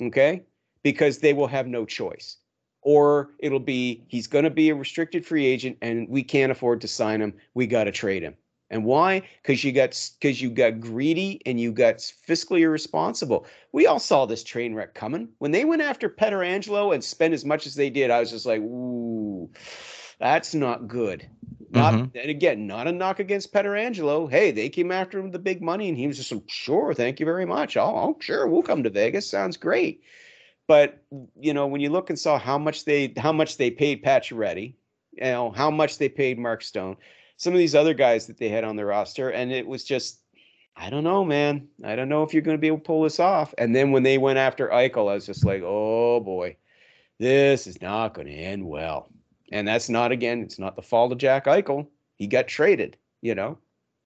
Okay? 0.01 0.43
Because 0.83 1.19
they 1.19 1.33
will 1.33 1.47
have 1.47 1.67
no 1.67 1.85
choice. 1.85 2.37
Or 2.81 3.31
it'll 3.39 3.59
be 3.59 4.05
he's 4.07 4.27
gonna 4.27 4.49
be 4.49 4.69
a 4.69 4.75
restricted 4.75 5.25
free 5.25 5.45
agent 5.45 5.77
and 5.81 6.07
we 6.09 6.23
can't 6.23 6.51
afford 6.51 6.81
to 6.81 6.87
sign 6.87 7.21
him. 7.21 7.33
We 7.53 7.67
gotta 7.67 7.91
trade 7.91 8.23
him. 8.23 8.35
And 8.69 8.83
why? 8.83 9.21
Because 9.41 9.63
you 9.63 9.71
got 9.71 10.11
because 10.19 10.41
you 10.41 10.49
got 10.49 10.81
greedy 10.81 11.41
and 11.45 11.59
you 11.59 11.71
got 11.71 11.97
fiscally 11.97 12.61
irresponsible. 12.61 13.45
We 13.71 13.87
all 13.87 13.99
saw 13.99 14.25
this 14.25 14.43
train 14.43 14.73
wreck 14.75 14.93
coming. 14.93 15.29
When 15.39 15.51
they 15.51 15.63
went 15.63 15.81
after 15.81 16.09
Pietrangelo 16.09 16.93
and 16.93 17.03
spent 17.03 17.33
as 17.33 17.45
much 17.45 17.65
as 17.65 17.75
they 17.75 17.89
did, 17.89 18.11
I 18.11 18.19
was 18.19 18.31
just 18.31 18.45
like, 18.45 18.59
ooh, 18.59 19.49
that's 20.19 20.55
not 20.55 20.87
good. 20.87 21.27
Not 21.69 21.93
Mhm. 21.93 22.11
and 22.15 22.29
again, 22.29 22.65
not 22.67 22.87
a 22.87 22.91
knock 22.91 23.19
against 23.19 23.53
Pietrangelo. 23.53 24.29
Hey, 24.29 24.51
they 24.51 24.69
came 24.69 24.91
after 24.91 25.17
him 25.19 25.25
with 25.25 25.33
the 25.33 25.39
big 25.39 25.61
money, 25.61 25.89
and 25.89 25.97
he 25.97 26.07
was 26.07 26.17
just 26.17 26.31
like, 26.31 26.43
sure, 26.47 26.93
thank 26.93 27.19
you 27.19 27.25
very 27.25 27.45
much. 27.45 27.75
Oh, 27.77 27.93
oh, 27.95 28.17
sure, 28.19 28.47
we'll 28.47 28.63
come 28.63 28.83
to 28.83 28.89
Vegas. 28.89 29.29
Sounds 29.29 29.57
great. 29.57 30.01
But 30.67 31.01
you 31.39 31.53
know, 31.53 31.67
when 31.67 31.81
you 31.81 31.89
look 31.89 32.09
and 32.09 32.19
saw 32.19 32.37
how 32.39 32.57
much 32.57 32.85
they 32.85 33.13
how 33.17 33.31
much 33.31 33.57
they 33.57 33.71
paid 33.71 34.03
Pacioretty, 34.03 34.75
you 35.13 35.23
know, 35.23 35.51
how 35.51 35.71
much 35.71 35.97
they 35.97 36.09
paid 36.09 36.37
Mark 36.39 36.61
Stone, 36.63 36.97
some 37.37 37.53
of 37.53 37.59
these 37.59 37.75
other 37.75 37.93
guys 37.93 38.27
that 38.27 38.37
they 38.37 38.49
had 38.49 38.63
on 38.63 38.75
their 38.75 38.87
roster, 38.87 39.29
and 39.29 39.51
it 39.51 39.67
was 39.67 39.83
just 39.83 40.19
I 40.75 40.89
don't 40.89 41.03
know, 41.03 41.25
man. 41.25 41.67
I 41.83 41.95
don't 41.95 42.09
know 42.09 42.23
if 42.23 42.33
you're 42.33 42.43
going 42.43 42.57
to 42.57 42.61
be 42.61 42.67
able 42.67 42.77
to 42.77 42.83
pull 42.83 43.01
this 43.03 43.19
off. 43.19 43.53
And 43.57 43.75
then 43.75 43.91
when 43.91 44.03
they 44.03 44.17
went 44.19 44.37
after 44.37 44.67
Eichel, 44.69 45.09
I 45.09 45.15
was 45.15 45.25
just 45.25 45.43
like, 45.43 45.63
oh 45.65 46.19
boy, 46.19 46.57
this 47.17 47.65
is 47.65 47.81
not 47.81 48.13
going 48.13 48.27
to 48.27 48.33
end 48.33 48.67
well. 48.67 49.09
And 49.51 49.67
that's 49.67 49.89
not, 49.89 50.11
again, 50.11 50.41
it's 50.41 50.59
not 50.59 50.75
the 50.75 50.81
fault 50.81 51.11
of 51.11 51.17
Jack 51.17 51.45
Eichel. 51.45 51.87
He 52.17 52.27
got 52.27 52.47
traded, 52.47 52.97
you 53.21 53.35
know, 53.35 53.57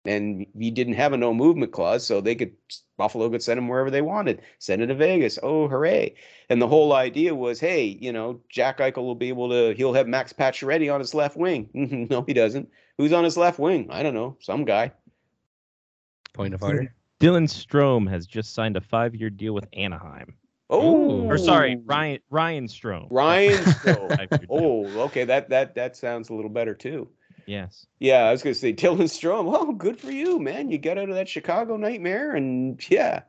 and 0.06 0.46
he 0.58 0.72
didn't 0.72 0.94
have 0.94 1.14
a 1.14 1.18
no 1.18 1.34
movement 1.34 1.72
clause. 1.72 2.06
So 2.06 2.22
they 2.22 2.36
could, 2.36 2.54
Buffalo 2.98 3.30
could 3.30 3.42
send 3.42 3.58
him 3.58 3.68
wherever 3.68 3.90
they 3.90 4.02
wanted, 4.02 4.42
send 4.60 4.82
him 4.82 4.90
to 4.90 4.96
Vegas. 4.96 5.40
Oh, 5.42 5.68
hooray. 5.68 6.16
And 6.50 6.62
the 6.62 6.68
whole 6.68 6.94
idea 6.94 7.34
was, 7.34 7.60
hey, 7.60 7.86
you 7.86 8.12
know, 8.12 8.40
Jack 8.50 8.78
Eichel 8.78 9.04
will 9.04 9.16
be 9.16 9.30
able 9.30 9.50
to, 9.50 9.74
he'll 9.76 9.94
have 9.94 10.08
Max 10.08 10.34
Pacioretty 10.34 10.94
on 10.94 11.00
his 11.00 11.14
left 11.14 11.38
wing. 11.38 11.70
no, 12.10 12.24
he 12.24 12.34
doesn't. 12.34 12.70
Who's 12.98 13.14
on 13.14 13.24
his 13.24 13.38
left 13.38 13.58
wing? 13.58 13.88
I 13.90 14.04
don't 14.04 14.14
know. 14.14 14.38
Some 14.42 14.66
guy. 14.66 14.92
Point 16.34 16.54
of 16.54 16.60
hmm. 16.60 16.66
order. 16.68 16.96
Dylan 17.20 17.48
Strome 17.48 18.10
has 18.10 18.26
just 18.26 18.54
signed 18.56 18.76
a 18.76 18.82
five-year 18.82 19.30
deal 19.30 19.54
with 19.54 19.68
Anaheim. 19.74 20.34
Oh, 20.72 21.28
Or 21.28 21.38
sorry, 21.38 21.78
Ryan 21.86 22.20
Ryan 22.30 22.68
Strome. 22.68 23.08
Ryan 23.12 23.64
Strome. 23.64 24.46
Oh, 24.50 24.86
okay. 25.04 25.26
That 25.26 25.50
that 25.50 25.76
that 25.76 25.98
sounds 25.98 26.30
a 26.30 26.34
little 26.34 26.50
better 26.50 26.74
too. 26.74 27.10
Yes. 27.46 27.86
Yeah, 28.00 28.24
I 28.24 28.32
was 28.32 28.42
gonna 28.42 28.56
say 28.56 28.74
Dylan 28.74 29.10
Strome. 29.10 29.54
Oh, 29.54 29.74
good 29.74 30.00
for 30.00 30.12
you, 30.12 30.40
man. 30.40 30.72
You 30.72 30.78
got 30.78 30.98
out 30.98 31.10
of 31.10 31.16
that 31.16 31.28
Chicago 31.28 31.78
nightmare, 31.78 32.36
and 32.36 32.82
yeah, 32.90 33.22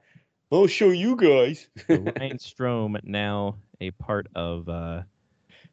I'll 0.53 0.69
show 0.69 0.91
you 0.91 1.17
guys. 1.17 1.67
Ryan 1.89 2.39
Strome 2.39 3.03
now 3.05 3.57
a 3.81 3.91
part 3.91 4.29
of 4.37 4.69
uh 4.69 5.03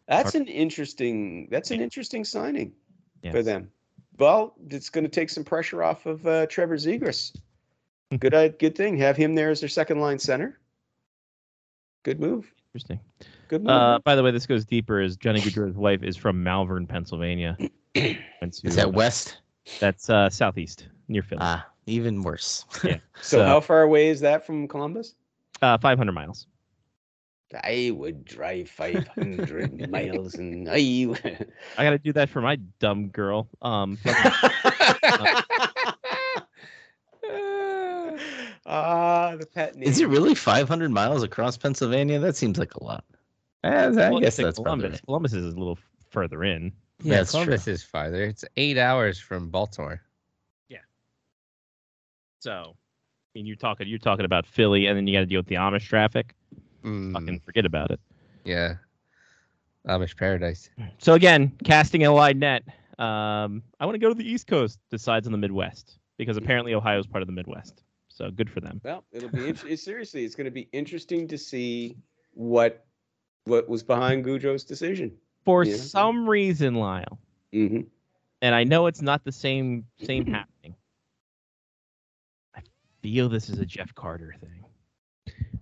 that's 0.09 0.35
an 0.35 0.47
interesting. 0.47 1.47
That's 1.51 1.71
an 1.71 1.81
interesting 1.81 2.25
signing 2.25 2.73
yes. 3.21 3.31
for 3.31 3.43
them. 3.43 3.69
Well, 4.17 4.55
it's 4.69 4.89
going 4.89 5.03
to 5.03 5.09
take 5.09 5.29
some 5.29 5.43
pressure 5.43 5.83
off 5.83 6.05
of 6.05 6.25
uh, 6.25 6.47
Trevor 6.47 6.77
Zegras. 6.77 7.33
Good, 8.17 8.33
uh, 8.33 8.49
good 8.49 8.75
thing. 8.75 8.97
Have 8.97 9.15
him 9.15 9.35
there 9.35 9.51
as 9.51 9.59
their 9.59 9.69
second 9.69 10.01
line 10.01 10.17
center. 10.19 10.59
Good 12.09 12.19
move. 12.19 12.51
Interesting. 12.73 12.99
Good 13.49 13.61
move. 13.61 13.69
Uh, 13.69 13.99
by 14.03 14.15
the 14.15 14.23
way, 14.23 14.31
this 14.31 14.47
goes 14.47 14.65
deeper. 14.65 14.99
Is 14.99 15.15
Johnny 15.15 15.41
Gaudreau's 15.41 15.77
wife 15.77 16.01
is 16.01 16.17
from 16.17 16.41
Malvern, 16.41 16.87
Pennsylvania. 16.87 17.55
Went 17.95 18.53
to, 18.53 18.67
Is 18.67 18.77
that 18.77 18.87
uh, 18.87 18.89
west? 18.89 19.37
That's 19.79 20.09
uh, 20.09 20.27
southeast 20.27 20.87
near 21.07 21.21
Philly. 21.21 21.41
Ah, 21.43 21.67
even 21.85 22.23
worse. 22.23 22.65
yeah. 22.83 22.97
so, 23.21 23.37
so- 23.37 23.45
how 23.45 23.59
far 23.59 23.83
away 23.83 24.09
is 24.09 24.21
that 24.21 24.43
from 24.43 24.67
Columbus? 24.67 25.13
Uh, 25.61 25.77
500 25.77 26.11
miles. 26.11 26.47
I 27.63 27.91
would 27.93 28.25
drive 28.25 28.71
500 28.71 29.89
miles 29.91 30.33
and 30.33 30.67
I. 30.67 31.13
I 31.77 31.83
got 31.83 31.91
to 31.91 31.99
do 31.99 32.13
that 32.13 32.29
for 32.29 32.41
my 32.41 32.55
dumb 32.79 33.09
girl. 33.09 33.47
Um, 33.61 33.99
Ah, 38.69 39.35
the 39.35 39.45
pet 39.47 39.75
name. 39.75 39.87
Is 39.89 39.99
it 39.99 40.07
really 40.07 40.35
500 40.35 40.91
miles 40.91 41.23
across 41.23 41.57
Pennsylvania? 41.57 42.19
That 42.19 42.35
seems 42.35 42.57
like 42.59 42.75
a 42.75 42.83
lot. 42.83 43.03
Eh, 43.63 43.69
I 43.69 43.87
well, 43.89 44.19
guess 44.19 44.27
it's 44.33 44.39
in 44.39 44.45
that's 44.45 44.57
Columbus. 44.57 44.91
right. 44.91 45.01
Columbus 45.05 45.33
is 45.33 45.53
a 45.53 45.57
little 45.57 45.77
further 46.11 46.43
in. 46.43 46.71
Yeah, 47.01 47.17
That's 47.17 47.31
true. 47.31 47.39
Columbus 47.43 47.67
is 47.67 47.83
farther. 47.83 48.23
It's 48.23 48.45
eight 48.57 48.77
hours 48.77 49.19
from 49.19 49.49
Baltimore. 49.49 50.01
Yeah. 50.69 50.79
So, 52.39 52.75
I 52.75 53.29
mean, 53.35 53.45
you're 53.45 53.55
talking 53.55 53.87
you're 53.87 53.99
talking 53.99 54.25
about 54.25 54.45
Philly, 54.45 54.85
and 54.87 54.95
then 54.97 55.07
you 55.07 55.13
got 55.15 55.21
to 55.21 55.25
deal 55.25 55.39
with 55.39 55.47
the 55.47 55.55
Amish 55.55 55.83
traffic. 55.87 56.35
Mm, 56.83 57.13
Fucking 57.13 57.39
forget 57.41 57.65
about 57.65 57.91
it. 57.91 57.99
yeah. 58.45 58.75
Amish 59.87 60.15
paradise. 60.15 60.69
So 60.99 61.13
again, 61.13 61.51
casting 61.63 62.05
a 62.05 62.13
wide 62.13 62.37
net. 62.37 62.63
Um, 62.99 63.63
I 63.79 63.85
want 63.85 63.95
to 63.95 63.99
go 63.99 64.09
to 64.09 64.13
the 64.13 64.29
East 64.29 64.45
Coast. 64.45 64.77
Decides 64.91 65.25
on 65.25 65.31
the 65.31 65.37
Midwest 65.37 65.97
because 66.17 66.35
apparently 66.37 66.73
Ohio's 66.73 67.07
part 67.07 67.21
of 67.23 67.27
the 67.27 67.33
Midwest. 67.33 67.81
So 68.19 68.29
good 68.29 68.49
for 68.49 68.59
them. 68.59 68.81
Well, 68.83 69.05
it'll 69.13 69.29
be 69.29 69.47
int- 69.47 69.79
seriously. 69.79 70.25
It's 70.25 70.35
going 70.35 70.43
to 70.43 70.51
be 70.51 70.67
interesting 70.73 71.25
to 71.29 71.37
see 71.37 71.95
what 72.33 72.85
what 73.45 73.69
was 73.69 73.81
behind 73.81 74.25
Gaudreau's 74.25 74.65
decision. 74.65 75.13
For 75.45 75.63
Yeah. 75.63 75.73
some 75.73 76.27
reason, 76.27 76.75
Lyle, 76.75 77.17
hmm 77.53 77.81
and 78.41 78.53
I 78.53 78.65
know 78.65 78.87
it's 78.87 79.01
not 79.01 79.23
the 79.23 79.31
same 79.31 79.85
same 80.03 80.25
happening. 80.33 80.75
I 82.53 82.59
feel 83.01 83.29
this 83.29 83.47
is 83.47 83.59
a 83.59 83.65
Jeff 83.65 83.95
Carter 83.95 84.35
thing. 84.41 84.65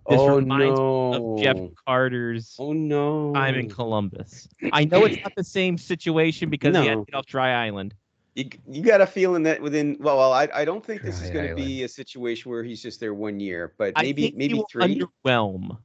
This 0.09 0.27
Oh 0.27 0.39
reminds 0.39 0.79
me 0.79 0.85
no! 1.11 1.13
Of 1.37 1.43
Jeff 1.43 1.57
Carter's 1.87 2.55
Oh 2.57 2.73
no! 2.73 3.33
time 3.35 3.53
in 3.53 3.69
Columbus. 3.69 4.49
I 4.71 4.85
know 4.85 5.05
it's 5.05 5.21
not 5.21 5.35
the 5.35 5.43
same 5.43 5.77
situation 5.77 6.49
because 6.49 6.75
he 6.75 6.85
had 6.87 6.95
to 6.95 7.05
get 7.11 7.17
off 7.19 7.27
Dry 7.27 7.67
Island. 7.67 7.93
You, 8.37 8.47
you 8.69 8.83
got 8.83 9.01
a 9.01 9.07
feeling 9.07 9.41
that 9.43 9.59
within 9.59 9.97
well, 9.99 10.17
well 10.17 10.31
I, 10.31 10.47
I 10.53 10.63
don't 10.63 10.85
think 10.85 11.01
this 11.01 11.23
is 11.23 11.31
going 11.31 11.49
to 11.49 11.55
be 11.55 11.81
a 11.81 11.87
situation 11.87 12.51
where 12.51 12.63
he's 12.63 12.83
just 12.83 12.99
there 12.99 13.15
one 13.15 13.39
year, 13.39 13.73
but 13.79 13.93
I 13.95 14.03
maybe 14.03 14.21
think 14.21 14.33
he 14.35 14.37
maybe 14.37 14.53
will 14.53 14.67
three. 14.71 15.01
underwhelm. 15.25 15.79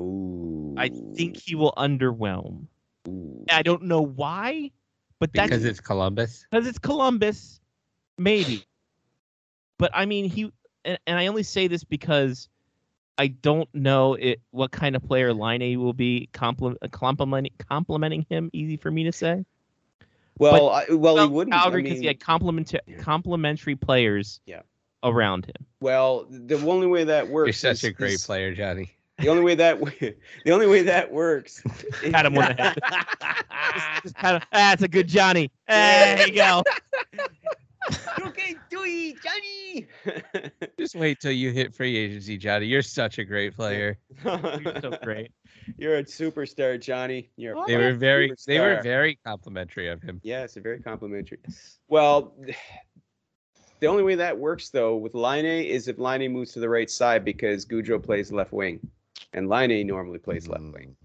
Ooh. 0.00 0.74
I 0.78 0.88
think 1.14 1.36
he 1.36 1.54
will 1.54 1.74
underwhelm. 1.76 2.68
Ooh. 3.06 3.44
I 3.50 3.60
don't 3.60 3.82
know 3.82 4.00
why, 4.00 4.70
but 5.18 5.30
that's 5.34 5.50
Because 5.50 5.66
it's 5.66 5.78
Columbus. 5.78 6.46
because 6.50 6.66
it's 6.66 6.78
Columbus, 6.78 7.60
maybe. 8.16 8.64
But 9.78 9.90
I 9.92 10.06
mean, 10.06 10.24
he 10.24 10.50
and, 10.86 10.98
and 11.06 11.18
I 11.18 11.26
only 11.26 11.42
say 11.42 11.68
this 11.68 11.84
because 11.84 12.48
I 13.18 13.26
don't 13.26 13.68
know 13.74 14.14
it 14.14 14.40
what 14.52 14.70
kind 14.70 14.96
of 14.96 15.02
player 15.02 15.34
Laine 15.34 15.78
will 15.78 15.92
be 15.92 16.30
compliment, 16.32 16.78
complimenting 16.92 17.52
complimenting 17.58 18.24
him. 18.30 18.48
Easy 18.54 18.78
for 18.78 18.90
me 18.90 19.04
to 19.04 19.12
say, 19.12 19.44
Well, 20.38 20.68
I, 20.70 20.86
well, 20.90 21.18
he 21.18 21.26
wouldn't. 21.26 21.54
Calgary 21.54 21.80
I 21.80 21.82
because 21.84 21.94
mean, 21.96 22.02
he 22.02 22.06
had 22.08 22.20
complementary 22.20 22.80
Yeah. 22.86 22.98
complementary 22.98 23.76
players 23.76 24.40
Yeah. 24.46 24.62
around 25.02 25.46
him. 25.46 25.66
well, 25.80 26.26
the 26.30 26.56
only 26.66 26.86
way 26.86 27.04
that 27.04 27.28
works. 27.28 27.46
You're 27.46 27.74
such 27.74 27.84
is- 27.84 27.90
a 27.90 27.92
great 27.92 28.14
is- 28.14 28.26
player, 28.26 28.54
Johnny. 28.54 28.92
The 29.18 29.28
only 29.30 29.42
way 29.42 29.56
that 29.56 29.80
the 30.44 30.52
only 30.52 30.68
way 30.68 30.82
that 30.82 31.10
works. 31.10 31.60
Pat 32.12 32.24
him 32.24 32.38
on 32.38 32.54
the 32.56 32.62
head. 32.62 32.78
Just 34.04 34.14
kind 34.14 34.36
of, 34.36 34.42
ah, 34.44 34.46
that's 34.52 34.82
a 34.84 34.88
good 34.88 35.08
Johnny. 35.08 35.50
There 35.66 36.28
you 36.28 36.34
go. 36.36 36.62
okay, 38.26 38.54
do 38.70 38.80
it, 38.84 39.16
Johnny. 39.22 39.86
Just 40.78 40.94
wait 40.94 41.18
till 41.20 41.32
you 41.32 41.50
hit 41.50 41.74
free 41.74 41.96
agency, 41.96 42.36
Johnny. 42.38 42.66
You're 42.66 42.82
such 42.82 43.18
a 43.18 43.24
great 43.24 43.56
player. 43.56 43.98
You're 44.24 44.80
so 44.80 44.96
great. 45.02 45.32
You're 45.76 45.98
a 45.98 46.04
superstar, 46.04 46.80
Johnny. 46.80 47.30
You're 47.36 47.56
They 47.66 47.76
were 47.76 47.94
very 47.94 48.32
they 48.46 48.60
were 48.60 48.80
very 48.82 49.18
complimentary 49.24 49.88
of 49.88 50.02
him. 50.02 50.20
Yes, 50.22 50.54
very 50.54 50.80
complimentary. 50.80 51.38
Well, 51.88 52.34
the 53.80 53.86
only 53.86 54.02
way 54.02 54.14
that 54.16 54.36
works 54.36 54.70
though 54.70 54.96
with 54.96 55.14
Laine 55.14 55.44
is 55.44 55.88
if 55.88 55.98
Laine 55.98 56.32
moves 56.32 56.52
to 56.52 56.60
the 56.60 56.68
right 56.68 56.90
side 56.90 57.24
because 57.24 57.64
Gaudreau 57.64 58.02
plays 58.02 58.32
left 58.32 58.52
wing, 58.52 58.80
and 59.32 59.48
Laine 59.48 59.86
normally 59.86 60.18
plays 60.18 60.48
left 60.48 60.62
mm. 60.62 60.74
wing. 60.74 60.96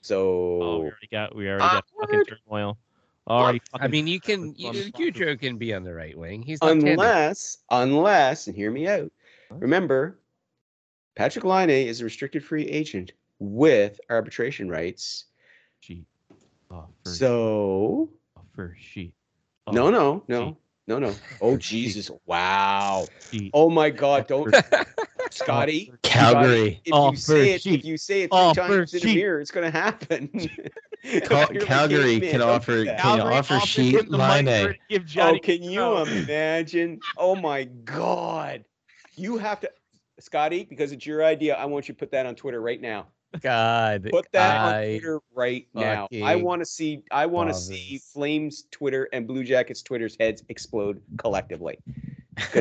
So 0.00 0.18
Oh, 0.62 0.78
we 0.78 0.84
already 0.86 1.08
got 1.10 1.34
we 1.34 1.48
already 1.48 1.60
got 1.60 1.84
fucking 2.00 2.24
turmoil. 2.24 2.78
Already 3.26 3.62
I 3.72 3.88
mean, 3.88 4.06
you 4.06 4.20
can 4.20 4.54
you, 4.54 4.72
Fucking- 4.72 4.92
Gaudreau 4.92 5.40
can 5.40 5.56
be 5.56 5.72
on 5.72 5.82
the 5.82 5.94
right 5.94 6.16
wing. 6.16 6.42
He's 6.42 6.60
left-handed. 6.60 6.92
unless, 6.92 7.58
unless, 7.70 8.46
and 8.48 8.54
hear 8.56 8.70
me 8.70 8.86
out. 8.86 9.10
Remember, 9.50 10.18
Patrik 11.16 11.44
Laine 11.44 11.70
is 11.70 12.00
a 12.00 12.04
restricted 12.04 12.44
free 12.44 12.64
agent 12.64 13.12
with 13.52 14.00
arbitration 14.10 14.68
rights. 14.68 15.26
sheet. 15.80 16.06
Oh, 16.70 16.86
So 17.04 18.10
oh, 18.36 18.42
for 18.54 18.76
sheet. 18.78 19.12
no, 19.70 19.90
no, 19.90 20.22
no, 20.28 20.48
sheet. 20.48 20.56
no, 20.88 20.98
no. 20.98 21.14
Oh 21.40 21.56
Jesus! 21.56 22.10
Wow. 22.26 23.06
sheet. 23.30 23.50
Oh 23.54 23.70
my 23.70 23.90
God! 23.90 24.26
Don't, 24.26 24.54
Scotty. 25.30 25.92
Calgary. 26.02 26.80
If 26.84 27.12
you 27.12 27.16
say 27.16 27.54
it, 27.54 27.62
sheet. 27.62 27.80
if 27.80 27.84
you 27.84 27.96
say 27.96 28.22
it 28.22 28.30
three 28.30 28.54
for 28.54 28.54
times 28.54 28.94
in 28.94 29.08
a 29.08 29.14
mirror, 29.14 29.40
it's 29.40 29.50
gonna 29.50 29.70
happen. 29.70 30.30
Cal- 31.24 31.48
Calgary 31.48 32.20
can 32.20 32.40
offer 32.40 32.84
can 32.84 32.96
Calgary 32.96 33.34
offer 33.34 33.60
sheet 33.60 33.94
him 33.94 34.06
the 34.08 34.16
Laine. 34.16 34.44
to 34.46 34.74
Give 34.88 35.02
oh, 35.02 35.06
Johnny 35.06 35.38
oh, 35.38 35.42
can 35.42 35.62
you 35.62 35.96
imagine? 35.98 37.00
Oh 37.16 37.36
my 37.36 37.64
God! 37.64 38.64
You 39.16 39.36
have 39.38 39.60
to, 39.60 39.70
Scotty, 40.18 40.64
because 40.64 40.92
it's 40.92 41.04
your 41.04 41.24
idea. 41.24 41.56
I 41.56 41.66
want 41.66 41.88
you 41.88 41.94
to 41.94 41.98
put 41.98 42.10
that 42.12 42.26
on 42.26 42.34
Twitter 42.34 42.60
right 42.60 42.80
now. 42.80 43.08
God. 43.40 44.08
Put 44.10 44.30
that 44.32 44.60
I- 44.60 44.66
on 44.66 44.90
Twitter 44.98 45.20
right 45.34 45.66
now. 45.74 46.08
I 46.22 46.36
want 46.36 46.60
to 46.60 46.66
see. 46.66 47.02
I 47.10 47.26
want 47.26 47.48
to 47.50 47.54
see 47.54 47.94
this. 47.94 48.10
Flames 48.12 48.64
Twitter 48.70 49.08
and 49.12 49.26
Blue 49.26 49.44
Jackets 49.44 49.82
Twitter's 49.82 50.16
heads 50.18 50.42
explode 50.48 51.00
collectively. 51.18 51.78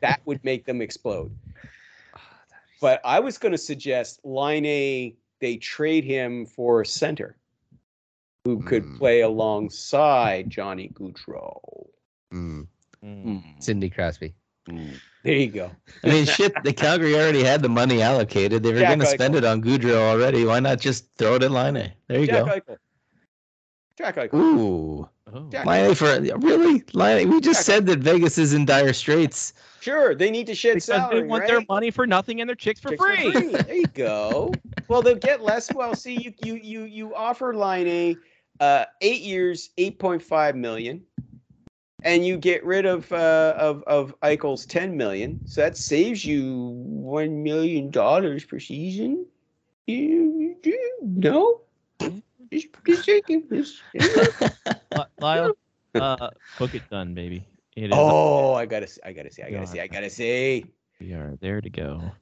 that 0.00 0.20
would 0.24 0.42
make 0.44 0.66
them 0.66 0.80
explode. 0.82 1.34
But 2.80 3.00
I 3.04 3.20
was 3.20 3.38
going 3.38 3.52
to 3.52 3.58
suggest 3.58 4.20
Laine. 4.24 5.14
They 5.40 5.56
trade 5.56 6.04
him 6.04 6.46
for 6.46 6.84
center 6.84 7.36
who 8.44 8.62
could 8.62 8.84
Hmm. 8.84 8.96
play 8.98 9.20
alongside 9.22 10.48
Johnny 10.50 10.88
Gaudreau. 10.94 11.88
Mm. 12.32 12.66
Mm. 13.04 13.42
Cindy 13.62 13.90
Crosby. 13.90 14.34
There 15.26 15.34
you 15.34 15.48
go. 15.48 15.70
I 16.04 16.08
mean, 16.08 16.24
shit. 16.24 16.52
The 16.62 16.72
Calgary 16.72 17.14
already 17.16 17.42
had 17.42 17.60
the 17.60 17.68
money 17.68 18.00
allocated. 18.00 18.62
They 18.62 18.72
were 18.72 18.78
going 18.80 19.00
to 19.00 19.06
spend 19.06 19.34
it 19.34 19.44
on 19.44 19.60
Gaudreau 19.60 19.96
already. 20.12 20.44
Why 20.44 20.60
not 20.60 20.80
just 20.80 21.06
throw 21.18 21.34
it 21.34 21.42
in 21.42 21.52
Laine? 21.52 21.92
There 22.06 22.20
you 22.20 22.26
go. 22.28 22.44
Jack 22.46 22.66
go. 22.66 22.72
Eichel. 22.72 22.76
Jack 23.98 24.16
Eichel. 24.16 24.34
Ooh, 24.34 25.08
Oh. 25.34 25.48
Jack 25.50 25.66
line 25.66 25.90
A 25.90 25.94
for 25.96 26.20
really 26.38 26.84
line. 26.92 27.26
A. 27.26 27.28
We 27.28 27.40
just 27.40 27.58
Jack 27.58 27.64
said 27.66 27.86
that 27.86 27.98
Vegas 27.98 28.38
is 28.38 28.54
in 28.54 28.64
dire 28.64 28.92
straits. 28.92 29.52
Sure, 29.80 30.14
they 30.14 30.30
need 30.30 30.46
to 30.46 30.54
shed 30.54 30.74
Because 30.74 30.84
salary, 30.84 31.22
they 31.22 31.26
want 31.26 31.40
right? 31.40 31.48
their 31.50 31.64
money 31.68 31.90
for 31.90 32.06
nothing 32.06 32.40
and 32.40 32.48
their 32.48 32.54
chicks 32.54 32.78
for 32.78 32.90
Chicks 32.90 33.02
free. 33.02 33.48
There 33.50 33.74
you 33.74 33.86
go. 33.88 34.52
Well, 34.88 35.02
they'll 35.02 35.16
get 35.16 35.42
less. 35.42 35.72
Well, 35.74 35.96
see, 35.96 36.14
you 36.14 36.32
you 36.44 36.54
you 36.62 36.84
you 36.84 37.14
offer 37.16 37.52
Laine 37.56 38.16
uh, 38.60 38.84
eight 39.00 39.22
years, 39.22 39.70
eight 39.78 39.98
point 39.98 40.22
five 40.22 40.54
million, 40.54 41.02
and 42.06 42.24
you 42.24 42.38
get 42.38 42.64
rid 42.64 42.86
of 42.86 43.12
uh, 43.12 43.54
of 43.58 43.82
of 43.84 44.14
Eichel's 44.22 44.64
ten 44.64 44.96
million. 44.96 45.40
So 45.44 45.60
that 45.60 45.76
saves 45.76 46.24
you 46.24 46.70
one 46.78 47.42
million 47.42 47.90
dollars 47.90 48.44
per 48.44 48.60
season. 48.60 49.26
You, 49.86 50.56
you 50.64 50.98
no. 51.02 51.60
Just, 52.50 52.68
just 52.86 53.04
thinking. 53.04 53.44
Just- 53.50 53.82
Lyle, 55.20 55.56
uh, 55.96 56.30
book 56.58 56.74
it 56.74 56.88
done, 56.90 57.12
baby. 57.12 57.44
It 57.74 57.86
is. 57.86 57.92
oh, 57.92 58.54
I 58.54 58.64
gotta, 58.66 58.86
see, 58.86 59.00
I 59.04 59.12
gotta 59.12 59.30
see, 59.30 59.42
I 59.42 59.50
gotta 59.50 59.66
see, 59.66 59.80
I 59.80 59.86
gotta 59.86 60.08
see. 60.08 60.64
We 61.00 61.12
are 61.12 61.36
there 61.40 61.60
to 61.60 61.68
go. 61.68 62.12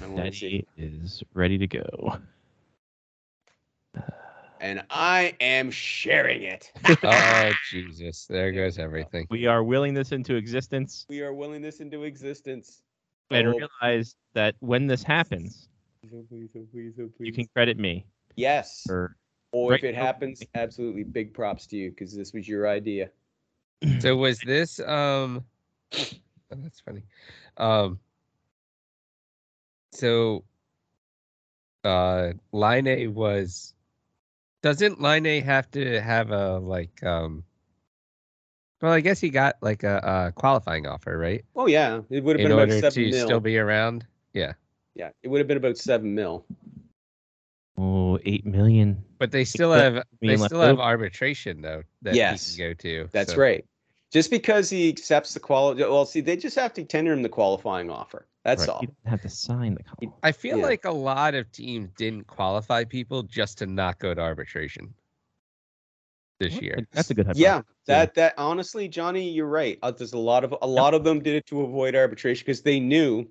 I 0.00 0.06
want 0.08 0.32
to 0.32 0.38
see. 0.38 0.66
Daddy 0.76 0.94
is 0.96 1.22
ready 1.34 1.58
to 1.58 1.66
go. 1.66 2.18
And 4.60 4.82
I 4.90 5.34
am 5.40 5.70
sharing 5.70 6.42
it. 6.42 6.72
Oh 7.02 7.50
Jesus! 7.70 8.26
There 8.26 8.52
goes 8.52 8.78
everything. 8.78 9.26
We 9.30 9.46
are 9.46 9.62
willing 9.62 9.92
this 9.94 10.12
into 10.12 10.36
existence 10.36 11.06
we 11.08 11.20
are 11.22 11.34
willing 11.34 11.62
this 11.62 11.80
into 11.80 12.04
existence. 12.04 12.82
and 13.30 13.48
Oh. 13.48 13.60
realize 13.82 14.16
that 14.34 14.54
when 14.60 14.86
this 14.86 15.02
happens, 15.02 15.68
you 17.20 17.32
can 17.32 17.46
credit 17.54 17.78
me 17.78 18.06
Yes. 18.36 18.84
for. 18.86 19.16
Or 19.52 19.74
if 19.74 19.84
it 19.84 19.94
happens, 19.94 20.42
absolutely 20.54 21.02
big 21.04 21.32
props 21.32 21.66
to 21.68 21.76
you 21.76 21.90
because 21.90 22.14
this 22.14 22.32
was 22.32 22.46
your 22.48 22.68
idea. 22.68 23.10
So 24.00 24.16
was 24.16 24.38
this 24.40 24.80
um? 24.80 25.44
oh, 25.94 26.04
that's 26.50 26.80
funny. 26.80 27.02
Um. 27.56 27.98
So. 29.92 30.44
Uh, 31.84 32.32
Laine 32.52 33.14
was. 33.14 33.74
Doesn't 34.66 35.00
Laine 35.00 35.44
have 35.44 35.70
to 35.70 36.00
have 36.00 36.32
a 36.32 36.58
like 36.58 37.00
um? 37.04 37.44
Well, 38.82 38.90
I 38.90 38.98
guess 38.98 39.20
he 39.20 39.30
got 39.30 39.54
like 39.60 39.84
a, 39.84 39.98
a 39.98 40.32
qualifying 40.32 40.88
offer, 40.88 41.16
right? 41.16 41.44
Oh 41.54 41.68
yeah, 41.68 42.00
it 42.10 42.24
would 42.24 42.36
have 42.36 42.44
In 42.50 42.56
been 42.56 42.58
about 42.68 42.80
seven 42.80 43.04
to 43.04 43.10
mil. 43.12 43.24
still 43.26 43.38
be 43.38 43.58
around. 43.58 44.04
Yeah, 44.32 44.54
yeah, 44.96 45.10
it 45.22 45.28
would 45.28 45.38
have 45.38 45.46
been 45.46 45.56
about 45.56 45.78
seven 45.78 46.16
mil. 46.16 46.44
Oh, 47.78 48.18
eight 48.24 48.44
million. 48.44 49.04
but 49.18 49.30
they 49.30 49.44
still 49.44 49.72
Except 49.72 49.94
have 49.94 50.04
they 50.20 50.36
still 50.36 50.60
have 50.62 50.70
over. 50.72 50.82
arbitration 50.82 51.60
though 51.62 51.84
that 52.02 52.16
Yes. 52.16 52.56
he 52.56 52.56
can 52.60 52.70
go 52.70 52.74
to. 52.74 53.08
That's 53.12 53.34
so- 53.34 53.38
right. 53.38 53.64
Just 54.12 54.32
because 54.32 54.68
he 54.68 54.88
accepts 54.88 55.32
the 55.32 55.38
quality, 55.40 55.82
well, 55.82 56.06
see, 56.06 56.20
they 56.20 56.36
just 56.36 56.56
have 56.58 56.72
to 56.74 56.82
tender 56.84 57.12
him 57.12 57.22
the 57.22 57.28
qualifying 57.28 57.88
offer. 57.88 58.26
That's 58.46 58.60
Right, 58.60 58.68
all. 58.68 58.78
You 58.80 58.86
don't 58.86 59.10
have 59.10 59.22
to 59.22 59.28
sign 59.28 59.74
the 59.74 59.82
contract. 59.82 60.20
I 60.22 60.30
feel 60.30 60.58
Yeah. 60.58 60.66
like 60.66 60.84
a 60.84 60.90
lot 60.92 61.34
of 61.34 61.50
teams 61.50 61.90
didn't 61.96 62.28
qualify 62.28 62.84
people 62.84 63.24
just 63.24 63.58
to 63.58 63.66
not 63.66 63.98
go 63.98 64.14
to 64.14 64.20
arbitration 64.20 64.94
this 66.38 66.62
year. 66.62 66.86
That's 66.92 67.10
a 67.10 67.14
good 67.14 67.26
hypothesis. 67.26 67.42
Yeah, 67.42 67.62
that 67.86 68.14
that 68.14 68.34
honestly, 68.38 68.86
Johnny, 68.86 69.28
you're 69.30 69.48
right. 69.48 69.80
Uh, 69.82 69.90
there's 69.90 70.12
a 70.12 70.18
lot 70.18 70.44
of 70.44 70.54
a 70.62 70.66
lot 70.66 70.94
of 70.94 71.02
them 71.02 71.18
did 71.18 71.34
it 71.34 71.46
to 71.46 71.62
avoid 71.62 71.96
arbitration 71.96 72.44
because 72.46 72.62
they 72.62 72.78
knew 72.78 73.28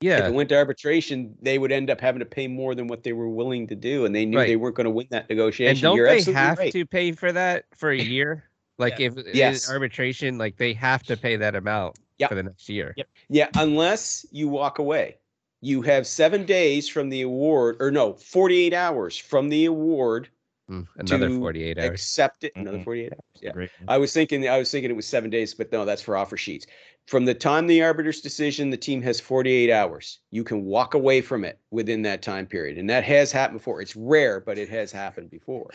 Yeah. 0.00 0.18
if 0.18 0.20
Yeah, 0.20 0.28
it 0.28 0.34
went 0.34 0.50
to 0.50 0.56
arbitration, 0.56 1.36
they 1.42 1.58
would 1.58 1.72
end 1.72 1.90
up 1.90 2.00
having 2.00 2.20
to 2.20 2.24
pay 2.26 2.46
more 2.46 2.76
than 2.76 2.86
what 2.86 3.02
they 3.02 3.12
were 3.12 3.28
willing 3.28 3.66
to 3.66 3.74
do, 3.74 4.04
and 4.04 4.14
they 4.14 4.24
knew 4.24 4.38
Right. 4.38 4.46
they 4.46 4.56
weren't 4.56 4.76
going 4.76 4.84
to 4.84 4.90
win 4.90 5.08
that 5.10 5.28
negotiation. 5.28 5.70
and 5.72 5.82
don't 5.82 5.96
You're 5.96 6.06
they 6.06 6.22
have 6.32 6.58
right. 6.58 6.72
to 6.72 6.86
pay 6.86 7.10
for 7.10 7.32
that 7.32 7.64
for 7.74 7.90
a 7.90 7.98
year? 7.98 8.44
Like 8.78 9.00
if 9.00 9.14
Yes. 9.34 9.68
arbitration, 9.68 10.38
like 10.38 10.56
they 10.58 10.74
have 10.74 11.02
to 11.04 11.16
pay 11.16 11.34
that 11.34 11.56
amount 11.56 11.98
Yep. 12.18 12.28
for 12.28 12.34
the 12.36 12.42
next 12.44 12.68
year. 12.68 12.94
Yep. 12.96 13.08
Yeah, 13.28 13.48
unless 13.56 14.24
you 14.30 14.48
walk 14.48 14.78
away. 14.78 15.16
You 15.60 15.82
have 15.82 16.06
seven 16.06 16.44
days 16.44 16.88
from 16.88 17.08
the 17.08 17.22
award, 17.22 17.76
or 17.80 17.90
no, 17.90 18.12
48 18.14 18.74
hours 18.74 19.16
from 19.16 19.48
the 19.48 19.64
award. 19.64 20.28
Mm, 20.70 20.86
Another 20.96 21.30
48 21.30 21.78
hours. 21.78 21.88
Accept 21.90 22.44
it. 22.44 22.52
Another 22.54 22.78
Mhm. 22.78 22.84
48 22.84 23.12
hours. 23.12 23.20
Yeah. 23.40 23.52
Great. 23.52 23.70
I 23.88 23.98
was 23.98 24.12
thinking 24.12 24.48
I 24.48 24.58
was 24.58 24.70
thinking 24.70 24.90
it 24.90 24.94
was 24.96 25.06
seven 25.06 25.30
days, 25.30 25.54
but 25.54 25.72
no, 25.72 25.84
that's 25.84 26.02
for 26.02 26.16
offer 26.16 26.36
sheets. 26.36 26.66
From 27.06 27.26
the 27.26 27.34
time 27.34 27.66
the 27.66 27.82
arbiter's 27.82 28.22
decision, 28.22 28.70
the 28.70 28.78
team 28.78 29.02
has 29.02 29.20
48 29.20 29.70
hours. 29.70 30.20
You 30.30 30.42
can 30.42 30.64
walk 30.64 30.94
away 30.94 31.20
from 31.20 31.44
it 31.44 31.58
within 31.70 32.00
that 32.02 32.22
time 32.22 32.46
period. 32.46 32.78
And 32.78 32.88
that 32.88 33.04
has 33.04 33.30
happened 33.30 33.58
before. 33.58 33.82
It's 33.82 33.94
rare, 33.94 34.40
but 34.40 34.56
it 34.56 34.70
has 34.70 34.90
happened 34.90 35.28
before. 35.30 35.70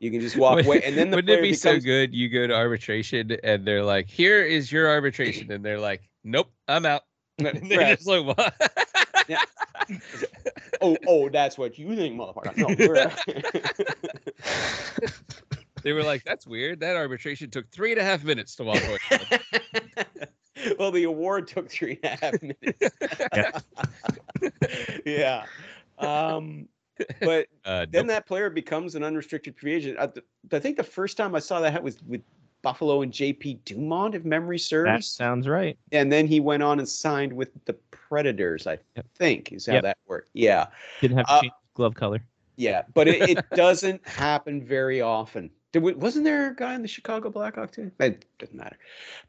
You 0.00 0.10
can 0.10 0.20
just 0.20 0.36
walk 0.38 0.64
away. 0.64 0.82
And 0.82 0.96
then 0.96 1.10
the 1.10 1.18
Wouldn't 1.18 1.38
it 1.38 1.42
be 1.42 1.54
so 1.54 1.78
good? 1.78 2.12
You 2.12 2.28
go 2.28 2.48
to 2.48 2.54
arbitration 2.54 3.36
and 3.44 3.64
they're 3.64 3.84
like, 3.84 4.08
"Here 4.08 4.42
is 4.42 4.72
your 4.72 4.88
arbitration," 4.88 5.52
and 5.52 5.64
they're 5.64 5.78
like, 5.78 6.02
"Nope, 6.24 6.50
I'm 6.66 6.84
out." 6.84 7.02
And 7.38 7.70
they're 7.70 7.78
Right. 7.78 7.96
just 7.96 8.08
like, 8.08 8.24
"What?" 8.26 8.54
Yeah. 9.28 9.42
Oh, 10.80 10.96
oh, 11.06 11.28
that's 11.28 11.56
what 11.58 11.78
you 11.78 11.94
think, 11.94 12.16
motherfucker. 12.16 12.56
No, 12.56 12.74
they 15.82 15.92
were 15.92 16.02
like, 16.02 16.24
"That's 16.24 16.46
weird. 16.46 16.80
That 16.80 16.96
arbitration 16.96 17.50
took 17.50 17.70
three 17.70 17.92
and 17.92 18.00
a 18.00 18.04
half 18.04 18.24
minutes 18.24 18.56
to 18.56 18.64
walk 18.64 18.82
away." 18.84 18.98
well, 20.78 20.90
the 20.90 21.04
award 21.04 21.48
took 21.48 21.70
three 21.70 21.98
and 22.02 22.12
a 22.20 22.24
half 22.24 22.42
minutes. 22.42 22.96
yeah. 25.06 25.44
Um, 25.98 26.68
but 27.20 27.46
Uh, 27.64 27.86
then 27.90 28.06
nope. 28.06 28.06
that 28.08 28.26
player 28.26 28.50
becomes 28.50 28.94
an 28.94 29.02
unrestricted 29.02 29.56
free 29.58 29.74
agent. 29.74 29.98
I, 29.98 30.08
I 30.54 30.58
think 30.58 30.76
the 30.76 30.82
first 30.84 31.16
time 31.16 31.34
I 31.34 31.38
saw 31.40 31.60
that 31.60 31.82
was 31.82 32.02
with 32.04 32.22
Buffalo 32.62 33.02
and 33.02 33.12
JP 33.12 33.64
Dumont, 33.64 34.14
if 34.14 34.24
memory 34.24 34.58
serves. 34.58 34.86
That 34.90 35.04
sounds 35.04 35.46
right. 35.46 35.78
and 35.92 36.10
then 36.10 36.26
he 36.26 36.40
went 36.40 36.62
on 36.62 36.78
and 36.78 36.88
signed 36.88 37.32
with 37.32 37.50
the 37.66 37.74
Predators. 37.90 38.66
I 38.66 38.78
Yep. 38.96 39.06
think 39.16 39.52
is 39.52 39.66
how 39.66 39.74
Yep. 39.74 39.82
that 39.82 39.98
worked. 40.06 40.30
Yeah, 40.32 40.66
Didn't 41.00 41.18
have 41.18 41.26
to 41.26 41.32
Uh, 41.32 41.40
change 41.42 41.52
glove 41.74 41.94
color. 41.94 42.22
yeah, 42.56 42.82
but 42.94 43.08
it, 43.08 43.30
it 43.38 43.50
doesn't 43.54 44.06
happen 44.08 44.64
very 44.64 45.00
often. 45.00 45.50
Wasn't 45.74 46.24
there 46.24 46.50
a 46.52 46.56
guy 46.56 46.74
in 46.74 46.80
the 46.82 46.88
Chicago 46.88 47.30
Blackhawks 47.30 47.72
too? 47.72 47.90
It 48.00 48.24
doesn't 48.38 48.56
matter. 48.56 48.78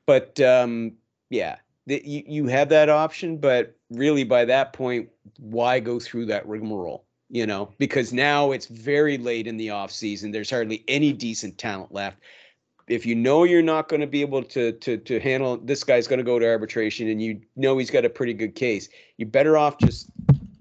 But 0.06 0.40
um, 0.40 0.94
yeah, 1.30 1.58
the, 1.86 2.02
you 2.06 2.24
you 2.26 2.48
have 2.48 2.70
that 2.70 2.90
option, 2.90 3.38
but 3.38 3.76
really 3.90 4.24
by 4.24 4.46
that 4.46 4.74
point, 4.74 5.10
why 5.40 5.80
go 5.80 6.00
through 6.00 6.26
that 6.28 6.48
rigmarole? 6.48 7.06
You 7.30 7.46
know, 7.46 7.70
because 7.78 8.14
now 8.14 8.52
it's 8.52 8.68
very 8.68 9.18
late 9.18 9.48
in 9.48 9.58
the 9.58 9.70
off 9.70 9.92
season. 9.92 10.32
There's 10.32 10.50
hardly 10.50 10.84
any 10.88 11.12
decent 11.12 11.58
talent 11.58 11.94
left. 11.94 12.20
If 12.88 13.06
you 13.06 13.16
know 13.16 13.44
you're 13.44 13.62
not 13.62 13.90
going 13.90 14.00
to 14.00 14.08
be 14.08 14.22
able 14.22 14.44
to 14.44 14.72
to 14.74 14.98
to 14.98 15.20
handle 15.20 15.58
this 15.58 15.84
guy's 15.84 16.08
going 16.08 16.20
to 16.20 16.24
go 16.24 16.40
to 16.40 16.46
arbitration, 16.46 17.10
and 17.10 17.22
you 17.22 17.42
know 17.56 17.78
he's 17.78 17.92
got 17.92 18.06
a 18.06 18.10
pretty 18.10 18.34
good 18.34 18.56
case, 18.56 18.90
you're 19.18 19.30
better 19.30 19.58
off 19.58 19.78
just 19.78 20.10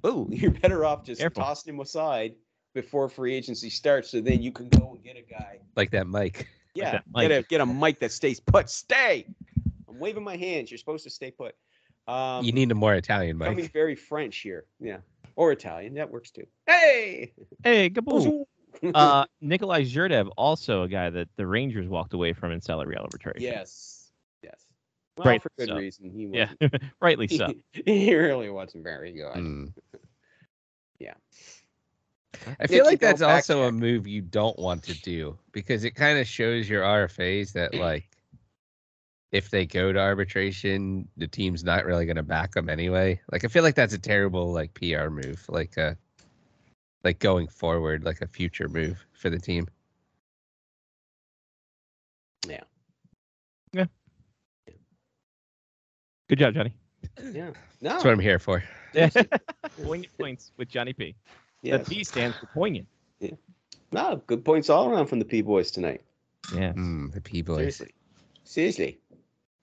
oh, 0.05 0.27
you're 0.31 0.51
better 0.51 0.85
off 0.85 1.05
just 1.05 1.21
Careful. 1.21 1.43
tossing 1.43 1.75
him 1.75 1.81
aside 1.81 2.35
before 2.75 3.09
free 3.09 3.35
agency 3.35 3.71
starts, 3.71 4.11
so 4.11 4.21
then 4.21 4.43
you 4.43 4.53
can 4.53 4.69
go 4.69 4.93
and 4.95 5.03
get 5.03 5.17
a 5.17 5.23
guy. 5.23 5.59
like 5.77 5.91
that 5.93 6.07
Mike. 6.07 6.49
Yeah, 6.75 7.01
that 7.15 7.29
get 7.29 7.31
a 7.31 7.43
get 7.43 7.61
a 7.61 7.67
mic 7.67 8.01
that 8.01 8.13
stays 8.13 8.39
put. 8.39 8.69
Stay. 8.69 9.27
I'm 9.97 10.01
waving 10.01 10.25
my 10.25 10.37
hands. 10.37 10.71
You're 10.71 10.79
supposed 10.79 11.05
to 11.05 11.11
stay 11.11 11.31
put. 11.31 11.55
Um, 12.07 12.45
you 12.45 12.53
need 12.53 12.71
a 12.71 12.75
more 12.75 12.95
Italian 12.95 13.39
coming 13.39 13.57
mic. 13.57 13.73
very 13.73 13.97
French 13.97 14.37
here. 14.39 14.67
Yeah, 14.79 14.99
or 15.37 15.53
Italian. 15.53 15.95
That 15.95 16.11
works 16.11 16.31
too. 16.31 16.47
Hey. 16.67 17.33
Hey, 17.65 17.91
Gaboo. 17.91 18.45
Uh, 18.95 19.25
Nikolai 19.41 19.85
Zherdev, 19.85 20.29
also 20.37 20.83
a 20.83 20.89
guy 20.89 21.09
that 21.09 21.29
the 21.37 21.47
Rangers 21.47 21.89
walked 21.89 22.13
away 22.13 22.35
from 22.35 22.53
in 22.53 22.61
salary 22.61 22.95
arbitration. 22.99 23.41
yes. 23.41 24.11
Yes. 24.43 24.67
Well, 25.17 25.27
Right, 25.29 25.43
for 25.43 25.51
good 25.57 25.69
so, 25.69 25.77
reason. 25.77 26.11
He 26.11 26.27
Yeah, 26.27 26.51
wasn't. 26.61 26.83
rightly 27.01 27.27
so. 27.27 27.55
he 27.73 28.15
really 28.15 28.51
wasn't 28.51 28.85
very 28.85 29.13
good. 29.13 29.33
Mm. 29.35 29.73
Yeah. 30.99 31.15
I 32.61 32.67
feel 32.67 32.81
Nick, 32.81 32.85
like 32.85 33.01
that's 33.01 33.21
go 33.21 33.29
back 33.29 33.37
also 33.37 33.63
a 33.63 33.73
move 33.73 34.07
you 34.07 34.21
don't 34.21 34.59
want 34.59 34.83
to 34.83 35.01
do 35.01 35.39
because 35.53 35.85
it 35.85 35.93
kind 35.93 36.19
of 36.19 36.27
shows 36.27 36.69
your 36.69 36.83
RFAs 36.83 37.55
that 37.55 37.73
like 37.75 38.11
if 39.33 39.51
they 39.51 39.67
go 39.67 39.93
to 39.93 39.99
arbitration, 39.99 41.09
the 41.17 41.27
team's 41.27 41.65
not 41.65 41.85
really 41.85 42.07
going 42.07 42.17
to 42.17 42.23
back 42.23 42.53
them 42.53 42.69
anyway. 42.69 43.21
Like 43.33 43.45
I 43.45 43.49
feel 43.49 43.63
like 43.63 43.75
that's 43.75 43.95
a 43.95 43.99
terrible 43.99 44.53
like 44.53 44.73
PR 44.75 45.09
move, 45.09 45.45
like 45.49 45.77
uh 45.79 45.95
like 47.05 47.19
going 47.19 47.47
forward, 47.49 48.05
like 48.05 48.21
a 48.21 48.27
future 48.27 48.69
move 48.69 49.05
for 49.13 49.31
the 49.31 49.39
team. 49.39 49.69
Yeah. 52.49 52.61
Yeah. 53.73 53.85
Good 56.29 56.39
job, 56.39 56.55
Johnny. 56.55 56.75
Yeah. 57.33 57.51
No. 57.81 57.91
That's 57.91 58.05
what 58.05 58.13
I'm 58.13 58.19
here 58.19 58.39
for. 58.39 58.63
Poignant 59.83 60.19
points 60.19 60.53
with 60.57 60.69
Johnny 60.69 60.93
P. 60.93 61.15
yes. 61.63 61.87
The 61.87 61.95
P 61.97 62.05
stands 62.05 62.37
for 62.39 62.47
poignant. 62.47 62.87
Yeah. 63.21 63.31
No, 63.93 64.23
good 64.27 64.45
points 64.45 64.71
all 64.71 64.91
around 64.91 65.07
from 65.07 65.19
the 65.19 65.25
P 65.25 65.43
boys 65.43 65.71
tonight. 65.71 66.03
Yeah, 66.55 66.73
Mm, 66.73 67.13
the 67.13 67.21
P 67.21 67.43
boys. 67.43 67.57
Seriously. 67.59 67.95
Seriously. 68.45 68.99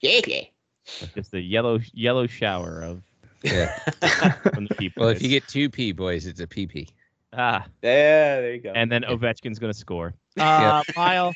Seriously. 0.03 0.51
just 1.15 1.31
the 1.31 1.39
yellow 1.41 1.79
yellow 1.93 2.27
shower 2.27 2.81
of 2.81 3.01
Yeah. 3.43 3.77
from 4.53 4.65
the 4.67 4.75
people. 4.75 5.01
Well, 5.01 5.09
if 5.09 5.21
you 5.21 5.29
get 5.29 5.47
two 5.47 5.69
P 5.69 5.91
boys, 5.91 6.25
it's 6.25 6.39
a 6.39 6.47
PP. 6.47 6.89
ah, 7.33 7.65
Yeah, 7.81 8.41
there 8.41 8.53
you 8.55 8.61
go. 8.61 8.71
and 8.73 8.91
then 8.91 9.03
Ovechkin's 9.03 9.59
gonna 9.59 9.73
score. 9.73 10.13
Uh, 10.37 10.83
Lyle, 10.97 11.33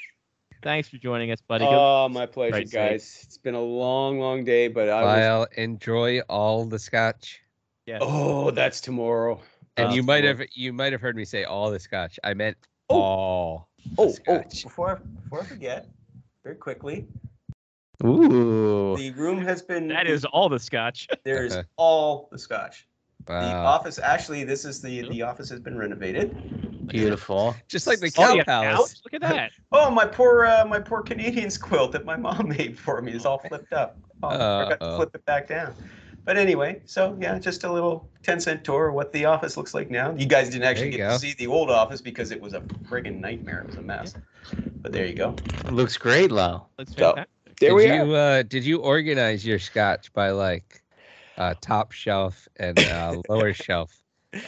thanks 0.64 0.90
for 0.90 0.98
joining 0.98 1.32
us, 1.32 1.40
buddy. 1.42 1.66
Go- 1.66 2.04
Oh, 2.06 2.10
my 2.10 2.26
pleasure, 2.26 2.54
Right 2.56 2.68
side. 2.70 2.90
guys. 2.92 3.22
It's 3.26 3.38
been 3.38 3.56
a 3.56 3.62
long, 3.62 4.20
long 4.20 4.44
day, 4.44 4.68
but 4.68 4.90
I 4.90 5.04
was. 5.40 5.48
Enjoy 5.58 6.20
all 6.30 6.66
the 6.66 6.80
scotch. 6.80 7.40
yeah. 7.86 8.00
Oh, 8.02 8.52
that's 8.52 8.82
tomorrow. 8.82 9.40
And 9.78 9.90
Uh, 9.90 9.94
you 9.94 10.04
might 10.04 10.22
tomorrow. 10.22 10.38
have 10.40 10.48
you 10.56 10.74
might 10.74 10.92
have 10.92 11.02
heard 11.02 11.16
me 11.16 11.24
say 11.26 11.44
all 11.46 11.70
the 11.72 11.80
scotch. 11.80 12.20
I 12.24 12.34
meant 12.34 12.58
Oh. 12.90 13.02
all. 13.02 13.70
the 13.96 14.02
Oh, 14.02 14.16
oh, 14.28 14.44
before 14.64 15.02
before 15.24 15.42
I 15.42 15.46
forget, 15.46 15.88
very 16.44 16.56
quickly, 16.56 17.08
Ooh. 18.06 18.96
the 18.98 19.12
room 19.12 19.40
has 19.40 19.62
been. 19.62 19.88
that 19.90 20.08
is 20.08 20.26
all 20.26 20.50
the 20.50 20.60
scotch. 20.60 21.08
There 21.24 21.46
is 21.46 21.56
Okay. 21.58 21.68
all 21.78 22.30
the 22.32 22.38
scotch. 22.38 22.88
Wow. 23.28 23.42
The 23.42 23.54
office, 23.56 24.00
actually, 24.00 24.44
this 24.46 24.64
is 24.64 24.82
the 24.82 25.08
the 25.10 25.22
office 25.24 25.50
has 25.50 25.60
been 25.60 25.78
renovated. 25.78 26.88
Beautiful. 26.88 27.56
Just 27.68 27.86
like 27.88 28.00
the 28.00 28.08
Oh, 28.18 28.22
cow 28.28 28.34
yeah, 28.36 28.44
palace. 28.44 29.02
Look 29.04 29.14
at 29.14 29.22
that. 29.22 29.52
Oh, 29.74 29.90
my 29.92 30.06
poor 30.06 30.46
uh, 30.46 30.64
my 30.66 30.80
poor 30.80 31.04
Canadiens 31.04 31.60
quilt 31.60 31.92
that 31.92 32.06
my 32.06 32.16
mom 32.16 32.48
made 32.58 32.80
for 32.80 33.02
me 33.02 33.12
is 33.14 33.26
all 33.26 33.40
flipped 33.40 33.74
up. 33.74 33.98
Oh, 34.24 34.28
I 34.30 34.34
forgot 34.64 34.80
to 34.80 34.96
flip 34.96 35.16
it 35.16 35.26
back 35.26 35.48
down. 35.48 35.74
But 36.24 36.38
anyway, 36.38 36.82
so 36.86 37.18
yeah, 37.20 37.38
just 37.40 37.64
a 37.64 37.72
little 37.72 38.10
10 38.24 38.40
cent 38.42 38.64
tour 38.64 38.90
of 38.90 38.94
what 38.96 39.12
the 39.14 39.26
office 39.26 39.56
looks 39.58 39.74
like 39.74 39.90
now. 39.90 40.14
You 40.18 40.26
guys 40.26 40.50
didn't 40.50 40.64
actually 40.66 40.90
get 40.92 40.98
go. 40.98 41.10
to 41.14 41.20
see 41.20 41.34
the 41.38 41.48
old 41.48 41.70
office 41.70 42.02
because 42.02 42.32
it 42.32 42.40
was 42.42 42.54
a 42.54 42.60
friggin' 42.90 43.20
nightmare. 43.20 43.62
It 43.62 43.68
was 43.68 43.76
a 43.78 43.82
mess. 43.82 44.14
But 44.82 44.92
there 44.92 45.06
you 45.06 45.14
go. 45.16 45.36
It 45.66 45.72
looks 45.74 45.98
great, 45.98 46.32
Lyle. 46.32 46.70
Looks 46.78 46.92
So- 46.94 46.98
fantastic. 47.16 47.30
There 47.60 47.70
did 47.72 47.76
we 47.76 47.86
you 47.92 48.14
are. 48.14 48.16
uh 48.16 48.44
did 48.44 48.66
you 48.66 48.80
organize 48.80 49.46
your 49.46 49.60
scotch 49.60 50.14
by 50.14 50.30
like 50.32 50.84
uh 51.38 51.56
top 51.62 51.92
shelf 51.92 52.48
and 52.58 52.78
uh 52.80 53.22
lower 53.30 53.54
shelf 53.54 53.98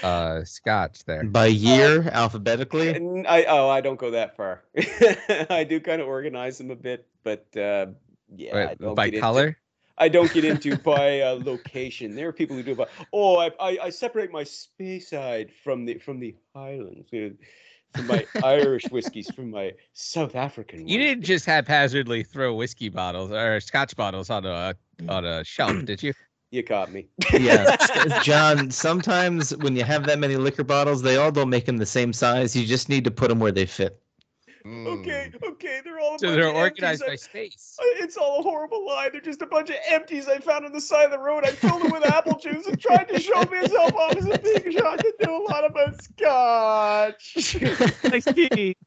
uh 0.03 0.43
scotch 0.43 1.03
there? 1.05 1.23
By 1.23 1.47
year, 1.47 2.09
alphabetically. 2.11 2.89
I 3.27 3.45
oh 3.45 3.69
I 3.69 3.81
don't 3.81 3.99
go 3.99 4.11
that 4.11 4.35
far. 4.37 4.63
I 5.49 5.65
do 5.67 5.79
kind 5.79 6.01
of 6.01 6.07
organize 6.07 6.57
them 6.57 6.71
a 6.71 6.75
bit, 6.75 7.07
but 7.23 7.45
uh, 7.57 7.87
yeah, 8.35 8.55
I 8.55 8.65
Wait, 8.67 8.79
don't 8.79 8.95
by 8.95 9.05
get 9.05 9.15
into- 9.15 9.21
color? 9.21 9.57
I 9.97 10.07
don't 10.07 10.31
get 10.31 10.45
into 10.45 10.77
by 10.93 11.19
uh, 11.21 11.39
location. 11.43 12.15
There 12.15 12.29
are 12.29 12.33
people 12.33 12.55
who 12.55 12.63
do 12.63 12.75
by 12.75 12.87
oh 13.11 13.37
I, 13.37 13.51
I 13.59 13.77
I 13.85 13.89
separate 13.89 14.31
my 14.31 14.43
Speyside 14.43 15.51
from 15.63 15.85
the 15.85 15.97
from 15.97 16.19
the 16.19 16.35
Highlands. 16.55 17.11
uh, 17.13 17.29
From 17.95 18.07
my 18.07 18.25
Irish 18.43 18.89
whiskeys 18.91 19.29
from 19.31 19.51
my 19.51 19.73
South 19.93 20.35
African. 20.35 20.87
You 20.87 20.99
ones. 20.99 21.07
didn't 21.09 21.23
just 21.25 21.45
haphazardly 21.45 22.23
throw 22.23 22.53
whiskey 22.55 22.89
bottles 22.89 23.31
or 23.31 23.59
scotch 23.59 23.95
bottles 23.95 24.29
on 24.29 24.45
a 24.45 24.75
on 25.07 25.25
a 25.25 25.43
shelf, 25.43 25.73
did 25.85 26.03
you? 26.03 26.13
You 26.51 26.63
caught 26.63 26.91
me. 26.91 27.07
yeah, 27.33 27.75
John. 28.23 28.71
Sometimes 28.71 29.55
when 29.57 29.75
you 29.75 29.83
have 29.83 30.05
that 30.07 30.17
many 30.19 30.35
liquor 30.35 30.63
bottles, 30.63 31.01
they 31.01 31.17
all 31.17 31.31
don't 31.31 31.49
make 31.49 31.65
them 31.65 31.77
the 31.77 31.85
same 31.85 32.11
size. 32.13 32.55
You 32.55 32.65
just 32.65 32.89
need 32.89 33.03
to 33.03 33.11
put 33.11 33.29
them 33.29 33.39
where 33.39 33.51
they 33.51 33.65
fit. 33.65 34.01
Okay, 34.65 35.31
okay, 35.47 35.81
they're 35.83 35.99
all. 35.99 36.15
A 36.15 36.17
Mm. 36.17 36.19
So 36.19 36.27
bunch 36.27 36.39
they're 36.39 36.49
of 36.49 36.55
organized 36.55 37.03
empties. 37.03 37.21
by 37.23 37.29
space. 37.29 37.77
It's 37.99 38.17
all 38.17 38.39
a 38.39 38.41
horrible 38.43 38.85
lie. 38.85 39.09
They're 39.09 39.21
just 39.21 39.41
a 39.41 39.45
bunch 39.45 39.69
of 39.69 39.75
empties 39.87 40.27
I 40.27 40.39
found 40.39 40.65
on 40.65 40.71
the 40.71 40.81
side 40.81 41.05
of 41.05 41.11
the 41.11 41.19
road. 41.19 41.45
I 41.45 41.51
filled 41.51 41.81
them 41.83 41.91
with 41.91 42.05
apple 42.11 42.37
juice 42.39 42.65
and 42.67 42.79
tried 42.79 43.07
to 43.09 43.19
show 43.19 43.43
myself 43.43 43.93
off 43.95 44.15
as 44.17 44.25
a 44.25 44.37
big 44.39 44.71
shot 44.73 44.99
to 44.99 45.13
know 45.25 45.41
a 45.41 45.45
lot 45.49 45.65
about 45.65 46.01
scotch. 46.03 47.57
Nice 48.03 48.25
key. 48.25 48.75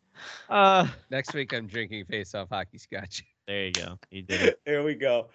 Uh, 0.48 0.86
Next 1.10 1.34
week 1.34 1.52
I'm 1.52 1.66
drinking 1.66 2.04
face 2.04 2.32
off 2.36 2.48
hockey 2.50 2.78
scotch. 2.78 3.24
there 3.48 3.64
you 3.66 3.72
go. 3.72 3.98
You 4.12 4.22
did 4.22 4.40
it. 4.42 4.60
there 4.64 4.84
we 4.84 4.94
go. 4.94 5.30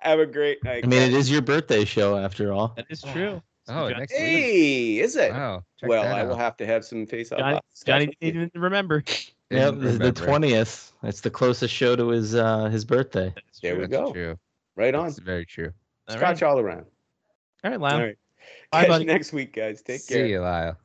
Have 0.00 0.20
a 0.20 0.26
great 0.26 0.62
night. 0.62 0.84
I 0.84 0.86
mean, 0.86 1.02
it 1.02 1.06
guys. 1.10 1.22
is 1.22 1.30
your 1.30 1.42
birthday 1.42 1.84
show 1.84 2.16
after 2.16 2.52
all. 2.52 2.72
That 2.76 2.86
is 2.88 3.02
true. 3.02 3.42
Oh, 3.68 3.90
John- 3.90 3.98
next 3.98 4.12
week. 4.12 4.20
Hey, 4.20 4.98
is 5.00 5.16
it? 5.16 5.32
Wow. 5.32 5.64
well, 5.82 6.14
I 6.14 6.22
will 6.22 6.36
have 6.36 6.56
to 6.58 6.66
have 6.66 6.84
some 6.84 7.04
face 7.04 7.32
off. 7.32 7.40
Johnny, 7.40 7.60
Johnny 7.84 8.06
didn't 8.20 8.36
even 8.36 8.50
remember. 8.54 9.02
Yeah, 9.50 9.70
the 9.70 9.90
the 9.92 10.12
twentieth. 10.12 10.92
It's 11.02 11.20
the 11.20 11.30
closest 11.30 11.72
show 11.72 11.96
to 11.96 12.08
his 12.08 12.34
uh 12.34 12.66
his 12.66 12.84
birthday. 12.84 13.32
That's 13.34 13.60
There 13.60 13.72
true. 13.74 13.80
we 13.82 13.86
That's 13.88 14.02
go. 14.08 14.12
True. 14.12 14.38
Right 14.76 14.94
on. 14.94 15.06
That's 15.06 15.18
very 15.18 15.46
true. 15.46 15.72
All 16.08 16.16
Scotch 16.16 16.42
right. 16.42 16.48
all 16.50 16.58
around. 16.58 16.84
All 17.64 17.70
right, 17.70 17.80
Lyle. 17.80 17.94
All 17.94 18.02
right. 18.06 18.18
Bye, 18.70 18.80
Catch 18.80 18.84
you 18.84 18.88
buddy. 18.92 19.04
next 19.06 19.32
week, 19.32 19.54
guys. 19.54 19.82
Take 19.82 20.00
See 20.00 20.14
care. 20.14 20.26
See 20.26 20.30
you, 20.32 20.40
Lyle. 20.40 20.76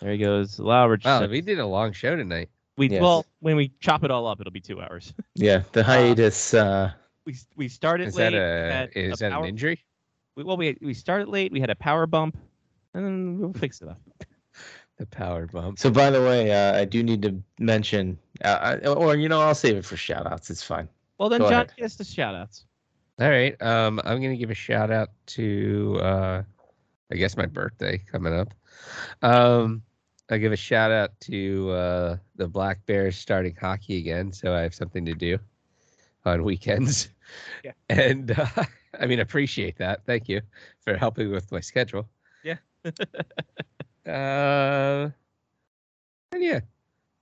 There 0.00 0.12
he 0.12 0.18
goes. 0.18 0.58
Lyle, 0.58 0.88
we're 0.88 0.98
Wow, 1.04 1.26
we 1.26 1.40
did 1.40 1.58
a 1.58 1.66
long 1.66 1.92
show 1.92 2.14
tonight. 2.16 2.48
we 2.76 2.88
Yes. 2.88 3.00
well 3.02 3.24
when 3.40 3.56
we 3.56 3.72
chop 3.80 4.04
it 4.04 4.10
all 4.10 4.26
up, 4.26 4.40
it'll 4.40 4.52
be 4.52 4.60
two 4.60 4.80
hours. 4.80 5.12
Yeah, 5.34 5.62
the 5.72 5.82
hiatus. 5.82 6.52
uh 6.54 6.92
we 7.26 7.36
we 7.56 7.68
started 7.68 8.08
Is 8.08 8.16
late. 8.16 8.30
that 8.32 8.34
a 8.34 8.72
had 8.72 8.90
is 8.94 9.18
that 9.20 9.32
power, 9.32 9.44
an 9.44 9.48
injury? 9.50 9.82
we, 10.36 10.44
well, 10.44 10.56
we 10.56 10.76
we 10.82 10.92
started 10.94 11.28
late. 11.28 11.52
We 11.52 11.60
had 11.60 11.70
a 11.70 11.74
power 11.74 12.06
bump, 12.06 12.36
and 12.94 13.04
then 13.04 13.38
we'll 13.38 13.52
fix 13.52 13.80
it 13.82 13.88
up. 13.88 14.00
The 15.00 15.06
power 15.06 15.46
bump. 15.46 15.78
So, 15.78 15.90
by 15.90 16.10
the 16.10 16.20
way, 16.20 16.52
uh, 16.52 16.78
I 16.78 16.84
do 16.84 17.02
need 17.02 17.22
to 17.22 17.42
mention, 17.58 18.18
uh, 18.44 18.76
I- 18.84 18.86
or 18.86 19.16
you 19.16 19.30
know, 19.30 19.40
I'll 19.40 19.54
save 19.54 19.76
it 19.78 19.84
for 19.86 19.96
shout 19.96 20.30
outs. 20.30 20.50
It's 20.50 20.62
fine. 20.62 20.90
Well, 21.16 21.30
then 21.30 21.40
Go 21.40 21.48
John 21.48 21.64
ahead. 21.64 21.72
gets 21.78 21.96
the 21.96 22.04
shout 22.04 22.34
outs. 22.34 22.66
All 23.18 23.30
right. 23.30 23.56
Um, 23.62 23.98
I'm 24.04 24.20
gonna 24.20 24.36
give 24.36 24.50
a 24.50 24.54
shout 24.54 24.90
out 24.90 25.08
to 25.28 25.98
uh, 26.02 26.42
I 27.10 27.16
guess 27.16 27.34
my 27.34 27.46
birthday 27.46 27.96
coming 28.12 28.34
up. 28.34 28.52
Um, 29.22 29.82
I 30.28 30.36
give 30.36 30.52
a 30.52 30.56
shout 30.56 30.90
out 30.90 31.18
to 31.20 31.70
uh, 31.70 32.16
the 32.36 32.46
Black 32.46 32.84
Bears 32.84 33.16
starting 33.16 33.56
hockey 33.56 33.96
again, 33.96 34.32
so 34.34 34.54
I 34.54 34.60
have 34.60 34.74
something 34.74 35.06
to 35.06 35.14
do 35.14 35.38
on 36.26 36.44
weekends. 36.44 37.08
Yeah. 37.64 37.72
And 37.88 38.38
uh, 38.38 38.46
I 39.00 39.06
mean, 39.06 39.20
appreciate 39.20 39.78
that. 39.78 40.04
Thank 40.04 40.28
you 40.28 40.42
for 40.80 40.94
helping 40.98 41.30
with 41.30 41.50
my 41.50 41.60
schedule. 41.60 42.06
Yeah. 42.44 42.56
uh, 44.10 45.10
and 46.32 46.42
yeah, 46.42 46.60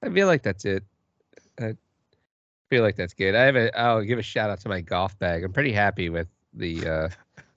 I 0.02 0.10
feel 0.10 0.26
like 0.26 0.42
that's 0.42 0.64
it. 0.64 0.82
I 1.60 1.74
feel 2.70 2.82
like 2.82 2.96
that's 2.96 3.14
good. 3.14 3.34
I 3.34 3.42
have 3.44 3.56
a. 3.56 3.78
I'll 3.78 4.02
give 4.02 4.18
a 4.18 4.22
shout 4.22 4.50
out 4.50 4.60
to 4.60 4.68
my 4.68 4.80
golf 4.80 5.18
bag. 5.18 5.44
I'm 5.44 5.52
pretty 5.52 5.72
happy 5.72 6.08
with 6.08 6.28
the 6.54 6.86
uh, 6.86 7.08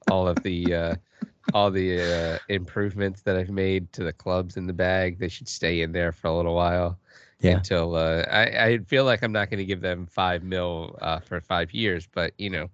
all 0.10 0.28
of 0.28 0.42
the 0.44 0.74
uh, 0.74 0.96
all 1.54 1.72
the 1.72 2.02
uh, 2.02 2.40
improvements 2.50 3.22
that 3.22 3.36
I've 3.36 3.50
made 3.50 3.92
to 3.94 4.04
the 4.04 4.14
clubs 4.14 4.58
in 4.58 4.68
the 4.68 4.74
bag. 4.74 5.20
They 5.20 5.28
should 5.28 5.48
stay 5.48 5.82
in 5.82 5.92
there 5.92 6.12
for 6.12 6.28
a 6.28 6.36
little 6.36 6.56
while. 6.56 6.98
Yeah. 7.40 7.58
Until 7.58 7.96
uh, 7.96 8.22
I, 8.30 8.44
I 8.66 8.78
feel 8.86 9.04
like 9.04 9.24
I'm 9.24 9.32
not 9.32 9.50
going 9.50 9.58
to 9.58 9.66
give 9.66 9.82
them 9.82 10.06
five 10.06 10.44
mil 10.44 10.96
uh, 11.02 11.20
for 11.20 11.42
five 11.42 11.74
years, 11.74 12.08
but 12.14 12.34
you 12.38 12.52
know, 12.52 12.70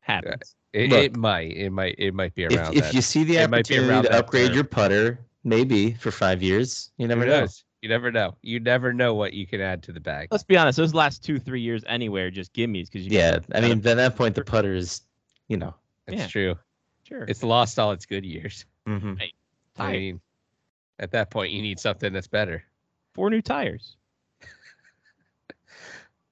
Happens. 0.00 0.56
it, 0.74 0.90
Look, 0.90 1.04
it 1.04 1.16
might, 1.16 1.56
it 1.56 1.70
might, 1.70 1.94
it 1.98 2.12
might 2.12 2.34
be 2.34 2.44
around. 2.44 2.76
if 2.76 2.82
that. 2.84 2.94
you 2.94 3.00
see 3.00 3.24
the 3.24 3.38
It 3.38 3.44
opportunity 3.48 4.08
to 4.08 4.14
upgrade 4.18 4.52
your 4.52 4.64
putter, 4.64 5.18
maybe 5.44 5.92
for 5.94 6.10
five 6.10 6.42
years, 6.42 6.90
you 6.98 7.06
never 7.08 7.22
Who 7.24 7.30
know. 7.30 7.40
knows? 7.40 7.64
You 7.82 7.88
never 7.88 8.10
know. 8.10 8.36
You 8.42 8.58
never 8.58 8.92
know 8.92 9.14
what 9.14 9.32
you 9.34 9.46
can 9.46 9.60
add 9.60 9.82
to 9.84 9.92
the 9.92 10.00
bag. 10.00 10.28
Let's 10.32 10.42
be 10.42 10.56
honest. 10.56 10.76
Those 10.78 10.94
last 10.94 11.22
two, 11.22 11.38
three 11.38 11.60
years 11.60 11.84
anywhere 11.86 12.26
are 12.26 12.30
just 12.30 12.52
gimmies 12.52 12.86
because 12.90 13.06
you. 13.06 13.16
Yeah, 13.16 13.38
I 13.54 13.60
mean, 13.60 13.78
at 13.86 13.96
that 13.96 14.16
point, 14.16 14.34
the 14.34 14.44
putter 14.44 14.74
is, 14.74 15.02
you 15.46 15.56
know. 15.56 15.74
That's 16.06 16.18
yeah. 16.18 16.26
true. 16.26 16.58
sure. 17.04 17.24
It's 17.28 17.42
lost 17.44 17.78
all 17.78 17.92
its 17.92 18.04
good 18.06 18.24
years. 18.24 18.64
mhm. 18.86 19.20
I 19.76 19.92
mean, 19.92 20.20
at 20.98 21.12
that 21.12 21.30
point, 21.30 21.52
you 21.52 21.62
need 21.62 21.78
something 21.78 22.12
that's 22.12 22.26
better. 22.26 22.64
four 23.14 23.30
new 23.30 23.42
tires. 23.42 23.96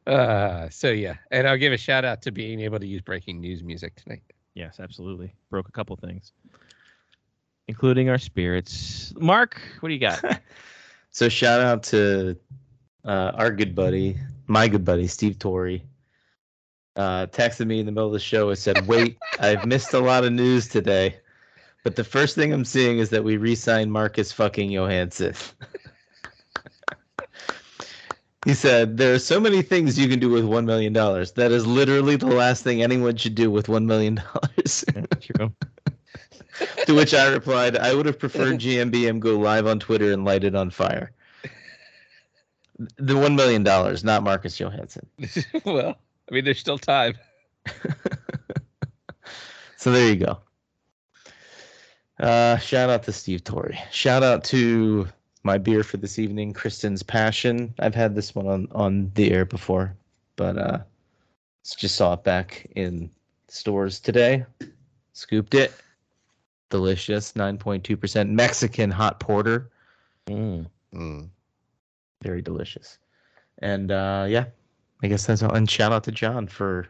Uh, 0.06 0.68
so 0.70 0.90
yeah, 0.90 1.14
and 1.30 1.46
I'll 1.46 1.58
give 1.58 1.72
a 1.72 1.76
shout 1.76 2.04
out 2.04 2.22
to 2.22 2.32
being 2.32 2.58
able 2.60 2.80
to 2.80 2.86
use 2.86 3.02
breaking 3.02 3.40
news 3.40 3.62
music 3.62 3.94
tonight. 3.96 4.22
Yes, 4.54 4.80
absolutely. 4.80 5.32
Broke 5.50 5.68
a 5.68 5.72
couple 5.72 5.94
things, 5.96 6.32
including 7.68 8.08
our 8.08 8.18
spirits. 8.18 9.12
Mark, 9.16 9.60
what 9.80 9.88
do 9.88 9.94
you 9.94 10.00
got? 10.00 10.40
So 11.12 11.28
shout 11.28 11.60
out 11.60 11.82
to 11.84 12.36
uh, 13.04 13.32
our 13.34 13.50
good 13.50 13.74
buddy, 13.74 14.16
my 14.46 14.68
good 14.68 14.84
buddy, 14.84 15.08
Steve 15.08 15.38
Torrey. 15.38 15.82
Uh, 16.96 17.26
texted 17.26 17.66
me 17.66 17.80
in 17.80 17.86
the 17.86 17.92
middle 17.92 18.06
of 18.06 18.12
the 18.12 18.20
show 18.20 18.48
and 18.48 18.58
said, 18.58 18.86
"Wait, 18.86 19.18
I've 19.40 19.66
missed 19.66 19.94
a 19.94 20.00
lot 20.00 20.24
of 20.24 20.32
news 20.32 20.68
today, 20.68 21.16
but 21.82 21.96
the 21.96 22.04
first 22.04 22.34
thing 22.34 22.52
I'm 22.52 22.64
seeing 22.64 22.98
is 22.98 23.10
that 23.10 23.24
we 23.24 23.36
re-signed 23.36 23.92
Marcus 23.92 24.32
fucking 24.32 24.70
Johansson." 24.70 25.34
he 28.44 28.54
said, 28.54 28.96
"There 28.96 29.14
are 29.14 29.18
so 29.18 29.40
many 29.40 29.62
things 29.62 29.98
you 29.98 30.08
can 30.08 30.20
do 30.20 30.28
with 30.28 30.44
one 30.44 30.66
million 30.66 30.92
dollars. 30.92 31.32
That 31.32 31.52
is 31.52 31.66
literally 31.66 32.16
the 32.16 32.26
last 32.26 32.62
thing 32.62 32.82
anyone 32.82 33.16
should 33.16 33.34
do 33.34 33.50
with 33.50 33.68
one 33.68 33.86
million 33.86 34.16
dollars." 34.16 34.84
True. 35.20 35.52
To 36.90 36.96
which 36.96 37.14
I 37.14 37.28
replied, 37.28 37.76
"I 37.76 37.94
would 37.94 38.06
have 38.06 38.18
preferred 38.18 38.58
GMBM 38.60 39.20
go 39.20 39.38
live 39.38 39.66
on 39.66 39.78
Twitter 39.78 40.12
and 40.12 40.24
light 40.24 40.44
it 40.44 40.54
on 40.54 40.70
fire." 40.70 41.12
The 42.96 43.16
one 43.16 43.36
million 43.36 43.62
dollars, 43.62 44.04
not 44.04 44.22
Marcus 44.22 44.58
Johansson. 44.58 45.06
well, 45.64 45.96
I 46.30 46.34
mean, 46.34 46.44
there's 46.44 46.58
still 46.58 46.78
time. 46.78 47.14
So 49.80 49.90
there 49.90 50.10
you 50.10 50.16
go. 50.16 50.38
Uh, 52.22 52.58
shout 52.58 52.90
out 52.90 53.02
to 53.04 53.12
Steve 53.12 53.42
Torrey. 53.44 53.80
Shout 53.90 54.22
out 54.22 54.44
to 54.44 55.08
my 55.42 55.56
beer 55.56 55.82
for 55.82 55.96
this 55.96 56.18
evening, 56.18 56.52
Kristen's 56.52 57.02
Passion. 57.02 57.72
I've 57.78 57.94
had 57.94 58.14
this 58.14 58.34
one 58.34 58.46
on 58.46 58.68
on 58.72 59.10
the 59.14 59.32
air 59.32 59.46
before, 59.46 59.96
but 60.36 60.58
uh, 60.58 60.78
just 61.64 61.96
saw 61.96 62.12
it 62.12 62.24
back 62.24 62.66
in 62.76 63.08
stores 63.48 64.00
today. 64.00 64.44
Scooped 65.14 65.54
it. 65.54 65.72
Delicious, 66.70 67.34
nine 67.36 67.58
point 67.58 67.84
two 67.84 67.96
percent 67.96 68.30
Mexican 68.30 68.90
hot 68.90 69.20
porter. 69.20 69.70
Mm. 70.28 70.66
Very 72.22 72.42
delicious. 72.42 72.98
And 73.58 73.90
uh, 73.90 74.26
yeah, 74.28 74.46
I 75.02 75.08
guess 75.08 75.26
that's 75.26 75.42
all. 75.42 75.52
And 75.52 75.68
shout 75.68 75.92
out 75.92 76.04
to 76.04 76.12
John 76.12 76.46
for 76.46 76.88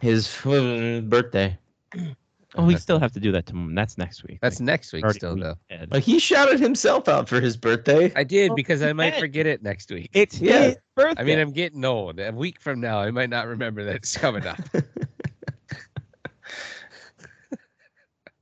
his 0.00 0.28
birthday. 0.44 1.58
Oh, 2.54 2.66
we 2.66 2.76
still 2.76 3.00
have 3.00 3.12
to 3.12 3.18
do 3.18 3.32
that 3.32 3.46
tomorrow. 3.46 3.72
That's 3.74 3.96
next 3.96 4.24
week. 4.24 4.38
That's 4.42 4.60
next 4.60 4.92
week 4.92 5.08
still, 5.12 5.36
week 5.36 5.42
though. 5.42 5.54
ahead. 5.70 5.90
Like 5.90 6.02
he 6.02 6.18
shouted 6.18 6.60
himself 6.60 7.08
out 7.08 7.26
for 7.26 7.40
his 7.40 7.56
birthday. 7.56 8.12
I 8.14 8.24
did 8.24 8.50
Well, 8.50 8.56
because 8.56 8.82
I 8.82 8.92
might 8.92 9.12
man. 9.12 9.20
forget 9.20 9.46
it 9.46 9.62
next 9.62 9.90
week. 9.90 10.10
It's 10.12 10.38
Yeah. 10.38 10.60
his 10.64 10.76
birthday. 10.94 11.22
I 11.22 11.24
mean, 11.24 11.38
I'm 11.38 11.52
getting 11.52 11.82
old. 11.82 12.20
A 12.20 12.30
week 12.30 12.60
from 12.60 12.78
now, 12.78 13.00
I 13.00 13.10
might 13.10 13.30
not 13.30 13.46
remember 13.46 13.82
that 13.84 13.94
it's 13.96 14.14
coming 14.18 14.46
up. 14.46 14.58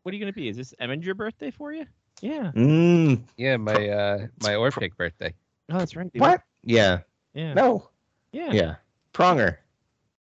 what 0.02 0.12
are 0.12 0.16
you 0.16 0.22
gonna 0.22 0.32
be? 0.32 0.48
Is 0.48 0.56
this 0.56 0.74
Eminger 0.80 1.16
birthday 1.16 1.50
for 1.50 1.72
you? 1.72 1.86
Yeah. 2.20 2.52
Mm, 2.54 3.22
yeah, 3.36 3.56
my 3.56 3.88
uh, 3.88 4.26
my 4.42 4.50
Orpik 4.54 4.96
birthday. 4.96 5.32
Oh, 5.70 5.78
that's 5.78 5.96
right. 5.96 6.12
They 6.12 6.18
what? 6.20 6.42
Yeah. 6.62 7.00
Yeah. 7.34 7.54
No. 7.54 7.88
Yeah. 8.32 8.52
Yeah. 8.52 8.74
Pronger. 9.14 9.56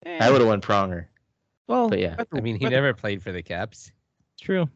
Yeah. 0.07 0.19
I 0.21 0.31
would 0.31 0.41
have 0.41 0.49
won 0.49 0.61
Pronger. 0.61 1.07
Well, 1.67 1.89
but 1.89 1.99
yeah. 1.99 2.17
I 2.33 2.41
mean, 2.41 2.57
he 2.57 2.65
weather- 2.65 2.77
never 2.77 2.95
played 2.95 3.23
for 3.23 3.33
the 3.33 3.43
Caps. 3.43 3.91
True. 4.41 4.69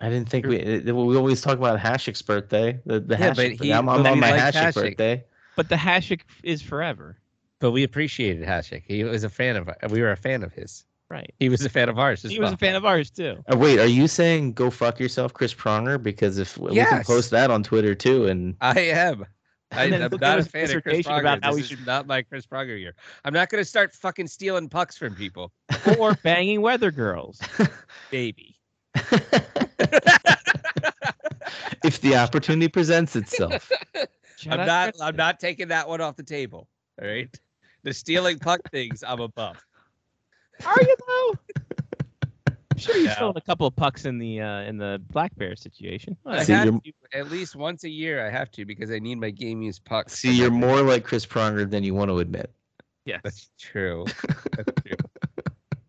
I 0.00 0.08
didn't 0.10 0.28
think 0.28 0.46
we 0.46 0.60
uh, 0.60 0.94
we 0.94 1.16
always 1.16 1.40
talk 1.40 1.56
about 1.56 1.78
Hashik's 1.78 2.22
birthday. 2.22 2.80
The 2.84 3.00
the 3.00 3.16
Yeah, 3.16 3.28
but 3.34 3.36
Hashik. 3.46 3.62
he- 3.62 3.72
I'm, 3.72 3.88
I'm 3.88 4.02
but 4.02 4.12
on 4.12 4.20
my 4.20 4.32
liked 4.32 4.56
Hashik, 4.56 4.74
birthday. 4.74 5.24
But 5.56 5.68
the 5.68 5.76
Hashik 5.76 6.22
is 6.42 6.60
forever. 6.62 7.16
But 7.60 7.70
we 7.70 7.84
appreciated 7.84 8.46
Hashik. 8.46 8.82
He 8.86 9.04
was 9.04 9.22
a 9.24 9.28
fan 9.30 9.56
of. 9.56 9.70
We 9.90 10.02
were 10.02 10.10
a 10.10 10.16
fan 10.16 10.42
of 10.42 10.52
his. 10.52 10.84
Right. 11.14 11.32
He 11.38 11.48
was 11.48 11.64
a 11.64 11.68
fan 11.68 11.88
of 11.88 11.96
ours. 11.96 12.24
As 12.24 12.32
He 12.32 12.40
was 12.40 12.50
a 12.50 12.56
fan 12.56 12.74
of 12.74 12.84
ours 12.84 13.08
too. 13.08 13.36
Uh, 13.52 13.56
wait, 13.56 13.78
are 13.78 13.86
you 13.86 14.08
saying 14.08 14.52
go 14.54 14.68
fuck 14.68 14.98
yourself, 14.98 15.32
Chris 15.32 15.54
Pronger? 15.54 16.02
Because 16.02 16.38
if 16.38 16.58
we 16.58 16.74
can 16.74 17.04
post 17.04 17.30
that 17.30 17.52
on 17.52 17.62
Twitter 17.62 17.94
too, 17.94 18.26
and 18.26 18.56
I 18.60 18.80
am. 18.80 19.24
I, 19.70 19.84
And 19.84 19.92
then 19.92 20.02
am 20.02 20.10
not 20.20 20.40
a 20.40 20.44
fan 20.44 20.76
of 20.76 20.82
Chris 20.82 21.06
Pronger. 21.06 21.20
about 21.20 21.44
how 21.44 21.50
this 21.50 21.54
we 21.54 21.60
is 21.62 21.68
should- 21.68 21.86
not 21.86 22.08
my 22.08 22.22
Chris 22.22 22.46
Pronger 22.46 22.76
year. 22.80 22.96
I'm 23.24 23.32
not 23.32 23.48
going 23.48 23.62
to 23.62 23.64
start 23.68 23.94
fucking 23.94 24.26
stealing 24.26 24.68
pucks 24.68 24.98
from 24.98 25.14
people. 25.14 25.52
or 26.00 26.14
banging 26.24 26.60
weather 26.60 26.90
girls. 26.90 27.40
Baby. 28.10 28.56
if 31.84 32.00
the 32.00 32.16
opportunity 32.16 32.66
presents 32.66 33.14
itself, 33.14 33.70
Shout 34.36 34.58
I'm 34.58 34.66
not. 34.66 34.94
I'm 35.00 35.14
not 35.16 35.38
taking 35.38 35.68
that 35.68 35.88
one 35.88 36.00
off 36.00 36.16
the 36.16 36.24
table. 36.24 36.66
All 37.00 37.06
right. 37.06 37.32
The 37.84 37.94
stealing 37.94 38.40
puck 38.40 38.60
things, 38.72 39.04
I'm 39.06 39.20
above. 39.20 39.64
Are 40.64 40.76
you 40.80 40.96
though? 41.06 41.34
I'm 42.72 42.78
sure 42.78 42.96
you've 42.96 43.06
No. 43.06 43.12
stolen 43.14 43.36
a 43.36 43.40
couple 43.40 43.66
of 43.66 43.76
pucks 43.76 44.04
in 44.04 44.18
the 44.18 44.40
uh, 44.40 44.60
in 44.62 44.76
the 44.78 45.00
black 45.12 45.34
bear 45.36 45.54
situation. 45.56 46.16
Well, 46.24 46.40
I 46.40 46.42
See, 46.44 46.52
have 46.52 46.82
to, 46.82 46.92
at 47.12 47.30
least 47.30 47.54
once 47.56 47.84
a 47.84 47.88
year. 47.88 48.26
I 48.26 48.30
have 48.30 48.50
to 48.52 48.64
because 48.64 48.90
I 48.90 48.98
need 48.98 49.16
my 49.20 49.30
game 49.30 49.62
used 49.62 49.84
pucks. 49.84 50.18
see, 50.18 50.32
you're 50.32 50.50
game. 50.50 50.60
more 50.60 50.82
like 50.82 51.04
Chris 51.04 51.24
Pronger 51.24 51.68
than 51.70 51.84
you 51.84 51.94
want 51.94 52.10
to 52.10 52.18
admit. 52.18 52.50
yes. 53.04 53.20
That's 53.22 53.50
true. 53.58 54.04
That's 54.56 54.72
true. 54.86 54.96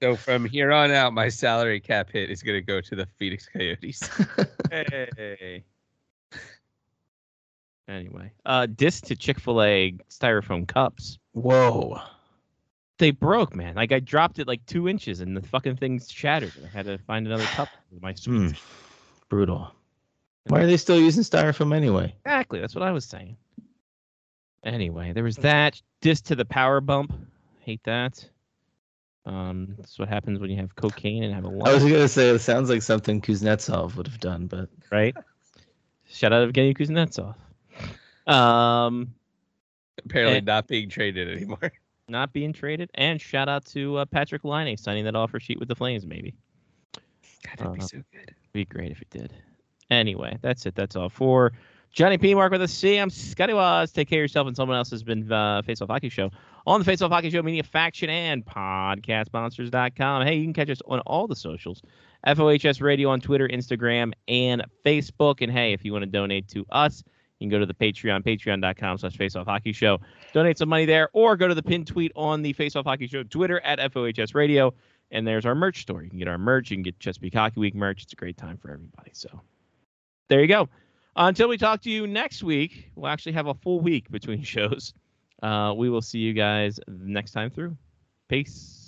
so 0.01 0.15
from 0.15 0.45
here 0.45 0.71
on 0.71 0.91
out, 0.91 1.13
my 1.13 1.27
salary 1.29 1.79
cap 1.79 2.11
hit 2.11 2.29
is 2.29 2.43
going 2.43 2.57
to 2.57 2.61
go 2.65 2.81
to 2.81 2.95
the 2.95 3.07
Phoenix 3.17 3.47
Coyotes. 3.51 4.07
Hey. 4.71 5.63
Anyway, 7.87 8.31
uh, 8.45 8.65
disc 8.65 9.05
to 9.05 9.15
Chick 9.15 9.39
Fil 9.39 9.61
A 9.61 9.95
styrofoam 10.09 10.67
cups. 10.67 11.19
Whoa. 11.33 11.99
They 12.97 13.11
broke, 13.11 13.55
man. 13.55 13.75
Like 13.75 13.91
I 13.91 13.99
dropped 13.99 14.39
it 14.39 14.47
like 14.47 14.65
two 14.65 14.87
inches, 14.87 15.19
and 15.19 15.35
the 15.35 15.41
fucking 15.41 15.75
thing's 15.77 16.09
shattered. 16.11 16.53
I 16.63 16.67
had 16.75 16.85
to 16.85 16.97
find 16.99 17.27
another 17.27 17.43
cup. 17.45 17.69
with 17.91 18.01
My 18.01 18.13
sweet. 18.13 18.55
Brutal. 19.29 19.71
Why 20.47 20.61
are 20.61 20.67
they 20.67 20.77
still 20.77 20.99
using 20.99 21.23
styrofoam 21.23 21.75
anyway? 21.75 22.13
Exactly. 22.23 22.59
That's 22.59 22.75
what 22.75 22.83
I 22.83 22.91
was 22.91 23.03
saying. 23.03 23.35
Anyway, 24.63 25.11
there 25.13 25.23
was 25.23 25.35
that. 25.37 25.81
Disc 26.01 26.25
to 26.25 26.35
the 26.35 26.45
power 26.45 26.79
bump. 26.81 27.13
Hate 27.59 27.83
that. 27.83 28.23
Um, 29.25 29.73
that's 29.77 29.97
what 29.97 30.07
happens 30.07 30.39
when 30.39 30.51
you 30.51 30.57
have 30.57 30.75
cocaine 30.75 31.23
and 31.23 31.33
have 31.33 31.45
a 31.45 31.47
I 31.47 31.73
was 31.73 31.83
gonna 31.83 32.07
say 32.07 32.29
it 32.29 32.39
sounds 32.39 32.69
like 32.69 32.83
something 32.83 33.21
Kuznetsov 33.21 33.95
would 33.95 34.05
have 34.07 34.19
done, 34.19 34.45
but 34.45 34.69
right? 34.91 35.15
Shout 36.07 36.31
out 36.31 36.45
to 36.45 36.51
Evgeny 36.53 36.77
Kuznetsov. 36.77 37.33
Um, 38.31 39.15
Apparently, 40.05 40.37
Eh. 40.37 40.41
not 40.41 40.67
being 40.67 40.89
traded 40.89 41.35
anymore. 41.35 41.71
not 42.07 42.33
being 42.33 42.53
traded, 42.53 42.89
and 42.95 43.19
shout 43.19 43.49
out 43.49 43.65
to 43.67 43.97
uh, 43.97 44.05
Patrik 44.05 44.43
Laine 44.43 44.77
signing 44.77 45.05
that 45.05 45.15
offer 45.15 45.39
sheet 45.39 45.59
with 45.59 45.67
the 45.67 45.75
Flames. 45.75 46.05
Maybe 46.05 46.35
God, 46.93 47.57
that'd 47.57 47.73
be 47.73 47.81
so 47.81 47.97
good. 48.11 48.35
be 48.53 48.65
great 48.65 48.91
if 48.91 49.01
it 49.01 49.09
did. 49.09 49.33
Anyway, 49.89 50.37
that's 50.41 50.65
it. 50.65 50.75
That's 50.75 50.95
all 50.95 51.09
for 51.09 51.51
Johnny 51.91 52.17
P. 52.17 52.33
Mark 52.35 52.51
with 52.51 52.61
a 52.61 52.67
C. 52.67 52.97
I'm 52.97 53.09
Scotty 53.09 53.53
Waz. 53.53 53.91
Take 53.91 54.09
care 54.09 54.19
of 54.19 54.23
yourself, 54.23 54.47
and 54.47 54.55
someone 54.55 54.77
else 54.77 54.89
has 54.91 55.03
been 55.03 55.31
uh, 55.31 55.61
Face 55.61 55.81
Off 55.81 55.89
Hockey 55.89 56.09
Show 56.09 56.31
on 56.67 56.79
the 56.79 56.85
Face 56.85 57.01
Off 57.01 57.11
Hockey 57.11 57.29
Show 57.29 57.41
Media 57.41 57.63
Faction 57.63 58.09
and 58.09 58.45
PodcastMonsters.com. 58.45 60.25
Hey, 60.25 60.35
you 60.35 60.43
can 60.43 60.53
catch 60.53 60.69
us 60.69 60.81
on 60.87 60.99
all 61.01 61.27
the 61.27 61.35
socials 61.35 61.81
FOHS 62.27 62.81
Radio 62.81 63.09
on 63.09 63.21
Twitter, 63.21 63.47
Instagram, 63.47 64.13
and 64.27 64.63
Facebook. 64.83 65.41
And 65.41 65.51
hey, 65.51 65.73
if 65.73 65.85
you 65.85 65.93
want 65.93 66.03
to 66.03 66.09
donate 66.09 66.47
to 66.49 66.65
us, 66.71 67.03
you 67.39 67.45
can 67.45 67.51
go 67.51 67.59
to 67.59 67.65
the 67.65 67.73
Patreon, 67.73 68.23
patreon.com 68.23 68.97
slash 68.97 69.17
faceoff 69.17 69.45
hockey 69.45 69.73
show. 69.73 69.99
Donate 70.33 70.57
some 70.57 70.69
money 70.69 70.85
there 70.85 71.09
or 71.13 71.35
go 71.35 71.47
to 71.47 71.55
the 71.55 71.63
pin 71.63 71.83
tweet 71.83 72.11
on 72.15 72.41
the 72.41 72.53
faceoff 72.53 72.85
hockey 72.85 73.07
show 73.07 73.23
Twitter 73.23 73.59
at 73.61 73.79
FOHS 73.91 74.33
radio. 74.33 74.73
And 75.11 75.27
there's 75.27 75.45
our 75.45 75.55
merch 75.55 75.81
store. 75.81 76.01
You 76.01 76.09
can 76.09 76.19
get 76.19 76.27
our 76.27 76.37
merch. 76.37 76.71
You 76.71 76.77
can 76.77 76.83
get 76.83 76.99
Chesapeake 76.99 77.33
Hockey 77.33 77.59
Week 77.59 77.75
merch. 77.75 78.03
It's 78.03 78.13
a 78.13 78.15
great 78.15 78.37
time 78.37 78.57
for 78.57 78.71
everybody. 78.71 79.11
So 79.13 79.41
there 80.29 80.41
you 80.41 80.47
go. 80.47 80.69
Until 81.15 81.47
we 81.47 81.57
talk 81.57 81.81
to 81.81 81.89
you 81.89 82.07
next 82.07 82.43
week, 82.43 82.91
we'll 82.95 83.09
actually 83.09 83.33
have 83.33 83.47
a 83.47 83.53
full 83.53 83.79
week 83.79 84.09
between 84.09 84.43
shows. 84.43 84.93
Uh, 85.43 85.73
we 85.75 85.89
will 85.89 86.01
see 86.01 86.19
you 86.19 86.33
guys 86.33 86.79
next 86.87 87.31
time 87.31 87.49
through. 87.51 87.77
Peace. 88.29 88.81